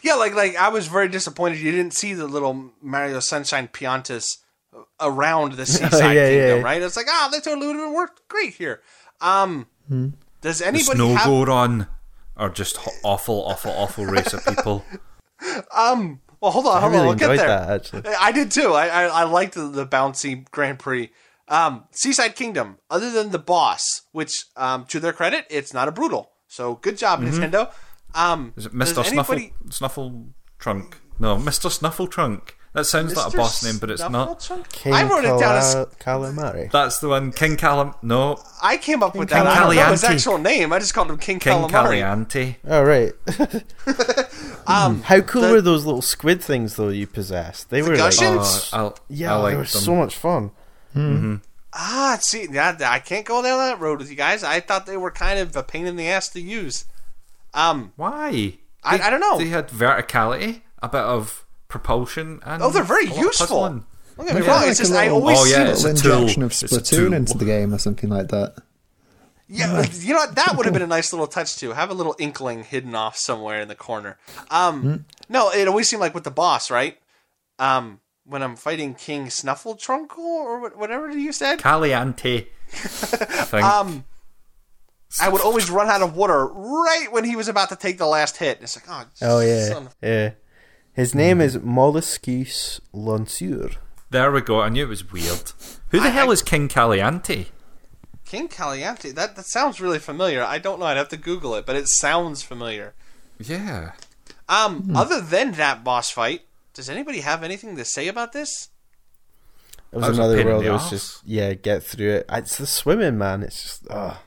Yeah, 0.03 0.15
like 0.15 0.35
like 0.35 0.57
I 0.57 0.69
was 0.69 0.87
very 0.89 1.09
disappointed 1.09 1.59
you 1.59 1.73
didn't 1.73 1.95
see 1.95 2.13
the 2.15 2.27
little 2.27 2.73
Mario 2.83 3.19
Sunshine 3.21 3.67
Piantas 3.69 4.27
around 5.01 5.55
the 5.55 5.65
seaside 5.75 6.15
yeah, 6.15 6.29
kingdom, 6.29 6.59
yeah. 6.59 6.63
right? 6.63 6.83
It's 6.83 6.97
like, 6.97 7.07
ah, 7.09 7.29
they 7.33 7.41
totally 7.41 7.67
would 7.69 7.77
have 7.77 7.93
worked 7.93 8.29
great 8.29 8.55
here. 8.55 8.83
Um, 9.23 9.67
does 10.43 10.59
The 10.59 10.67
anybody 10.67 10.97
snow 10.99 11.15
have? 11.15 11.27
go 11.27 11.45
run, 11.45 11.87
or 12.37 12.51
just 12.51 12.79
awful, 13.03 13.43
awful, 13.47 13.71
awful 13.73 14.05
race 14.07 14.33
of 14.35 14.45
people. 14.45 14.85
Um, 15.75 16.21
well, 16.41 16.51
hold 16.53 16.67
on, 16.67 16.77
I 16.77 16.81
hold 16.81 16.93
really 16.93 17.03
on, 17.03 17.09
we'll 17.09 17.17
get 17.19 17.37
there. 17.37 17.47
that 17.49 17.71
actually. 17.71 18.03
I 18.19 18.33
did 18.33 18.51
too. 18.51 18.73
I 18.73 18.89
I, 18.89 19.03
I 19.05 19.25
liked 19.25 19.55
the, 19.55 19.69
the 19.69 19.87
bouncy 19.87 20.51
Grand 20.51 20.79
Prix. 20.79 21.11
Um, 21.49 21.85
Seaside 21.91 22.37
Kingdom, 22.37 22.79
other 22.89 23.11
than 23.11 23.31
the 23.31 23.39
boss, 23.39 24.03
which 24.13 24.33
um, 24.57 24.85
to 24.87 25.01
their 25.01 25.13
credit, 25.13 25.47
it's 25.51 25.75
not 25.75 25.89
a 25.89 25.93
Broodal. 25.93 26.27
So 26.47 26.77
good 26.77 26.97
job, 26.97 27.21
Nintendo. 27.23 27.73
Um, 28.15 28.51
Mm-hmm. 28.51 28.59
Is 28.61 28.67
it 28.67 28.75
Mister 28.75 29.03
Snuffle 29.05 29.35
anybody- 29.35 29.55
Snuffle 29.71 30.29
Trunk? 30.59 31.01
No, 31.19 31.39
Mister 31.39 31.69
Snuffle 31.71 32.07
Trunk. 32.09 32.57
That 32.73 32.85
sounds 32.85 33.17
like 33.17 33.35
a 33.35 33.37
boss 33.37 33.65
name, 33.65 33.79
but 33.79 33.91
it's 33.91 34.09
not. 34.09 34.39
Snuffletrunk? 34.39 34.69
King 34.71 34.93
I 34.93 35.03
wrote 35.03 35.25
it 35.25 35.41
down 35.41 35.57
as 35.57 35.75
Cala- 35.99 36.31
calamari. 36.31 36.71
That's 36.71 37.01
the 37.01 37.09
one. 37.09 37.33
King 37.33 37.57
Calam. 37.57 37.97
No, 38.03 38.41
I 38.63 38.77
came 38.77 39.03
up 39.03 39.17
with 39.17 39.29
that. 39.31 39.45
I 39.45 39.59
don't 39.59 39.75
know 39.75 39.91
his 39.91 40.05
actual 40.05 40.39
name. 40.39 40.73
I 40.73 40.79
just 40.79 40.95
called 40.95 41.11
him 41.11 41.19
King, 41.19 41.41
King 41.41 41.53
Calamari. 41.69 42.01
Kaliente. 42.01 42.57
Oh 42.69 42.83
right. 42.83 43.13
Um, 44.67 45.03
How 45.03 45.21
cool 45.21 45.43
The- 45.43 45.51
were 45.53 45.61
those 45.61 45.85
little 45.85 46.03
squid 46.03 46.41
things 46.43 46.77
though 46.77 46.91
you 46.91 47.07
possessed? 47.09 47.71
They 47.71 47.83
were 47.83 47.97
like 47.97 48.13
Gushens? 48.13 48.71
Oh, 48.73 48.77
I'll, 48.79 48.99
yeah, 49.09 49.35
I 49.35 49.37
they 49.39 49.43
like 49.43 49.53
were 49.55 49.59
them. 49.63 49.67
so 49.67 49.95
much 49.97 50.17
fun. 50.17 50.53
ah, 51.73 52.19
see, 52.21 52.47
yeah, 52.51 52.77
I 52.85 52.99
can't 53.01 53.27
go 53.27 53.43
down 53.43 53.59
that 53.59 53.81
road 53.81 53.99
with 53.99 54.11
you 54.11 54.17
guys. 54.17 54.45
I 54.45 54.61
thought 54.61 54.87
they 54.87 54.97
were 54.97 55.11
kind 55.11 55.39
of 55.41 55.57
a 55.57 55.63
pain 55.65 55.87
in 55.87 55.97
the 55.97 56.07
ass 56.09 56.29
to 56.31 56.41
use. 56.41 56.85
Um, 57.53 57.93
Why? 57.97 58.59
I- 58.85 58.97
They- 58.99 59.03
I 59.05 59.11
don't 59.11 59.21
know. 59.21 59.39
They 59.39 59.49
had 59.49 59.69
verticality, 59.71 60.61
a 60.81 60.89
bit 60.89 61.01
of 61.01 61.45
propulsion, 61.71 62.41
and 62.45 62.63
oh, 62.63 62.71
they're 62.71 62.83
very 62.83 63.07
a 63.07 63.09
lot 63.11 63.17
of 63.19 63.23
useful. 63.25 63.47
puzzling. 63.47 63.85
Don't 64.17 64.27
get 64.27 64.35
me 64.35 64.41
Maybe 64.41 64.51
wrong. 64.51 64.61
like 64.61 64.71
It's 64.71 64.81
a 64.81 64.83
just 64.83 64.93
I 64.93 65.09
always 65.09 65.39
Oh, 65.39 65.45
see 65.45 65.53
yeah, 65.53 65.59
them. 65.65 65.69
it's 65.73 65.83
a 65.85 65.87
little 65.89 66.03
tool. 66.03 66.21
injection 66.21 66.43
of 66.43 66.51
Splatoon 66.53 67.17
into 67.17 67.39
the 67.39 67.45
game 67.47 67.73
or 67.73 67.79
something 67.79 68.11
like 68.11 68.29
that. 68.29 68.57
Yeah, 69.49 69.85
you 69.95 70.13
know 70.15 70.21
what? 70.21 70.35
That 70.37 70.57
would 70.57 70.67
have 70.67 70.73
been 70.73 70.83
a 70.83 70.87
nice 70.87 71.13
little 71.13 71.27
touch 71.27 71.57
too. 71.57 71.73
Have 71.73 71.91
a 71.91 71.95
little 71.95 72.15
inkling 72.21 72.63
hidden 72.65 72.95
off 72.95 73.17
somewhere 73.17 73.61
in 73.63 73.69
the 73.69 73.75
corner. 73.75 74.17
Um, 74.51 75.07
no, 75.29 75.51
it 75.51 75.67
always 75.67 75.89
seemed 75.89 76.01
like 76.01 76.15
with 76.15 76.23
the 76.25 76.31
boss, 76.31 76.71
right? 76.71 76.99
Um, 77.59 78.01
when 78.25 78.43
I'm 78.45 78.55
fighting 78.55 78.95
King 78.95 79.27
Snuffletrunkle 79.27 80.19
or 80.19 80.69
whatever 80.71 81.11
you 81.11 81.33
said, 81.33 81.59
Kaliente. 81.59 82.47
I 83.53 83.61
um, 83.81 84.05
I 85.21 85.29
would 85.29 85.41
always 85.41 85.69
run 85.69 85.89
out 85.89 86.03
of 86.03 86.15
water 86.15 86.47
right 86.47 87.09
when 87.11 87.25
he 87.25 87.35
was 87.35 87.49
about 87.49 87.71
to 87.71 87.77
take 87.77 87.99
the 87.99 88.07
last 88.07 88.37
hit. 88.37 88.59
It's 88.63 88.77
like, 88.77 88.85
oh, 88.89 89.05
Oh 89.23 89.41
yeah, 89.41 89.69
son 89.69 89.89
yeah. 90.01 90.31
His 91.01 91.15
name 91.15 91.41
is 91.41 91.57
Molluscus 91.57 92.79
Lansure. 92.93 93.71
there 94.11 94.31
we 94.31 94.43
go. 94.43 94.61
I 94.61 94.69
knew 94.69 94.85
it 94.85 94.89
was 94.89 95.11
weird. 95.11 95.53
Who 95.89 95.99
the 95.99 96.09
I- 96.09 96.11
hell 96.11 96.31
is 96.31 96.43
King 96.43 96.69
Kaliente? 96.69 97.47
King 98.27 98.49
Kaliente. 98.51 99.15
That 99.15 99.35
that 99.37 99.47
sounds 99.47 99.81
really 99.81 99.99
familiar. 99.99 100.43
I 100.45 100.59
don't 100.59 100.79
know. 100.79 100.85
I'd 100.85 100.99
have 100.99 101.09
to 101.09 101.17
Google 101.17 101.55
it, 101.55 101.65
but 101.65 101.75
it 101.75 101.89
sounds 101.89 102.43
familiar. 102.43 102.93
Yeah. 103.39 103.93
Um, 104.47 104.93
other 104.95 105.23
than 105.23 105.53
that 105.53 105.83
boss 105.83 106.11
fight, 106.11 106.43
does 106.75 106.91
anybody 106.91 107.21
have 107.21 107.43
anything 107.43 107.77
to 107.77 107.85
say 107.87 108.07
about 108.07 108.33
this? 108.35 108.69
It 109.93 109.97
was 109.97 110.09
was 110.11 110.19
another 110.19 110.45
world 110.45 110.65
It 110.67 110.71
was 110.71 110.83
arse. 110.83 110.91
just 110.91 111.23
yeah, 111.25 111.55
get 111.55 111.83
through 111.83 112.11
it. 112.17 112.27
It's 112.31 112.59
the 112.59 112.67
swimming, 112.67 113.17
man. 113.17 113.43
It's 113.43 113.63
just 113.63 113.87
ah. 113.91 114.21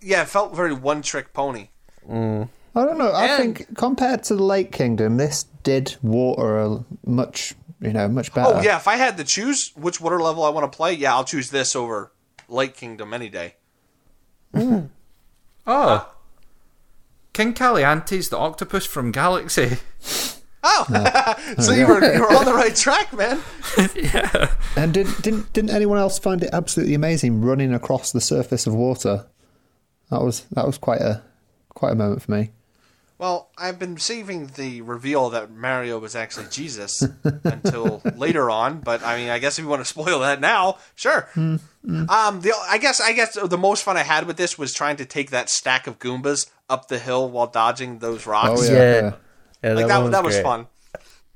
Yeah, 0.00 0.22
it 0.22 0.28
felt 0.28 0.56
very 0.56 0.72
one 0.72 1.02
trick 1.02 1.34
pony. 1.34 1.68
I 2.74 2.84
don't 2.84 2.98
know. 2.98 3.10
I 3.10 3.26
And- 3.26 3.56
think 3.56 3.76
compared 3.76 4.22
to 4.24 4.36
the 4.36 4.42
Lake 4.42 4.72
Kingdom, 4.72 5.16
this 5.16 5.46
did 5.62 5.96
water 6.02 6.58
a 6.58 6.84
much, 7.04 7.54
you 7.80 7.92
know, 7.92 8.08
much 8.08 8.30
oh, 8.32 8.34
better. 8.34 8.58
Oh 8.58 8.62
yeah, 8.62 8.76
if 8.76 8.88
I 8.88 8.96
had 8.96 9.16
to 9.18 9.24
choose 9.24 9.72
which 9.76 10.00
water 10.00 10.20
level 10.20 10.44
I 10.44 10.48
want 10.48 10.70
to 10.70 10.76
play, 10.76 10.94
yeah, 10.94 11.14
I'll 11.14 11.24
choose 11.24 11.50
this 11.50 11.76
over 11.76 12.12
Lake 12.48 12.76
Kingdom 12.76 13.12
any 13.12 13.28
day. 13.28 13.56
Hmm. 14.54 14.86
Oh. 15.66 16.08
King 17.32 17.54
Kaliente's 17.54 18.28
the 18.28 18.36
octopus 18.36 18.86
from 18.86 19.12
Galaxy. 19.12 19.78
Oh, 20.64 21.34
so 21.58 21.72
you 21.72 21.86
were 21.86 22.14
you 22.14 22.20
were 22.20 22.32
on 22.32 22.44
the 22.44 22.54
right 22.54 22.74
track, 22.74 23.12
man. 23.12 23.40
yeah. 23.96 24.54
And 24.76 24.94
did, 24.94 25.08
didn't 25.20 25.52
didn't 25.52 25.70
anyone 25.70 25.98
else 25.98 26.20
find 26.20 26.42
it 26.42 26.50
absolutely 26.52 26.94
amazing 26.94 27.42
running 27.42 27.74
across 27.74 28.12
the 28.12 28.20
surface 28.20 28.66
of 28.66 28.74
water? 28.74 29.26
That 30.10 30.22
was 30.22 30.42
that 30.52 30.64
was 30.64 30.78
quite 30.78 31.00
a 31.00 31.22
quite 31.70 31.92
a 31.92 31.96
moment 31.96 32.22
for 32.22 32.30
me. 32.30 32.50
Well, 33.22 33.50
I've 33.56 33.78
been 33.78 33.98
saving 33.98 34.48
the 34.56 34.80
reveal 34.80 35.30
that 35.30 35.48
Mario 35.48 36.00
was 36.00 36.16
actually 36.16 36.46
Jesus 36.50 37.04
until 37.44 38.02
later 38.16 38.50
on, 38.50 38.80
but 38.80 39.00
I 39.04 39.16
mean, 39.16 39.28
I 39.28 39.38
guess 39.38 39.60
if 39.60 39.62
you 39.62 39.68
want 39.68 39.80
to 39.80 39.84
spoil 39.84 40.18
that 40.18 40.40
now, 40.40 40.78
sure. 40.96 41.28
Um, 41.36 41.60
the 41.84 42.52
I 42.68 42.78
guess 42.78 43.00
I 43.00 43.12
guess 43.12 43.34
the 43.40 43.56
most 43.56 43.84
fun 43.84 43.96
I 43.96 44.02
had 44.02 44.26
with 44.26 44.38
this 44.38 44.58
was 44.58 44.74
trying 44.74 44.96
to 44.96 45.04
take 45.04 45.30
that 45.30 45.50
stack 45.50 45.86
of 45.86 46.00
Goombas 46.00 46.50
up 46.68 46.88
the 46.88 46.98
hill 46.98 47.30
while 47.30 47.46
dodging 47.46 48.00
those 48.00 48.26
rocks. 48.26 48.68
Oh, 48.68 48.72
Yeah, 48.72 48.80
yeah. 48.82 49.12
yeah. 49.62 49.72
like 49.74 49.86
that, 49.86 50.02
one 50.02 50.10
that 50.10 50.24
was 50.24 50.40
fun. 50.40 50.66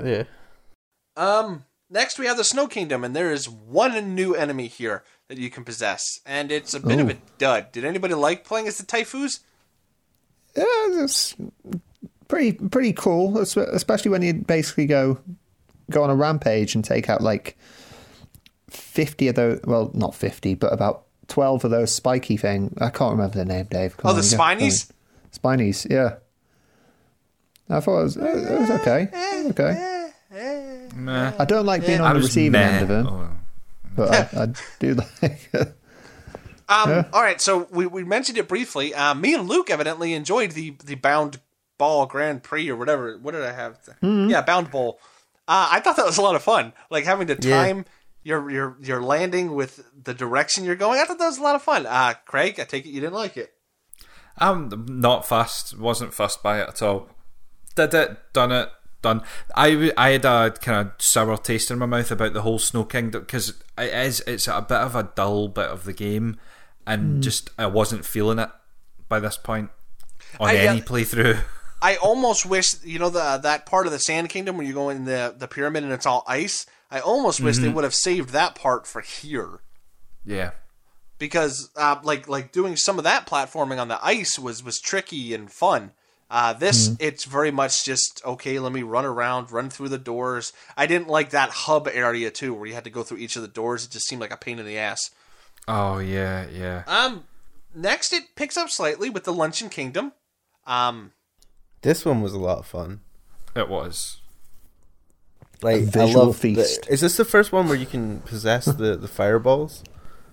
Yeah. 0.05 0.25
Um, 1.17 1.67
next 1.89 2.19
we 2.19 2.27
have 2.27 2.37
the 2.37 2.43
Snow 2.43 2.67
Kingdom, 2.67 3.05
and 3.05 3.15
there 3.15 3.31
is 3.31 3.49
one 3.49 4.13
new 4.17 4.35
enemy 4.35 4.67
here 4.67 5.05
that 5.29 5.39
you 5.39 5.51
can 5.51 5.63
possess, 5.63 6.19
and 6.27 6.51
it's 6.51 6.75
a 6.75 6.81
bit 6.81 6.99
of 6.99 7.11
a 7.11 7.17
dud. 7.39 7.71
Did 7.71 7.85
anybody 7.85 8.15
like 8.15 8.43
playing 8.43 8.67
as 8.67 8.79
the 8.79 8.85
Ty-foo? 8.85 9.29
Yeah, 10.57 11.03
it's 11.05 11.35
pretty 12.29 12.53
pretty 12.53 12.93
cool, 12.93 13.39
especially 13.39 14.11
when 14.11 14.23
you 14.23 14.35
basically 14.35 14.87
go 14.87 15.19
go 15.91 16.03
on 16.03 16.11
a 16.11 16.15
rampage 16.17 16.75
and 16.75 16.85
take 16.85 17.09
out 17.09 17.21
like 17.21 17.57
fifty 18.71 19.29
of 19.29 19.35
those. 19.35 19.61
Well, 19.65 19.91
not 19.95 20.15
fifty, 20.15 20.55
but 20.55 20.73
about 20.73 21.05
twelve 21.29 21.65
of 21.65 21.71
those 21.71 21.93
spiky 21.95 22.37
thing. 22.37 22.75
I 22.81 22.91
can't 22.91 23.13
remember 23.13 23.37
the 23.37 23.45
name, 23.45 23.67
Dave. 23.71 23.97
Come 23.97 24.11
Oh, 24.11 24.15
the 24.15 24.21
on, 24.21 24.25
you 24.25 24.31
go- 24.31 24.65
spinies? 24.67 24.89
come. 24.89 25.59
Spinies, 25.59 25.87
yeah. 25.91 26.17
I 27.69 27.81
thought 27.81 28.01
it 28.01 28.03
was, 28.05 28.17
it 28.17 28.61
was 28.61 28.71
okay. 28.81 29.09
Okay. 29.51 30.11
Meh. 30.95 31.33
I 31.39 31.45
don't 31.45 31.67
like 31.67 31.85
being 31.85 32.01
I 32.01 32.11
on 32.11 32.15
the 32.17 32.23
receiving 32.23 32.53
meh. 32.53 32.61
end 32.61 32.83
of 32.85 32.91
it, 32.91 33.07
Oh. 33.11 33.29
but 33.97 34.11
I, 34.35 34.43
I 34.45 34.47
do 34.79 34.95
like. 35.23 35.51
Um, 36.69 37.07
All 37.13 37.23
right, 37.23 37.41
so 37.41 37.69
we, 37.71 37.87
we 37.87 38.03
mentioned 38.05 38.39
it 38.39 38.49
briefly. 38.49 38.95
Uh, 38.95 39.15
me 39.15 39.35
and 39.35 39.49
Luke 39.49 39.71
evidently 39.71 40.13
enjoyed 40.15 40.53
the 40.53 40.77
the 40.85 40.97
Bound 40.97 41.41
Bowl 41.79 42.07
Grand 42.07 42.43
Prix 42.43 42.69
or 42.69 42.77
whatever. 42.77 43.17
What 43.19 43.33
did 43.33 43.45
I 43.45 43.53
have? 43.53 43.79
Yeah, 44.03 44.43
Bound 44.43 44.71
Bowl. 44.71 44.99
Uh, 45.49 45.69
I 45.73 45.81
thought 45.81 45.97
that 45.97 46.07
was 46.07 46.19
a 46.19 46.23
lot 46.23 46.35
of 46.35 46.43
fun. 46.43 46.73
Like 46.91 47.05
having 47.05 47.29
to 47.29 47.39
Yeah. 47.41 47.57
time 47.65 47.85
your 48.25 48.51
your 48.51 48.77
your 48.83 49.01
landing 49.03 49.55
with 49.55 49.85
the 50.05 50.13
direction 50.15 50.65
you're 50.65 50.75
going. 50.75 50.99
I 50.99 51.05
thought 51.05 51.19
that 51.19 51.27
was 51.27 51.39
a 51.39 51.43
lot 51.43 51.55
of 51.55 51.63
fun. 51.63 51.87
Uh, 51.87 52.15
Craig, 52.25 52.59
I 52.59 52.65
take 52.65 52.85
it 52.85 52.91
you 52.91 53.01
didn't 53.01 53.15
like 53.15 53.37
it. 53.37 53.53
I'm 54.39 54.85
not 54.89 55.27
fussed. 55.27 55.79
Wasn't 55.79 56.13
fussed 56.15 56.43
by 56.43 56.61
it 56.61 56.69
at 56.69 56.83
all. 56.83 57.09
Did 57.75 57.95
it, 57.95 58.17
done 58.33 58.53
it, 58.53 58.71
done. 59.03 59.23
I, 59.55 59.71
w- 59.71 59.93
I 59.97 60.11
had 60.11 60.25
a 60.25 60.51
kind 60.51 60.89
of 60.89 60.93
sour 60.99 61.37
taste 61.37 61.71
in 61.71 61.79
my 61.79 61.87
mouth 61.87 62.11
about 62.11 62.33
the 62.33 62.43
whole 62.43 62.59
Snow 62.59 62.85
Kingdom 62.85 63.23
because 63.23 63.51
it 63.79 63.93
is 63.95 64.21
it's 64.27 64.49
a 64.49 64.61
bit 64.63 64.79
of 64.79 64.95
a 64.97 65.11
dull 65.15 65.49
bit 65.49 65.69
of 65.69 65.85
the 65.85 65.93
game, 65.93 66.39
and 66.87 67.23
just 67.23 67.51
I 67.59 67.67
wasn't 67.67 68.05
feeling 68.05 68.39
it 68.39 68.51
by 69.09 69.21
this 69.21 69.37
point 69.37 69.71
on 70.39 70.49
I, 70.49 70.67
uh, 70.67 70.73
any 70.73 70.81
playthrough. 70.81 71.43
I 71.83 71.97
almost 71.97 72.47
wish 72.47 72.83
you 72.85 72.99
know 72.99 73.11
the 73.11 73.39
that 73.43 73.67
part 73.67 73.87
of 73.87 73.93
the 73.93 73.99
Sand 73.99 74.29
Kingdom 74.29 74.57
where 74.57 74.67
you 74.67 74.75
go 74.75 74.89
in 74.89 75.05
the 75.05 75.35
the 75.37 75.49
pyramid 75.49 75.85
and 75.85 75.93
it's 75.93 76.07
all 76.07 76.25
ice. 76.27 76.67
I 76.91 77.01
almost 77.01 77.41
wish 77.41 77.59
they 77.59 77.69
would 77.69 77.85
have 77.85 77.95
saved 77.95 78.31
that 78.31 78.55
part 78.55 78.87
for 78.87 79.01
here. 79.01 79.61
Yeah, 80.25 80.53
because 81.19 81.71
uh, 81.77 81.97
like 82.03 82.29
like 82.29 82.53
doing 82.53 82.77
some 82.77 82.99
of 82.99 83.05
that 83.05 83.27
platforming 83.27 83.81
on 83.81 83.89
the 83.89 84.05
ice 84.05 84.39
was 84.39 84.63
was 84.63 84.81
tricky 84.81 85.35
and 85.35 85.51
fun. 85.51 85.93
Uh, 86.29 86.53
this 86.53 86.97
it's 86.99 87.25
very 87.25 87.51
much 87.51 87.85
just 87.85 88.21
okay. 88.25 88.59
Let 88.59 88.73
me 88.73 88.83
run 88.83 89.05
around, 89.05 89.53
run 89.53 89.71
through 89.71 89.91
the 89.91 89.99
doors. 89.99 90.53
I 90.77 90.87
didn't 90.87 91.09
like 91.09 91.31
that 91.31 91.51
hub 91.51 91.89
area 91.93 92.31
too, 92.31 92.55
where 92.55 92.67
you 92.67 92.75
had 92.75 92.85
to 92.85 92.91
go 92.91 93.03
through 93.03 93.19
each 93.19 93.37
of 93.37 93.43
the 93.43 93.49
doors. 93.49 93.85
It 93.85 93.93
just 93.93 94.07
seemed 94.07 94.21
like 94.21 94.33
a 94.33 94.37
pain 94.37 94.59
in 94.59 94.67
the 94.67 94.79
ass. 94.79 95.11
Oh 95.69 95.99
yeah, 95.99 96.47
yeah. 96.53 96.85
Um, 96.87 97.25
next 97.75 98.13
it 98.13 98.23
picks 98.37 98.57
up 98.57 98.71
slightly 98.71 99.11
with 99.11 99.25
the 99.25 99.33
Luncheon 99.33 99.69
Kingdom. 99.69 100.13
Um, 100.67 101.13
This 101.83 102.05
one 102.05 102.21
was 102.23 102.33
a 102.33 102.39
lot 102.39 102.59
of 102.59 102.67
fun. 102.67 103.01
It 103.55 103.69
was. 103.69 104.21
Like 105.63 105.83
A 105.83 105.85
visual 105.87 106.23
I 106.23 106.25
love 106.27 106.41
the- 106.41 106.55
feast. 106.55 106.87
is 106.89 107.01
this 107.01 107.17
the 107.17 107.25
first 107.25 107.51
one 107.53 107.67
where 107.69 107.77
you 107.77 107.87
can 107.87 108.21
possess 108.21 108.67
the, 108.67 108.97
the 108.97 109.09
fireballs 109.09 109.83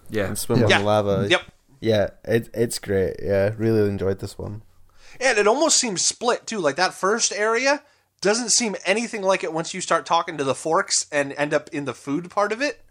Yeah. 0.09 0.25
and 0.25 0.37
swim 0.37 0.59
Yeah. 0.59 0.65
on 0.65 0.69
yeah, 0.71 0.77
the 0.79 0.83
lava? 0.83 1.27
Yep. 1.29 1.41
Yeah, 1.79 2.09
it, 2.25 2.49
it's 2.53 2.79
great. 2.79 3.15
Yeah, 3.21 3.51
really 3.57 3.87
enjoyed 3.89 4.19
this 4.19 4.37
one. 4.37 4.61
And 5.19 5.37
it 5.37 5.47
almost 5.47 5.79
seems 5.79 6.03
split 6.05 6.45
too. 6.47 6.59
Like 6.59 6.75
that 6.75 6.93
first 6.93 7.31
area 7.31 7.83
doesn't 8.21 8.51
seem 8.51 8.75
anything 8.85 9.21
like 9.21 9.43
it 9.43 9.53
once 9.53 9.73
you 9.73 9.81
start 9.81 10.05
talking 10.05 10.37
to 10.37 10.43
the 10.43 10.55
forks 10.55 11.05
and 11.11 11.33
end 11.33 11.53
up 11.53 11.69
in 11.71 11.85
the 11.85 11.93
food 11.93 12.29
part 12.29 12.51
of 12.51 12.61
it. 12.61 12.81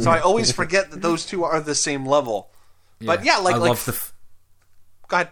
So 0.00 0.10
I 0.10 0.20
always 0.20 0.52
forget 0.52 0.90
that 0.90 1.02
those 1.02 1.24
two 1.26 1.44
are 1.44 1.60
the 1.60 1.74
same 1.74 2.06
level. 2.06 2.50
But 3.00 3.24
yeah, 3.24 3.38
like 3.38 3.54
I 3.54 3.58
like 3.58 3.68
love 3.68 3.84
the. 3.84 3.92
F- 3.92 4.12
go 5.08 5.16
ahead. 5.16 5.30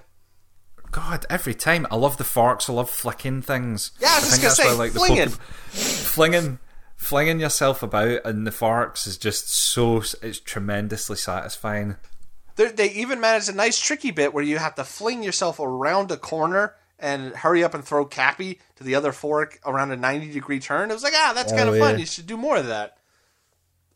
God, 0.91 1.27
every 1.29 1.55
time 1.55 1.87
I 1.91 1.97
love 1.97 2.19
the 2.19 2.25
forks. 2.25 2.71
I 2.71 2.73
love 2.73 2.89
flicking 2.91 3.43
things. 3.43 3.91
Yeah, 4.01 4.09
I 4.13 4.21
was 4.21 4.29
just 4.29 4.43
gonna 4.43 4.55
say, 4.55 4.89
the 4.91 4.99
flinging. 4.99 5.29
Poke- 5.31 5.41
flinging, 5.73 6.59
flinging 6.97 7.41
yourself 7.41 7.83
about 7.83 8.21
and 8.25 8.47
the 8.47 8.53
forks 8.53 9.07
is 9.07 9.17
just 9.19 9.49
so. 9.53 10.03
It's 10.23 10.39
tremendously 10.41 11.17
satisfying. 11.17 11.97
They're, 12.57 12.71
they 12.71 12.91
even 12.91 13.21
managed 13.21 13.49
a 13.49 13.53
nice 13.53 13.81
tricky 13.81 14.13
bit 14.13 14.33
where 14.33 14.45
you 14.45 14.59
have 14.59 14.77
to 14.77 14.85
fling 14.85 15.25
yourself 15.25 15.59
around 15.59 16.13
a 16.13 16.17
corner 16.17 16.77
and 17.01 17.35
hurry 17.35 17.65
up 17.65 17.75
and 17.75 17.85
throw 17.85 18.05
Cappy 18.05 18.61
to 18.77 18.85
the 18.85 18.95
other 18.95 19.11
fork 19.11 19.59
around 19.67 19.91
a 19.91 19.97
90 19.97 20.31
degree 20.33 20.61
turn. 20.61 20.91
It 20.91 20.95
was 20.95 21.03
like, 21.03 21.15
ah, 21.17 21.33
that's 21.35 21.53
kind 21.53 21.69
of 21.69 21.75
Oh, 21.75 21.79
fun. 21.81 21.99
You 21.99 22.07
should 22.07 22.29
do 22.29 22.37
more 22.37 22.57
of 22.57 22.67
that. 22.69 22.97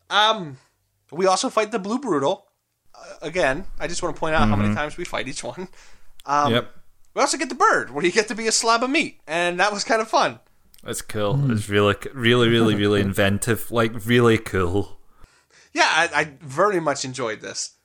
Um, 0.09 0.57
we 1.11 1.25
also 1.25 1.49
fight 1.49 1.71
the 1.71 1.79
Blue 1.79 1.99
Broodal. 1.99 2.41
Uh, 2.95 2.99
again, 3.21 3.65
I 3.79 3.87
just 3.87 4.01
want 4.03 4.15
to 4.15 4.19
point 4.19 4.35
out 4.35 4.47
how 4.49 4.55
many 4.55 4.73
times 4.75 4.97
we 4.97 5.05
fight 5.05 5.27
each 5.27 5.43
one. 5.43 5.67
Um, 6.25 6.53
yep, 6.53 6.71
We 7.15 7.21
also 7.21 7.37
get 7.37 7.49
the 7.49 7.55
bird, 7.55 7.91
where 7.91 8.03
you 8.05 8.11
get 8.11 8.27
to 8.27 8.35
be 8.35 8.47
a 8.47 8.51
slab 8.51 8.83
of 8.83 8.89
meat, 8.89 9.19
and 9.27 9.59
that 9.59 9.71
was 9.71 9.83
kind 9.83 10.01
of 10.01 10.07
fun. 10.07 10.39
it's 10.85 11.01
cool. 11.01 11.51
It's 11.51 11.69
really, 11.69 11.95
really, 12.13 12.49
really, 12.49 12.75
really 12.75 13.01
inventive. 13.01 13.71
Like 13.71 14.05
really 14.05 14.37
cool. 14.37 14.99
Yeah, 15.73 15.87
I, 15.87 16.09
I 16.13 16.33
very 16.41 16.79
much 16.79 17.05
enjoyed 17.05 17.41
this. 17.41 17.75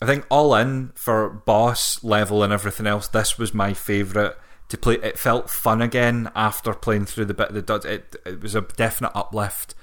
I 0.00 0.06
think 0.06 0.26
all 0.30 0.54
in 0.56 0.92
for 0.94 1.30
boss 1.30 2.02
level 2.02 2.42
and 2.42 2.52
everything 2.52 2.86
else, 2.86 3.06
this 3.06 3.38
was 3.38 3.54
my 3.54 3.72
favourite 3.72 4.34
to 4.68 4.76
play. 4.76 4.94
It 4.94 5.18
felt 5.18 5.48
fun 5.48 5.80
again 5.80 6.30
after 6.34 6.74
playing 6.74 7.04
through 7.06 7.26
the 7.26 7.34
bit 7.34 7.48
of 7.48 7.54
the 7.54 7.62
dud. 7.62 7.84
It, 7.84 8.16
it 8.26 8.40
was 8.42 8.54
a 8.54 8.62
definite 8.62 9.12
uplift. 9.14 9.74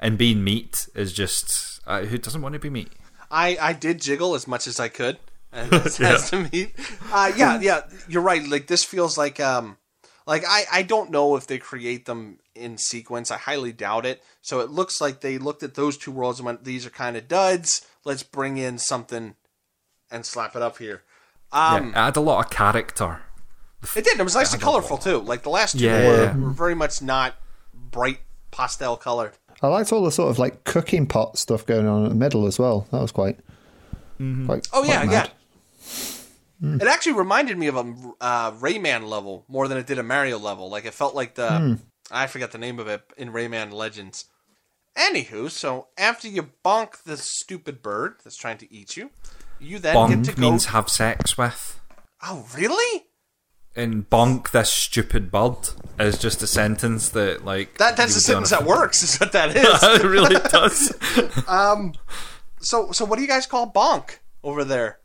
And 0.00 0.16
being 0.16 0.44
meat 0.44 0.88
is 0.94 1.12
just 1.12 1.80
uh, 1.86 2.02
who 2.02 2.18
doesn't 2.18 2.42
want 2.42 2.52
to 2.52 2.58
be 2.58 2.70
meat? 2.70 2.92
I, 3.30 3.58
I 3.60 3.72
did 3.72 4.00
jiggle 4.00 4.34
as 4.34 4.46
much 4.46 4.66
as 4.66 4.80
I 4.80 4.88
could 4.88 5.18
as, 5.52 6.00
as 6.00 6.30
to 6.30 6.48
meet. 6.52 6.74
Uh, 7.12 7.32
yeah, 7.36 7.60
yeah, 7.60 7.82
you're 8.08 8.22
right. 8.22 8.46
Like 8.46 8.66
this 8.66 8.84
feels 8.84 9.18
like 9.18 9.40
um, 9.40 9.76
like 10.26 10.44
I 10.46 10.64
I 10.72 10.82
don't 10.82 11.10
know 11.10 11.36
if 11.36 11.46
they 11.46 11.58
create 11.58 12.06
them 12.06 12.38
in 12.54 12.78
sequence. 12.78 13.30
I 13.30 13.38
highly 13.38 13.72
doubt 13.72 14.06
it. 14.06 14.22
So 14.42 14.60
it 14.60 14.70
looks 14.70 15.00
like 15.00 15.20
they 15.20 15.38
looked 15.38 15.62
at 15.62 15.74
those 15.74 15.96
two 15.96 16.12
worlds 16.12 16.38
and 16.38 16.46
went, 16.46 16.64
"These 16.64 16.86
are 16.86 16.90
kind 16.90 17.16
of 17.16 17.28
duds. 17.28 17.86
Let's 18.04 18.22
bring 18.22 18.56
in 18.56 18.78
something 18.78 19.34
and 20.10 20.24
slap 20.24 20.56
it 20.56 20.62
up 20.62 20.78
here." 20.78 21.02
Um, 21.52 21.92
yeah, 21.92 22.02
it 22.02 22.04
had 22.04 22.16
a 22.16 22.20
lot 22.20 22.44
of 22.44 22.50
character. 22.50 23.22
It 23.96 24.04
did. 24.04 24.18
It 24.18 24.24
was 24.24 24.34
nice 24.34 24.52
and 24.52 24.60
colorful 24.60 24.98
too. 24.98 25.18
Like 25.18 25.42
the 25.42 25.50
last 25.50 25.78
two 25.78 25.84
Yeah, 25.84 26.34
were, 26.34 26.46
were 26.46 26.50
very 26.50 26.74
much 26.74 27.00
not 27.00 27.36
bright 27.72 28.20
pastel 28.50 28.96
colored. 28.96 29.32
I 29.62 29.68
liked 29.68 29.92
all 29.92 30.04
the 30.04 30.12
sort 30.12 30.30
of 30.30 30.38
like 30.38 30.64
cooking 30.64 31.06
pot 31.06 31.38
stuff 31.38 31.66
going 31.66 31.86
on 31.86 32.04
in 32.04 32.08
the 32.10 32.14
middle 32.14 32.46
as 32.46 32.58
well. 32.58 32.86
That 32.92 33.00
was 33.00 33.12
quite. 33.12 33.38
Mm-hmm. 34.20 34.46
quite 34.46 34.68
Oh 34.72 34.82
quite 34.82 34.88
yeah, 34.88 35.04
mad. 35.04 35.12
yeah. 35.12 35.26
Mm. 36.62 36.82
It 36.82 36.88
actually 36.88 37.12
reminded 37.12 37.56
me 37.56 37.68
of 37.68 37.76
a 37.76 37.94
uh, 38.20 38.50
Rayman 38.52 39.08
level 39.08 39.44
more 39.48 39.68
than 39.68 39.78
it 39.78 39.86
did 39.86 39.98
a 39.98 40.02
Mario 40.02 40.38
level. 40.38 40.68
Like 40.68 40.84
it 40.84 40.94
felt 40.94 41.14
like 41.14 41.34
the 41.34 41.48
mm. 41.48 41.78
I 42.10 42.26
forget 42.26 42.52
the 42.52 42.58
name 42.58 42.78
of 42.78 42.88
it 42.88 43.02
in 43.16 43.32
Rayman 43.32 43.72
Legends. 43.72 44.24
Anywho, 44.96 45.48
so 45.50 45.88
after 45.96 46.26
you 46.26 46.50
bonk 46.64 47.02
the 47.04 47.16
stupid 47.16 47.80
bird 47.82 48.14
that's 48.24 48.36
trying 48.36 48.58
to 48.58 48.72
eat 48.74 48.96
you, 48.96 49.10
you 49.60 49.78
then 49.78 49.94
get 50.08 50.24
to 50.24 50.32
Bonk 50.32 50.36
go. 50.36 50.40
means 50.50 50.64
have 50.66 50.88
sex 50.88 51.38
with. 51.38 51.80
oh, 52.24 52.46
really? 52.56 53.04
And 53.78 54.10
bonk 54.10 54.50
this 54.50 54.72
stupid 54.72 55.30
bird 55.30 55.56
is 56.00 56.18
just 56.18 56.42
a 56.42 56.46
sentence 56.48 57.10
that 57.10 57.44
like 57.44 57.78
That 57.78 57.96
that's 57.96 58.16
a 58.16 58.20
sentence 58.20 58.50
do 58.50 58.56
on 58.56 58.64
that 58.64 58.68
works. 58.78 59.02
Is 59.04 59.16
what 59.18 59.30
that 59.32 59.50
is. 59.56 59.82
it 59.82 60.04
really 60.04 60.34
does. 60.50 60.92
um 61.48 61.94
so 62.60 62.90
so 62.92 63.04
what 63.04 63.16
do 63.16 63.22
you 63.22 63.28
guys 63.28 63.46
call 63.46 63.70
bonk 63.70 64.18
over 64.42 64.64
there? 64.64 64.98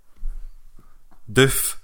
doof 1.31 1.77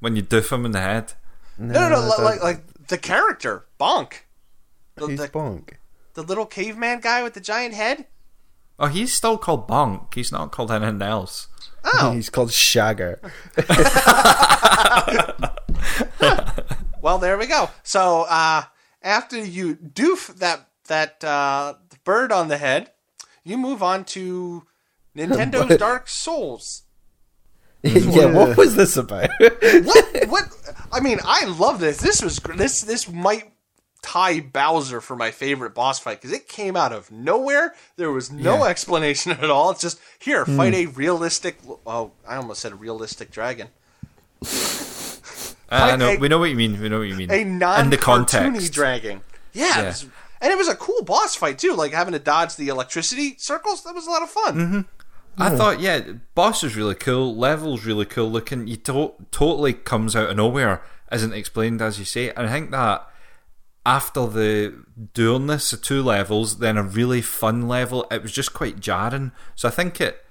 when 0.00 0.16
you 0.16 0.22
doof 0.22 0.52
him 0.52 0.64
in 0.66 0.72
the 0.72 0.80
head. 0.80 1.14
No, 1.58 1.88
no, 1.88 1.88
no. 1.88 2.00
No, 2.08 2.16
li- 2.18 2.24
like 2.24 2.42
like 2.42 2.86
the 2.88 2.98
character 2.98 3.64
bonk. 3.80 4.12
The, 4.96 5.06
Who's 5.06 5.18
the, 5.18 5.28
Bonk? 5.28 5.70
the 6.14 6.22
little 6.22 6.46
caveman 6.46 7.00
guy 7.00 7.22
with 7.22 7.34
the 7.34 7.40
giant 7.40 7.74
head. 7.74 8.06
Oh, 8.78 8.86
he's 8.86 9.12
still 9.12 9.38
called 9.38 9.66
bonk. 9.66 10.14
He's 10.14 10.30
not 10.30 10.52
called 10.52 10.70
anything 10.70 11.00
else. 11.02 11.48
Oh, 11.84 12.12
He's 12.12 12.30
called 12.30 12.50
Shagger. 12.50 13.18
Well, 17.02 17.18
there 17.18 17.36
we 17.36 17.46
go. 17.46 17.68
So 17.82 18.22
uh, 18.30 18.62
after 19.02 19.36
you 19.38 19.76
doof 19.76 20.28
that 20.38 20.68
that 20.88 21.22
uh, 21.22 21.74
bird 22.04 22.32
on 22.32 22.48
the 22.48 22.56
head, 22.56 22.92
you 23.44 23.58
move 23.58 23.82
on 23.82 24.04
to 24.06 24.62
Nintendo's 25.14 25.68
What? 25.68 25.78
Dark 25.78 26.08
Souls. 26.08 26.84
yeah, 27.82 28.24
what 28.32 28.56
was 28.56 28.74
this 28.76 28.96
about? 28.96 29.28
What? 29.38 30.28
what? 30.28 30.44
I 30.90 31.00
mean, 31.00 31.18
I 31.26 31.44
love 31.44 31.78
this. 31.78 31.98
This 31.98 32.22
was 32.22 32.38
this 32.56 32.80
this 32.80 33.06
might 33.06 33.52
tie 34.00 34.40
Bowser 34.40 35.02
for 35.02 35.14
my 35.14 35.30
favorite 35.30 35.74
boss 35.74 35.98
fight 35.98 36.22
because 36.22 36.32
it 36.34 36.48
came 36.48 36.74
out 36.74 36.92
of 36.94 37.10
nowhere. 37.10 37.74
There 37.96 38.10
was 38.10 38.30
no 38.30 38.64
Yeah. 38.64 38.70
explanation 38.70 39.32
at 39.32 39.50
all. 39.50 39.70
It's 39.72 39.82
just 39.82 40.00
here, 40.18 40.46
fight 40.46 40.72
a 40.72 40.86
realistic. 40.86 41.58
Oh, 41.86 42.12
I 42.26 42.36
almost 42.36 42.62
said 42.62 42.72
a 42.72 42.76
realistic 42.76 43.30
dragon. 43.30 43.68
Uh, 45.74 45.84
I 45.92 45.96
know. 45.96 46.08
a- 46.10 46.16
we 46.18 46.28
know 46.28 46.38
what 46.38 46.50
you 46.50 46.56
mean. 46.56 46.80
We 46.80 46.88
know 46.88 46.98
what 46.98 47.08
you 47.08 47.14
mean. 47.16 47.30
a 47.30 47.44
non 47.44 47.80
in 47.84 47.90
the 47.90 47.96
cartoony 47.98 48.28
context. 48.28 48.72
dragon. 48.72 49.20
Yeah, 49.52 49.66
Yeah. 49.66 49.82
It 49.82 49.86
was, 49.86 50.06
and 50.40 50.52
it 50.52 50.58
was 50.58 50.68
a 50.68 50.74
cool 50.76 51.02
boss 51.02 51.34
fight 51.36 51.58
too. 51.58 51.74
Like 51.74 51.92
having 51.92 52.12
to 52.12 52.18
dodge 52.18 52.56
the 52.56 52.68
electricity 52.68 53.34
circles. 53.38 53.82
That 53.84 53.94
was 53.94 54.06
a 54.06 54.10
lot 54.10 54.22
of 54.22 54.30
fun. 54.30 54.56
Mm-hmm. 54.56 54.80
I 55.42 55.50
thought, 55.56 55.80
yeah, 55.80 56.00
boss 56.36 56.62
is 56.62 56.76
really 56.76 56.94
cool. 56.94 57.34
Level's 57.34 57.84
really 57.84 58.04
cool 58.04 58.30
looking. 58.30 58.68
You 58.68 58.76
to- 58.76 59.14
totally 59.32 59.72
comes 59.72 60.14
out 60.14 60.30
of 60.30 60.36
nowhere 60.36 60.82
isn't 61.10 61.32
explained 61.32 61.82
as 61.82 61.98
you 61.98 62.04
say. 62.04 62.30
And 62.30 62.46
I 62.46 62.52
think 62.52 62.70
that 62.70 63.08
after 63.86 64.26
the 64.26 64.74
dourness 65.12 65.72
of 65.72 65.82
two 65.82 66.02
levels, 66.02 66.58
then 66.58 66.76
a 66.76 66.82
really 66.82 67.20
fun 67.20 67.68
level, 67.68 68.06
it 68.10 68.22
was 68.22 68.32
just 68.32 68.54
quite 68.54 68.80
jarring. 68.80 69.32
So 69.54 69.68
I 69.68 69.70
think 69.72 70.00
it 70.00 70.24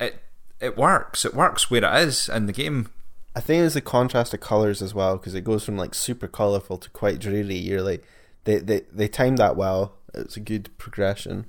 it 0.00 0.22
it 0.60 0.76
works. 0.76 1.24
It 1.24 1.34
works 1.34 1.70
where 1.70 1.84
it 1.84 2.02
is 2.08 2.28
in 2.28 2.46
the 2.46 2.52
game. 2.52 2.90
I 3.36 3.40
think 3.40 3.62
it's 3.62 3.74
the 3.74 3.80
contrast 3.82 4.32
of 4.34 4.40
colors 4.40 4.80
as 4.80 4.94
well 4.94 5.18
because 5.18 5.34
it 5.34 5.42
goes 5.44 5.62
from 5.62 5.76
like 5.76 5.94
super 5.94 6.26
colorful 6.26 6.78
to 6.78 6.88
quite 6.90 7.18
dreary. 7.20 7.56
You're 7.56 7.82
like, 7.82 8.02
they 8.44 8.56
they 8.58 8.80
they 8.92 9.08
timed 9.08 9.36
that 9.38 9.56
well. 9.56 9.92
It's 10.14 10.36
a 10.36 10.40
good 10.40 10.70
progression. 10.78 11.44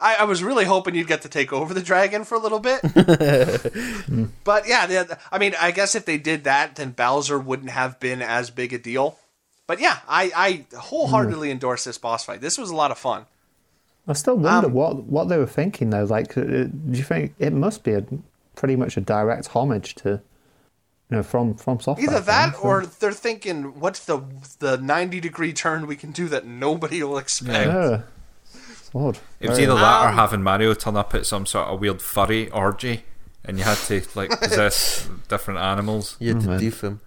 I, 0.00 0.16
I 0.16 0.24
was 0.24 0.42
really 0.42 0.64
hoping 0.66 0.94
you'd 0.96 1.06
get 1.06 1.22
to 1.22 1.28
take 1.28 1.52
over 1.52 1.72
the 1.72 1.80
dragon 1.82 2.24
for 2.24 2.34
a 2.34 2.38
little 2.38 2.58
bit. 2.60 2.82
but 4.44 4.68
yeah, 4.68 4.86
the, 4.86 5.18
I 5.32 5.38
mean, 5.38 5.54
I 5.60 5.70
guess 5.70 5.94
if 5.94 6.04
they 6.04 6.18
did 6.18 6.44
that, 6.44 6.76
then 6.76 6.90
Bowser 6.90 7.38
wouldn't 7.38 7.70
have 7.70 7.98
been 8.00 8.20
as 8.20 8.50
big 8.50 8.72
a 8.72 8.78
deal. 8.78 9.18
But 9.66 9.80
yeah, 9.80 9.98
I, 10.06 10.30
I 10.72 10.76
wholeheartedly 10.76 11.50
endorse 11.50 11.84
this 11.84 11.96
boss 11.96 12.24
fight. 12.24 12.40
This 12.42 12.58
was 12.58 12.70
a 12.70 12.76
lot 12.76 12.90
of 12.90 12.98
fun. 12.98 13.24
I 14.06 14.12
still 14.12 14.36
wonder 14.36 14.66
Um, 14.66 14.74
what 14.74 15.04
what 15.04 15.28
they 15.30 15.38
were 15.38 15.46
thinking 15.46 15.88
though. 15.90 16.04
Like, 16.04 16.36
uh, 16.36 16.42
do 16.42 16.70
you 16.90 17.02
think 17.04 17.34
it 17.38 17.54
must 17.54 17.82
be 17.84 17.94
a 17.94 18.04
pretty 18.56 18.76
much 18.76 18.98
a 18.98 19.00
direct 19.00 19.48
homage 19.48 19.94
to, 19.96 20.20
you 21.10 21.16
know, 21.18 21.22
from 21.22 21.54
From 21.56 21.80
Software? 21.80 22.06
Either 22.08 22.20
that, 22.20 22.52
fans? 22.52 22.62
or 22.64 22.86
they're 22.86 23.12
thinking, 23.12 23.78
"What's 23.80 24.04
the 24.04 24.22
the 24.58 24.78
ninety 24.78 25.20
degree 25.20 25.52
turn 25.52 25.86
we 25.86 25.96
can 25.96 26.12
do 26.12 26.28
that 26.28 26.46
nobody 26.46 27.02
will 27.02 27.18
expect?" 27.18 27.66
yeah, 27.68 28.02
it's 28.70 28.90
odd. 28.94 29.18
It 29.40 29.48
was 29.48 29.58
Very 29.58 29.70
either 29.70 29.80
that 29.80 30.04
or 30.04 30.08
Um, 30.08 30.14
having 30.14 30.42
Mario 30.42 30.74
turn 30.74 30.96
up 30.96 31.14
at 31.14 31.26
some 31.26 31.46
sort 31.46 31.68
of 31.68 31.80
weird 31.80 32.00
furry 32.02 32.50
orgy, 32.50 33.04
and 33.44 33.58
you 33.58 33.64
had 33.64 33.76
to 33.78 34.02
like 34.14 34.30
possess 34.40 35.08
different 35.28 35.60
animals. 35.60 36.16
You 36.20 36.34
had 36.34 36.42
to 36.42 36.48
man. 36.48 36.60
doof 36.60 36.80
him. 36.82 37.00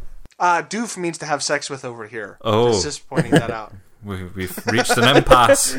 Uh, 0.40 0.62
doof 0.62 0.96
means 0.96 1.18
to 1.18 1.26
have 1.26 1.42
sex 1.42 1.68
with 1.68 1.84
over 1.84 2.06
here. 2.06 2.38
Oh. 2.42 2.68
Just, 2.70 2.84
just 2.84 3.08
pointing 3.08 3.32
that 3.32 3.50
out. 3.50 3.72
We, 4.04 4.22
we've 4.26 4.56
reached 4.68 4.96
an 4.96 5.16
impasse. 5.16 5.76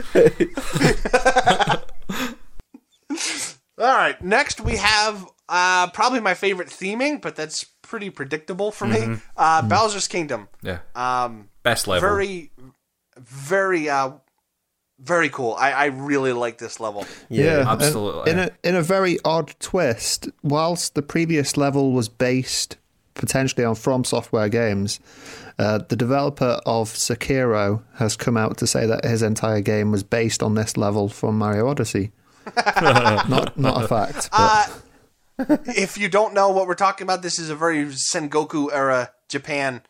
All 3.78 3.96
right, 3.96 4.22
next 4.22 4.60
we 4.60 4.76
have 4.76 5.26
uh, 5.50 5.90
probably 5.92 6.20
my 6.22 6.34
favorite 6.36 6.70
theming, 6.70 7.22
but 7.22 7.36
that's 7.36 7.66
pretty 7.82 8.10
predictable 8.10 8.72
for 8.72 8.86
me. 8.88 9.18
Uh, 9.36 9.62
Bowser's 9.64 10.08
Kingdom. 10.08 10.48
Yeah, 10.62 10.80
Um, 10.96 11.50
best 11.64 11.88
level. 11.88 12.08
very, 12.08 12.52
very, 13.18 13.90
uh, 13.90 14.12
very 15.00 15.30
cool. 15.30 15.56
I, 15.58 15.72
I 15.72 15.86
really 15.86 16.34
like 16.34 16.58
this 16.58 16.80
level. 16.80 17.06
Yeah, 17.30 17.62
and 17.62 17.70
absolutely. 17.70 18.32
In 18.32 18.40
a 18.40 18.52
in 18.64 18.76
a 18.76 18.82
very 18.82 19.18
odd 19.26 19.56
twist, 19.60 20.28
whilst 20.44 20.94
the 20.96 21.02
previous 21.02 21.58
level 21.58 21.92
was 21.94 22.10
based 22.10 22.78
potentially 23.16 23.66
on 23.66 23.76
From 23.76 24.04
Software 24.04 24.50
games, 24.50 25.00
uh, 25.58 25.80
the 25.90 25.96
developer 25.96 26.60
of 26.66 26.90
Sekiro 26.90 27.82
has 27.96 28.16
come 28.18 28.38
out 28.38 28.58
to 28.58 28.68
say 28.68 28.86
that 28.86 29.04
his 29.06 29.22
entire 29.22 29.62
game 29.62 29.92
was 29.92 30.04
based 30.04 30.44
on 30.44 30.56
this 30.56 30.78
level 30.78 31.10
from 31.10 31.38
Mario 31.38 31.68
Odyssey. 31.70 32.12
not 32.76 33.58
not 33.58 33.84
a 33.84 33.88
fact, 33.88 34.30
but 34.32 34.40
Uh, 34.40 34.68
if 35.66 35.98
you 35.98 36.10
don't 36.10 36.34
know 36.34 36.50
what 36.50 36.68
we're 36.68 36.76
talking 36.76 37.06
about, 37.06 37.22
this 37.22 37.40
is 37.40 37.50
a 37.50 37.56
very 37.56 37.86
Sengoku 37.86 38.70
era 38.72 39.12
Japan 39.30 39.82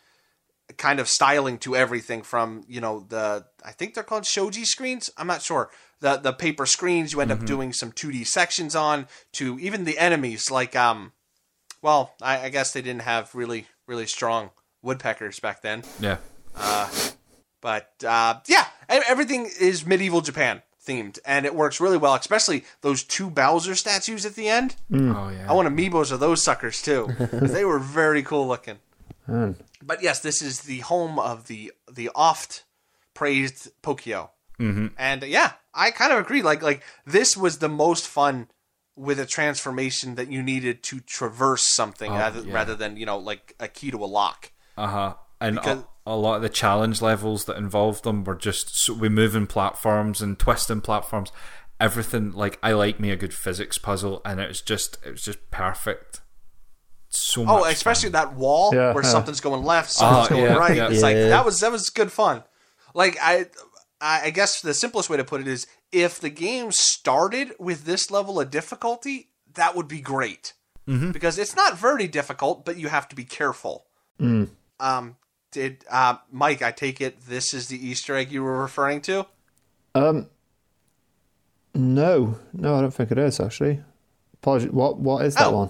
kind 0.78 1.00
of 1.00 1.08
styling 1.08 1.58
to 1.60 1.76
everything 1.76 2.22
from, 2.22 2.64
you 2.68 2.80
know, 2.80 3.06
the 3.10 3.46
I 3.66 3.72
think 3.72 3.94
they're 3.94 4.04
called 4.04 4.26
shoji 4.26 4.66
screens. 4.66 5.10
I'm 5.18 5.28
not 5.28 5.42
sure. 5.42 5.70
The 6.00 6.18
the 6.18 6.32
paper 6.34 6.66
screens 6.66 7.12
you 7.12 7.22
end 7.22 7.32
up 7.32 7.44
doing 7.46 7.74
some 7.74 7.92
2D 7.92 8.28
sections 8.28 8.76
on 8.76 9.08
to 9.34 9.60
even 9.60 9.84
the 9.86 9.98
enemies 9.98 10.52
like 10.52 10.76
um 10.76 11.14
well, 11.82 12.14
I, 12.22 12.46
I 12.46 12.50
guess 12.50 12.72
they 12.72 12.82
didn't 12.82 13.02
have 13.02 13.34
really 13.34 13.66
really 13.88 14.06
strong 14.06 14.52
woodpeckers 14.82 15.40
back 15.40 15.62
then. 15.62 15.84
yeah, 16.00 16.18
Uh, 16.56 16.90
But 17.62 17.92
uh, 18.08 18.40
yeah, 18.48 18.66
everything 18.88 19.50
is 19.60 19.86
medieval 19.86 20.22
Japan 20.22 20.62
themed, 20.90 21.20
and 21.26 21.46
it 21.46 21.54
works 21.54 21.80
really 21.80 21.98
well. 21.98 22.16
Especially 22.16 22.64
those 22.82 23.04
two 23.04 23.30
Bowser 23.30 23.76
statues 23.76 24.26
at 24.26 24.36
the 24.36 24.50
end. 24.50 24.76
oh 24.94 25.30
yeah. 25.30 25.46
I 25.48 25.54
want 25.54 25.68
amiibos 25.68 26.12
of 26.12 26.20
those 26.20 26.44
suckers 26.44 26.82
too. 26.82 27.08
they 27.32 27.64
were 27.66 27.80
very 27.80 28.24
cool 28.24 28.48
looking. 28.48 28.80
man, 29.28 29.56
But 29.82 30.02
yes, 30.02 30.20
this 30.20 30.42
is 30.42 30.62
the 30.62 30.80
home 30.80 31.20
of 31.20 31.48
the 31.48 31.72
the 31.92 32.10
oft 32.16 32.64
praised 33.14 33.70
Pokio, 33.82 34.32
mm-hmm. 34.60 34.88
and 34.98 35.24
yeah, 35.24 35.54
I 35.74 35.92
kind 35.92 36.12
of 36.12 36.20
agree. 36.20 36.42
Like 36.42 36.62
like 36.62 36.82
this 37.06 37.38
was 37.38 37.60
the 37.60 37.70
most 37.70 38.08
fun 38.08 38.48
with 38.96 39.20
a 39.20 39.26
transformation 39.26 40.16
that 40.16 40.30
you 40.30 40.44
needed 40.44 40.84
to 40.84 41.00
traverse 41.00 41.74
something 41.74 42.12
rather, 42.12 42.42
yeah. 42.42 42.54
rather 42.54 42.76
than 42.76 42.98
you 42.98 43.06
know 43.06 43.18
like 43.18 43.56
a 43.60 43.68
key 43.68 43.92
to 43.92 44.04
a 44.04 44.06
lock. 44.08 44.52
Uh 44.78 44.88
huh. 44.88 45.14
And 45.40 45.56
Because- 45.56 45.80
a, 45.80 45.88
a 46.10 46.16
lot 46.18 46.36
of 46.38 46.42
the 46.42 46.50
challenge 46.50 47.02
levels 47.02 47.46
that 47.46 47.58
involved 47.58 48.04
them 48.04 48.24
were 48.24 48.36
just 48.36 48.76
so 48.78 48.94
we 48.94 49.10
moving 49.10 49.48
platforms 49.48 50.22
and 50.22 50.38
twisting 50.38 50.82
platforms. 50.82 51.32
Everything 51.80 52.32
like 52.34 52.60
I 52.62 52.74
like 52.74 53.00
me 53.00 53.10
a 53.12 53.16
good 53.16 53.34
physics 53.34 53.78
puzzle, 53.78 54.22
and 54.26 54.40
it 54.40 54.48
was 54.50 54.62
just 54.62 54.98
it 55.06 55.12
was 55.12 55.22
just 55.24 55.50
perfect. 55.52 56.22
So 57.10 57.44
much 57.46 57.62
Oh, 57.62 57.66
especially 57.66 58.12
fun. 58.12 58.28
that 58.28 58.34
wall 58.36 58.72
Yeah, 58.74 58.94
where 58.94 59.04
yeah. 59.04 59.10
something's 59.10 59.40
going 59.42 59.64
left, 59.64 59.90
something's 59.90 60.28
Oh, 60.28 60.30
going 60.30 60.44
yeah, 60.52 60.58
right. 60.58 60.76
yeah. 60.78 60.90
It's 60.90 61.02
like 61.02 61.16
Yeah. 61.16 61.30
that 61.30 61.46
was 61.46 61.60
that 61.62 61.72
was 61.72 61.90
good 61.90 62.12
fun. 62.12 62.44
Like 62.94 63.18
I, 63.22 63.48
I 64.02 64.22
I 64.26 64.30
guess 64.30 64.62
the 64.62 64.74
simplest 64.74 65.10
way 65.10 65.18
to 65.18 65.24
put 65.24 65.42
it 65.42 65.48
is 65.48 65.66
if 65.92 66.20
the 66.20 66.30
game 66.30 66.72
started 66.72 67.54
with 67.60 67.86
this 67.86 68.12
level 68.12 68.40
of 68.40 68.52
difficulty, 68.52 69.30
that 69.54 69.76
would 69.76 69.88
be 69.88 70.02
great 70.02 70.54
Mm-hmm. 70.88 71.12
because 71.12 71.38
it's 71.38 71.56
not 71.56 71.78
very 71.78 72.08
difficult, 72.08 72.66
but 72.66 72.76
you 72.78 72.88
have 72.90 73.08
to 73.10 73.16
be 73.16 73.24
careful. 73.24 73.86
Um, 74.20 75.16
did 75.52 75.84
uh, 75.90 76.16
Mike? 76.32 76.62
I 76.62 76.72
take 76.72 77.02
it 77.02 77.22
this 77.28 77.54
is 77.54 77.68
the 77.68 77.78
Easter 77.88 78.16
egg 78.16 78.32
you 78.32 78.44
were 78.44 78.62
referring 78.62 79.02
to. 79.02 79.26
um, 79.96 80.28
no, 81.74 82.40
no, 82.54 82.76
I 82.76 82.82
don't 82.82 82.94
think 82.94 83.12
it 83.12 83.18
is 83.18 83.40
actually. 83.40 83.82
Apologies. 84.36 84.72
What 84.72 84.98
what 85.00 85.26
is 85.26 85.36
that 85.36 85.48
Oh. 85.48 85.58
one? 85.58 85.70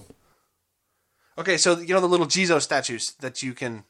Okay, 1.38 1.58
so 1.58 1.78
you 1.80 1.94
know 1.94 2.02
the 2.02 2.08
little 2.08 2.26
Jizo 2.26 2.62
statues 2.62 3.14
that 3.20 3.42
you 3.42 3.54
can 3.54 3.84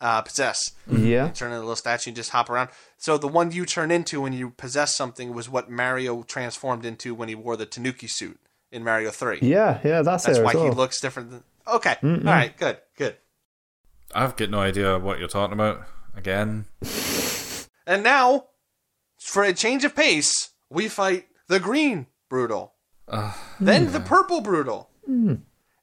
uh, 0.00 0.22
possess. 0.22 0.58
Yeah, 0.90 1.28
turn 1.30 1.48
into 1.50 1.58
a 1.58 1.60
little 1.60 1.76
statue 1.76 2.10
and 2.10 2.16
just 2.16 2.30
hop 2.30 2.48
around. 2.50 2.70
So 2.98 3.18
the 3.18 3.28
one 3.28 3.52
you 3.52 3.64
turn 3.66 3.90
into 3.90 4.20
when 4.20 4.32
you 4.32 4.50
possess 4.50 4.96
something 4.96 5.34
was 5.34 5.48
what 5.48 5.70
Mario 5.70 6.22
transformed 6.22 6.84
into 6.84 7.14
when 7.14 7.28
he 7.28 7.34
wore 7.34 7.56
the 7.56 7.66
Tanuki 7.66 8.06
suit 8.08 8.38
in 8.70 8.84
Mario 8.84 9.10
Three. 9.10 9.38
yeah, 9.42 9.80
yeah. 9.84 10.02
That's, 10.02 10.24
That's 10.24 10.38
it 10.38 10.44
why 10.44 10.50
as 10.50 10.56
well. 10.56 10.64
he 10.64 10.70
looks 10.70 11.00
different. 11.00 11.30
Than... 11.30 11.44
Okay, 11.66 11.96
all 12.02 12.16
right, 12.18 12.56
good, 12.56 12.78
good. 12.96 13.16
I've 14.14 14.36
got 14.36 14.50
no 14.50 14.60
idea 14.60 14.98
what 14.98 15.18
you're 15.18 15.28
talking 15.28 15.54
about. 15.54 15.82
Again, 16.16 16.66
And 17.86 18.04
now, 18.04 18.44
for 19.18 19.42
a 19.42 19.52
change 19.52 19.84
of 19.84 19.96
pace, 19.96 20.50
we 20.68 20.88
fight 20.88 21.26
the 21.48 21.58
green 21.58 22.06
Broodal, 22.30 22.70
then 23.58 23.90
the 23.90 23.98
hmm. 23.98 24.06
purple 24.06 24.40
Broodal, 24.40 24.86
hmm. 25.04 25.34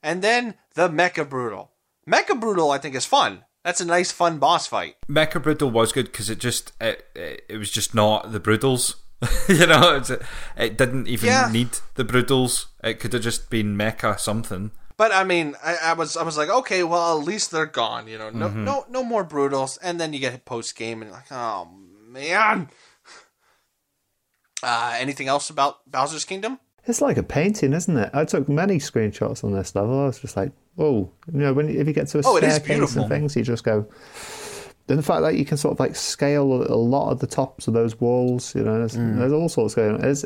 and 0.02 0.22
then 0.22 0.56
the 0.76 0.88
mecha 0.88 1.28
Broodal. 1.28 1.70
Mecha 2.10 2.40
Broodal, 2.40 2.74
I 2.74 2.78
think, 2.78 2.96
is 2.96 3.06
fun. 3.06 3.44
That's 3.66 3.82
a 3.82 3.86
nice, 3.86 4.14
fun 4.14 4.38
boss 4.38 4.68
fight. 4.68 4.96
Mecha 5.10 5.44
Broodal 5.44 5.70
was 5.70 5.92
good 5.92 6.06
because 6.06 6.30
it 6.30 6.40
just 6.40 6.72
it, 6.80 7.06
it 7.14 7.44
it 7.50 7.58
was 7.58 7.72
just 7.72 7.94
not 7.94 8.32
the 8.32 8.40
Broodals. 8.40 8.96
you 9.50 9.66
know, 9.68 9.96
it's, 9.98 10.12
it 10.56 10.78
didn't 10.78 11.08
even 11.10 11.28
Yeah. 11.28 11.50
need 11.52 11.80
the 11.96 12.06
Broodals. 12.06 12.68
It 12.84 13.00
could 13.02 13.12
have 13.12 13.24
just 13.24 13.50
been 13.50 13.76
Mecha 13.76 14.18
something. 14.18 14.72
But 14.98 15.12
I 15.14 15.24
mean, 15.24 15.56
I, 15.64 15.78
I 15.78 15.94
was 15.94 16.18
I 16.18 16.24
was 16.24 16.38
like, 16.38 16.50
okay, 16.50 16.84
well, 16.84 17.20
at 17.20 17.26
least 17.26 17.52
they're 17.52 17.66
gone. 17.68 18.08
You 18.08 18.18
know, 18.18 18.30
no 18.32 18.50
Mm-hmm. 18.50 18.64
no 18.64 18.86
no 18.90 19.04
more 19.04 19.24
Broodals. 19.24 19.78
And 19.82 20.00
then 20.02 20.12
you 20.14 20.20
get 20.20 20.44
post 20.46 20.76
game 20.76 21.02
and 21.02 21.12
like, 21.12 21.32
oh 21.32 21.70
man. 22.10 22.70
Uh, 24.64 24.96
anything 24.98 25.28
else 25.28 25.52
about 25.52 25.90
Bowser's 25.90 26.26
Kingdom? 26.26 26.60
It's 26.88 27.00
like 27.00 27.18
a 27.18 27.22
painting, 27.24 27.74
isn't 27.74 27.96
it? 27.96 28.10
I 28.14 28.26
took 28.26 28.50
many 28.50 28.78
screenshots 28.80 29.44
on 29.44 29.54
this 29.54 29.76
level. 29.76 30.02
I 30.02 30.06
was 30.06 30.20
just 30.20 30.36
like, 30.36 30.52
oh, 30.80 31.12
You 31.32 31.40
know, 31.40 31.54
when 31.54 31.70
if 31.70 31.86
you 31.86 31.94
get 31.94 32.08
to 32.08 32.20
a 32.20 32.22
Oh, 32.26 32.38
staircase 32.38 32.96
and 32.96 33.08
things, 33.08 33.36
you 33.36 33.44
just 33.44 33.64
go. 33.64 33.86
Then 34.88 34.98
the 34.98 35.04
fact 35.04 35.22
that 35.22 35.36
you 35.36 35.46
can 35.46 35.58
sort 35.58 35.74
of 35.74 35.80
like 35.80 35.96
scale 35.96 36.52
a, 36.64 36.74
a 36.74 36.76
lot 36.76 37.12
of 37.12 37.20
the 37.20 37.28
tops 37.28 37.68
of 37.68 37.74
those 37.76 38.00
walls, 38.02 38.56
you 38.56 38.64
know, 38.64 38.80
there's, 38.80 38.96
Mm. 38.98 39.20
there's 39.20 39.34
all 39.34 39.48
sorts 39.50 39.76
going 39.76 39.96
on. 39.96 40.04
It's 40.04 40.26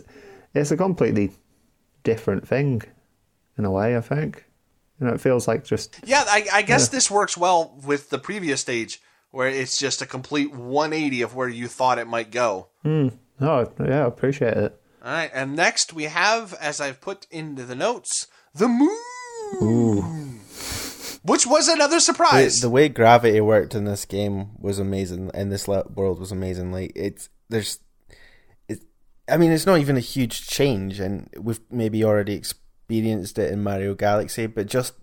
it's 0.53 0.71
a 0.71 0.77
completely 0.77 1.31
different 2.03 2.47
thing, 2.47 2.83
in 3.57 3.65
a 3.65 3.71
way. 3.71 3.97
I 3.97 4.01
think, 4.01 4.45
you 5.01 5.07
know, 5.07 5.13
it 5.13 5.21
feels 5.21 5.47
like 5.47 5.65
just 5.65 5.97
Yeah, 6.05 6.23
I, 6.27 6.47
I 6.53 6.61
guess 6.61 6.89
this 6.89 7.09
works 7.09 7.35
well 7.35 7.75
with 7.83 8.11
the 8.11 8.19
previous 8.19 8.61
stage 8.61 9.01
where 9.31 9.47
it's 9.47 9.77
just 9.77 10.01
a 10.01 10.05
complete 10.05 10.53
180 10.53 11.21
of 11.23 11.35
where 11.35 11.49
you 11.49 11.67
thought 11.67 11.97
it 11.97 12.07
might 12.07 12.31
go. 12.31 12.67
Hmm. 12.83 13.07
oh 13.39 13.71
yeah, 13.79 14.03
I 14.03 14.07
appreciate 14.07 14.55
it. 14.57 14.79
All 15.03 15.11
right, 15.11 15.31
and 15.33 15.55
next 15.55 15.93
we 15.93 16.03
have, 16.03 16.53
as 16.61 16.79
I've 16.79 17.01
put 17.01 17.25
into 17.31 17.63
the 17.63 17.73
notes, 17.73 18.27
the 18.53 18.67
moon, 18.67 20.39
which 21.23 21.47
was 21.47 21.67
another 21.67 21.99
surprise. 21.99 22.59
the 22.59 22.69
way 22.69 22.87
gravity 22.87 23.41
worked 23.41 23.73
in 23.73 23.85
this 23.85 24.05
game 24.05 24.49
was 24.59 24.77
amazing, 24.77 25.31
and 25.33 25.51
this 25.51 25.67
world 25.67 26.19
was 26.19 26.31
amazing. 26.31 26.71
Like 26.71 26.91
it's 26.95 27.29
there's, 27.49 27.79
it. 28.69 28.83
I 29.27 29.37
mean, 29.37 29.51
it's 29.51 29.65
not 29.65 29.79
even 29.79 29.97
a 29.97 30.01
huge 30.01 30.47
change, 30.47 30.99
and 30.99 31.27
we've 31.35 31.61
maybe 31.71 32.03
already 32.03 32.35
experienced 32.91 33.39
it 33.39 33.51
in 33.51 33.63
Mario 33.63 33.95
Galaxy, 33.95 34.47
but 34.47 34.67
just 34.67 34.93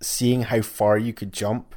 seeing 0.00 0.42
how 0.42 0.62
far 0.62 0.98
you 0.98 1.12
could 1.12 1.32
jump 1.32 1.74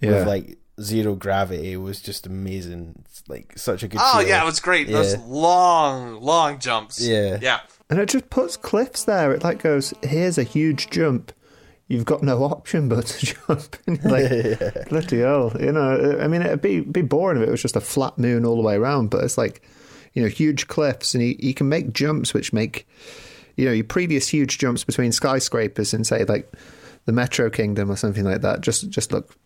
Yeah. 0.00 0.10
with 0.10 0.26
like 0.26 0.58
zero 0.80 1.14
gravity 1.14 1.76
was 1.76 2.00
just 2.00 2.26
amazing. 2.26 2.94
It's 3.04 3.22
like 3.28 3.56
such 3.58 3.82
a 3.82 3.88
good. 3.88 4.00
Oh 4.02 4.12
feeling. 4.14 4.28
yeah, 4.28 4.42
it 4.42 4.46
was 4.46 4.60
great. 4.60 4.88
Those 4.88 5.16
long, 5.18 6.20
long 6.20 6.58
jumps. 6.58 7.00
Yeah. 7.00 7.38
yeah. 7.40 7.60
And 7.90 7.98
it 7.98 8.08
just 8.08 8.28
puts 8.30 8.56
cliffs 8.56 9.04
there. 9.04 9.32
It 9.32 9.44
like 9.44 9.62
goes, 9.62 9.94
here's 10.02 10.38
a 10.38 10.42
huge 10.42 10.90
jump. 10.90 11.32
You've 11.86 12.04
got 12.04 12.22
no 12.22 12.42
option 12.44 12.88
but 12.88 13.06
to 13.06 13.26
jump. 13.48 13.76
And 13.86 13.98
you're 14.02 14.12
like, 14.12 14.88
bloody 14.90 15.20
hell. 15.20 15.52
You 15.58 15.72
know, 15.72 16.18
uh, 16.18 16.22
I 16.22 16.28
mean, 16.28 16.42
it'd 16.42 16.60
be, 16.60 16.80
be 16.80 17.00
boring 17.02 17.40
if 17.40 17.48
it 17.48 17.50
was 17.50 17.62
just 17.62 17.76
a 17.76 17.80
flat 17.80 18.18
moon 18.18 18.44
all 18.44 18.56
the 18.56 18.62
way 18.62 18.74
around, 18.76 19.08
but 19.08 19.24
it's 19.24 19.38
like, 19.38 19.62
you 20.12 20.22
know, 20.22 20.28
huge 20.28 20.66
cliffs 20.68 21.14
and 21.14 21.22
you, 21.22 21.34
you 21.38 21.54
can 21.54 21.68
make 21.68 21.92
jumps 21.94 22.34
which 22.34 22.52
make, 22.52 22.86
you 23.58 23.66
know, 23.66 23.72
your 23.72 23.84
previous 23.84 24.28
huge 24.28 24.58
jumps 24.58 24.84
between 24.84 25.12
skyscrapers 25.12 25.92
and 25.92 26.06
say 26.06 26.24
like 26.24 26.50
the 27.04 27.12
Metro 27.12 27.50
Kingdom 27.50 27.90
or 27.90 27.96
something 27.96 28.24
like 28.24 28.40
that 28.42 28.60
just, 28.60 28.88
just 28.88 29.12
look 29.12 29.36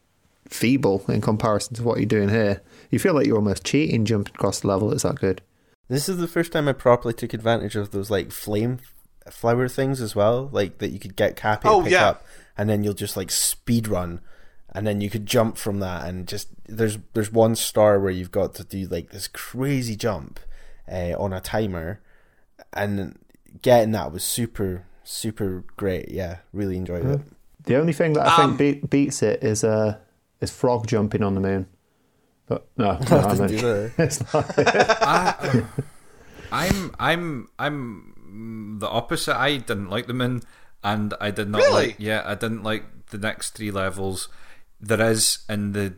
feeble 0.48 1.04
in 1.08 1.20
comparison 1.20 1.74
to 1.76 1.82
what 1.82 1.98
you're 1.98 2.06
doing 2.06 2.28
here. 2.28 2.60
You 2.90 2.98
feel 2.98 3.14
like 3.14 3.26
you're 3.26 3.36
almost 3.36 3.64
cheating 3.64 4.04
jumping 4.04 4.34
across 4.34 4.60
the 4.60 4.68
level. 4.68 4.92
It's 4.92 5.02
that 5.02 5.16
good. 5.16 5.40
This 5.88 6.08
is 6.08 6.18
the 6.18 6.28
first 6.28 6.52
time 6.52 6.68
I 6.68 6.72
properly 6.72 7.14
took 7.14 7.34
advantage 7.34 7.74
of 7.74 7.90
those 7.90 8.10
like 8.10 8.30
flame 8.30 8.78
flower 9.30 9.68
things 9.68 10.00
as 10.00 10.14
well, 10.14 10.48
like 10.52 10.78
that 10.78 10.90
you 10.90 10.98
could 10.98 11.16
get 11.16 11.36
Cappy 11.36 11.68
Oh, 11.68 11.78
to 11.78 11.84
pick 11.84 11.92
yeah. 11.92 12.08
up, 12.08 12.26
and 12.56 12.68
then 12.68 12.84
you'll 12.84 12.94
just 12.94 13.16
like 13.16 13.30
speed 13.30 13.88
run, 13.88 14.20
and 14.74 14.86
then 14.86 15.00
you 15.00 15.08
could 15.10 15.26
jump 15.26 15.56
from 15.56 15.80
that, 15.80 16.06
and 16.06 16.26
just 16.26 16.48
there's 16.66 16.98
there's 17.14 17.32
one 17.32 17.54
star 17.56 18.00
where 18.00 18.10
you've 18.10 18.30
got 18.30 18.54
to 18.56 18.64
do 18.64 18.86
like 18.86 19.10
this 19.10 19.28
crazy 19.28 19.96
jump 19.96 20.40
uh, 20.90 21.14
on 21.18 21.32
a 21.32 21.40
timer, 21.40 22.00
and 22.72 23.18
getting 23.60 23.92
that 23.92 24.12
was 24.12 24.24
super 24.24 24.86
super 25.04 25.64
great. 25.76 26.10
Yeah, 26.10 26.38
really 26.52 26.76
enjoyed 26.76 27.04
it. 27.04 27.20
The 27.64 27.76
only 27.76 27.92
thing 27.92 28.12
that 28.14 28.26
I 28.26 28.42
Um, 28.42 28.56
think 28.56 28.80
beat, 28.82 28.90
beats 28.90 29.22
it 29.22 29.42
is 29.44 29.62
uh 29.64 29.98
is 30.40 30.50
frog 30.50 30.86
jumping 30.86 31.22
on 31.22 31.34
the 31.34 31.40
moon. 31.40 31.66
But 32.46 32.66
no, 32.76 32.92
no 33.10 33.18
I 33.18 33.22
Doesn't 33.22 33.50
mean, 33.50 33.60
do 33.60 33.66
that. 33.66 33.92
it's 33.98 34.32
not. 34.32 34.54
I, 34.58 35.64
I'm 36.50 36.94
I'm 36.98 37.48
I'm 37.58 38.14
mm, 38.76 38.80
the 38.80 38.88
opposite. 38.88 39.36
I 39.38 39.56
didn't 39.58 39.90
like 39.90 40.06
the 40.06 40.14
moon, 40.14 40.42
and 40.82 41.14
I 41.20 41.30
did 41.30 41.48
not 41.48 41.58
Really? 41.58 41.72
like. 41.88 41.96
Yeah, 41.98 42.22
I 42.24 42.34
didn't 42.34 42.62
like 42.62 42.84
the 43.10 43.18
next 43.18 43.50
three 43.50 43.70
levels. 43.70 44.28
There 44.80 45.00
is 45.10 45.38
in 45.48 45.72
the 45.72 45.94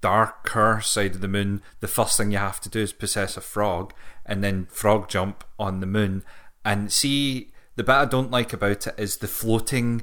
darker 0.00 0.80
side 0.82 1.14
of 1.14 1.20
the 1.20 1.28
moon. 1.28 1.62
The 1.80 1.88
first 1.88 2.16
thing 2.16 2.30
you 2.32 2.38
have 2.38 2.60
to 2.62 2.68
do 2.68 2.80
is 2.80 2.92
possess 2.92 3.36
a 3.36 3.40
frog, 3.40 3.94
and 4.26 4.42
then 4.44 4.66
frog 4.66 5.08
jump 5.08 5.44
on 5.58 5.80
the 5.80 5.86
moon. 5.86 6.22
And 6.64 6.92
see, 6.92 7.52
the 7.76 7.84
bit 7.84 7.94
I 7.94 8.04
don't 8.04 8.30
like 8.30 8.52
about 8.52 8.86
it 8.86 8.94
is 8.98 9.18
the 9.18 9.28
floating. 9.28 10.02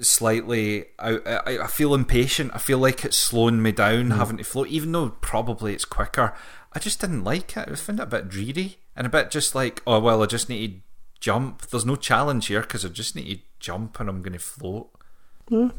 Slightly, 0.00 0.86
I, 0.98 1.18
I 1.26 1.58
I 1.64 1.66
feel 1.66 1.92
impatient. 1.92 2.52
I 2.54 2.58
feel 2.58 2.78
like 2.78 3.04
it's 3.04 3.16
slowing 3.16 3.60
me 3.62 3.72
down 3.72 4.10
mm. 4.10 4.16
having 4.16 4.36
to 4.36 4.44
float, 4.44 4.68
even 4.68 4.92
though 4.92 5.10
probably 5.10 5.74
it's 5.74 5.84
quicker. 5.84 6.34
I 6.72 6.78
just 6.78 7.00
didn't 7.00 7.24
like 7.24 7.56
it. 7.56 7.68
I 7.68 7.74
found 7.74 7.98
it 7.98 8.04
a 8.04 8.06
bit 8.06 8.28
dreary 8.28 8.78
and 8.94 9.06
a 9.06 9.10
bit 9.10 9.30
just 9.30 9.54
like, 9.54 9.82
oh 9.86 9.98
well, 9.98 10.22
I 10.22 10.26
just 10.26 10.48
need 10.48 10.74
to 10.74 10.80
jump. 11.20 11.62
There's 11.62 11.84
no 11.84 11.96
challenge 11.96 12.46
here 12.46 12.60
because 12.60 12.84
I 12.84 12.88
just 12.88 13.16
need 13.16 13.34
to 13.34 13.40
jump 13.58 13.98
and 13.98 14.08
I'm 14.08 14.22
going 14.22 14.32
hmm. 14.32 14.38
to 14.38 14.44
float. 14.44 14.90
yeah. 15.50 15.70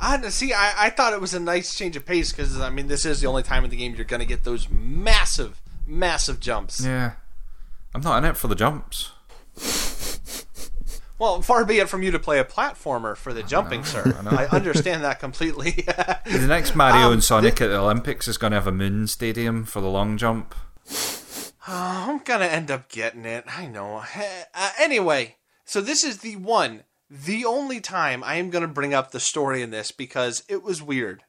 I 0.00 0.28
see. 0.28 0.52
I, 0.52 0.86
I 0.86 0.90
thought 0.90 1.12
it 1.12 1.20
was 1.20 1.34
a 1.34 1.40
nice 1.40 1.74
change 1.74 1.96
of 1.96 2.04
pace 2.04 2.32
because 2.32 2.60
I 2.60 2.70
mean, 2.70 2.88
this 2.88 3.04
is 3.04 3.20
the 3.20 3.26
only 3.26 3.42
time 3.42 3.64
in 3.64 3.70
the 3.70 3.76
game 3.76 3.94
you're 3.94 4.04
going 4.04 4.20
to 4.20 4.26
get 4.26 4.44
those 4.44 4.68
massive, 4.68 5.60
massive 5.86 6.40
jumps. 6.40 6.84
Yeah, 6.84 7.12
I'm 7.94 8.00
not 8.00 8.18
in 8.18 8.30
it 8.30 8.36
for 8.36 8.48
the 8.48 8.54
jumps. 8.54 9.12
Well, 11.16 11.42
far 11.42 11.64
be 11.64 11.78
it 11.78 11.88
from 11.88 12.02
you 12.02 12.10
to 12.10 12.18
play 12.18 12.40
a 12.40 12.44
platformer 12.44 13.16
for 13.16 13.32
the 13.32 13.44
jumping, 13.44 13.84
sir. 13.84 14.02
I, 14.26 14.46
understand 14.46 15.04
that 15.04 15.20
completely. 15.20 15.70
The 16.26 16.46
next 16.48 16.74
Mario 16.74 17.06
Um, 17.06 17.12
and 17.14 17.24
Sonic 17.24 17.60
at 17.60 17.68
the 17.68 17.78
Olympics 17.78 18.26
is 18.26 18.36
going 18.36 18.50
to 18.50 18.56
have 18.56 18.66
a 18.66 18.72
moon 18.72 19.06
stadium 19.06 19.64
for 19.64 19.80
the 19.80 19.88
long 19.88 20.18
jump. 20.18 20.54
I'm 21.66 22.18
gonna 22.24 22.44
end 22.44 22.70
up 22.70 22.90
getting 22.90 23.24
it. 23.24 23.44
I 23.46 23.66
know. 23.66 24.02
Uh, 24.54 24.70
anyway, 24.78 25.36
so 25.64 25.80
this 25.80 26.04
is 26.04 26.18
the 26.18 26.36
one, 26.36 26.82
the 27.08 27.46
only 27.46 27.80
time 27.80 28.22
I 28.22 28.34
am 28.34 28.50
gonna 28.50 28.68
bring 28.68 28.92
up 28.92 29.10
the 29.10 29.20
story 29.20 29.62
in 29.62 29.70
this 29.70 29.90
because 29.90 30.42
it 30.48 30.62
was 30.62 30.82
weird. 30.82 31.22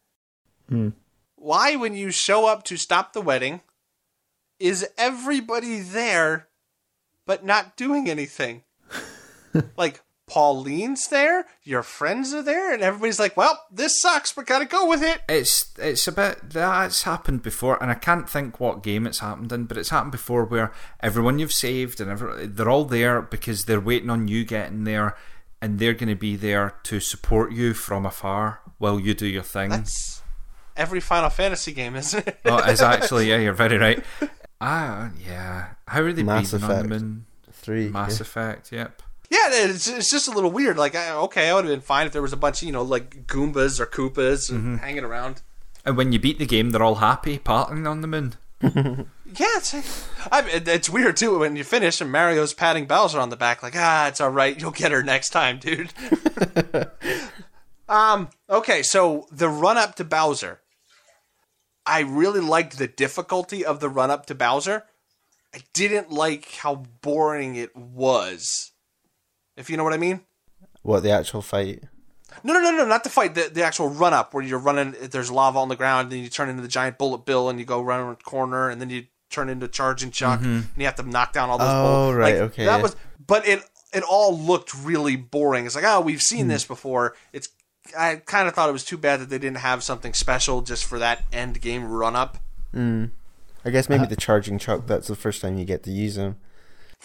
Why, 1.36 1.76
when 1.76 1.96
you 1.96 2.12
show 2.12 2.48
up 2.48 2.64
to 2.64 2.76
stop 2.76 3.14
the 3.14 3.22
wedding, 3.22 3.62
is 4.60 4.86
everybody 4.98 5.80
there 5.80 6.48
but 7.26 7.46
not 7.46 7.76
doing 7.76 8.10
anything? 8.10 8.64
like, 9.78 10.02
Pauline's 10.28 11.08
there, 11.10 11.46
your 11.64 11.84
friends 11.84 12.34
are 12.34 12.42
there, 12.42 12.74
and 12.74 12.82
everybody's 12.82 13.20
like, 13.20 13.38
well, 13.38 13.64
this 13.72 14.02
sucks, 14.02 14.34
but 14.34 14.48
gotta 14.48 14.66
go 14.66 14.88
with 14.88 15.04
it. 15.04 15.22
It's 15.30 15.72
it's 15.78 16.08
a 16.08 16.12
bit 16.12 16.50
that's 16.50 17.04
happened 17.04 17.44
before, 17.44 17.82
and 17.82 17.92
I 17.92 17.96
can't 17.96 18.28
think 18.28 18.60
what 18.60 18.82
game 18.82 19.06
it's 19.06 19.20
happened 19.20 19.52
in, 19.52 19.66
but 19.66 19.78
it's 19.78 19.90
happened 19.90 20.12
before 20.12 20.46
where 20.46 20.72
everyone 21.00 21.38
you've 21.38 21.54
saved 21.54 22.02
and 22.02 22.10
every, 22.10 22.48
they're 22.48 22.70
all 22.70 22.86
there 22.86 23.22
because 23.22 23.66
they're 23.66 23.80
waiting 23.80 24.10
on 24.10 24.28
you 24.28 24.44
getting 24.46 24.84
there, 24.84 25.16
and 25.62 25.78
they're 25.78 25.94
going 25.94 26.10
to 26.10 26.16
be 26.16 26.36
there 26.36 26.74
to 26.84 27.00
support 27.00 27.52
you 27.52 27.76
from 27.76 28.06
afar 28.06 28.62
while 28.80 29.00
you 29.00 29.14
do 29.14 29.28
your 29.28 29.44
thing. 29.44 29.70
That's 29.70 30.24
every 30.76 31.02
Final 31.02 31.30
Fantasy 31.30 31.72
game, 31.72 31.96
isn't 31.96 32.28
it? 32.28 32.40
oh, 32.46 32.64
it's 32.66 32.82
actually 32.82 33.30
yeah, 33.30 33.38
you're 33.38 33.54
very 33.54 33.78
right. 33.78 34.04
Ah, 34.62 35.12
yeah. 35.26 35.68
How 35.88 36.02
are 36.02 36.14
they 36.14 36.24
Mass 36.24 36.52
breathing 36.52 36.64
on 36.64 36.70
the 36.70 36.76
Effect. 36.86 36.90
moon? 37.04 37.26
Three. 37.52 37.90
Mass 37.90 38.18
yeah. 38.20 38.22
Effect. 38.22 38.72
Yep. 38.72 39.02
Yeah, 39.30 39.48
it's, 39.52 39.88
it's 39.88 40.10
just 40.12 40.28
a 40.28 40.32
little 40.32 40.52
weird. 40.52 40.78
Like, 40.78 40.96
I, 40.96 41.12
okay, 41.12 41.50
I 41.50 41.54
would 41.56 41.66
have 41.66 41.74
been 41.74 41.82
fine 41.82 42.06
if 42.08 42.14
there 42.14 42.22
was 42.22 42.32
a 42.34 42.38
bunch 42.38 42.62
of, 42.62 42.68
you 42.68 42.72
know, 42.72 42.84
like 42.84 43.26
Goombas 43.28 43.80
or 43.80 43.86
Koopas 43.88 44.50
and 44.52 44.80
hanging 44.80 45.04
around. 45.04 45.42
And 45.84 45.98
when 45.98 46.12
you 46.12 46.20
beat 46.20 46.38
the 46.40 46.46
game, 46.46 46.70
they're 46.70 46.84
all 46.84 46.96
happy, 46.96 47.38
partying 47.40 47.90
on 47.90 48.02
the 48.02 48.08
moon. 48.08 48.36
Yeah, 49.38 49.58
it's, 49.58 49.74
I, 50.32 50.48
it- 50.50 50.68
it's 50.68 50.90
weird, 50.90 51.18
too, 51.18 51.40
when 51.40 51.56
you 51.58 51.64
finish 51.66 52.00
and 52.00 52.10
Mario's 52.12 52.54
patting 52.54 52.86
Bowser 52.86 53.20
on 53.20 53.30
the 53.32 53.36
back, 53.36 53.62
like, 53.64 53.74
ah, 53.76 54.08
it's 54.08 54.22
all 54.22 54.30
right. 54.30 54.58
You'll 54.58 54.72
get 54.72 54.92
her 54.94 55.04
next 55.04 55.32
time, 55.32 55.58
dude. 55.60 55.92
um, 57.90 58.30
okay, 58.50 58.82
so 58.84 59.28
the 59.32 59.50
run 59.50 59.78
up 59.78 59.96
to 59.96 60.04
Bowser. 60.06 60.62
I 61.86 62.00
really 62.02 62.40
liked 62.42 62.78
the 62.78 62.88
difficulty 62.88 63.64
of 63.66 63.80
the 63.80 63.90
run 63.90 64.12
up 64.12 64.26
to 64.28 64.36
Bowser. 64.36 64.84
I 65.54 65.60
didn't 65.74 66.12
like 66.12 66.52
how 66.56 66.84
boring 67.02 67.56
it 67.56 67.76
was. 67.76 68.72
If 69.56 69.70
you 69.70 69.78
know 69.78 69.84
what 69.84 69.94
I 69.94 69.98
mean? 69.98 70.22
What 70.82 71.04
the 71.04 71.12
actual 71.12 71.42
fight? 71.42 71.84
No, 72.44 72.54
no, 72.54 72.60
no, 72.60 72.72
no, 72.72 72.86
not 72.86 73.04
the 73.04 73.10
fight. 73.10 73.36
The, 73.36 73.50
the 73.54 73.64
actual 73.64 73.88
run 73.90 74.14
up 74.14 74.34
where 74.34 74.44
you're 74.44 74.60
running. 74.60 74.96
There's 75.00 75.32
lava 75.32 75.60
on 75.60 75.70
the 75.70 75.76
ground, 75.76 76.06
and 76.06 76.12
then 76.12 76.20
you 76.24 76.30
turn 76.30 76.50
into 76.50 76.62
the 76.62 76.68
giant 76.68 76.98
bullet 76.98 77.26
bill, 77.26 77.50
and 77.50 77.60
you 77.60 77.66
go 77.66 77.82
around 77.82 78.12
a 78.12 78.16
corner, 78.18 78.70
and 78.70 78.82
then 78.82 78.90
you 78.90 79.06
turn 79.30 79.48
into 79.50 79.68
charging 79.68 80.12
Chuck, 80.12 80.42
and 80.42 80.66
you 80.78 80.86
have 80.86 80.96
to 80.96 81.04
knock 81.04 81.32
down 81.34 81.50
all 81.50 81.58
those. 81.58 81.68
Oh, 81.70 81.84
bullets. 82.12 82.18
right, 82.18 82.34
Like, 82.34 82.52
okay, 82.52 82.66
That 82.66 82.78
yeah. 82.78 82.82
was, 82.84 82.96
but 83.26 83.48
it 83.48 83.64
it 83.94 84.04
all 84.04 84.38
looked 84.38 84.74
really 84.84 85.16
boring. 85.16 85.66
It's 85.66 85.76
like, 85.76 85.86
oh, 85.86 86.02
we've 86.02 86.18
Hmm. 86.18 86.36
seen 86.36 86.48
this 86.50 86.66
before. 86.66 87.16
It's. 87.32 87.48
I 87.98 88.18
kind 88.18 88.48
of 88.48 88.54
thought 88.54 88.70
it 88.70 88.74
was 88.74 88.86
too 88.86 88.98
bad 88.98 89.20
that 89.20 89.30
they 89.30 89.38
didn't 89.38 89.58
have 89.58 89.84
something 89.84 90.14
special 90.14 90.62
just 90.62 90.86
for 90.86 91.00
that 91.00 91.24
end 91.32 91.62
game 91.62 91.86
run 91.86 92.16
up. 92.16 92.38
I 93.66 93.70
guess 93.72 93.90
maybe 93.90 94.06
the 94.06 94.16
charging 94.16 94.60
chuck. 94.60 94.86
That's 94.86 95.08
the 95.08 95.16
first 95.16 95.42
time 95.42 95.58
you 95.58 95.66
get 95.66 95.84
to 95.84 95.92
use 95.92 96.16
them. 96.16 96.38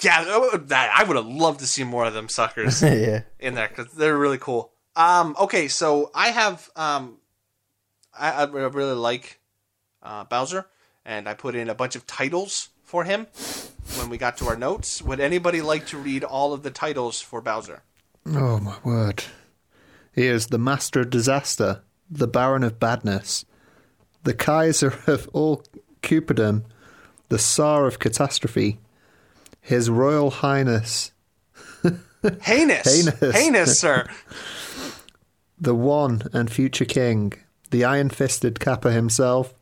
Yeah, 0.00 0.24
that 0.54 0.92
I 0.94 1.04
would 1.04 1.16
have 1.16 1.26
loved 1.26 1.60
to 1.60 1.66
see 1.66 1.84
more 1.84 2.04
of 2.04 2.14
them 2.14 2.28
suckers. 2.28 2.82
yeah. 2.82 3.22
in 3.38 3.54
there 3.54 3.68
because 3.68 3.92
they're 3.92 4.16
really 4.16 4.38
cool. 4.38 4.72
Um, 4.96 5.36
okay, 5.38 5.68
so 5.68 6.10
I 6.14 6.28
have 6.28 6.68
um, 6.76 7.18
I, 8.18 8.30
I 8.30 8.44
really 8.44 8.94
like 8.94 9.40
uh, 10.02 10.24
Bowser, 10.24 10.66
and 11.04 11.28
I 11.28 11.34
put 11.34 11.54
in 11.54 11.68
a 11.68 11.74
bunch 11.74 11.96
of 11.96 12.06
titles 12.06 12.68
for 12.82 13.04
him 13.04 13.26
when 13.98 14.10
we 14.10 14.18
got 14.18 14.36
to 14.38 14.46
our 14.46 14.56
notes. 14.56 15.00
Would 15.02 15.20
anybody 15.20 15.62
like 15.62 15.86
to 15.88 15.98
read 15.98 16.24
all 16.24 16.52
of 16.52 16.62
the 16.62 16.70
titles 16.70 17.20
for 17.20 17.40
Bowser? 17.40 17.82
Oh 18.26 18.58
my 18.58 18.76
word! 18.84 19.24
He 20.12 20.26
is 20.26 20.48
the 20.48 20.58
master 20.58 21.00
of 21.00 21.10
disaster, 21.10 21.82
the 22.10 22.26
baron 22.26 22.64
of 22.64 22.80
badness, 22.80 23.44
the 24.24 24.34
Kaiser 24.34 24.98
of 25.06 25.28
all 25.32 25.62
Koopadom, 26.02 26.64
the 27.28 27.38
Tsar 27.38 27.86
of 27.86 27.98
catastrophe, 27.98 28.80
His 29.60 29.88
Royal 29.88 30.30
Highness, 30.30 31.12
Heinous, 32.42 32.84
Heinous. 32.84 33.34
heinous, 33.34 33.80
sir. 33.80 34.06
the 35.58 35.74
one 35.74 36.22
and 36.32 36.50
future 36.50 36.84
king, 36.84 37.32
the 37.70 37.84
iron-fisted 37.84 38.56
Koopa 38.56 38.92
himself, 38.92 39.54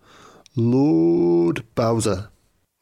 Lord 0.56 1.64
Bowser. 1.74 2.30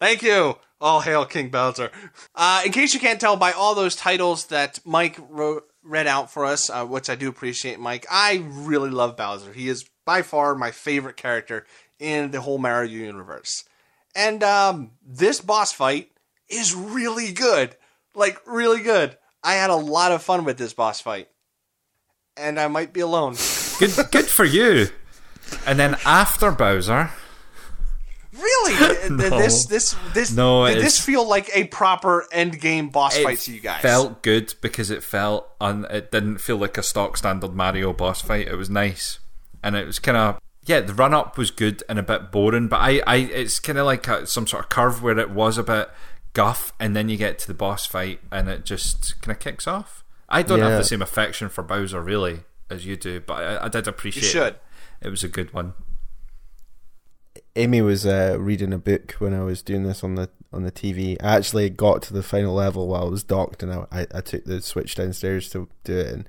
Thank 0.01 0.22
you. 0.22 0.56
All 0.80 1.01
hail 1.01 1.24
King 1.24 1.48
Bowser. 1.48 1.90
Uh, 2.34 2.62
in 2.66 2.72
case 2.72 2.93
you 2.93 3.01
can't 3.01 3.18
tell 3.20 3.36
by 3.36 3.52
all 3.52 3.74
those 3.74 3.97
titles 3.97 4.47
that 4.47 4.78
Mike 4.84 5.18
wrote, 5.30 5.64
read 5.87 6.07
out 6.07 6.31
for 6.31 6.45
us, 6.45 6.69
uh, 6.69 6.85
which 6.85 7.09
I 7.09 7.15
do 7.15 7.29
appreciate, 7.29 7.79
Mike, 7.79 8.07
I 8.11 8.45
really 8.49 8.91
love 8.91 9.17
Bowser. 9.17 9.53
He 9.53 9.69
is 9.69 9.89
by 10.05 10.23
far 10.23 10.55
my 10.55 10.71
favorite 10.71 11.17
character 11.17 11.67
in 11.99 12.31
the 12.31 12.41
whole 12.41 12.59
Mario 12.59 12.91
universe. 12.91 13.65
And 14.15 14.43
um, 14.43 14.93
this 15.05 15.41
boss 15.41 15.73
fight 15.73 16.11
is 16.49 16.75
really 16.75 17.33
good. 17.33 17.77
Like, 18.15 18.39
really 18.47 18.83
good. 18.83 19.17
I 19.43 19.55
had 19.55 19.71
a 19.71 19.77
lot 19.77 20.13
of 20.13 20.23
fun 20.23 20.45
with 20.45 20.59
this 20.59 20.73
boss 20.73 21.01
fight. 21.01 21.29
And 22.37 22.59
I 22.59 22.69
might 22.69 22.93
be 22.93 23.01
alone. 23.01 23.37
Good, 23.79 23.93
good 24.11 24.27
for 24.27 24.45
you. 24.45 24.89
And 25.67 25.79
then 25.79 25.97
after 26.05 26.51
Bowser, 26.51 27.11
Really? 28.39 28.77
Th- 29.19 29.31
This 29.31 29.67
this 29.67 29.97
this 30.15 30.33
No, 30.33 30.67
did 30.67 30.83
this 30.83 30.99
feel 31.03 31.29
like 31.29 31.51
a 31.55 31.65
proper 31.65 32.27
end 32.33 32.61
game 32.61 32.89
boss 32.89 33.17
fight 33.19 33.39
to 33.41 33.53
you 33.55 33.61
guys? 33.61 33.81
felt 33.83 34.23
good 34.23 34.55
because 34.61 34.91
it 34.91 35.03
felt 35.03 35.49
un- 35.61 35.87
it 35.91 36.11
didn't 36.13 36.39
feel 36.39 36.57
like 36.57 36.77
a 36.79 36.83
stock 36.83 37.17
standard 37.17 37.55
Mario 37.55 37.93
boss 37.93 38.21
fight. 38.23 38.49
It 38.49 38.57
was 38.57 38.69
nice, 38.71 39.19
and 39.63 39.75
it 39.77 39.87
was 39.87 39.99
kind 39.99 40.17
of 40.17 40.41
yeah. 40.65 40.81
The 40.81 40.95
run 40.95 41.15
up 41.15 41.39
was 41.39 41.51
good 41.51 41.83
and 41.89 41.99
a 41.99 42.03
bit 42.03 42.31
boring, 42.31 42.69
but 42.69 42.81
I, 42.81 43.01
I 43.07 43.17
it's 43.17 43.59
kind 43.61 43.79
of 43.79 43.87
like 43.87 44.07
a, 44.09 44.27
some 44.27 44.47
sort 44.47 44.65
of 44.65 44.69
curve 44.69 45.03
where 45.03 45.19
it 45.19 45.31
was 45.31 45.59
a 45.59 45.63
bit 45.63 45.89
guff, 46.33 46.73
and 46.79 46.95
then 46.95 47.09
you 47.09 47.17
get 47.17 47.39
to 47.41 47.47
the 47.47 47.55
boss 47.55 47.87
fight 47.87 48.21
and 48.31 48.49
it 48.49 48.65
just 48.65 49.21
kind 49.23 49.35
of 49.35 49.41
kicks 49.43 49.67
off. 49.67 50.05
I 50.29 50.43
don't 50.43 50.61
have 50.61 50.77
the 50.77 50.85
same 50.85 51.01
affection 51.03 51.49
for 51.49 51.63
Bowser 51.63 52.01
really 52.03 52.41
as 52.69 52.85
you 52.85 52.97
do, 52.97 53.21
but 53.21 53.35
I, 53.35 53.65
I 53.67 53.69
did 53.69 53.87
appreciate. 53.87 54.25
You 54.25 54.29
should. 54.29 54.55
It. 54.55 54.63
it 55.03 55.09
was 55.09 55.23
a 55.23 55.29
good 55.29 55.55
one. 55.55 55.75
Amy 57.57 57.81
was 57.81 58.05
uh, 58.05 58.37
reading 58.39 58.74
a 58.74 58.78
book 58.78 59.12
when 59.12 59.33
I 59.33 59.43
was 59.43 59.62
doing 59.62 59.85
this 59.85 60.05
on 60.05 60.15
the 60.15 60.28
on 60.53 60.62
the 60.62 60.70
TV. 60.70 61.16
I 61.23 61.37
actually 61.37 61.70
got 61.70 62.03
to 62.03 62.12
the 62.12 62.23
final 62.23 62.55
level 62.55 62.87
while 62.87 63.07
I 63.07 63.11
was 63.11 63.24
docked, 63.24 63.62
and 63.62 63.73
I, 63.73 63.87
I, 63.91 64.07
I 64.15 64.20
took 64.20 64.45
the 64.45 64.61
switch 64.61 64.95
downstairs 64.95 65.49
to 65.51 65.69
do 65.83 65.99
it, 65.99 66.12
and, 66.12 66.28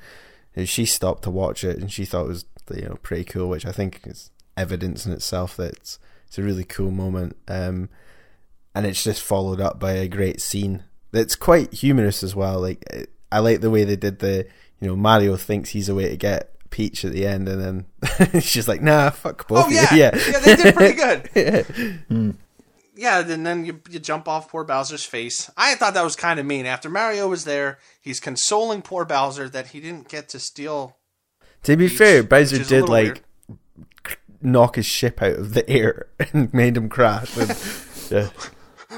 and 0.55 0.69
she 0.69 0.85
stopped 0.85 1.23
to 1.23 1.29
watch 1.29 1.65
it, 1.65 1.77
and 1.77 1.91
she 1.91 2.05
thought 2.05 2.25
it 2.25 2.29
was 2.29 2.45
you 2.73 2.83
know 2.83 2.97
pretty 3.03 3.25
cool, 3.25 3.49
which 3.49 3.65
I 3.65 3.73
think 3.73 4.01
is 4.05 4.31
evidence 4.55 5.05
in 5.05 5.11
itself 5.11 5.57
that 5.57 5.73
it's 5.73 5.99
it's 6.27 6.39
a 6.39 6.43
really 6.43 6.63
cool 6.63 6.91
moment. 6.91 7.35
Um, 7.47 7.89
and 8.73 8.85
it's 8.85 9.03
just 9.03 9.21
followed 9.21 9.59
up 9.59 9.79
by 9.79 9.93
a 9.93 10.07
great 10.07 10.39
scene 10.39 10.83
that's 11.11 11.35
quite 11.35 11.73
humorous 11.73 12.23
as 12.23 12.35
well. 12.35 12.61
Like 12.61 13.07
I 13.31 13.39
like 13.39 13.59
the 13.59 13.71
way 13.71 13.83
they 13.83 13.95
did 13.97 14.19
the 14.19 14.47
you 14.79 14.87
know 14.87 14.95
Mario 14.95 15.35
thinks 15.35 15.71
he's 15.71 15.89
a 15.89 15.95
way 15.95 16.09
to 16.09 16.15
get 16.15 16.53
Peach 16.69 17.05
at 17.05 17.11
the 17.11 17.25
end, 17.25 17.47
and 17.47 17.85
then 18.01 18.41
she's 18.41 18.67
like, 18.67 18.81
"Nah, 18.81 19.09
fuck 19.09 19.47
both 19.47 19.65
Oh 19.65 19.67
of 19.67 19.71
yeah, 19.71 19.93
you." 19.93 19.99
yeah, 19.99 20.11
yeah. 20.15 20.39
they 20.39 20.55
did 20.55 20.75
pretty 20.75 20.95
good. 20.95 22.37
Yeah, 22.97 23.19
and 23.19 23.45
then 23.45 23.63
you, 23.63 23.79
you 23.91 23.99
jump 23.99 24.27
off 24.27 24.49
poor 24.49 24.63
Bowser's 24.63 25.05
face. 25.05 25.51
I 25.55 25.75
thought 25.75 25.93
that 25.93 26.03
was 26.03 26.15
kind 26.15 26.39
of 26.39 26.47
mean. 26.47 26.65
After 26.65 26.89
Mario 26.89 27.27
was 27.27 27.43
there, 27.43 27.77
he's 28.01 28.19
consoling 28.19 28.81
poor 28.81 29.05
Bowser 29.05 29.47
that 29.49 29.67
he 29.67 29.79
didn't 29.79 30.09
get 30.09 30.29
to 30.29 30.39
steal. 30.39 30.97
To 31.63 31.77
be 31.77 31.87
Peach, 31.87 31.97
fair, 31.97 32.23
Bowser 32.23 32.57
did 32.57 32.71
little 32.71 32.87
like 32.87 33.23
knock 34.41 34.75
his 34.75 34.85
ship 34.85 35.21
out 35.21 35.33
of 35.33 35.53
the 35.53 35.67
air 35.69 36.07
and 36.33 36.51
made 36.53 36.75
him 36.75 36.89
crash. 36.89 37.37
And, 37.37 37.49
yeah. 38.09 38.29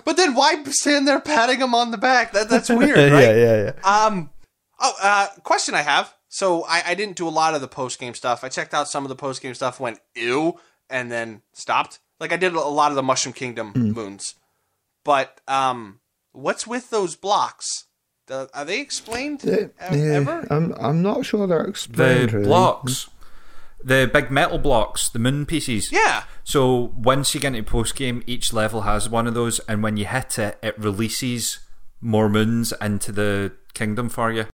But 0.05 0.17
then 0.17 0.33
why 0.33 0.63
stand 0.65 1.07
there 1.07 1.19
patting 1.19 1.59
him 1.59 1.75
on 1.75 1.91
the 1.91 1.97
back? 1.97 2.31
That 2.31 2.49
that's 2.49 2.69
weird, 2.69 2.95
right? 3.11 3.11
yeah, 3.11 3.33
yeah, 3.35 3.63
yeah. 3.83 4.05
Um. 4.05 4.29
Oh, 4.79 4.93
uh, 5.01 5.27
question 5.43 5.75
I 5.75 5.81
have. 5.81 6.13
So 6.29 6.63
I, 6.65 6.83
I 6.87 6.93
didn't 6.95 7.15
do 7.17 7.27
a 7.27 7.29
lot 7.29 7.55
of 7.55 7.61
the 7.61 7.67
post 7.67 7.99
game 7.99 8.13
stuff. 8.13 8.43
I 8.43 8.49
checked 8.49 8.73
out 8.73 8.87
some 8.87 9.03
of 9.03 9.09
the 9.09 9.15
post 9.15 9.41
game 9.41 9.53
stuff, 9.55 9.79
went 9.79 9.99
ew, 10.15 10.59
and 10.89 11.11
then 11.11 11.41
stopped. 11.53 11.99
Like 12.19 12.31
I 12.31 12.37
did 12.37 12.53
a 12.53 12.59
lot 12.61 12.91
of 12.91 12.95
the 12.95 13.03
Mushroom 13.03 13.33
Kingdom 13.33 13.73
moons. 13.75 14.35
But 15.03 15.41
um, 15.47 15.99
what's 16.31 16.67
with 16.67 16.89
those 16.91 17.15
blocks? 17.15 17.85
The, 18.27 18.47
are 18.53 18.63
they 18.65 18.79
explained 18.79 19.41
Yeah, 19.43 19.67
ever? 19.79 20.45
I'm 20.51 20.73
I'm 20.79 21.01
not 21.01 21.25
sure 21.25 21.47
they're 21.47 21.63
The 21.63 21.69
explained. 21.69 22.33
really. 22.33 22.45
blocks, 22.45 23.09
the 23.83 24.07
big 24.13 24.29
metal 24.29 24.59
blocks, 24.59 25.09
the 25.09 25.17
moon 25.17 25.47
pieces. 25.47 25.91
Yeah. 25.91 26.25
So 26.43 26.93
once 26.95 27.33
you 27.33 27.39
get 27.39 27.55
into 27.55 27.63
post 27.71 27.95
game, 27.95 28.21
each 28.27 28.53
level 28.53 28.81
has 28.81 29.09
one 29.09 29.25
of 29.25 29.33
those, 29.33 29.57
and 29.61 29.81
when 29.81 29.97
you 29.97 30.05
hit 30.05 30.37
it, 30.37 30.59
it 30.61 30.77
releases 30.77 31.59
more 32.01 32.29
moons 32.29 32.71
into 32.79 33.11
the 33.11 33.53
kingdom 33.73 34.09
for 34.09 34.31
you. 34.31 34.45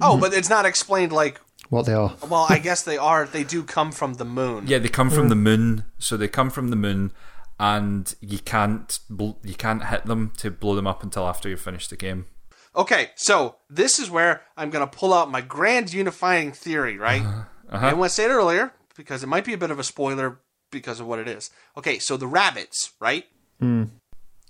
Oh, 0.00 0.12
mm-hmm. 0.12 0.20
but 0.20 0.34
it's 0.34 0.50
not 0.50 0.66
explained. 0.66 1.12
Like, 1.12 1.40
What 1.68 1.86
they 1.86 1.94
are? 1.94 2.14
well, 2.28 2.46
I 2.48 2.58
guess 2.58 2.82
they 2.82 2.98
are. 2.98 3.26
They 3.26 3.44
do 3.44 3.62
come 3.62 3.92
from 3.92 4.14
the 4.14 4.24
moon. 4.24 4.66
Yeah, 4.66 4.78
they 4.78 4.88
come 4.88 5.10
from 5.10 5.28
the 5.28 5.34
mm. 5.34 5.42
moon, 5.42 5.84
so 5.98 6.16
they 6.16 6.28
come 6.28 6.50
from 6.50 6.68
the 6.68 6.76
moon, 6.76 7.12
and 7.58 8.14
you 8.20 8.38
can't 8.38 8.98
bl- 9.08 9.38
you 9.42 9.54
can't 9.54 9.86
hit 9.86 10.06
them 10.06 10.32
to 10.38 10.50
blow 10.50 10.74
them 10.74 10.86
up 10.86 11.02
until 11.02 11.26
after 11.26 11.48
you've 11.48 11.60
finished 11.60 11.90
the 11.90 11.96
game. 11.96 12.26
Okay, 12.74 13.10
so 13.16 13.56
this 13.68 13.98
is 13.98 14.10
where 14.10 14.42
I'm 14.56 14.70
going 14.70 14.88
to 14.88 14.98
pull 14.98 15.12
out 15.12 15.30
my 15.30 15.40
grand 15.40 15.92
unifying 15.92 16.52
theory, 16.52 16.96
right? 16.96 17.22
Uh-huh. 17.22 17.42
I 17.68 17.76
uh-huh. 17.76 17.86
didn't 17.86 17.98
want 17.98 18.10
to 18.10 18.14
say 18.14 18.24
it 18.24 18.30
earlier 18.30 18.72
because 18.96 19.22
it 19.22 19.28
might 19.28 19.44
be 19.44 19.52
a 19.52 19.58
bit 19.58 19.70
of 19.70 19.78
a 19.78 19.84
spoiler 19.84 20.40
because 20.70 21.00
of 21.00 21.06
what 21.06 21.18
it 21.18 21.28
is. 21.28 21.50
Okay, 21.76 21.98
so 21.98 22.16
the 22.16 22.26
rabbits, 22.26 22.92
right? 23.00 23.24
Mm. 23.60 23.90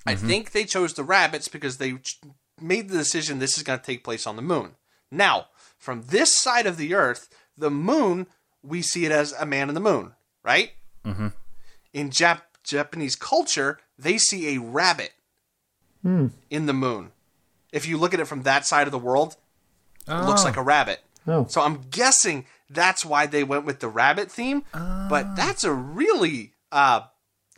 I 0.07 0.15
mm-hmm. 0.15 0.27
think 0.27 0.51
they 0.53 0.65
chose 0.65 0.95
the 0.95 1.05
rabbits 1.05 1.49
because 1.49 1.79
they 1.79 1.95
ch- 1.95 2.21
made 2.61 2.89
the 2.89 2.99
decision 2.99 3.39
this 3.39 3.57
is 3.57 3.63
going 3.63 3.79
to 3.79 3.85
take 3.85 4.05
place 4.05 4.27
on 4.27 4.37
the 4.37 4.43
moon. 4.43 4.77
Now, 5.11 5.47
from 5.79 6.03
this 6.09 6.35
side 6.35 6.67
of 6.67 6.77
the 6.77 6.95
Earth, 6.95 7.29
the 7.57 7.71
moon, 7.71 8.27
we 8.63 8.83
see 8.83 9.05
it 9.05 9.13
as 9.13 9.33
a 9.33 9.47
man 9.47 9.69
in 9.69 9.75
the 9.75 9.81
moon, 9.81 10.13
right? 10.43 10.73
Mm-hmm. 11.05 11.29
In 11.93 12.11
Jap- 12.11 12.43
Japanese 12.63 13.17
culture, 13.17 13.79
they 13.99 14.19
see 14.19 14.55
a 14.55 14.61
rabbit 14.61 15.13
in 16.49 16.67
the 16.67 16.73
moon. 16.73 17.13
If 17.73 17.87
you 17.87 17.99
look 17.99 18.15
at 18.15 18.21
it 18.21 18.27
from 18.27 18.43
that 18.43 18.67
side 18.67 18.87
of 18.87 18.93
the 18.93 18.99
world, 18.99 19.37
it 20.09 20.25
looks 20.25 20.45
like 20.45 20.57
a 20.57 20.63
rabbit. 20.63 21.01
Oh. 21.27 21.47
So 21.49 21.61
I'm 21.61 21.83
guessing 21.91 22.47
that's 22.69 23.05
why 23.05 23.27
they 23.27 23.45
went 23.45 23.65
with 23.65 23.81
the 23.81 23.89
rabbit 23.89 24.31
theme. 24.31 24.65
But 24.73 25.37
that's 25.37 25.65
a 25.65 25.73
really 25.73 26.55
uh, 26.73 27.03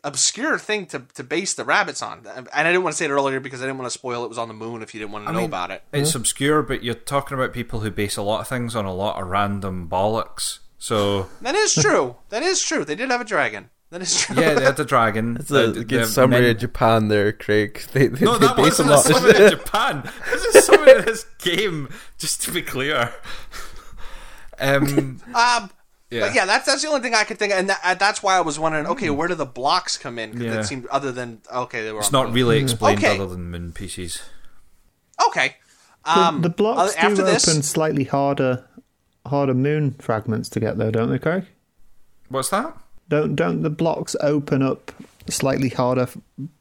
obscure 0.04 0.58
thing 0.58 0.86
to, 0.86 1.02
to 1.14 1.22
base 1.22 1.54
the 1.54 1.64
rabbits 1.64 2.02
on. 2.02 2.26
And 2.34 2.48
I 2.52 2.64
didn't 2.64 2.82
want 2.82 2.94
to 2.94 2.96
say 2.98 3.04
it 3.04 3.10
earlier 3.10 3.38
because 3.40 3.60
I 3.62 3.66
didn't 3.66 3.78
want 3.78 3.90
to 3.92 3.96
spoil 3.98 4.24
it 4.24 4.28
was 4.28 4.38
on 4.38 4.48
the 4.48 4.54
moon 4.54 4.82
if 4.82 4.94
you 4.94 5.00
didn't 5.00 5.12
want 5.12 5.26
to 5.26 5.32
know 5.32 5.38
mean- 5.40 5.48
about 5.48 5.70
it. 5.70 5.82
It's 5.92 6.14
obscure, 6.14 6.62
but 6.62 6.82
you're 6.82 6.94
talking 6.94 7.36
about 7.36 7.52
people 7.52 7.80
who 7.80 7.90
base 7.90 8.16
a 8.16 8.22
lot 8.22 8.40
of 8.40 8.48
things 8.48 8.74
on 8.74 8.84
a 8.84 8.92
lot 8.94 9.20
of 9.22 9.28
random 9.28 9.88
bollocks. 9.88 10.58
So 10.78 11.28
That 11.40 11.54
is 11.54 11.74
true. 11.74 12.16
that 12.30 12.42
is 12.42 12.60
true. 12.62 12.84
They 12.84 12.96
did 12.96 13.10
have 13.10 13.20
a 13.20 13.24
dragon. 13.24 13.70
That 13.90 14.00
is 14.02 14.18
true. 14.22 14.40
yeah, 14.40 14.54
they 14.54 14.64
had 14.64 14.76
the 14.78 14.84
dragon. 14.86 15.36
It's 15.38 15.50
a 15.50 15.70
the- 15.70 15.84
good 15.84 16.00
the 16.02 16.06
summary 16.06 16.40
men- 16.40 16.50
of 16.52 16.58
Japan 16.58 17.08
there, 17.08 17.30
Craig. 17.32 17.82
They, 17.92 18.06
they, 18.08 18.24
No, 18.24 18.38
they 18.38 18.46
that 18.46 18.56
base 18.56 18.80
a 18.80 18.84
wasn't 18.84 18.88
a 18.88 18.92
lot. 18.94 19.04
summary 19.04 19.44
of 19.44 19.50
Japan. 19.52 20.10
This 20.32 20.44
is 20.46 20.64
summary 20.64 20.92
of 20.92 21.04
this 21.04 21.24
game, 21.38 21.88
just 22.18 22.42
to 22.42 22.50
be 22.50 22.62
clear. 22.62 23.12
Um, 24.58 25.20
Um, 25.34 25.70
Yeah. 26.12 26.20
But 26.26 26.34
yeah, 26.34 26.44
that's 26.44 26.66
that's 26.66 26.82
the 26.82 26.88
only 26.88 27.00
thing 27.00 27.14
I 27.14 27.24
could 27.24 27.38
think, 27.38 27.52
of, 27.52 27.58
and 27.58 27.70
that, 27.70 27.98
that's 27.98 28.22
why 28.22 28.36
I 28.36 28.40
was 28.42 28.58
wondering. 28.58 28.86
Okay, 28.86 29.08
where 29.10 29.28
do 29.28 29.34
the 29.34 29.46
blocks 29.46 29.96
come 29.96 30.18
in? 30.18 30.32
'Cause 30.32 30.42
Yeah. 30.42 30.54
that 30.56 30.66
seemed 30.66 30.86
other 30.86 31.10
than 31.10 31.40
okay, 31.52 31.82
they 31.82 31.90
were. 31.92 32.00
it's 32.00 32.08
on 32.08 32.12
not 32.12 32.24
moon. 32.26 32.34
really 32.34 32.58
explained 32.58 32.98
Okay. 32.98 33.16
other 33.16 33.26
than 33.28 33.50
moon 33.50 33.72
pieces. 33.72 34.20
okay. 35.26 35.56
Um, 36.04 36.42
the 36.42 36.50
blocks 36.50 36.94
uh, 36.96 36.98
after 36.98 37.16
do 37.16 37.22
this, 37.24 37.48
open 37.48 37.62
slightly 37.62 38.04
harder, 38.04 38.64
harder 39.26 39.54
moon 39.54 39.92
fragments 40.00 40.48
to 40.50 40.60
get 40.60 40.76
there, 40.76 40.90
don't 40.90 41.10
they, 41.10 41.18
Craig? 41.18 41.44
What's 42.28 42.48
that? 42.50 42.76
Don't 43.08 43.36
don't 43.36 43.62
the 43.62 43.70
blocks 43.70 44.16
open 44.20 44.62
up 44.62 44.90
slightly 45.28 45.68
harder 45.68 46.08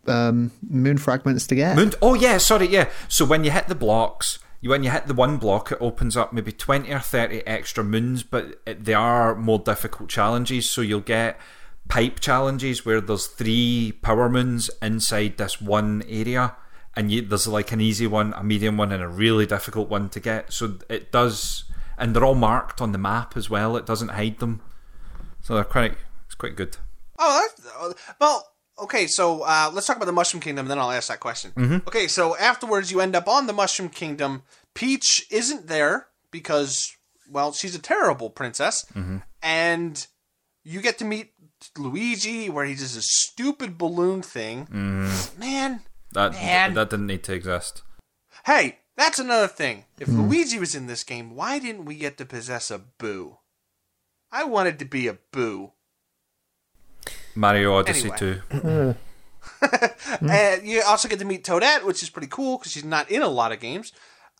um, 0.07 0.52
moon 0.69 0.98
fragments 0.98 1.48
to 1.48 1.56
get? 1.56 1.76
Moon. 1.76 1.91
Oh 2.02 2.14
yeah, 2.14 2.38
sorry, 2.38 2.68
yeah. 2.68 2.88
So 3.07 3.26
when 3.26 3.44
you 3.44 3.49
hit 3.52 3.68
the 3.68 3.76
blocks, 3.76 4.38
you 4.38 4.41
when 4.70 4.84
you 4.84 4.92
hit 4.92 5.08
the 5.08 5.14
one 5.14 5.38
block, 5.38 5.72
it 5.72 5.80
opens 5.82 6.16
up 6.16 6.34
maybe 6.34 6.52
twenty 6.52 6.94
or 6.94 7.00
thirty 7.00 7.46
extra 7.48 7.84
moons, 7.84 8.22
but 8.22 8.62
it, 8.66 8.86
they 8.86 8.94
are 8.94 9.34
more 9.34 9.58
difficult 9.58 10.10
challenges. 10.10 10.70
So 10.70 10.82
you'll 10.82 11.00
get 11.02 11.40
pipe 11.88 12.20
challenges 12.20 12.86
where 12.86 13.02
there's 13.02 13.26
three 13.26 13.94
power 14.02 14.30
moons 14.30 14.70
inside 14.82 15.38
this 15.38 15.60
one 15.60 16.04
area, 16.08 16.56
and 16.96 17.12
you, 17.12 17.22
there's 17.24 17.48
like 17.48 17.72
an 17.72 17.82
easy 17.82 18.06
one, 18.06 18.34
a 18.38 18.44
medium 18.44 18.78
one, 18.78 18.92
and 18.92 19.02
a 19.02 19.08
really 19.08 19.46
difficult 19.46 19.90
one 19.90 20.10
to 20.10 20.20
get. 20.20 20.54
So 20.54 20.78
it 20.90 21.12
does, 21.12 21.64
and 21.98 22.16
they're 22.16 22.26
all 22.26 22.36
marked 22.36 22.82
on 22.82 22.92
the 22.92 22.98
map 22.98 23.36
as 23.36 23.50
well. 23.50 23.76
It 23.78 23.86
doesn't 23.88 24.10
hide 24.10 24.40
them, 24.40 24.62
so 25.42 25.56
they're 25.56 25.64
quite. 25.64 25.98
It's 26.28 26.36
quite 26.36 26.56
good. 26.56 26.78
Oh, 27.20 27.50
that's, 27.58 27.68
uh, 27.76 27.94
well, 28.20 28.51
okay. 28.82 29.08
So 29.08 29.41
uh, 29.44 29.72
let's 29.74 29.88
talk 29.88 29.95
about 29.98 30.06
the 30.06 30.12
Mushroom 30.12 30.41
Kingdom, 30.41 30.68
then 30.68 30.80
I'll 30.80 30.91
ask 30.91 31.08
that 31.10 31.20
question. 31.20 31.52
Mm-hmm. 31.56 31.88
Okay, 31.88 32.08
so 32.08 32.36
afterwards, 32.38 32.91
you 32.91 33.02
end 33.02 33.16
up 33.16 33.28
on 33.28 33.48
the 33.48 33.53
Mushroom 33.53 33.90
Kingdom. 33.90 34.44
Peach 34.74 35.26
isn't 35.32 35.68
there 35.68 36.08
because, 36.32 36.80
well, 37.30 37.52
she's 37.53 37.76
a 37.76 37.80
terrible 37.80 38.30
princess, 38.30 38.86
mm-hmm. 38.94 39.18
and 39.44 40.08
you 40.64 40.82
get 40.82 40.98
to 40.99 41.06
meet 41.06 41.34
Luigi, 41.78 42.49
where 42.49 42.66
he 42.66 42.74
does 42.76 42.95
a 42.95 43.02
stupid 43.02 43.78
balloon 43.78 44.22
thing. 44.22 44.66
Mm-hmm. 44.68 45.40
Man, 45.40 45.82
That 46.14 46.32
Man. 46.34 46.74
that 46.76 46.90
didn't 46.90 47.08
need 47.08 47.24
to 47.26 47.34
exist. 47.34 47.84
hey, 48.45 48.80
that's 48.98 49.20
another 49.20 49.48
thing. 49.48 49.86
If 49.99 50.08
Luigi 50.10 50.60
was 50.60 50.76
in 50.76 50.88
this 50.88 51.03
game, 51.03 51.36
why 51.36 51.60
didn't 51.60 51.86
we 51.86 51.95
get 51.95 52.18
to 52.18 52.26
possess 52.26 52.70
a 52.70 52.78
Boo? 52.80 53.38
I 54.32 54.44
wanted 54.44 54.78
to 54.80 54.86
be 54.86 55.08
a 55.08 55.18
Boo. 55.32 55.72
Mario 57.36 57.76
Odyssey 57.76 58.10
Anyway. 58.12 58.18
two. 58.18 58.95
And 60.22 60.68
you 60.68 60.82
also 60.86 61.08
get 61.08 61.20
to 61.20 61.26
meet 61.26 61.44
Toadette, 61.44 61.84
which 61.86 62.03
is 62.03 62.10
pretty 62.10 62.28
cool 62.28 62.58
because 62.58 62.72
she's 62.72 62.84
not 62.86 63.10
in 63.10 63.22
a 63.22 63.28
lot 63.28 63.52
of 63.52 63.60
games. 63.60 63.91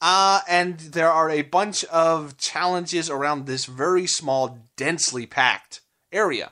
Uh, 0.01 0.41
and 0.49 0.80
there 0.80 1.11
are 1.11 1.30
a 1.30 1.43
bunch 1.43 1.84
of 1.85 2.38
challenges 2.38 3.09
around 3.09 3.45
this 3.45 3.65
very 3.65 4.07
small, 4.07 4.57
densely 4.76 5.26
packed 5.26 5.81
area. 6.11 6.51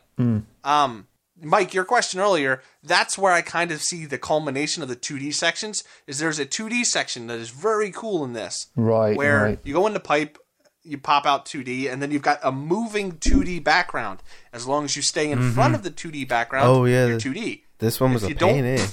Um, 0.64 1.08
Mike, 1.42 1.74
your 1.74 1.86
question 1.86 2.20
earlier, 2.20 2.62
that's 2.84 3.18
where 3.18 3.32
I 3.32 3.42
kind 3.42 3.72
of 3.72 3.82
see 3.82 4.06
the 4.06 4.18
culmination 4.18 4.84
of 4.84 4.90
the 4.90 4.96
2D 4.96 5.34
sections. 5.34 5.84
Is 6.08 6.20
there's 6.20 6.40
a 6.40 6.46
2D 6.46 6.86
section 6.86 7.28
that 7.28 7.40
is 7.40 7.50
very 7.50 7.92
cool 7.92 8.24
in 8.24 8.34
this, 8.34 8.68
Right, 8.76 9.16
where 9.16 9.44
right. 9.44 9.60
you 9.64 9.74
go 9.74 9.88
in 9.88 9.94
the 9.94 10.00
pipe, 10.00 10.38
you 10.84 10.98
pop 10.98 11.26
out 11.26 11.46
2D, 11.46 11.92
and 11.92 12.02
then 12.02 12.12
you've 12.12 12.22
got 12.22 12.40
a 12.44 12.52
moving 12.52 13.14
2D 13.14 13.64
background. 13.64 14.22
As 14.54 14.66
long 14.68 14.86
as 14.86 14.96
you 14.96 15.02
stay 15.02 15.30
in 15.32 15.52
front 15.52 15.76
of 15.76 15.84
the 15.84 15.92
2D 15.92 16.28
background, 16.28 16.68
Oh, 16.68 16.86
yeah, 16.86 17.06
you're 17.08 17.18
the- 17.18 17.30
2D. 17.30 17.62
This 17.80 18.00
one 18.00 18.14
was 18.14 18.24
If 18.24 18.28
a 18.28 18.32
you 18.34 18.36
don't- 18.36 18.54
pain, 18.54 18.66
eh? 18.66 18.88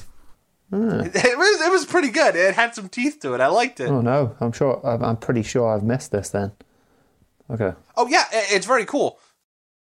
It 0.73 1.39
was 1.39 1.61
it 1.61 1.71
was 1.71 1.87
pretty 1.87 2.11
good. 2.11 2.35
It 2.35 2.55
had 2.57 2.75
some 2.75 2.89
teeth 2.89 3.21
to 3.21 3.35
it. 3.35 3.41
I 3.41 3.47
liked 3.47 3.79
it. 3.79 3.89
Oh 3.89 4.01
no, 4.01 4.35
I'm 4.41 4.51
sure. 4.51 4.81
I'm, 4.85 5.01
I'm 5.05 5.17
pretty 5.17 5.45
sure 5.45 5.69
I've 5.73 5.85
missed 5.85 6.11
this 6.11 6.31
then. 6.31 6.53
Okay. 7.49 7.73
Oh 7.97 8.09
yeah, 8.09 8.25
it's 8.33 8.67
very 8.67 8.85
cool. 8.85 9.21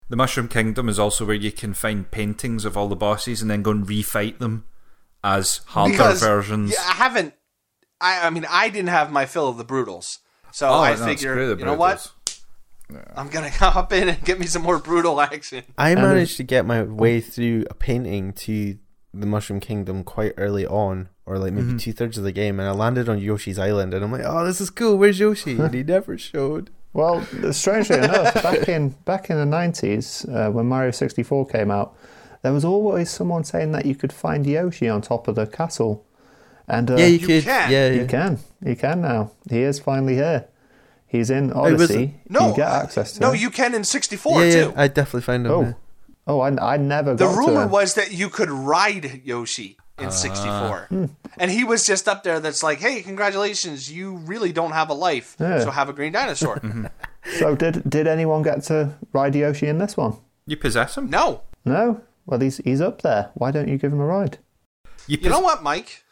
The 0.10 0.16
Mushroom 0.16 0.48
Kingdom 0.48 0.88
is 0.88 1.00
also 1.00 1.26
where 1.26 1.36
you 1.36 1.52
can 1.52 1.74
find 1.74 2.10
paintings 2.12 2.66
of 2.66 2.78
all 2.78 2.88
the 2.88 2.96
bosses 2.96 3.42
and 3.42 3.50
then 3.50 3.64
go 3.64 3.72
and 3.72 3.84
refight 3.88 4.38
them 4.38 4.66
as 5.24 5.62
harder 5.70 5.94
Because 5.94 6.22
versions. 6.22 6.72
yeah, 6.72 6.84
I 6.88 6.94
haven't. 6.94 7.34
I 8.00 8.28
I 8.28 8.30
mean, 8.30 8.46
I 8.48 8.70
didn't 8.70 8.90
have 8.90 9.12
my 9.12 9.26
fill 9.26 9.48
of 9.50 9.58
the 9.58 9.66
Broodals, 9.66 10.20
so 10.56 10.70
oh, 10.70 10.80
I 10.80 10.88
no, 10.88 10.94
it's 10.94 11.04
figure 11.04 11.34
great, 11.34 11.60
you 11.60 11.66
know 11.66 11.74
what, 11.74 11.98
Broodals. 11.98 12.40
I'm 13.14 13.28
gonna 13.28 13.50
hop 13.74 13.92
in 13.92 14.08
and 14.08 14.24
get 14.24 14.40
me 14.40 14.46
some 14.46 14.62
more 14.62 14.80
brutal 14.80 15.20
action. 15.20 15.66
I 15.78 15.94
managed 15.96 16.38
to 16.38 16.44
get 16.44 16.66
my 16.66 16.82
way 16.82 17.20
through 17.20 17.66
a 17.70 17.74
painting 17.74 18.32
to 18.32 18.78
the 19.14 19.26
Mushroom 19.26 19.60
Kingdom 19.60 20.06
quite 20.06 20.32
early 20.38 20.66
on, 20.66 21.10
or 21.26 21.38
like 21.40 21.52
maybe 21.52 21.78
two 21.78 21.92
thirds 21.92 22.18
of 22.18 22.24
the 22.24 22.32
game, 22.32 22.62
and 22.62 22.70
I 22.70 22.72
landed 22.72 23.10
on 23.10 23.20
Yoshi's 23.20 23.60
Island, 23.60 23.94
and 23.94 24.02
I'm 24.02 24.14
like, 24.14 24.24
"Oh, 24.24 24.46
this 24.46 24.62
is 24.62 24.70
cool. 24.70 24.98
Where's 24.98 25.20
Yoshi?" 25.20 25.60
And 25.60 25.74
he 25.74 25.84
never 25.96 26.18
showed. 26.18 26.70
Well, 26.94 27.22
strangely 27.52 27.98
enough, 28.08 28.36
back 28.36 28.70
in 28.70 28.90
back 29.04 29.30
in 29.30 29.36
the 29.36 29.46
nineties, 29.46 30.26
uh, 30.30 30.52
when 30.52 30.68
Mario 30.68 30.92
sixty 30.92 31.22
four 31.22 31.46
came 31.46 31.70
out, 31.70 31.98
there 32.44 32.54
was 32.54 32.64
always 32.64 33.10
someone 33.10 33.44
saying 33.44 33.74
that 33.74 33.86
you 33.86 33.94
could 33.94 34.14
find 34.14 34.48
Yoshi 34.48 34.88
on 34.88 35.02
top 35.02 35.28
of 35.28 35.36
the 35.36 35.48
castle, 35.48 36.06
and 36.68 36.90
uh, 36.92 36.96
yeah, 36.96 37.06
you, 37.06 37.18
you 37.20 37.28
could. 37.28 37.44
can. 37.44 37.72
Yeah, 37.72 37.88
you 37.90 38.02
yeah. 38.02 38.08
can, 38.08 38.40
you 38.64 38.76
can 38.76 39.02
now. 39.02 39.32
He 39.50 39.62
is 39.62 39.80
finally 39.80 40.16
here. 40.16 40.48
He's 41.08 41.30
in 41.30 41.50
was 41.50 41.74
Odyssey. 41.74 42.16
No, 42.30 42.50
you 42.50 42.56
get 42.56 42.68
access 42.70 43.14
to 43.14 43.22
no, 43.22 43.32
him. 43.32 43.42
you 43.42 43.50
can 43.50 43.74
in 43.76 43.84
64 43.84 44.44
yeah, 44.46 44.52
too. 44.52 44.58
yeah, 44.60 44.72
I 44.76 44.88
definitely 44.88 45.22
found 45.22 45.46
him. 45.46 45.52
Oh, 45.52 45.62
yeah. 45.62 45.74
oh, 46.28 46.40
I, 46.42 46.74
I 46.74 46.78
never 46.78 47.14
the 47.16 47.26
got 47.26 47.32
to 47.34 47.38
rumor 47.38 47.64
him. 47.64 47.70
was 47.70 47.94
that 47.94 48.12
you 48.12 48.30
could 48.30 48.50
ride 48.50 49.22
Yoshi 49.24 49.78
in 49.98 50.08
ah. 50.08 50.10
64. 50.10 50.88
Hmm. 50.90 51.06
And 51.38 51.52
he 51.52 51.64
was 51.64 51.86
just 51.86 52.08
up 52.10 52.24
there 52.24 52.40
that's 52.42 52.64
like, 52.64 52.80
hey, 52.80 53.02
congratulations, 53.02 53.90
you 53.92 54.18
really 54.18 54.52
don't 54.52 54.72
have 54.74 54.90
a 54.90 54.94
life, 54.94 55.38
Yeah. 55.40 55.60
so 55.60 55.72
have 55.72 55.88
a 55.90 55.94
green 55.94 56.12
dinosaur. 56.14 56.58
Mm-hmm. 56.64 56.86
So 57.40 57.56
did 57.56 57.90
did 57.90 58.06
anyone 58.06 58.44
get 58.44 58.62
to 58.66 58.94
ride 59.12 59.34
Yoshi 59.34 59.66
in 59.68 59.80
this 59.80 59.98
one? 59.98 60.18
You 60.46 60.58
possess 60.58 60.96
him? 60.96 61.10
no. 61.10 61.42
No. 61.66 62.02
Well, 62.28 62.40
he's 62.40 62.58
he's 62.58 62.82
up 62.82 63.02
there. 63.02 63.32
Why 63.34 63.50
don't 63.50 63.68
you 63.68 63.80
give 63.80 63.92
him 63.92 64.00
a 64.00 64.06
ride? 64.06 64.38
You, 65.08 65.18
You 65.20 65.30
know 65.32 65.40
what, 65.40 65.64
Mike? 65.64 66.04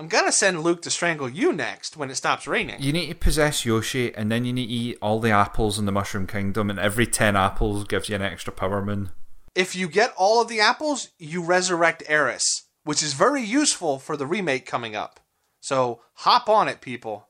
I'm 0.00 0.08
to 0.08 0.32
send 0.32 0.62
Luke 0.62 0.80
to 0.82 0.90
strangle 0.90 1.28
you 1.28 1.52
next 1.52 1.94
when 1.94 2.10
it 2.10 2.14
stops 2.14 2.46
raining. 2.46 2.76
You 2.80 2.90
need 2.90 3.08
to 3.08 3.14
possess 3.14 3.66
Yoshi, 3.66 4.14
and 4.14 4.32
then 4.32 4.46
you 4.46 4.52
need 4.54 4.68
to 4.68 4.72
eat 4.72 4.98
all 5.02 5.20
the 5.20 5.30
apples 5.30 5.78
in 5.78 5.84
the 5.84 5.92
Mushroom 5.92 6.26
Kingdom, 6.26 6.70
and 6.70 6.78
every 6.78 7.06
10 7.06 7.36
apples 7.36 7.84
gives 7.84 8.08
you 8.08 8.16
an 8.16 8.22
extra 8.22 8.50
Power 8.50 8.82
Moon. 8.82 9.10
If 9.54 9.76
you 9.76 9.88
get 9.88 10.14
all 10.16 10.40
of 10.40 10.48
the 10.48 10.58
apples, 10.58 11.10
you 11.18 11.44
resurrect 11.44 12.02
Aeris, 12.08 12.62
which 12.84 13.02
is 13.02 13.12
very 13.12 13.42
useful 13.42 13.98
for 13.98 14.16
the 14.16 14.26
remake 14.26 14.64
coming 14.64 14.96
up. 14.96 15.20
So 15.60 16.00
hop 16.14 16.48
on 16.48 16.66
it, 16.66 16.80
people, 16.80 17.28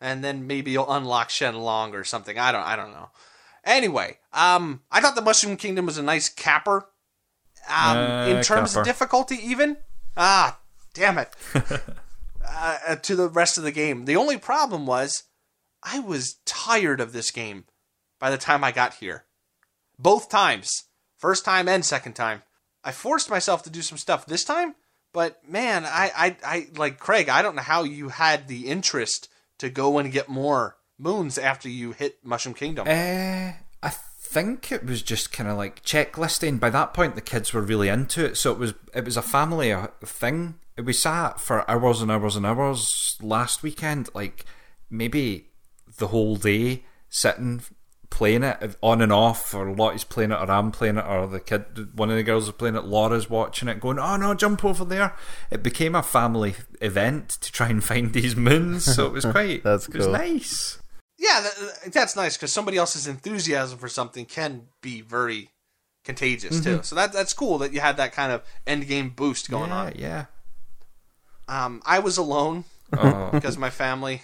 and 0.00 0.24
then 0.24 0.44
maybe 0.44 0.72
you'll 0.72 0.92
unlock 0.92 1.28
Shenlong 1.28 1.92
or 1.92 2.02
something. 2.02 2.36
I 2.36 2.50
don't, 2.50 2.66
I 2.66 2.74
don't 2.74 2.90
know. 2.90 3.10
Anyway, 3.62 4.18
um, 4.32 4.80
I 4.90 5.00
thought 5.00 5.14
the 5.14 5.22
Mushroom 5.22 5.56
Kingdom 5.56 5.86
was 5.86 5.98
a 5.98 6.02
nice 6.02 6.28
capper. 6.28 6.88
Um, 7.68 7.96
Uh, 7.96 8.26
in 8.26 8.42
terms 8.42 8.72
capper. 8.72 8.80
of 8.80 8.86
difficulty, 8.86 9.36
even 9.36 9.76
ah, 10.16 10.58
damn 10.94 11.18
it, 11.18 11.32
uh, 12.50 12.96
to 12.96 13.16
the 13.16 13.28
rest 13.28 13.58
of 13.58 13.64
the 13.64 13.72
game. 13.72 14.04
The 14.04 14.16
only 14.16 14.38
problem 14.38 14.86
was 14.86 15.24
I 15.82 16.00
was 16.00 16.36
tired 16.44 17.00
of 17.00 17.12
this 17.12 17.30
game 17.30 17.64
by 18.18 18.30
the 18.30 18.38
time 18.38 18.64
I 18.64 18.72
got 18.72 18.94
here. 18.94 19.24
Both 19.98 20.28
times. 20.28 20.84
First 21.16 21.44
time 21.44 21.68
and 21.68 21.84
second 21.84 22.14
time. 22.14 22.42
I 22.84 22.92
forced 22.92 23.28
myself 23.28 23.62
to 23.64 23.70
do 23.70 23.82
some 23.82 23.98
stuff 23.98 24.26
this 24.26 24.44
time, 24.44 24.76
but 25.12 25.40
man, 25.46 25.84
I, 25.84 26.10
I, 26.16 26.36
I 26.44 26.66
like 26.76 26.98
Craig, 26.98 27.28
I 27.28 27.42
don't 27.42 27.56
know 27.56 27.62
how 27.62 27.82
you 27.82 28.10
had 28.10 28.46
the 28.46 28.66
interest 28.66 29.28
to 29.58 29.68
go 29.68 29.98
and 29.98 30.12
get 30.12 30.28
more 30.28 30.76
moons 30.98 31.38
after 31.38 31.68
you 31.68 31.92
hit 31.92 32.18
Mushroom 32.24 32.54
Kingdom. 32.54 32.86
Uh, 32.88 33.52
I 33.82 33.90
think 34.20 34.70
it 34.70 34.84
was 34.84 35.02
just 35.02 35.32
kind 35.32 35.48
of 35.48 35.56
like 35.56 35.82
checklisting. 35.82 36.60
By 36.60 36.70
that 36.70 36.94
point, 36.94 37.14
the 37.14 37.20
kids 37.20 37.52
were 37.52 37.62
really 37.62 37.88
into 37.88 38.24
it, 38.24 38.36
so 38.36 38.52
it 38.52 38.58
was 38.58 38.74
it 38.94 39.04
was 39.04 39.16
a 39.16 39.22
family 39.22 39.72
uh, 39.72 39.88
thing. 40.04 40.54
We 40.82 40.92
sat 40.92 41.40
for 41.40 41.68
hours 41.70 42.00
and 42.00 42.10
hours 42.10 42.36
and 42.36 42.46
hours 42.46 43.18
last 43.20 43.62
weekend, 43.62 44.08
like 44.14 44.44
maybe 44.90 45.48
the 45.98 46.08
whole 46.08 46.36
day, 46.36 46.84
sitting 47.08 47.62
playing 48.10 48.42
it 48.42 48.76
on 48.82 49.02
and 49.02 49.12
off, 49.12 49.54
or 49.54 49.74
Lottie's 49.74 50.04
playing 50.04 50.32
it, 50.32 50.36
or 50.36 50.50
I'm 50.50 50.70
playing 50.70 50.96
it, 50.96 51.04
or 51.06 51.26
the 51.26 51.40
kid, 51.40 51.96
one 51.96 52.10
of 52.10 52.16
the 52.16 52.22
girls 52.22 52.48
is 52.48 52.54
playing 52.54 52.76
it, 52.76 52.84
Laura's 52.84 53.28
watching 53.28 53.68
it, 53.68 53.80
going, 53.80 53.98
"Oh 53.98 54.16
no, 54.16 54.34
jump 54.34 54.64
over 54.64 54.84
there!" 54.84 55.14
It 55.50 55.62
became 55.62 55.94
a 55.94 56.02
family 56.02 56.54
event 56.80 57.28
to 57.28 57.52
try 57.52 57.68
and 57.68 57.82
find 57.82 58.12
these 58.12 58.36
moons, 58.36 58.84
so 58.84 59.06
it 59.06 59.12
was 59.12 59.24
quite. 59.30 59.62
That's 59.62 59.88
It 59.88 59.94
was 59.94 60.06
cool. 60.06 60.12
nice. 60.12 60.78
yeah, 61.18 61.40
that, 61.42 61.92
that's 61.92 62.16
nice 62.16 62.36
because 62.36 62.52
somebody 62.52 62.76
else's 62.76 63.06
enthusiasm 63.06 63.78
for 63.78 63.88
something 63.88 64.24
can 64.24 64.68
be 64.80 65.00
very 65.00 65.50
contagious 66.04 66.60
mm-hmm. 66.60 66.78
too. 66.78 66.82
So 66.82 66.94
that 66.96 67.12
that's 67.12 67.32
cool 67.32 67.58
that 67.58 67.72
you 67.72 67.80
had 67.80 67.96
that 67.98 68.12
kind 68.12 68.32
of 68.32 68.42
end 68.66 68.86
game 68.88 69.10
boost 69.10 69.50
going 69.50 69.70
yeah, 69.70 69.76
on. 69.76 69.92
yeah. 69.96 70.24
Um, 71.48 71.82
I 71.86 71.98
was 72.00 72.16
alone 72.18 72.64
Oh. 72.92 73.30
because 73.32 73.58
my 73.58 73.68
family 73.70 74.22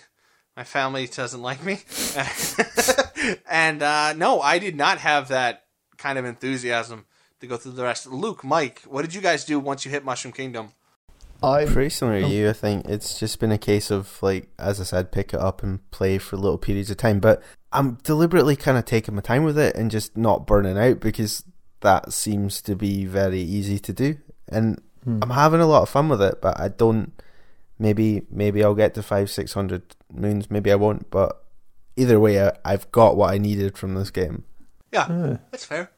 my 0.56 0.64
family 0.64 1.06
doesn't 1.06 1.42
like 1.42 1.62
me 1.64 1.80
and 3.50 3.82
uh, 3.82 4.14
no 4.14 4.40
i 4.40 4.58
did 4.58 4.74
not 4.74 4.96
have 4.98 5.28
that 5.28 5.64
kind 5.98 6.18
of 6.18 6.24
enthusiasm 6.24 7.04
to 7.40 7.46
go 7.46 7.58
through 7.58 7.72
the 7.72 7.82
rest 7.82 8.06
luke 8.06 8.42
mike 8.42 8.80
what 8.86 9.02
did 9.02 9.14
you 9.14 9.20
guys 9.20 9.44
do 9.44 9.60
once 9.60 9.84
you 9.84 9.90
hit 9.90 10.02
mushroom 10.04 10.32
kingdom 10.32 10.68
I 11.42 11.66
Pretty 11.66 11.90
similar 11.90 12.22
to 12.22 12.26
you, 12.28 12.48
I 12.48 12.54
think. 12.54 12.86
It's 12.86 13.18
just 13.18 13.38
been 13.38 13.52
a 13.52 13.58
case 13.58 13.90
of, 13.90 14.16
like, 14.22 14.48
as 14.58 14.80
I 14.80 14.84
said, 14.84 15.12
pick 15.12 15.34
it 15.34 15.40
up 15.40 15.62
and 15.62 15.90
play 15.90 16.16
for 16.16 16.38
little 16.38 16.56
periods 16.56 16.90
of 16.90 16.96
time. 16.96 17.20
But 17.20 17.42
I'm 17.70 17.98
deliberately 18.02 18.56
kind 18.56 18.78
of 18.78 18.86
taking 18.86 19.14
my 19.14 19.20
time 19.20 19.44
with 19.44 19.58
it 19.58 19.76
and 19.76 19.90
just 19.90 20.16
not 20.16 20.46
burning 20.46 20.78
out 20.78 21.00
because 21.00 21.44
that 21.82 22.14
seems 22.14 22.62
to 22.62 22.74
be 22.74 23.04
very 23.04 23.40
easy 23.40 23.78
to 23.80 23.92
do. 23.92 24.16
And 24.48 24.80
I'm 25.06 25.30
having 25.30 25.60
a 25.60 25.66
lot 25.66 25.82
of 25.82 25.88
fun 25.88 26.08
with 26.08 26.22
it, 26.22 26.40
but 26.40 26.58
I 26.58 26.68
don't. 26.68 27.12
Maybe 27.78 28.22
maybe 28.30 28.62
I'll 28.62 28.74
get 28.74 28.94
to 28.94 29.02
five, 29.02 29.28
six 29.30 29.52
hundred 29.52 29.82
moons. 30.12 30.50
Maybe 30.50 30.70
I 30.72 30.76
won't. 30.76 31.10
But 31.10 31.42
either 31.96 32.18
way, 32.20 32.42
I, 32.42 32.52
I've 32.64 32.90
got 32.92 33.16
what 33.16 33.32
I 33.34 33.38
needed 33.38 33.76
from 33.76 33.94
this 33.94 34.10
game. 34.10 34.44
yeah 34.92 35.38
that's 35.50 35.64
fair 35.64 35.90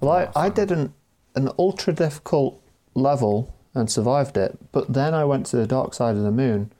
Well, 0.00 0.12
I, 0.12 0.46
I 0.46 0.48
did 0.50 0.70
an, 0.70 0.92
an 1.34 1.48
ultra 1.58 1.92
difficult 1.94 2.62
level 2.94 3.54
and 3.74 3.90
survived 3.90 4.36
it, 4.36 4.58
but 4.72 4.92
then 4.92 5.14
I 5.14 5.24
went 5.24 5.46
to 5.46 5.56
the 5.56 5.66
dark 5.66 5.94
side 5.94 6.16
of 6.16 6.22
the 6.22 6.30
moon 6.30 6.72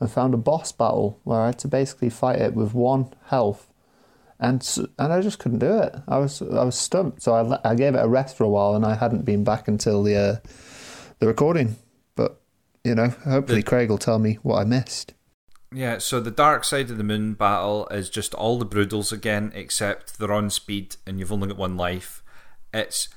and 0.00 0.10
found 0.10 0.34
a 0.34 0.38
boss 0.38 0.72
battle 0.72 1.20
where 1.24 1.40
I 1.40 1.46
had 1.46 1.58
to 1.60 1.68
basically 1.68 2.10
fight 2.10 2.40
it 2.40 2.54
with 2.54 2.74
one 2.74 3.12
health, 3.26 3.68
and 4.40 4.60
and 4.98 5.12
I 5.12 5.20
just 5.20 5.38
couldn't 5.38 5.58
do 5.60 5.78
it. 5.78 5.94
I 6.08 6.18
was 6.18 6.42
I 6.42 6.64
was 6.64 6.76
stumped, 6.78 7.22
so 7.22 7.34
I, 7.34 7.70
I 7.70 7.74
gave 7.74 7.94
it 7.94 8.04
a 8.04 8.08
rest 8.08 8.36
for 8.36 8.44
a 8.44 8.48
while, 8.48 8.74
and 8.74 8.84
I 8.84 8.94
hadn't 8.94 9.24
been 9.24 9.44
back 9.44 9.68
until 9.68 10.02
the 10.02 10.16
uh, 10.16 10.36
the 11.18 11.26
recording. 11.26 11.76
But 12.14 12.40
you 12.84 12.94
know, 12.94 13.08
hopefully 13.08 13.60
The- 13.60 13.68
Craig 13.68 13.88
will 13.90 13.98
tell 13.98 14.18
me 14.18 14.38
what 14.42 14.56
I 14.60 14.64
missed. 14.64 15.14
Yeah, 15.70 15.98
so 15.98 16.18
the 16.18 16.30
dark 16.30 16.64
side 16.64 16.90
of 16.90 16.96
the 16.96 17.04
moon 17.04 17.34
battle 17.34 17.86
is 17.90 18.08
just 18.08 18.32
all 18.32 18.58
the 18.58 18.64
Broodals 18.64 19.12
again, 19.12 19.52
except 19.54 20.18
they're 20.18 20.32
on 20.32 20.48
speed 20.48 20.96
and 21.06 21.18
you've 21.18 21.30
only 21.30 21.48
got 21.48 21.58
one 21.58 21.76
life. 21.76 22.22
It's 22.72 23.08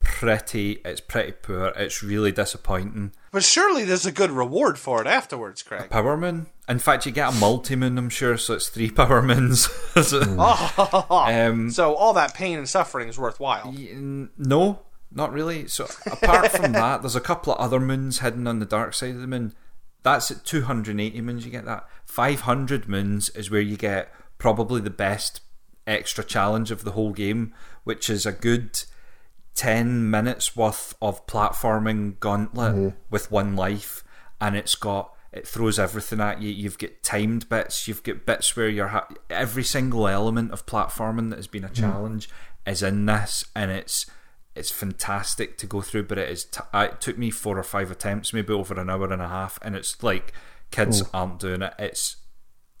pretty, 0.00 0.80
it's 0.84 1.00
pretty 1.00 1.32
poor. 1.32 1.72
It's 1.76 2.02
really 2.02 2.30
disappointing. 2.30 3.12
but 3.32 3.42
surely 3.42 3.84
there's 3.84 4.04
a 4.04 4.12
good 4.12 4.30
reward 4.30 4.78
for 4.78 5.00
it 5.00 5.06
afterwards 5.06 5.62
craig 5.62 5.88
Power 5.88 6.16
moon. 6.18 6.46
In 6.68 6.78
fact, 6.78 7.06
you 7.06 7.12
get 7.12 7.32
a 7.34 7.36
multi 7.36 7.74
moon, 7.74 7.96
I'm 7.96 8.10
sure, 8.10 8.36
so 8.36 8.52
it's 8.54 8.68
three 8.68 8.90
power 9.00 9.22
moons. 9.22 9.62
So, 10.02 10.20
oh, 10.38 11.06
um, 11.26 11.70
so 11.70 11.94
all 11.94 12.12
that 12.12 12.34
pain 12.34 12.58
and 12.58 12.68
suffering 12.68 13.08
is 13.08 13.18
worthwhile 13.18 13.72
y- 13.74 13.88
n- 13.92 14.28
no, 14.36 14.80
not 15.14 15.32
really. 15.32 15.66
So 15.68 15.86
apart 16.06 16.50
from 16.52 16.72
that, 16.72 17.02
there's 17.02 17.16
a 17.16 17.20
couple 17.20 17.52
of 17.52 17.60
other 17.60 17.80
moons 17.80 18.20
hidden 18.20 18.46
on 18.46 18.58
the 18.58 18.66
dark 18.66 18.94
side 18.94 19.14
of 19.14 19.20
the 19.20 19.26
moon. 19.26 19.54
That's 20.02 20.30
at 20.30 20.44
280 20.44 21.20
moons. 21.20 21.44
You 21.44 21.50
get 21.50 21.64
that. 21.64 21.88
500 22.04 22.88
moons 22.88 23.30
is 23.30 23.50
where 23.50 23.60
you 23.60 23.76
get 23.76 24.12
probably 24.38 24.80
the 24.80 24.90
best 24.90 25.40
extra 25.86 26.24
challenge 26.24 26.70
of 26.70 26.84
the 26.84 26.92
whole 26.92 27.12
game, 27.12 27.54
which 27.84 28.10
is 28.10 28.26
a 28.26 28.32
good 28.32 28.82
10 29.54 30.10
minutes 30.10 30.56
worth 30.56 30.94
of 31.00 31.26
platforming 31.26 32.18
gauntlet 32.20 32.74
mm-hmm. 32.74 32.96
with 33.10 33.30
one 33.30 33.56
life, 33.56 34.04
and 34.40 34.56
it's 34.56 34.74
got 34.74 35.12
it 35.32 35.48
throws 35.48 35.80
everything 35.80 36.20
at 36.20 36.40
you. 36.40 36.50
You've 36.50 36.78
got 36.78 36.90
timed 37.02 37.48
bits. 37.48 37.88
You've 37.88 38.04
got 38.04 38.24
bits 38.24 38.56
where 38.56 38.68
you're 38.68 38.88
ha- 38.88 39.08
every 39.28 39.64
single 39.64 40.06
element 40.06 40.52
of 40.52 40.64
platforming 40.64 41.30
that 41.30 41.36
has 41.36 41.48
been 41.48 41.64
a 41.64 41.68
mm-hmm. 41.68 41.82
challenge 41.82 42.28
is 42.66 42.82
in 42.82 43.06
this, 43.06 43.44
and 43.54 43.70
it's 43.70 44.06
it's 44.54 44.70
fantastic 44.70 45.58
to 45.58 45.66
go 45.66 45.80
through. 45.80 46.04
But 46.04 46.18
it 46.18 46.30
is 46.30 46.44
t- 46.44 46.60
I- 46.72 46.86
it 46.86 47.00
took 47.00 47.18
me 47.18 47.30
four 47.30 47.58
or 47.58 47.62
five 47.62 47.90
attempts, 47.90 48.32
maybe 48.32 48.52
over 48.52 48.78
an 48.80 48.90
hour 48.90 49.12
and 49.12 49.22
a 49.22 49.28
half, 49.28 49.58
and 49.62 49.74
it's 49.76 50.02
like 50.02 50.32
kids 50.70 51.02
aren't 51.12 51.38
doing 51.40 51.62
it. 51.62 51.74
It's 51.78 52.16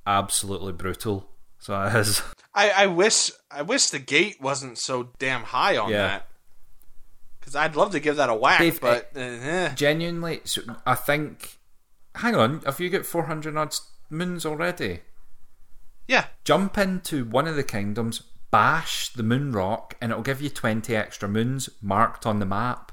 absolutely 0.06 0.72
brutal. 0.72 1.28
So 1.58 1.80
it 1.82 1.94
is. 1.94 2.22
I, 2.54 2.70
I 2.70 2.86
wish 2.86 3.30
I 3.50 3.62
wish 3.62 3.86
the 3.88 3.98
gate 3.98 4.36
wasn't 4.40 4.78
so 4.78 5.10
damn 5.18 5.42
high 5.42 5.76
on 5.76 5.90
Yeah. 5.90 6.06
that. 6.08 6.28
Because 7.40 7.56
I'd 7.56 7.76
love 7.76 7.90
to 7.92 8.00
give 8.00 8.16
that 8.16 8.30
a 8.30 8.34
whack, 8.34 8.58
Dave, 8.60 8.80
but 8.80 9.10
uh, 9.14 9.20
eh. 9.20 9.74
Genuinely, 9.74 10.40
so 10.44 10.62
I 10.86 10.94
think. 10.94 11.58
Hang 12.16 12.36
on, 12.36 12.60
have 12.60 12.78
you 12.80 12.88
got 12.90 13.04
400 13.04 13.56
odd 13.56 13.74
moons 14.08 14.46
already? 14.46 15.00
yeah, 16.06 16.26
Jump 16.44 16.78
into 16.78 17.24
one 17.24 17.48
of 17.48 17.56
the 17.56 17.64
kingdoms, 17.64 18.22
bash 18.54 19.08
the 19.10 19.22
moon 19.22 19.52
rock, 19.52 19.96
and 20.00 20.10
it'll 20.12 20.22
give 20.22 20.40
you 20.40 20.48
20 20.48 20.94
extra 20.94 21.28
moons 21.28 21.68
marked 21.82 22.24
on 22.26 22.38
the 22.38 22.46
map 22.46 22.92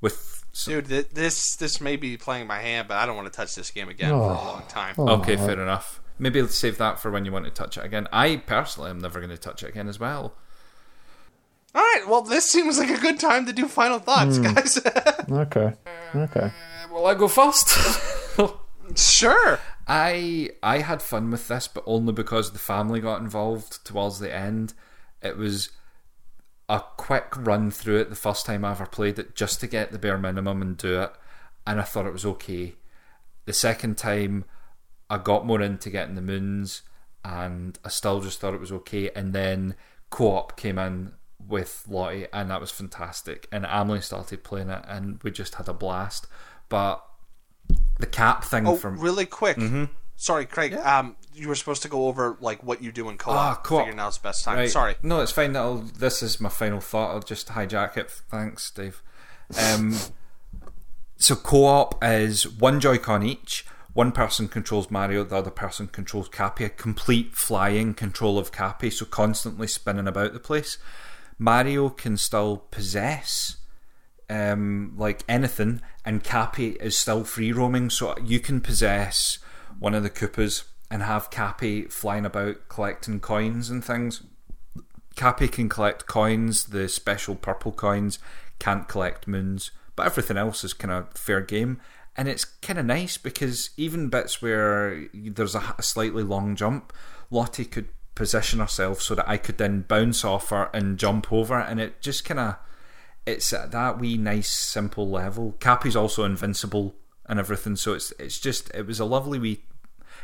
with. 0.00 0.44
dude, 0.64 0.88
th- 0.88 1.08
this 1.10 1.56
this 1.56 1.80
may 1.80 1.96
be 1.96 2.16
playing 2.16 2.46
my 2.46 2.58
hand, 2.60 2.86
but 2.88 2.96
I 2.96 3.06
don't 3.06 3.16
want 3.16 3.26
to 3.32 3.36
touch 3.36 3.54
this 3.54 3.70
game 3.70 3.88
again 3.88 4.10
for 4.10 4.14
a 4.14 4.44
long 4.52 4.62
time. 4.68 4.94
Oh, 4.98 5.08
Okay, 5.20 5.36
fair 5.36 5.60
enough. 5.60 6.00
Maybe 6.18 6.46
save 6.48 6.76
that 6.78 7.00
for 7.00 7.10
when 7.10 7.24
you 7.24 7.32
want 7.32 7.46
to 7.46 7.50
touch 7.50 7.76
it 7.78 7.84
again. 7.84 8.06
I 8.12 8.36
personally 8.36 8.90
am 8.90 8.98
never 8.98 9.20
going 9.20 9.30
to 9.30 9.38
touch 9.38 9.62
it 9.62 9.68
again 9.70 9.88
as 9.88 9.98
well. 9.98 10.34
All 11.74 11.80
right, 11.82 12.04
well, 12.08 12.20
this 12.22 12.50
seems 12.50 12.78
like 12.78 12.90
a 12.90 12.98
good 13.00 13.18
time 13.20 13.46
to 13.46 13.52
do 13.52 13.66
final 13.68 13.98
thoughts, 14.00 14.36
Hmm. 14.36 14.42
guys. 14.54 14.78
Okay. 15.30 15.72
Okay. 16.14 16.50
Will 16.92 17.06
I 17.06 17.14
go 17.14 17.28
first? 17.28 17.68
sure. 18.96 19.58
I 19.86 20.50
I 20.62 20.78
had 20.78 21.02
fun 21.02 21.30
with 21.30 21.46
this, 21.48 21.68
but 21.68 21.84
only 21.86 22.12
because 22.12 22.50
the 22.52 22.58
family 22.58 23.00
got 23.00 23.20
involved 23.22 23.84
towards 23.84 24.18
the 24.18 24.34
end. 24.34 24.74
It 25.22 25.36
was 25.36 25.70
a 26.68 26.82
quick 26.96 27.36
run 27.36 27.70
through 27.70 27.98
it 28.00 28.10
the 28.10 28.16
first 28.16 28.46
time 28.46 28.64
I 28.64 28.70
ever 28.70 28.86
played 28.86 29.18
it, 29.18 29.34
just 29.34 29.60
to 29.60 29.66
get 29.66 29.92
the 29.92 29.98
bare 29.98 30.18
minimum 30.18 30.62
and 30.62 30.76
do 30.76 31.00
it, 31.02 31.12
and 31.66 31.80
I 31.80 31.82
thought 31.82 32.06
it 32.06 32.12
was 32.12 32.24
okay. 32.26 32.74
The 33.46 33.52
second 33.52 33.96
time, 33.98 34.44
I 35.08 35.18
got 35.18 35.46
more 35.46 35.60
into 35.60 35.90
getting 35.90 36.14
the 36.14 36.20
moons, 36.22 36.82
and 37.24 37.78
I 37.84 37.88
still 37.88 38.20
just 38.20 38.40
thought 38.40 38.54
it 38.54 38.60
was 38.60 38.72
okay. 38.72 39.10
And 39.10 39.32
then 39.32 39.74
co-op 40.10 40.56
came 40.56 40.78
in 40.78 41.12
with 41.46 41.84
Lottie, 41.88 42.26
and 42.32 42.50
that 42.50 42.60
was 42.60 42.70
fantastic. 42.70 43.48
And 43.50 43.66
Emily 43.66 44.00
started 44.00 44.44
playing 44.44 44.70
it, 44.70 44.84
and 44.86 45.20
we 45.22 45.30
just 45.32 45.56
had 45.56 45.68
a 45.68 45.74
blast. 45.74 46.26
But 46.68 47.04
the 47.98 48.06
cap 48.06 48.44
thing 48.44 48.66
Oh, 48.66 48.76
from 48.76 48.98
really 48.98 49.26
quick. 49.26 49.56
Mm-hmm. 49.56 49.84
Sorry, 50.20 50.44
Craig. 50.44 50.74
Um, 50.74 51.16
you 51.34 51.48
were 51.48 51.54
supposed 51.54 51.80
to 51.80 51.88
go 51.88 52.06
over 52.06 52.36
like 52.42 52.62
what 52.62 52.82
you 52.82 52.92
do 52.92 53.08
in 53.08 53.16
co-op. 53.16 53.36
Ah, 53.36 53.54
co-op. 53.54 53.86
Figure 53.86 53.96
now's 53.96 54.18
the 54.18 54.22
best 54.24 54.44
time. 54.44 54.58
Right. 54.58 54.68
Sorry. 54.68 54.96
No, 55.02 55.22
it's 55.22 55.32
fine. 55.32 55.54
That'll, 55.54 55.78
this 55.78 56.22
is 56.22 56.38
my 56.38 56.50
final 56.50 56.78
thought. 56.78 57.12
I'll 57.12 57.20
just 57.20 57.48
hijack 57.48 57.96
it. 57.96 58.10
Thanks, 58.10 58.70
Dave. 58.70 59.02
Um, 59.58 59.96
so 61.16 61.36
co-op 61.36 62.04
is 62.04 62.46
one 62.46 62.80
Joy-Con 62.80 63.22
each. 63.22 63.64
One 63.94 64.12
person 64.12 64.46
controls 64.46 64.90
Mario, 64.90 65.24
the 65.24 65.36
other 65.36 65.50
person 65.50 65.88
controls 65.88 66.28
Cappy. 66.28 66.64
A 66.64 66.68
complete 66.68 67.34
flying 67.34 67.94
control 67.94 68.38
of 68.38 68.52
Cappy, 68.52 68.90
so 68.90 69.06
constantly 69.06 69.66
spinning 69.66 70.06
about 70.06 70.34
the 70.34 70.38
place. 70.38 70.76
Mario 71.38 71.88
can 71.88 72.18
still 72.18 72.58
possess 72.70 73.56
um, 74.28 74.92
like 74.98 75.24
anything, 75.26 75.80
and 76.04 76.22
Cappy 76.22 76.72
is 76.72 76.98
still 76.98 77.24
free 77.24 77.52
roaming, 77.52 77.88
so 77.88 78.14
you 78.18 78.38
can 78.38 78.60
possess 78.60 79.38
one 79.80 79.94
of 79.94 80.04
the 80.04 80.10
Koopas 80.10 80.62
and 80.90 81.02
have 81.02 81.30
Cappy 81.30 81.86
flying 81.86 82.24
about 82.24 82.68
collecting 82.68 83.18
coins 83.18 83.68
and 83.68 83.84
things. 83.84 84.22
Cappy 85.16 85.48
can 85.48 85.68
collect 85.68 86.06
coins, 86.06 86.64
the 86.64 86.88
special 86.88 87.34
purple 87.34 87.72
coins, 87.72 88.20
can't 88.60 88.86
collect 88.86 89.26
moons, 89.26 89.72
but 89.96 90.06
everything 90.06 90.36
else 90.36 90.62
is 90.62 90.72
kind 90.72 90.92
of 90.92 91.12
fair 91.14 91.40
game. 91.40 91.80
And 92.16 92.28
it's 92.28 92.44
kind 92.44 92.78
of 92.78 92.86
nice 92.86 93.16
because 93.18 93.70
even 93.76 94.08
bits 94.08 94.40
where 94.40 95.08
there's 95.12 95.54
a, 95.54 95.74
a 95.78 95.82
slightly 95.82 96.22
long 96.22 96.54
jump, 96.54 96.92
Lottie 97.30 97.64
could 97.64 97.88
position 98.14 98.60
herself 98.60 99.00
so 99.00 99.14
that 99.14 99.28
I 99.28 99.36
could 99.36 99.58
then 99.58 99.82
bounce 99.82 100.24
off 100.24 100.50
her 100.50 100.68
and 100.74 100.98
jump 100.98 101.32
over, 101.32 101.58
and 101.58 101.80
it 101.80 102.02
just 102.02 102.24
kind 102.24 102.40
of 102.40 102.56
it's 103.26 103.52
at 103.52 103.70
that 103.70 103.98
wee 103.98 104.16
nice 104.16 104.50
simple 104.50 105.08
level. 105.08 105.52
Cappy's 105.60 105.96
also 105.96 106.24
invincible 106.24 106.94
and 107.26 107.38
everything, 107.38 107.76
so 107.76 107.94
it's 107.94 108.12
it's 108.18 108.38
just 108.38 108.70
it 108.74 108.86
was 108.86 109.00
a 109.00 109.04
lovely 109.04 109.38
wee. 109.38 109.62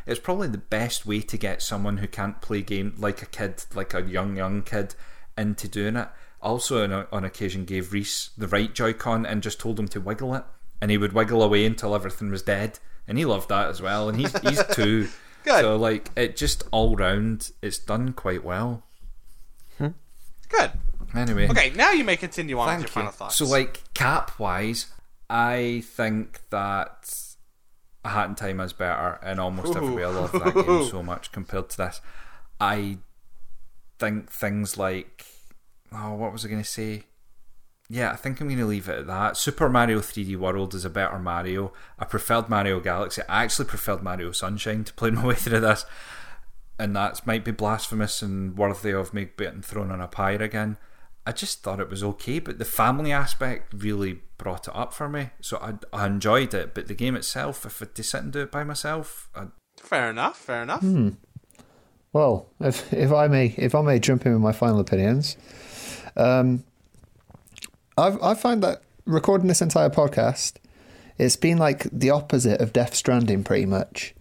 It's 0.07 0.21
probably 0.21 0.49
the 0.49 0.59
best 0.59 1.05
way 1.05 1.21
to 1.21 1.37
get 1.37 1.63
someone 1.63 1.97
who 1.99 2.07
can't 2.07 2.41
play 2.41 2.63
game 2.63 2.95
like 2.97 3.23
a 3.23 3.27
kid, 3.27 3.65
like 3.75 3.93
a 3.93 4.03
young 4.03 4.37
young 4.37 4.63
kid, 4.63 4.95
into 5.37 5.67
doing 5.69 5.97
it. 5.97 6.09
Also, 6.41 6.85
on, 6.85 7.07
on 7.11 7.25
occasion, 7.25 7.65
gave 7.65 7.93
Reese 7.93 8.31
the 8.39 8.47
right 8.47 8.73
Joy-Con 8.73 9.27
and 9.27 9.43
just 9.43 9.59
told 9.59 9.81
him 9.81 9.89
to 9.89 10.01
wiggle 10.01 10.35
it, 10.35 10.45
and 10.81 10.91
he 10.91 10.99
would 10.99 11.13
wiggle 11.13 11.43
away 11.43 11.67
until 11.67 11.95
everything 11.95 12.31
was 12.31 12.43
dead, 12.43 12.79
and 13.09 13.19
he 13.19 13.25
loved 13.25 13.49
that 13.49 13.69
as 13.69 13.83
well. 13.83 14.09
And 14.09 14.19
he's 14.21 14.39
he's 14.41 14.63
two, 14.73 15.09
Good. 15.45 15.61
so 15.61 15.77
like 15.77 16.11
it 16.17 16.37
just 16.37 16.63
all 16.71 16.95
round, 16.95 17.51
it's 17.63 17.79
done 17.79 18.13
quite 18.13 18.45
well. 18.45 18.85
Hmm. 19.79 19.89
Good. 20.49 20.71
Anyway, 21.15 21.49
Okay, 21.49 21.71
now 21.71 21.93
you 21.93 22.05
may 22.05 22.17
continue 22.17 22.59
on 22.59 22.67
with 22.67 22.73
your 22.75 22.83
Thank 22.83 22.93
final 22.93 23.11
thoughts. 23.13 23.37
So, 23.37 23.47
like 23.47 23.83
cap 23.95 24.39
wise, 24.39 24.87
I 25.31 25.83
think 25.87 26.41
that 26.51 27.11
A 28.07 28.11
Hat 28.11 28.29
in 28.29 28.35
Time 28.37 28.61
is 28.61 28.73
better 28.73 29.19
in 29.25 29.39
almost 29.39 29.77
every 29.77 29.91
way. 29.91 30.05
I 30.05 30.09
love 30.09 30.33
that 30.33 30.55
game 30.55 30.89
so 30.89 31.03
much 31.13 31.33
compared 31.33 31.69
to 31.71 31.77
this. 31.77 32.01
I 32.61 32.99
think 33.99 34.31
things 34.31 34.79
like 34.79 35.27
oh, 35.93 36.15
what 36.15 36.33
was 36.33 36.45
I 36.45 36.49
going 36.49 36.63
to 36.63 36.69
say? 36.69 37.05
Yeah, 37.89 38.11
I 38.11 38.17
think 38.17 38.41
I'm 38.41 38.49
going 38.49 38.59
to 38.59 38.67
leave 38.67 38.89
it 38.89 39.01
at 39.01 39.07
that. 39.07 39.37
Super 39.37 39.69
Mario 39.69 40.01
3D 40.01 40.37
World 40.37 40.75
is 40.75 40.85
a 40.85 40.91
better 40.91 41.19
Mario. 41.19 41.73
I 41.99 42.05
preferred 42.05 42.49
Mario 42.49 42.81
Galaxy. 42.81 43.23
I 43.29 43.45
actually 43.45 43.67
preferred 43.67 44.03
Mario 44.03 44.33
Sunshine 44.33 44.85
to 44.85 44.93
play 44.95 45.11
my 45.13 45.27
way 45.27 45.35
through 45.35 45.61
this. 45.61 45.85
And 46.79 46.95
that 46.97 47.27
might 47.27 47.45
be 47.45 47.53
blasphemous 47.53 48.23
and 48.23 48.57
worthy 48.57 48.91
of 48.91 49.15
me 49.15 49.29
being 49.37 49.63
thrown 49.63 49.91
on 49.91 50.01
a 50.01 50.09
pyre 50.09 50.43
again. 50.43 50.77
I 51.27 51.33
just 51.33 51.63
thought 51.63 51.81
it 51.81 51.91
was 51.91 52.05
okay, 52.05 52.39
but 52.39 52.59
the 52.59 52.65
family 52.65 53.13
aspect 53.13 53.75
really 53.75 54.21
brought 54.39 54.69
it 54.69 54.77
up 54.77 54.95
for 54.95 55.09
me. 55.09 55.31
So 55.41 55.59
I, 55.59 55.75
I 55.93 56.07
enjoyed 56.07 56.55
it, 56.55 56.73
but 56.73 56.87
the 56.87 56.95
game 56.95 57.17
itself, 57.17 57.67
if 57.67 57.83
I 57.83 57.87
had 57.87 57.95
to 57.97 58.03
sit 58.05 58.23
and 58.23 58.33
do 58.33 58.41
it 58.43 58.53
by 58.53 58.63
myself, 58.63 59.29
I, 59.35 59.47
fair 59.77 60.09
enough. 60.09 60.39
Fair 60.39 60.63
enough. 60.63 60.83
Hmm. 60.83 61.11
Well, 62.13 62.49
if 62.61 62.93
if 62.95 63.13
I 63.13 63.29
may 63.29 63.55
if 63.59 63.75
I 63.75 63.83
may 63.83 63.99
jump 63.99 64.25
in 64.25 64.33
with 64.33 64.41
my 64.41 64.53
final 64.53 64.81
opinions, 64.81 65.37
um, 66.17 66.65
I've 67.99 68.23
I 68.23 68.35
find 68.35 68.63
that 68.63 68.83
recording 69.05 69.49
this 69.49 69.61
entire 69.61 69.91
podcast, 69.91 70.55
it's 71.19 71.37
been 71.37 71.59
like 71.59 71.89
the 71.93 72.11
opposite 72.11 72.61
of 72.61 72.73
Death 72.73 72.95
Stranding, 72.95 73.45
pretty 73.45 73.67
much. 73.67 74.15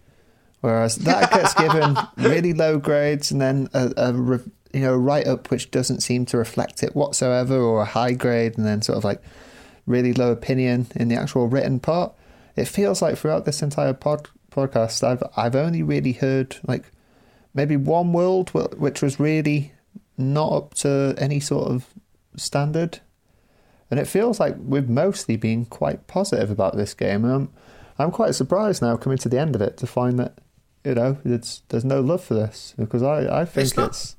Whereas 0.60 0.96
that 0.96 1.30
gets 1.30 1.54
given 1.54 1.96
really 2.16 2.52
low 2.52 2.78
grades, 2.78 3.30
and 3.30 3.40
then 3.40 3.68
a, 3.72 3.92
a 3.96 4.12
re, 4.12 4.38
you 4.72 4.80
know 4.80 4.96
write 4.96 5.26
up 5.26 5.50
which 5.50 5.70
doesn't 5.70 6.00
seem 6.00 6.26
to 6.26 6.36
reflect 6.38 6.82
it 6.82 6.94
whatsoever, 6.96 7.56
or 7.56 7.82
a 7.82 7.86
high 7.86 8.12
grade, 8.12 8.56
and 8.56 8.66
then 8.66 8.82
sort 8.82 8.98
of 8.98 9.04
like 9.04 9.22
really 9.86 10.12
low 10.12 10.32
opinion 10.32 10.86
in 10.96 11.08
the 11.08 11.16
actual 11.16 11.46
written 11.48 11.78
part. 11.80 12.12
It 12.56 12.66
feels 12.66 13.02
like 13.02 13.16
throughout 13.18 13.44
this 13.44 13.62
entire 13.62 13.92
pod, 13.92 14.28
podcast, 14.50 15.02
I've 15.04 15.22
I've 15.36 15.54
only 15.56 15.82
really 15.82 16.12
heard 16.12 16.56
like 16.66 16.84
maybe 17.54 17.76
one 17.76 18.12
world 18.12 18.50
which 18.50 19.00
was 19.02 19.18
really 19.20 19.72
not 20.18 20.52
up 20.52 20.74
to 20.74 21.14
any 21.18 21.40
sort 21.40 21.68
of 21.70 21.86
standard. 22.36 23.00
And 23.90 24.00
it 24.00 24.06
feels 24.06 24.40
like 24.40 24.56
we've 24.58 24.88
mostly 24.88 25.36
been 25.36 25.64
quite 25.64 26.06
positive 26.06 26.50
about 26.50 26.76
this 26.76 26.92
game. 26.92 27.24
And 27.24 27.32
I'm, 27.32 27.48
I'm 27.98 28.10
quite 28.10 28.34
surprised 28.34 28.82
now 28.82 28.96
coming 28.96 29.18
to 29.18 29.28
the 29.28 29.38
end 29.38 29.54
of 29.54 29.62
it 29.62 29.76
to 29.78 29.86
find 29.86 30.18
that, 30.18 30.38
you 30.84 30.94
know, 30.96 31.18
it's, 31.24 31.62
there's 31.68 31.84
no 31.84 32.00
love 32.00 32.22
for 32.24 32.34
this 32.34 32.74
because 32.76 33.02
I, 33.02 33.42
I 33.42 33.44
think 33.44 33.66
It's 33.68 33.76
not- 33.76 33.88
it's. 33.90 34.15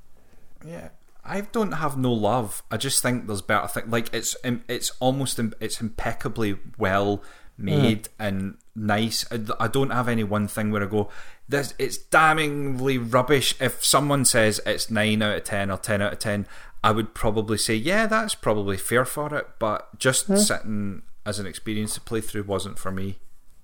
Yeah, 0.68 0.89
I 1.23 1.41
don't 1.41 1.73
have 1.73 1.98
no 1.98 2.11
love. 2.11 2.64
I 2.69 2.77
just 2.77 3.02
think 3.02 3.27
there's 3.27 3.41
better 3.41 3.68
things. 3.68 3.88
Like 3.89 4.14
it's 4.14 4.35
it's 4.44 4.91
almost 4.99 5.39
it's 5.60 5.81
impeccably 5.81 6.57
well 6.77 7.23
made 7.57 8.10
and 8.19 8.57
nice. 8.76 9.26
I 9.60 9.68
don't 9.68 9.89
have 9.89 10.07
any 10.07 10.23
one 10.23 10.48
thing 10.48 10.72
where 10.72 10.84
I 10.84 10.85
go, 10.85 11.10
this 11.49 11.73
it's 11.80 11.98
damningly 11.98 12.98
rubbish. 12.98 13.56
If 13.60 13.84
someone 13.84 14.26
says 14.26 14.61
it's 14.65 14.91
nine 14.91 15.22
out 15.22 15.38
of 15.38 15.44
ten 15.44 15.72
or 15.72 15.77
ten 15.77 16.02
out 16.02 16.14
of 16.14 16.19
ten, 16.19 16.48
I 16.84 16.91
would 16.91 17.14
probably 17.14 17.57
say 17.57 17.76
yeah, 17.76 18.06
that's 18.07 18.35
probably 18.35 18.77
fair 18.77 19.06
for 19.06 19.34
it. 19.35 19.48
But 19.60 19.98
just 19.98 20.27
sitting 20.38 21.03
as 21.26 21.39
an 21.39 21.45
experience 21.45 21.94
to 21.95 22.02
play 22.02 22.22
through 22.22 22.44
wasn't 22.44 22.80
for 22.80 22.91
me. 22.91 23.18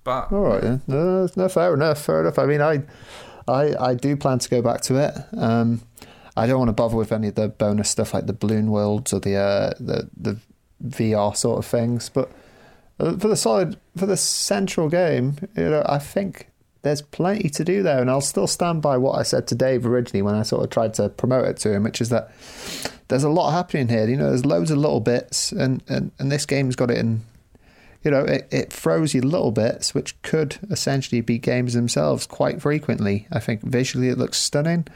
But 0.04 0.30
All 0.32 0.42
right, 0.42 0.60
then. 0.60 0.82
No, 0.86 1.28
no, 1.34 1.48
fair 1.48 1.72
enough. 1.72 2.04
Fair 2.04 2.20
enough. 2.20 2.38
I 2.38 2.44
mean, 2.44 2.60
I, 2.60 2.82
I, 3.48 3.74
I 3.80 3.94
do 3.94 4.16
plan 4.16 4.38
to 4.38 4.50
go 4.50 4.60
back 4.60 4.82
to 4.82 4.96
it. 4.96 5.14
Um, 5.34 5.80
I 6.36 6.46
don't 6.46 6.58
want 6.58 6.68
to 6.68 6.72
bother 6.72 6.96
with 6.96 7.12
any 7.12 7.28
of 7.28 7.36
the 7.36 7.48
bonus 7.48 7.90
stuff 7.90 8.12
like 8.12 8.26
the 8.26 8.32
balloon 8.32 8.70
worlds 8.70 9.12
or 9.12 9.20
the 9.20 9.36
uh, 9.36 9.74
the 9.78 10.08
the 10.16 10.38
VR 10.84 11.36
sort 11.36 11.58
of 11.58 11.66
things. 11.66 12.08
But 12.08 12.30
uh, 12.98 13.16
for 13.16 13.28
the 13.28 13.36
solid, 13.36 13.78
for 13.96 14.06
the 14.06 14.16
central 14.16 14.88
game, 14.88 15.36
you 15.56 15.70
know, 15.70 15.84
I 15.86 15.98
think 15.98 16.50
there's 16.82 17.02
plenty 17.02 17.48
to 17.48 17.64
do 17.64 17.82
there, 17.82 18.00
and 18.00 18.10
I'll 18.10 18.20
still 18.20 18.46
stand 18.46 18.82
by 18.82 18.96
what 18.96 19.18
I 19.18 19.22
said 19.22 19.46
to 19.48 19.54
Dave 19.54 19.86
originally 19.86 20.22
when 20.22 20.34
I 20.34 20.42
sort 20.42 20.64
of 20.64 20.70
tried 20.70 20.94
to 20.94 21.08
promote 21.08 21.46
it 21.46 21.56
to 21.58 21.72
him, 21.72 21.84
which 21.84 22.00
is 22.00 22.08
that 22.10 22.32
there's 23.08 23.24
a 23.24 23.30
lot 23.30 23.52
happening 23.52 23.88
here. 23.88 24.08
You 24.08 24.16
know, 24.16 24.28
there's 24.28 24.46
loads 24.46 24.70
of 24.70 24.78
little 24.78 25.00
bits, 25.00 25.52
and 25.52 25.82
and, 25.88 26.10
and 26.18 26.32
this 26.32 26.46
game's 26.46 26.76
got 26.76 26.90
it 26.90 26.98
in 26.98 27.22
you 28.04 28.10
know, 28.10 28.24
it, 28.24 28.46
it 28.50 28.72
throws 28.72 29.14
you 29.14 29.22
little 29.22 29.50
bits 29.50 29.94
which 29.94 30.20
could 30.22 30.58
essentially 30.70 31.20
be 31.20 31.38
games 31.38 31.72
themselves 31.72 32.26
quite 32.26 32.60
frequently. 32.60 33.26
I 33.32 33.40
think 33.40 33.62
visually 33.62 34.08
it 34.08 34.18
looks 34.18 34.38
stunning, 34.38 34.86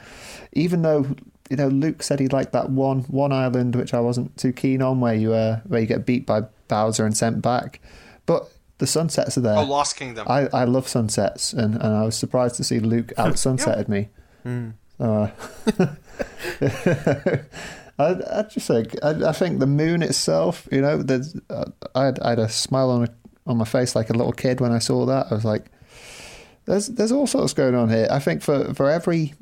even 0.53 0.83
though 0.83 1.17
you 1.49 1.57
know 1.57 1.69
Luke 1.69 2.03
said 2.03 2.21
he 2.21 2.29
liked 2.29 2.53
that 2.53 2.71
one 2.71 3.01
one 3.05 3.33
island 3.33 3.75
which 3.75 3.95
I 3.95 4.01
wasn't 4.01 4.37
too 4.37 4.53
keen 4.53 4.83
on, 4.83 5.01
where 5.01 5.15
you 5.15 5.33
uh, 5.33 5.61
where 5.67 5.81
you 5.81 5.87
get 5.87 6.05
beat 6.05 6.27
by 6.27 6.43
Bowser 6.69 7.07
and 7.07 7.17
sent 7.17 7.41
back, 7.41 7.81
but 8.27 8.51
the 8.77 8.87
sunsets 8.87 9.37
are 9.37 9.41
there. 9.41 9.57
Oh, 9.57 9.65
Lost 9.65 9.97
Kingdom. 9.97 10.27
I, 10.29 10.49
I 10.53 10.65
love 10.65 10.87
sunsets, 10.87 11.53
and, 11.53 11.75
and 11.75 11.97
I 11.97 12.05
was 12.05 12.17
surprised 12.17 12.57
to 12.57 12.65
see 12.65 12.79
Luke 12.79 13.13
out 13.19 13.35
sunsetted 13.35 13.89
me. 13.89 14.09
So, 14.45 14.73
uh, 15.01 15.31
I, 17.99 18.17
I 18.33 18.43
just 18.43 18.69
think 18.69 18.95
I, 19.03 19.29
I 19.29 19.33
think 19.33 19.59
the 19.59 19.67
moon 19.67 20.03
itself, 20.03 20.69
you 20.71 20.81
know, 20.81 21.03
there's 21.03 21.37
I, 21.95 22.05
had, 22.07 22.21
I 22.21 22.31
had 22.31 22.39
a 22.39 22.49
smile 22.49 22.91
on 22.91 23.09
on 23.47 23.57
my 23.57 23.65
face 23.65 23.97
like 23.97 24.11
a 24.11 24.13
little 24.13 24.33
kid 24.33 24.61
when 24.61 24.73
I 24.73 24.79
saw 24.79 25.07
that. 25.07 25.27
I 25.31 25.35
was 25.35 25.45
like, 25.45 25.67
there's 26.67 26.89
there's 26.89 27.13
all 27.13 27.27
sorts 27.27 27.55
going 27.55 27.75
on 27.75 27.89
here. 27.89 28.07
I 28.11 28.19
think 28.19 28.43
for 28.43 28.73
for 28.75 28.91
every 28.91 29.35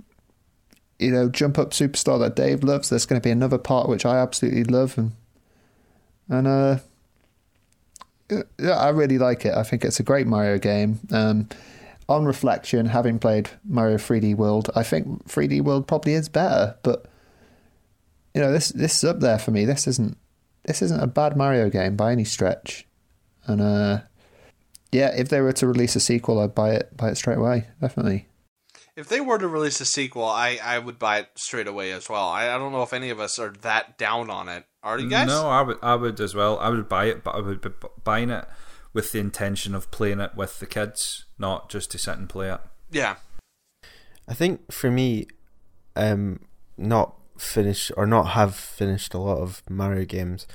you 0.99 1.11
know 1.11 1.28
jump 1.28 1.59
up 1.59 1.70
superstar 1.70 2.19
that 2.20 2.37
Dave 2.37 2.65
loves, 2.65 2.89
there's 2.89 3.07
going 3.07 3.20
to 3.20 3.27
be 3.27 3.33
another 3.33 3.59
part 3.59 3.89
which 3.89 4.07
I 4.07 4.19
absolutely 4.19 4.65
love, 4.65 4.97
and 4.97 5.12
and 6.28 6.47
uh 6.47 6.78
yeah, 8.31 8.77
I 8.77 8.89
really 8.89 9.19
like 9.19 9.45
it. 9.45 9.55
I 9.55 9.62
think 9.62 9.85
it's 9.85 10.01
a 10.01 10.03
great 10.03 10.27
Mario 10.27 10.59
game. 10.59 10.99
Um, 11.12 11.49
on 12.09 12.24
reflection, 12.24 12.87
having 12.87 13.19
played 13.19 13.51
Mario 13.65 13.97
3D 13.97 14.37
World, 14.37 14.70
I 14.74 14.83
think 14.83 15.28
3D 15.28 15.61
World 15.62 15.87
probably 15.87 16.15
is 16.15 16.28
better. 16.28 16.77
But 16.83 17.07
you 18.36 18.42
know, 18.42 18.52
this 18.52 18.68
this 18.68 18.98
is 18.98 19.04
up 19.04 19.20
there 19.20 19.38
for 19.38 19.50
me. 19.50 19.64
This 19.64 19.86
isn't 19.86 20.18
this 20.66 20.82
isn't 20.82 21.02
a 21.02 21.06
bad 21.06 21.38
Mario 21.38 21.70
game 21.70 21.96
by 21.96 22.12
any 22.12 22.24
stretch. 22.24 22.86
And 23.46 23.62
uh, 23.62 24.00
yeah, 24.92 25.10
if 25.16 25.30
they 25.30 25.40
were 25.40 25.54
to 25.54 25.66
release 25.66 25.96
a 25.96 26.00
sequel, 26.00 26.40
I'd 26.40 26.54
buy 26.54 26.74
it 26.74 26.94
buy 26.94 27.08
it 27.08 27.14
straight 27.16 27.38
away. 27.38 27.68
Definitely. 27.80 28.28
If 28.94 29.08
they 29.08 29.22
were 29.22 29.38
to 29.38 29.48
release 29.48 29.80
a 29.80 29.86
sequel, 29.86 30.24
I, 30.24 30.58
I 30.62 30.78
would 30.78 30.98
buy 30.98 31.20
it 31.20 31.28
straight 31.36 31.66
away 31.66 31.92
as 31.92 32.10
well. 32.10 32.28
I, 32.28 32.54
I 32.54 32.58
don't 32.58 32.72
know 32.72 32.82
if 32.82 32.92
any 32.92 33.08
of 33.08 33.20
us 33.20 33.38
are 33.38 33.54
that 33.62 33.96
down 33.96 34.28
on 34.28 34.50
it. 34.50 34.66
Are 34.82 34.98
you 34.98 35.08
guys? 35.08 35.28
No, 35.28 35.48
I 35.48 35.62
would, 35.62 35.78
I 35.82 35.94
would 35.96 36.20
as 36.20 36.34
well. 36.34 36.58
I 36.58 36.68
would 36.68 36.90
buy 36.90 37.06
it, 37.06 37.24
but 37.24 37.36
I 37.36 37.40
would 37.40 37.62
be 37.62 37.70
buying 38.04 38.28
it 38.28 38.44
with 38.92 39.12
the 39.12 39.18
intention 39.18 39.74
of 39.74 39.90
playing 39.90 40.20
it 40.20 40.34
with 40.34 40.60
the 40.60 40.66
kids, 40.66 41.24
not 41.38 41.70
just 41.70 41.90
to 41.92 41.98
sit 41.98 42.18
and 42.18 42.28
play 42.28 42.50
it. 42.50 42.60
Yeah. 42.90 43.16
I 44.28 44.34
think 44.34 44.72
for 44.72 44.90
me, 44.90 45.26
um, 45.94 46.40
not 46.78 47.15
finish 47.40 47.90
or 47.96 48.06
not 48.06 48.28
have 48.28 48.54
finished 48.54 49.14
a 49.14 49.18
lot 49.18 49.38
of 49.38 49.62
Mario 49.68 50.04
games. 50.04 50.46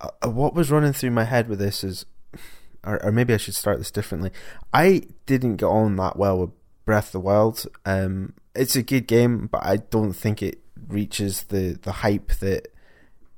Uh, 0.00 0.28
what 0.28 0.54
was 0.54 0.70
running 0.70 0.92
through 0.92 1.10
my 1.10 1.24
head 1.24 1.48
with 1.48 1.58
this 1.58 1.82
is, 1.82 2.06
or, 2.84 3.02
or 3.04 3.12
maybe 3.12 3.34
I 3.34 3.38
should 3.38 3.54
start 3.54 3.78
this 3.78 3.90
differently. 3.90 4.30
I 4.72 5.02
didn't 5.26 5.56
get 5.56 5.66
on 5.66 5.96
that 5.96 6.16
well 6.16 6.38
with 6.38 6.50
Breath 6.84 7.06
of 7.06 7.12
the 7.12 7.20
Wild. 7.20 7.66
Um, 7.84 8.34
it's 8.54 8.76
a 8.76 8.82
good 8.82 9.06
game, 9.06 9.48
but 9.48 9.64
I 9.64 9.76
don't 9.76 10.12
think 10.12 10.42
it 10.42 10.60
reaches 10.88 11.44
the, 11.44 11.78
the 11.82 11.92
hype 11.92 12.32
that 12.34 12.68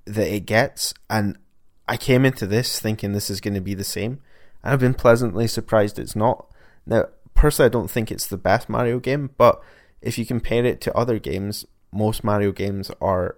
that 0.05 0.35
it 0.35 0.47
gets. 0.47 0.95
And 1.11 1.37
I 1.87 1.97
came 1.97 2.25
into 2.25 2.47
this 2.47 2.81
thinking 2.81 3.13
this 3.13 3.31
is 3.31 3.41
going 3.41 3.55
to 3.55 3.61
be 3.61 3.75
the 3.75 3.85
same, 3.85 4.21
and 4.63 4.73
I've 4.73 4.81
been 4.81 4.95
pleasantly 4.95 5.47
surprised 5.47 5.99
it's 5.99 6.17
not. 6.17 6.47
Now, 6.87 7.07
personally, 7.35 7.67
I 7.67 7.71
don't 7.71 7.91
think 7.91 8.11
it's 8.11 8.27
the 8.27 8.37
best 8.37 8.69
Mario 8.69 8.99
game, 8.99 9.31
but 9.37 9.63
if 10.01 10.19
you 10.19 10.27
compare 10.27 10.65
it 10.65 10.81
to 10.83 10.97
other 10.97 11.19
games, 11.19 11.67
most 11.93 12.25
Mario 12.25 12.53
games 12.53 12.91
are 13.01 13.37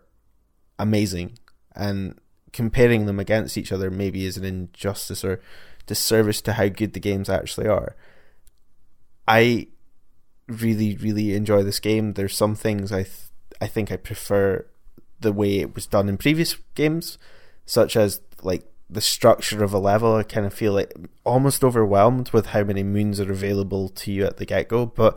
amazing, 0.78 1.38
and 1.74 2.18
comparing 2.52 3.06
them 3.06 3.20
against 3.20 3.56
each 3.56 3.70
other 3.72 3.90
maybe 3.90 4.24
is 4.24 4.36
an 4.36 4.44
injustice 4.44 5.24
or 5.24 5.40
disservice 5.86 6.40
to 6.42 6.54
how 6.54 6.68
good 6.68 6.92
the 6.92 7.00
games 7.00 7.28
actually 7.28 7.68
are. 7.68 7.94
I 9.26 9.68
really, 10.48 10.96
really 10.96 11.34
enjoy 11.34 11.62
this 11.62 11.80
game. 11.80 12.14
There's 12.14 12.36
some 12.36 12.54
things 12.54 12.92
I 12.92 13.04
th- 13.04 13.30
I 13.60 13.66
think 13.66 13.92
I 13.92 13.96
prefer 13.96 14.66
the 15.20 15.32
way 15.32 15.58
it 15.58 15.74
was 15.74 15.86
done 15.86 16.08
in 16.08 16.16
previous 16.16 16.56
games, 16.74 17.18
such 17.66 17.96
as 17.96 18.20
like 18.42 18.64
the 18.88 19.00
structure 19.00 19.62
of 19.62 19.72
a 19.72 19.78
level. 19.78 20.16
I 20.16 20.22
kind 20.22 20.46
of 20.46 20.54
feel 20.54 20.72
like 20.72 20.92
almost 21.24 21.62
overwhelmed 21.62 22.30
with 22.30 22.46
how 22.46 22.64
many 22.64 22.82
moons 22.82 23.20
are 23.20 23.30
available 23.30 23.88
to 23.90 24.10
you 24.12 24.24
at 24.24 24.38
the 24.38 24.46
get 24.46 24.68
go, 24.68 24.86
but 24.86 25.16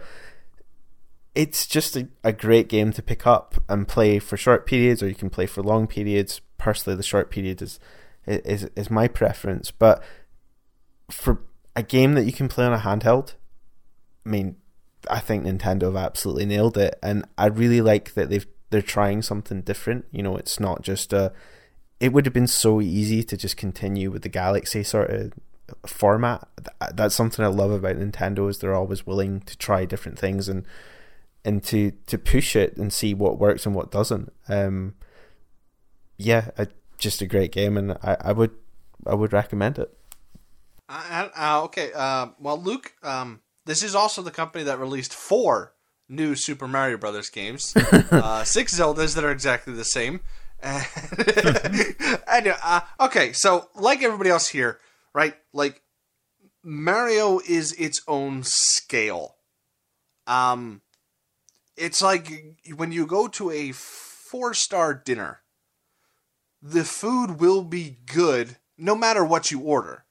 it's 1.36 1.66
just 1.66 1.96
a, 1.96 2.08
a 2.24 2.32
great 2.32 2.68
game 2.68 2.92
to 2.94 3.02
pick 3.02 3.26
up 3.26 3.56
and 3.68 3.88
play 3.88 4.20
for 4.20 4.38
short 4.38 4.66
periods, 4.66 5.02
or 5.02 5.08
you 5.08 5.16
can 5.16 5.30
play 5.30 5.46
for 5.46 5.64
long 5.64 5.88
periods. 5.88 6.42
Personally, 6.58 6.96
the 6.96 7.04
short 7.04 7.32
period 7.32 7.62
is 7.62 7.80
is 8.28 8.66
is 8.76 8.90
my 8.90 9.08
preference, 9.08 9.72
but 9.72 10.04
for 11.10 11.42
a 11.76 11.84
game 11.84 12.14
that 12.14 12.26
you 12.26 12.32
can 12.32 12.48
play 12.48 12.66
on 12.66 12.74
a 12.74 12.78
handheld, 12.78 13.34
I 14.26 14.30
mean, 14.30 14.56
I 15.10 15.20
think 15.20 15.44
Nintendo 15.44 15.84
have 15.84 15.96
absolutely 15.96 16.46
nailed 16.46 16.78
it, 16.78 16.98
and 17.02 17.26
I 17.38 17.48
really 17.48 17.82
like 17.82 18.14
that 18.14 18.30
they've 18.30 18.48
they're 18.70 18.82
trying 18.82 19.22
something 19.22 19.62
different. 19.62 20.06
You 20.12 20.24
know, 20.24 20.38
it's 20.38 20.60
not 20.60 20.82
just 20.82 21.14
a. 21.14 21.32
It 22.00 22.12
would 22.12 22.26
have 22.26 22.34
been 22.34 22.48
so 22.48 22.82
easy 22.82 23.24
to 23.24 23.38
just 23.38 23.56
continue 23.56 24.12
with 24.12 24.24
the 24.24 24.30
Galaxy 24.30 24.84
sort 24.84 25.10
of 25.10 25.34
format. 25.86 26.48
That's 26.94 27.16
something 27.16 27.44
I 27.46 27.50
love 27.50 27.72
about 27.72 27.98
Nintendo 27.98 28.50
is 28.50 28.58
they're 28.58 28.76
always 28.76 29.08
willing 29.08 29.42
to 29.42 29.58
try 29.58 29.86
different 29.86 30.20
things 30.20 30.50
and 30.50 30.66
and 31.46 31.64
to 31.64 31.92
to 32.08 32.18
push 32.18 32.56
it 32.56 32.78
and 32.78 32.92
see 32.92 33.14
what 33.14 33.38
works 33.38 33.66
and 33.66 33.76
what 33.76 33.92
doesn't. 33.92 34.32
Um, 34.48 34.96
yeah, 36.18 36.52
I, 36.58 36.68
just 36.98 37.22
a 37.22 37.28
great 37.28 37.52
game, 37.52 37.78
and 37.78 37.94
I, 38.04 38.18
I 38.22 38.32
would 38.32 38.52
I 39.06 39.14
would 39.14 39.34
recommend 39.34 39.80
it. 39.80 39.96
Uh, 40.90 41.30
uh, 41.36 41.62
okay, 41.64 41.92
uh, 41.96 42.28
well, 42.40 42.62
Luke, 42.62 42.94
um, 43.04 43.42
this 43.66 43.84
is 43.84 43.96
also 43.96 44.22
the 44.22 44.32
company 44.32 44.64
that 44.66 44.80
released 44.80 45.14
four 45.14 45.74
new 46.10 46.36
Super 46.36 46.68
Mario 46.68 46.98
Brothers 46.98 47.30
games, 47.30 47.74
uh, 48.12 48.44
six 48.44 48.78
Zeldas 48.78 49.16
that 49.16 49.24
are 49.24 49.32
exactly 49.32 49.74
the 49.74 49.86
same. 49.86 50.22
anyway, 52.28 52.56
uh, 52.64 52.82
okay, 53.02 53.34
so 53.34 53.70
like 53.76 54.02
everybody 54.02 54.30
else 54.30 54.48
here, 54.48 54.80
right? 55.14 55.36
Like 55.52 55.82
Mario 56.64 57.40
is 57.40 57.74
its 57.74 58.02
own 58.08 58.44
scale. 58.46 59.36
Um, 60.26 60.82
it's 61.84 62.02
like 62.02 62.56
when 62.76 62.94
you 62.94 63.06
go 63.06 63.28
to 63.28 63.52
a 63.52 63.74
four 63.74 64.54
star 64.54 64.94
dinner, 64.94 65.42
the 66.62 66.86
food 66.86 67.42
will 67.42 67.62
be 67.62 67.98
good 68.06 68.56
no 68.78 68.96
matter 68.96 69.24
what 69.24 69.52
you 69.52 69.60
order. 69.60 70.06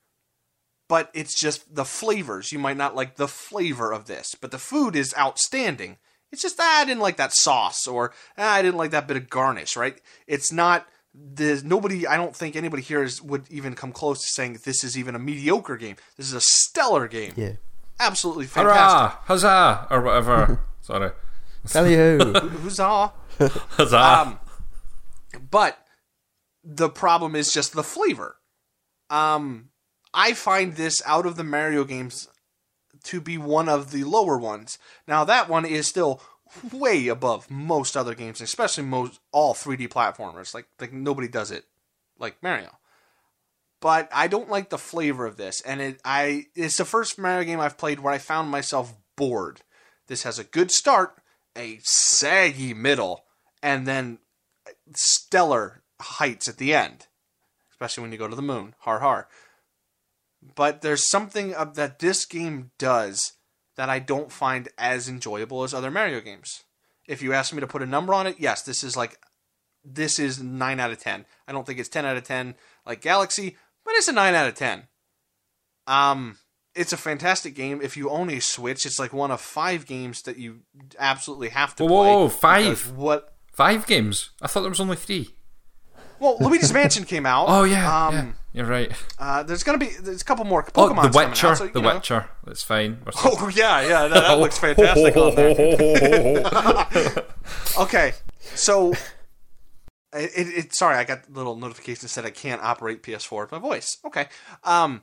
But 0.86 1.10
it's 1.14 1.34
just 1.34 1.74
the 1.74 1.86
flavors. 1.86 2.52
You 2.52 2.58
might 2.58 2.76
not 2.76 2.94
like 2.94 3.16
the 3.16 3.26
flavor 3.26 3.90
of 3.90 4.04
this, 4.04 4.34
but 4.38 4.50
the 4.50 4.58
food 4.58 4.94
is 4.94 5.14
outstanding. 5.18 5.96
It's 6.30 6.42
just 6.42 6.60
ah, 6.60 6.82
I 6.82 6.84
didn't 6.84 7.00
like 7.00 7.16
that 7.16 7.32
sauce, 7.32 7.86
or 7.86 8.12
ah, 8.36 8.52
I 8.52 8.60
didn't 8.60 8.76
like 8.76 8.90
that 8.90 9.08
bit 9.08 9.16
of 9.16 9.30
garnish. 9.30 9.74
Right? 9.74 9.98
It's 10.26 10.52
not. 10.52 10.86
There's 11.14 11.64
nobody. 11.64 12.06
I 12.06 12.18
don't 12.18 12.36
think 12.36 12.54
anybody 12.54 12.82
here 12.82 13.02
is, 13.02 13.22
would 13.22 13.50
even 13.50 13.74
come 13.74 13.92
close 13.92 14.20
to 14.20 14.28
saying 14.28 14.58
this 14.64 14.84
is 14.84 14.98
even 14.98 15.14
a 15.14 15.18
mediocre 15.18 15.78
game. 15.78 15.96
This 16.18 16.26
is 16.26 16.34
a 16.34 16.40
stellar 16.42 17.08
game. 17.08 17.32
Yeah, 17.34 17.52
absolutely 17.98 18.46
fantastic. 18.46 18.82
Hurrah! 18.82 19.16
Huzzah! 19.24 19.86
Or 19.90 20.02
whatever. 20.02 20.60
Sorry. 20.82 21.12
Tally 21.68 21.94
ho! 21.96 22.32
Huzzah! 22.62 23.12
Huzzah! 23.38 23.98
Um, 23.98 24.40
but 25.50 25.78
the 26.64 26.88
problem 26.88 27.34
is 27.34 27.52
just 27.52 27.72
the 27.72 27.82
flavor. 27.82 28.36
Um, 29.10 29.70
I 30.14 30.32
find 30.32 30.74
this 30.74 31.02
out 31.06 31.26
of 31.26 31.36
the 31.36 31.44
Mario 31.44 31.84
games 31.84 32.28
to 33.04 33.20
be 33.20 33.38
one 33.38 33.68
of 33.68 33.90
the 33.90 34.04
lower 34.04 34.38
ones. 34.38 34.78
Now 35.06 35.24
that 35.24 35.48
one 35.48 35.64
is 35.64 35.86
still 35.86 36.22
way 36.72 37.08
above 37.08 37.50
most 37.50 37.96
other 37.96 38.14
games, 38.14 38.40
especially 38.40 38.84
most 38.84 39.20
all 39.32 39.54
3D 39.54 39.88
platformers. 39.88 40.54
Like 40.54 40.66
like 40.80 40.92
nobody 40.92 41.28
does 41.28 41.50
it 41.50 41.64
like 42.18 42.42
Mario. 42.42 42.78
But 43.80 44.08
I 44.12 44.28
don't 44.28 44.50
like 44.50 44.70
the 44.70 44.78
flavor 44.78 45.26
of 45.26 45.36
this, 45.36 45.60
and 45.62 45.80
it 45.80 46.00
I 46.04 46.46
it's 46.54 46.76
the 46.76 46.84
first 46.84 47.18
Mario 47.18 47.44
game 47.44 47.60
I've 47.60 47.78
played 47.78 48.00
where 48.00 48.14
I 48.14 48.18
found 48.18 48.50
myself 48.50 48.94
bored. 49.16 49.62
This 50.06 50.22
has 50.22 50.38
a 50.38 50.44
good 50.44 50.70
start, 50.70 51.16
a 51.56 51.78
saggy 51.82 52.74
middle, 52.74 53.24
and 53.62 53.86
then 53.86 54.18
stellar 54.94 55.82
heights 56.00 56.48
at 56.48 56.58
the 56.58 56.74
end, 56.74 57.06
especially 57.70 58.02
when 58.02 58.12
you 58.12 58.18
go 58.18 58.28
to 58.28 58.36
the 58.36 58.42
moon. 58.42 58.74
Har 58.80 59.00
har. 59.00 59.28
But 60.54 60.82
there's 60.82 61.08
something 61.08 61.50
that 61.50 62.00
this 62.00 62.24
game 62.24 62.72
does 62.78 63.34
that 63.76 63.88
I 63.88 64.00
don't 64.00 64.32
find 64.32 64.68
as 64.76 65.08
enjoyable 65.08 65.62
as 65.62 65.72
other 65.72 65.90
Mario 65.90 66.20
games. 66.20 66.64
If 67.06 67.22
you 67.22 67.32
ask 67.32 67.52
me 67.52 67.60
to 67.60 67.66
put 67.66 67.82
a 67.82 67.86
number 67.86 68.12
on 68.14 68.26
it, 68.26 68.36
yes, 68.38 68.62
this 68.62 68.82
is 68.84 68.96
like 68.96 69.18
this 69.84 70.18
is 70.18 70.40
9 70.42 70.78
out 70.78 70.92
of 70.92 70.98
10. 71.00 71.26
I 71.48 71.52
don't 71.52 71.66
think 71.66 71.78
it's 71.78 71.88
10 71.88 72.04
out 72.04 72.16
of 72.16 72.24
10 72.24 72.54
like 72.86 73.00
Galaxy, 73.00 73.56
but 73.84 73.94
it's 73.94 74.08
a 74.08 74.12
9 74.12 74.34
out 74.34 74.48
of 74.48 74.54
10. 74.54 74.84
Um 75.86 76.38
it's 76.74 76.92
a 76.92 76.96
fantastic 76.96 77.54
game. 77.54 77.80
If 77.82 77.96
you 77.96 78.10
own 78.10 78.30
a 78.30 78.40
Switch, 78.40 78.86
it's 78.86 78.98
like 78.98 79.12
one 79.12 79.30
of 79.30 79.40
five 79.40 79.86
games 79.86 80.22
that 80.22 80.38
you 80.38 80.60
absolutely 80.98 81.50
have 81.50 81.76
to 81.76 81.84
whoa, 81.84 81.88
play. 81.88 82.12
Whoa, 82.12 82.28
five? 82.28 82.92
What? 82.92 83.34
Five 83.52 83.86
games? 83.86 84.30
I 84.40 84.46
thought 84.46 84.62
there 84.62 84.70
was 84.70 84.80
only 84.80 84.96
three. 84.96 85.30
Well, 86.18 86.38
Luigi's 86.40 86.72
Mansion 86.72 87.04
came 87.04 87.26
out. 87.26 87.46
Oh 87.48 87.64
yeah, 87.64 88.06
um, 88.06 88.14
yeah. 88.14 88.32
You're 88.54 88.66
right. 88.66 88.92
Uh, 89.18 89.42
there's 89.42 89.64
gonna 89.64 89.78
be 89.78 89.88
there's 90.00 90.22
a 90.22 90.24
couple 90.24 90.44
more 90.44 90.62
Pokemon. 90.62 91.04
Oh. 91.04 91.08
The 91.08 91.18
Witcher. 91.18 91.46
Out, 91.48 91.58
so, 91.58 91.66
the 91.68 91.80
know. 91.80 91.94
Witcher. 91.94 92.28
That's 92.44 92.62
fine. 92.62 92.98
Oh 93.24 93.48
yeah, 93.48 93.80
yeah, 93.80 94.08
that, 94.08 94.20
that 94.20 94.38
looks 94.38 94.58
fantastic 94.60 95.16
on 95.16 95.34
there. 95.34 97.24
Okay, 97.78 98.12
so 98.54 98.92
it, 100.12 100.30
it, 100.36 100.48
it 100.48 100.74
sorry, 100.74 100.96
I 100.96 101.04
got 101.04 101.28
a 101.28 101.32
little 101.32 101.56
notification 101.56 102.02
that 102.02 102.08
said 102.08 102.24
I 102.24 102.30
can't 102.30 102.62
operate 102.62 103.02
PS4 103.02 103.42
with 103.42 103.52
my 103.52 103.58
voice. 103.58 103.98
Okay, 104.04 104.28
um, 104.62 105.02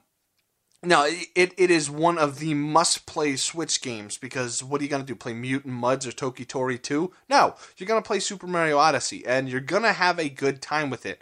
no, 0.81 1.05
it 1.35 1.53
it 1.57 1.69
is 1.69 1.89
one 1.89 2.17
of 2.17 2.39
the 2.39 2.53
must 2.53 3.05
play 3.05 3.35
Switch 3.35 3.81
games 3.81 4.17
because 4.17 4.63
what 4.63 4.79
are 4.79 4.83
you 4.83 4.89
gonna 4.89 5.03
do? 5.03 5.15
Play 5.15 5.33
Mutant 5.33 5.73
Mudds 5.73 6.07
or 6.07 6.11
Toki 6.11 6.45
Tori 6.45 6.77
2? 6.77 7.11
No, 7.29 7.55
you're 7.77 7.87
gonna 7.87 8.01
play 8.01 8.19
Super 8.19 8.47
Mario 8.47 8.77
Odyssey, 8.77 9.25
and 9.25 9.49
you're 9.49 9.59
gonna 9.59 9.93
have 9.93 10.19
a 10.19 10.29
good 10.29 10.61
time 10.61 10.89
with 10.89 11.05
it. 11.05 11.21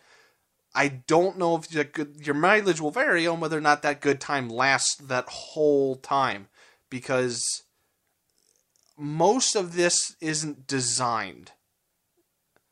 I 0.75 0.89
don't 0.89 1.39
know 1.39 1.55
if 1.55 1.71
good, 1.91 2.17
your 2.23 2.35
mileage 2.35 2.79
will 2.79 2.91
vary 2.91 3.25
on 3.25 3.39
whether 3.39 3.57
or 3.57 3.61
not 3.61 3.81
that 3.81 3.99
good 3.99 4.21
time 4.21 4.47
lasts 4.47 4.95
that 4.95 5.27
whole 5.27 5.95
time 5.95 6.49
because 6.91 7.63
most 8.95 9.55
of 9.55 9.73
this 9.73 10.15
isn't 10.21 10.67
designed. 10.67 11.51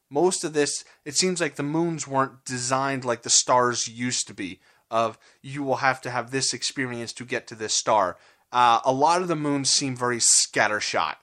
Most 0.10 0.44
of 0.44 0.53
this, 0.53 0.84
it 1.03 1.16
seems 1.16 1.41
like 1.41 1.56
the 1.56 1.64
moons 1.64 2.07
weren't 2.07 2.45
designed 2.45 3.06
like 3.06 3.24
the 3.24 3.30
stars 3.32 3.88
used 3.88 4.28
to 4.28 4.36
be. 4.36 4.60
Of 4.96 5.20
you 5.42 5.62
will 5.62 5.78
have 5.78 6.00
to 6.04 6.10
have 6.10 6.32
this 6.32 6.54
experience 6.54 7.12
to 7.14 7.26
get 7.26 7.48
to 7.48 7.56
this 7.56 7.74
star. 7.74 8.16
Uh, 8.50 8.80
a 8.86 8.94
lot 8.94 9.22
of 9.22 9.28
the 9.28 9.36
moons 9.36 9.70
seem 9.70 9.94
very 9.94 10.20
scattershot. 10.20 11.16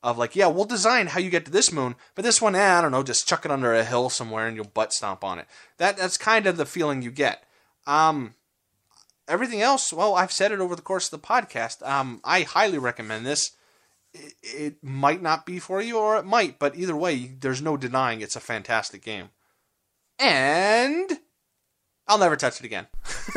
Of 0.00 0.16
like, 0.16 0.36
yeah, 0.36 0.46
we'll 0.46 0.64
design 0.64 1.08
how 1.08 1.18
you 1.18 1.28
get 1.28 1.44
to 1.46 1.50
this 1.50 1.72
moon, 1.72 1.96
but 2.14 2.24
this 2.24 2.40
one, 2.40 2.54
eh, 2.54 2.78
I 2.78 2.80
don't 2.80 2.92
know, 2.92 3.02
just 3.02 3.26
chuck 3.26 3.44
it 3.44 3.50
under 3.50 3.74
a 3.74 3.82
hill 3.82 4.10
somewhere 4.10 4.46
and 4.46 4.54
you'll 4.54 4.66
butt 4.66 4.92
stomp 4.92 5.24
on 5.24 5.40
it. 5.40 5.48
That 5.78 5.96
that's 5.96 6.16
kind 6.16 6.46
of 6.46 6.56
the 6.56 6.66
feeling 6.66 7.02
you 7.02 7.10
get. 7.10 7.42
Um, 7.84 8.36
everything 9.26 9.60
else, 9.60 9.92
well, 9.92 10.14
I've 10.14 10.30
said 10.30 10.52
it 10.52 10.60
over 10.60 10.76
the 10.76 10.82
course 10.82 11.12
of 11.12 11.20
the 11.20 11.26
podcast. 11.26 11.84
Um, 11.84 12.20
I 12.22 12.42
highly 12.42 12.78
recommend 12.78 13.26
this. 13.26 13.56
It, 14.14 14.34
it 14.44 14.84
might 14.84 15.20
not 15.20 15.46
be 15.46 15.58
for 15.58 15.82
you, 15.82 15.98
or 15.98 16.16
it 16.16 16.24
might, 16.24 16.60
but 16.60 16.76
either 16.76 16.94
way, 16.94 17.34
there's 17.40 17.60
no 17.60 17.76
denying 17.76 18.20
it's 18.20 18.36
a 18.36 18.40
fantastic 18.40 19.02
game. 19.02 19.30
And 20.20 21.18
I'll 22.08 22.18
never 22.18 22.36
touch 22.36 22.60
it 22.60 22.66
again. 22.66 22.86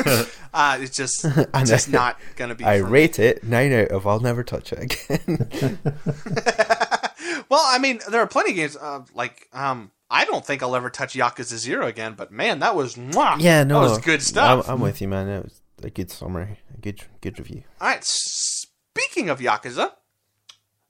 uh, 0.54 0.78
it's 0.80 0.96
just, 0.96 1.24
it's 1.24 1.70
just 1.70 1.90
not 1.90 2.18
gonna 2.36 2.54
be. 2.54 2.64
I 2.64 2.76
rate 2.76 3.18
it 3.18 3.42
nine 3.42 3.72
out 3.72 3.88
of 3.88 4.06
I'll 4.06 4.20
never 4.20 4.44
touch 4.44 4.72
it 4.72 4.78
again. 4.78 5.78
well, 7.48 7.62
I 7.64 7.78
mean, 7.80 8.00
there 8.10 8.20
are 8.20 8.26
plenty 8.26 8.50
of 8.50 8.56
games 8.56 8.76
uh, 8.76 9.02
like 9.14 9.48
um. 9.52 9.90
I 10.12 10.24
don't 10.24 10.44
think 10.44 10.60
I'll 10.60 10.74
ever 10.74 10.90
touch 10.90 11.14
Yakuza 11.14 11.56
Zero 11.56 11.86
again, 11.86 12.14
but 12.16 12.32
man, 12.32 12.58
that 12.60 12.74
was 12.74 12.96
mwah, 12.96 13.40
yeah, 13.40 13.62
no, 13.62 13.80
that 13.80 13.90
was 13.90 13.98
good 13.98 14.20
stuff. 14.20 14.68
I'm, 14.68 14.74
I'm 14.74 14.80
with 14.80 15.00
you, 15.00 15.06
man. 15.06 15.28
It 15.28 15.44
was 15.44 15.60
a 15.84 15.90
good 15.90 16.10
summary, 16.10 16.58
a 16.74 16.80
good 16.80 17.02
good 17.20 17.38
review. 17.38 17.62
All 17.80 17.86
right. 17.88 18.02
Speaking 18.04 19.30
of 19.30 19.38
Yakuza, 19.38 19.92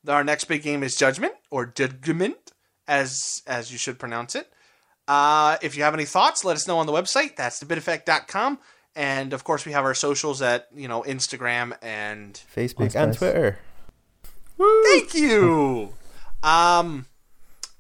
our 0.09 0.25
next 0.25 0.45
big 0.45 0.63
game 0.63 0.83
is 0.83 0.97
Judgment 0.97 1.35
or 1.51 1.67
Judgment, 1.67 2.53
as 2.89 3.43
as 3.47 3.73
you 3.73 3.79
should 3.79 3.99
pronounce 3.99 4.35
it. 4.35 4.51
Uh, 5.11 5.57
if 5.61 5.77
you 5.77 5.83
have 5.83 5.93
any 5.93 6.05
thoughts, 6.05 6.45
let 6.45 6.55
us 6.55 6.69
know 6.69 6.79
on 6.79 6.87
the 6.87 6.93
website. 6.93 7.35
That's 7.35 7.63
thebiteffect.com. 7.63 8.61
And 8.95 9.33
of 9.33 9.43
course, 9.43 9.67
we 9.67 9.73
have 9.73 9.85
our 9.85 9.95
socials 9.95 10.41
at 10.41 10.69
you 10.73 10.87
know 10.87 11.03
Instagram 11.03 11.77
and 11.83 12.41
Facebook 12.57 12.95
and 12.95 13.09
nice. 13.11 13.17
Twitter. 13.17 13.59
Thank 14.59 15.15
you. 15.15 15.95
Um, 16.43 17.05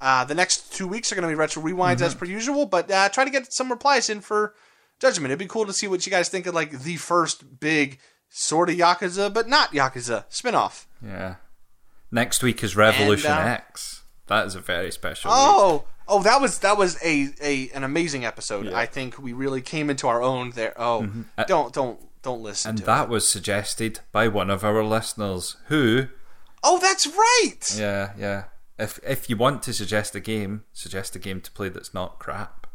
uh, 0.03 0.27
the 0.27 0.35
next 0.35 0.75
two 0.75 0.87
weeks 0.87 1.11
are 1.11 1.15
going 1.15 1.23
to 1.23 1.29
be 1.29 1.35
retro 1.35 1.63
rewinds 1.63 2.03
as 2.03 2.15
per 2.15 2.27
usual, 2.27 2.67
but 2.67 2.91
uh, 2.91 3.09
try 3.09 3.25
to 3.25 3.31
get 3.31 3.55
some 3.55 3.71
replies 3.71 4.11
in 4.11 4.21
for 4.21 4.55
Judgment. 4.99 5.31
It'd 5.31 5.39
be 5.39 5.47
cool 5.47 5.65
to 5.65 5.73
see 5.73 5.89
what 5.89 6.05
you 6.05 6.11
guys 6.13 6.29
think 6.29 6.47
of 6.47 6.55
like 6.55 6.71
the 6.83 6.97
first 6.97 7.59
big 7.59 8.01
sort 8.29 8.69
of 8.69 8.77
Yakuza, 8.77 9.33
but 9.33 9.49
not 9.49 9.73
Yakuza 9.73 10.27
spinoff. 10.31 10.85
yeah. 11.03 11.37
Next 12.13 12.43
week 12.43 12.63
is 12.63 12.77
Revolution 12.77 13.31
And, 13.31 13.49
uh, 13.49 13.53
X. 13.53 14.00
That 14.31 14.47
is 14.47 14.55
a 14.55 14.61
very 14.61 14.91
special. 14.91 15.31
week. 15.31 15.39
Oh, 15.39 15.85
oh, 16.09 16.23
that 16.23 16.41
was 16.41 16.61
that 16.61 16.79
was 16.79 16.97
a, 17.05 17.29
a 17.43 17.69
an 17.75 17.85
amazing 17.85 18.25
episode. 18.25 18.69
I 18.73 18.87
think 18.87 19.19
we 19.19 19.35
really 19.35 19.61
came 19.61 19.91
into 19.91 20.09
our 20.09 20.23
own 20.23 20.53
there. 20.53 20.73
Oh, 20.81 21.07
Uh, 21.37 21.45
don't 21.45 21.75
don't 21.75 22.01
don't 22.23 22.41
listen 22.43 22.71
And 22.71 22.79
to 22.79 22.85
that 22.87 23.05
it. 23.05 23.09
was 23.11 23.29
suggested 23.29 24.01
by 24.13 24.29
one 24.29 24.49
of 24.49 24.63
our 24.65 24.83
listeners 24.85 25.57
who, 25.67 26.07
Oh, 26.63 26.79
that's 26.79 27.07
right. 27.07 27.77
yeah, 27.77 28.13
yeah. 28.19 28.45
If 28.79 28.99
if 29.07 29.29
you 29.29 29.37
want 29.37 29.63
to 29.65 29.73
suggest 29.75 30.15
a 30.15 30.21
game, 30.21 30.65
suggest 30.73 31.15
a 31.17 31.19
game 31.19 31.41
to 31.43 31.51
play 31.51 31.69
that's 31.69 31.93
not 31.93 32.19
crap. 32.19 32.67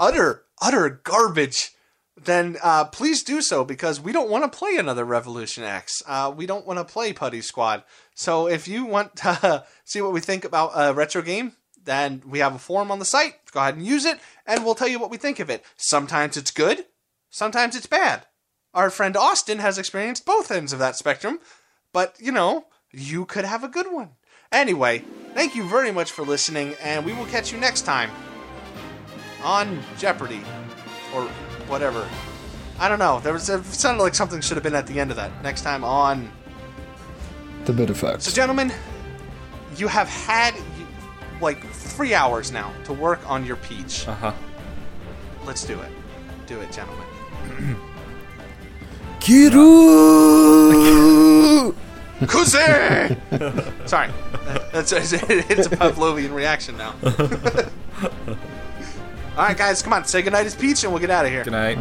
Utter 0.00 0.44
utter 0.62 0.88
garbage. 1.02 1.72
Then 2.20 2.56
uh, 2.64 2.84
please 2.86 3.22
do 3.22 3.40
so 3.40 3.64
because 3.64 4.00
we 4.00 4.10
don't 4.10 4.28
want 4.28 4.42
to 4.50 4.58
play 4.58 4.76
another 4.76 5.04
Revolution 5.04 5.62
X. 5.62 6.02
Uh, 6.04 6.32
we 6.36 6.46
don't 6.46 6.66
want 6.66 6.78
to 6.80 6.84
play 6.84 7.12
Putty 7.12 7.40
Squad. 7.40 7.84
So 8.18 8.48
if 8.48 8.66
you 8.66 8.84
want 8.84 9.14
to 9.16 9.64
see 9.84 10.02
what 10.02 10.12
we 10.12 10.18
think 10.18 10.44
about 10.44 10.72
a 10.74 10.92
retro 10.92 11.22
game, 11.22 11.52
then 11.84 12.20
we 12.26 12.40
have 12.40 12.52
a 12.52 12.58
forum 12.58 12.90
on 12.90 12.98
the 12.98 13.04
site. 13.04 13.34
Go 13.52 13.60
ahead 13.60 13.76
and 13.76 13.86
use 13.86 14.04
it, 14.04 14.18
and 14.44 14.64
we'll 14.64 14.74
tell 14.74 14.88
you 14.88 14.98
what 14.98 15.10
we 15.10 15.16
think 15.16 15.38
of 15.38 15.48
it. 15.48 15.64
Sometimes 15.76 16.36
it's 16.36 16.50
good, 16.50 16.86
sometimes 17.30 17.76
it's 17.76 17.86
bad. 17.86 18.26
Our 18.74 18.90
friend 18.90 19.16
Austin 19.16 19.60
has 19.60 19.78
experienced 19.78 20.26
both 20.26 20.50
ends 20.50 20.72
of 20.72 20.80
that 20.80 20.96
spectrum, 20.96 21.38
but 21.92 22.16
you 22.18 22.32
know, 22.32 22.66
you 22.90 23.24
could 23.24 23.44
have 23.44 23.62
a 23.62 23.68
good 23.68 23.86
one. 23.92 24.10
Anyway, 24.50 25.04
thank 25.34 25.54
you 25.54 25.62
very 25.68 25.92
much 25.92 26.10
for 26.10 26.22
listening, 26.22 26.74
and 26.82 27.06
we 27.06 27.12
will 27.12 27.26
catch 27.26 27.52
you 27.52 27.58
next 27.58 27.82
time 27.82 28.10
on 29.44 29.80
Jeopardy 29.96 30.40
or 31.14 31.22
whatever. 31.68 32.04
I 32.80 32.88
don't 32.88 32.98
know. 32.98 33.20
There 33.20 33.32
was 33.32 33.48
it 33.48 33.64
sounded 33.64 34.02
like 34.02 34.16
something 34.16 34.40
should 34.40 34.56
have 34.56 34.64
been 34.64 34.74
at 34.74 34.88
the 34.88 34.98
end 34.98 35.12
of 35.12 35.16
that. 35.18 35.30
Next 35.44 35.62
time 35.62 35.84
on. 35.84 36.32
The 37.68 37.74
bit 37.74 37.90
effect. 37.90 38.22
So, 38.22 38.32
gentlemen, 38.32 38.72
you 39.76 39.88
have 39.88 40.08
had 40.08 40.54
like 41.42 41.62
three 41.66 42.14
hours 42.14 42.50
now 42.50 42.72
to 42.84 42.94
work 42.94 43.20
on 43.28 43.44
your 43.44 43.56
peach. 43.56 44.08
Uh 44.08 44.14
huh. 44.14 44.32
Let's 45.44 45.66
do 45.66 45.78
it. 45.78 45.90
Do 46.46 46.58
it, 46.62 46.72
gentlemen. 46.72 47.04
Kiryu! 49.20 49.52
Kuze! 52.20 53.86
Sorry, 53.86 54.08
that's 54.72 54.92
it's 54.92 55.12
a 55.12 55.18
Pavlovian 55.18 56.32
reaction 56.32 56.74
now. 56.78 56.94
All 59.36 59.44
right, 59.44 59.58
guys, 59.58 59.82
come 59.82 59.92
on, 59.92 60.06
say 60.06 60.22
goodnight 60.22 60.46
as 60.46 60.54
Peach, 60.54 60.84
and 60.84 60.92
we'll 60.94 61.02
get 61.02 61.10
out 61.10 61.26
of 61.26 61.30
here. 61.30 61.44
Good 61.44 61.50
night. 61.50 61.76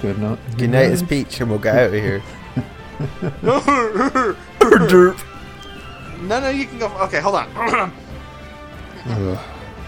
Good 0.00 0.20
night. 0.20 0.38
Good 0.56 0.70
night, 0.70 0.92
it's 0.92 1.02
Peach, 1.02 1.40
and 1.40 1.50
we'll 1.50 1.58
get 1.58 1.74
out 1.74 1.86
of 1.88 1.94
here. 1.94 2.22
No, 6.20 6.40
no, 6.40 6.48
you 6.50 6.66
can 6.66 6.78
go. 6.78 6.88
Okay, 7.04 7.20
hold 7.20 7.36
on. 7.36 7.48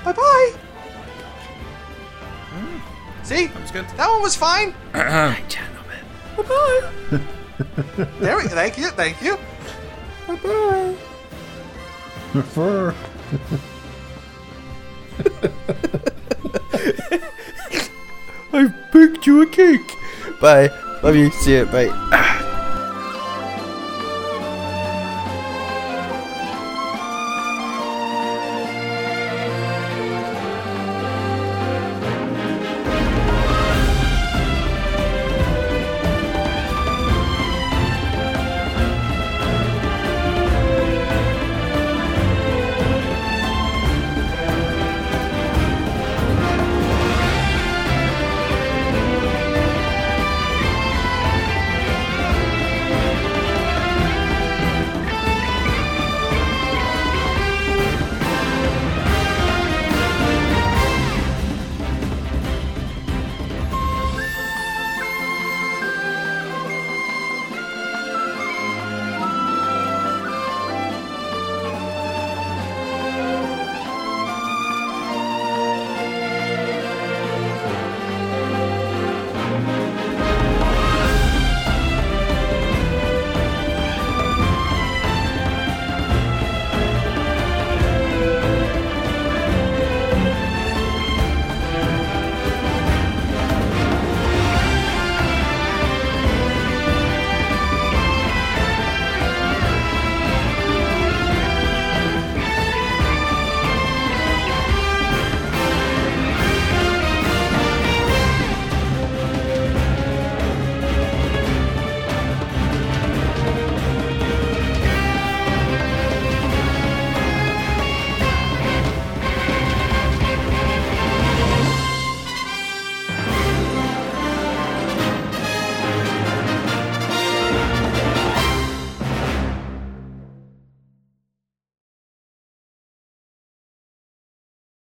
Bye 0.04 0.12
bye. 0.12 0.52
Hmm. 2.50 2.78
See, 3.24 3.46
That 3.46 3.60
was 3.62 3.70
good. 3.70 3.86
that 3.96 4.08
one 4.08 4.22
was 4.22 4.36
fine. 4.36 4.74
Gentlemen. 5.48 6.00
There 8.20 8.36
we. 8.38 8.44
Thank 8.44 8.78
you. 8.78 8.88
Thank 8.90 9.20
you. 9.20 9.36
Bye 10.26 10.36
bye. 10.36 10.96
Fur. 12.42 12.94
I 18.52 18.68
baked 18.92 19.26
you 19.26 19.42
a 19.42 19.46
cake. 19.46 19.94
Bye. 20.40 20.70
Love 21.02 21.16
you. 21.16 21.30
See 21.30 21.52
you. 21.58 21.66
Bye. 21.66 21.90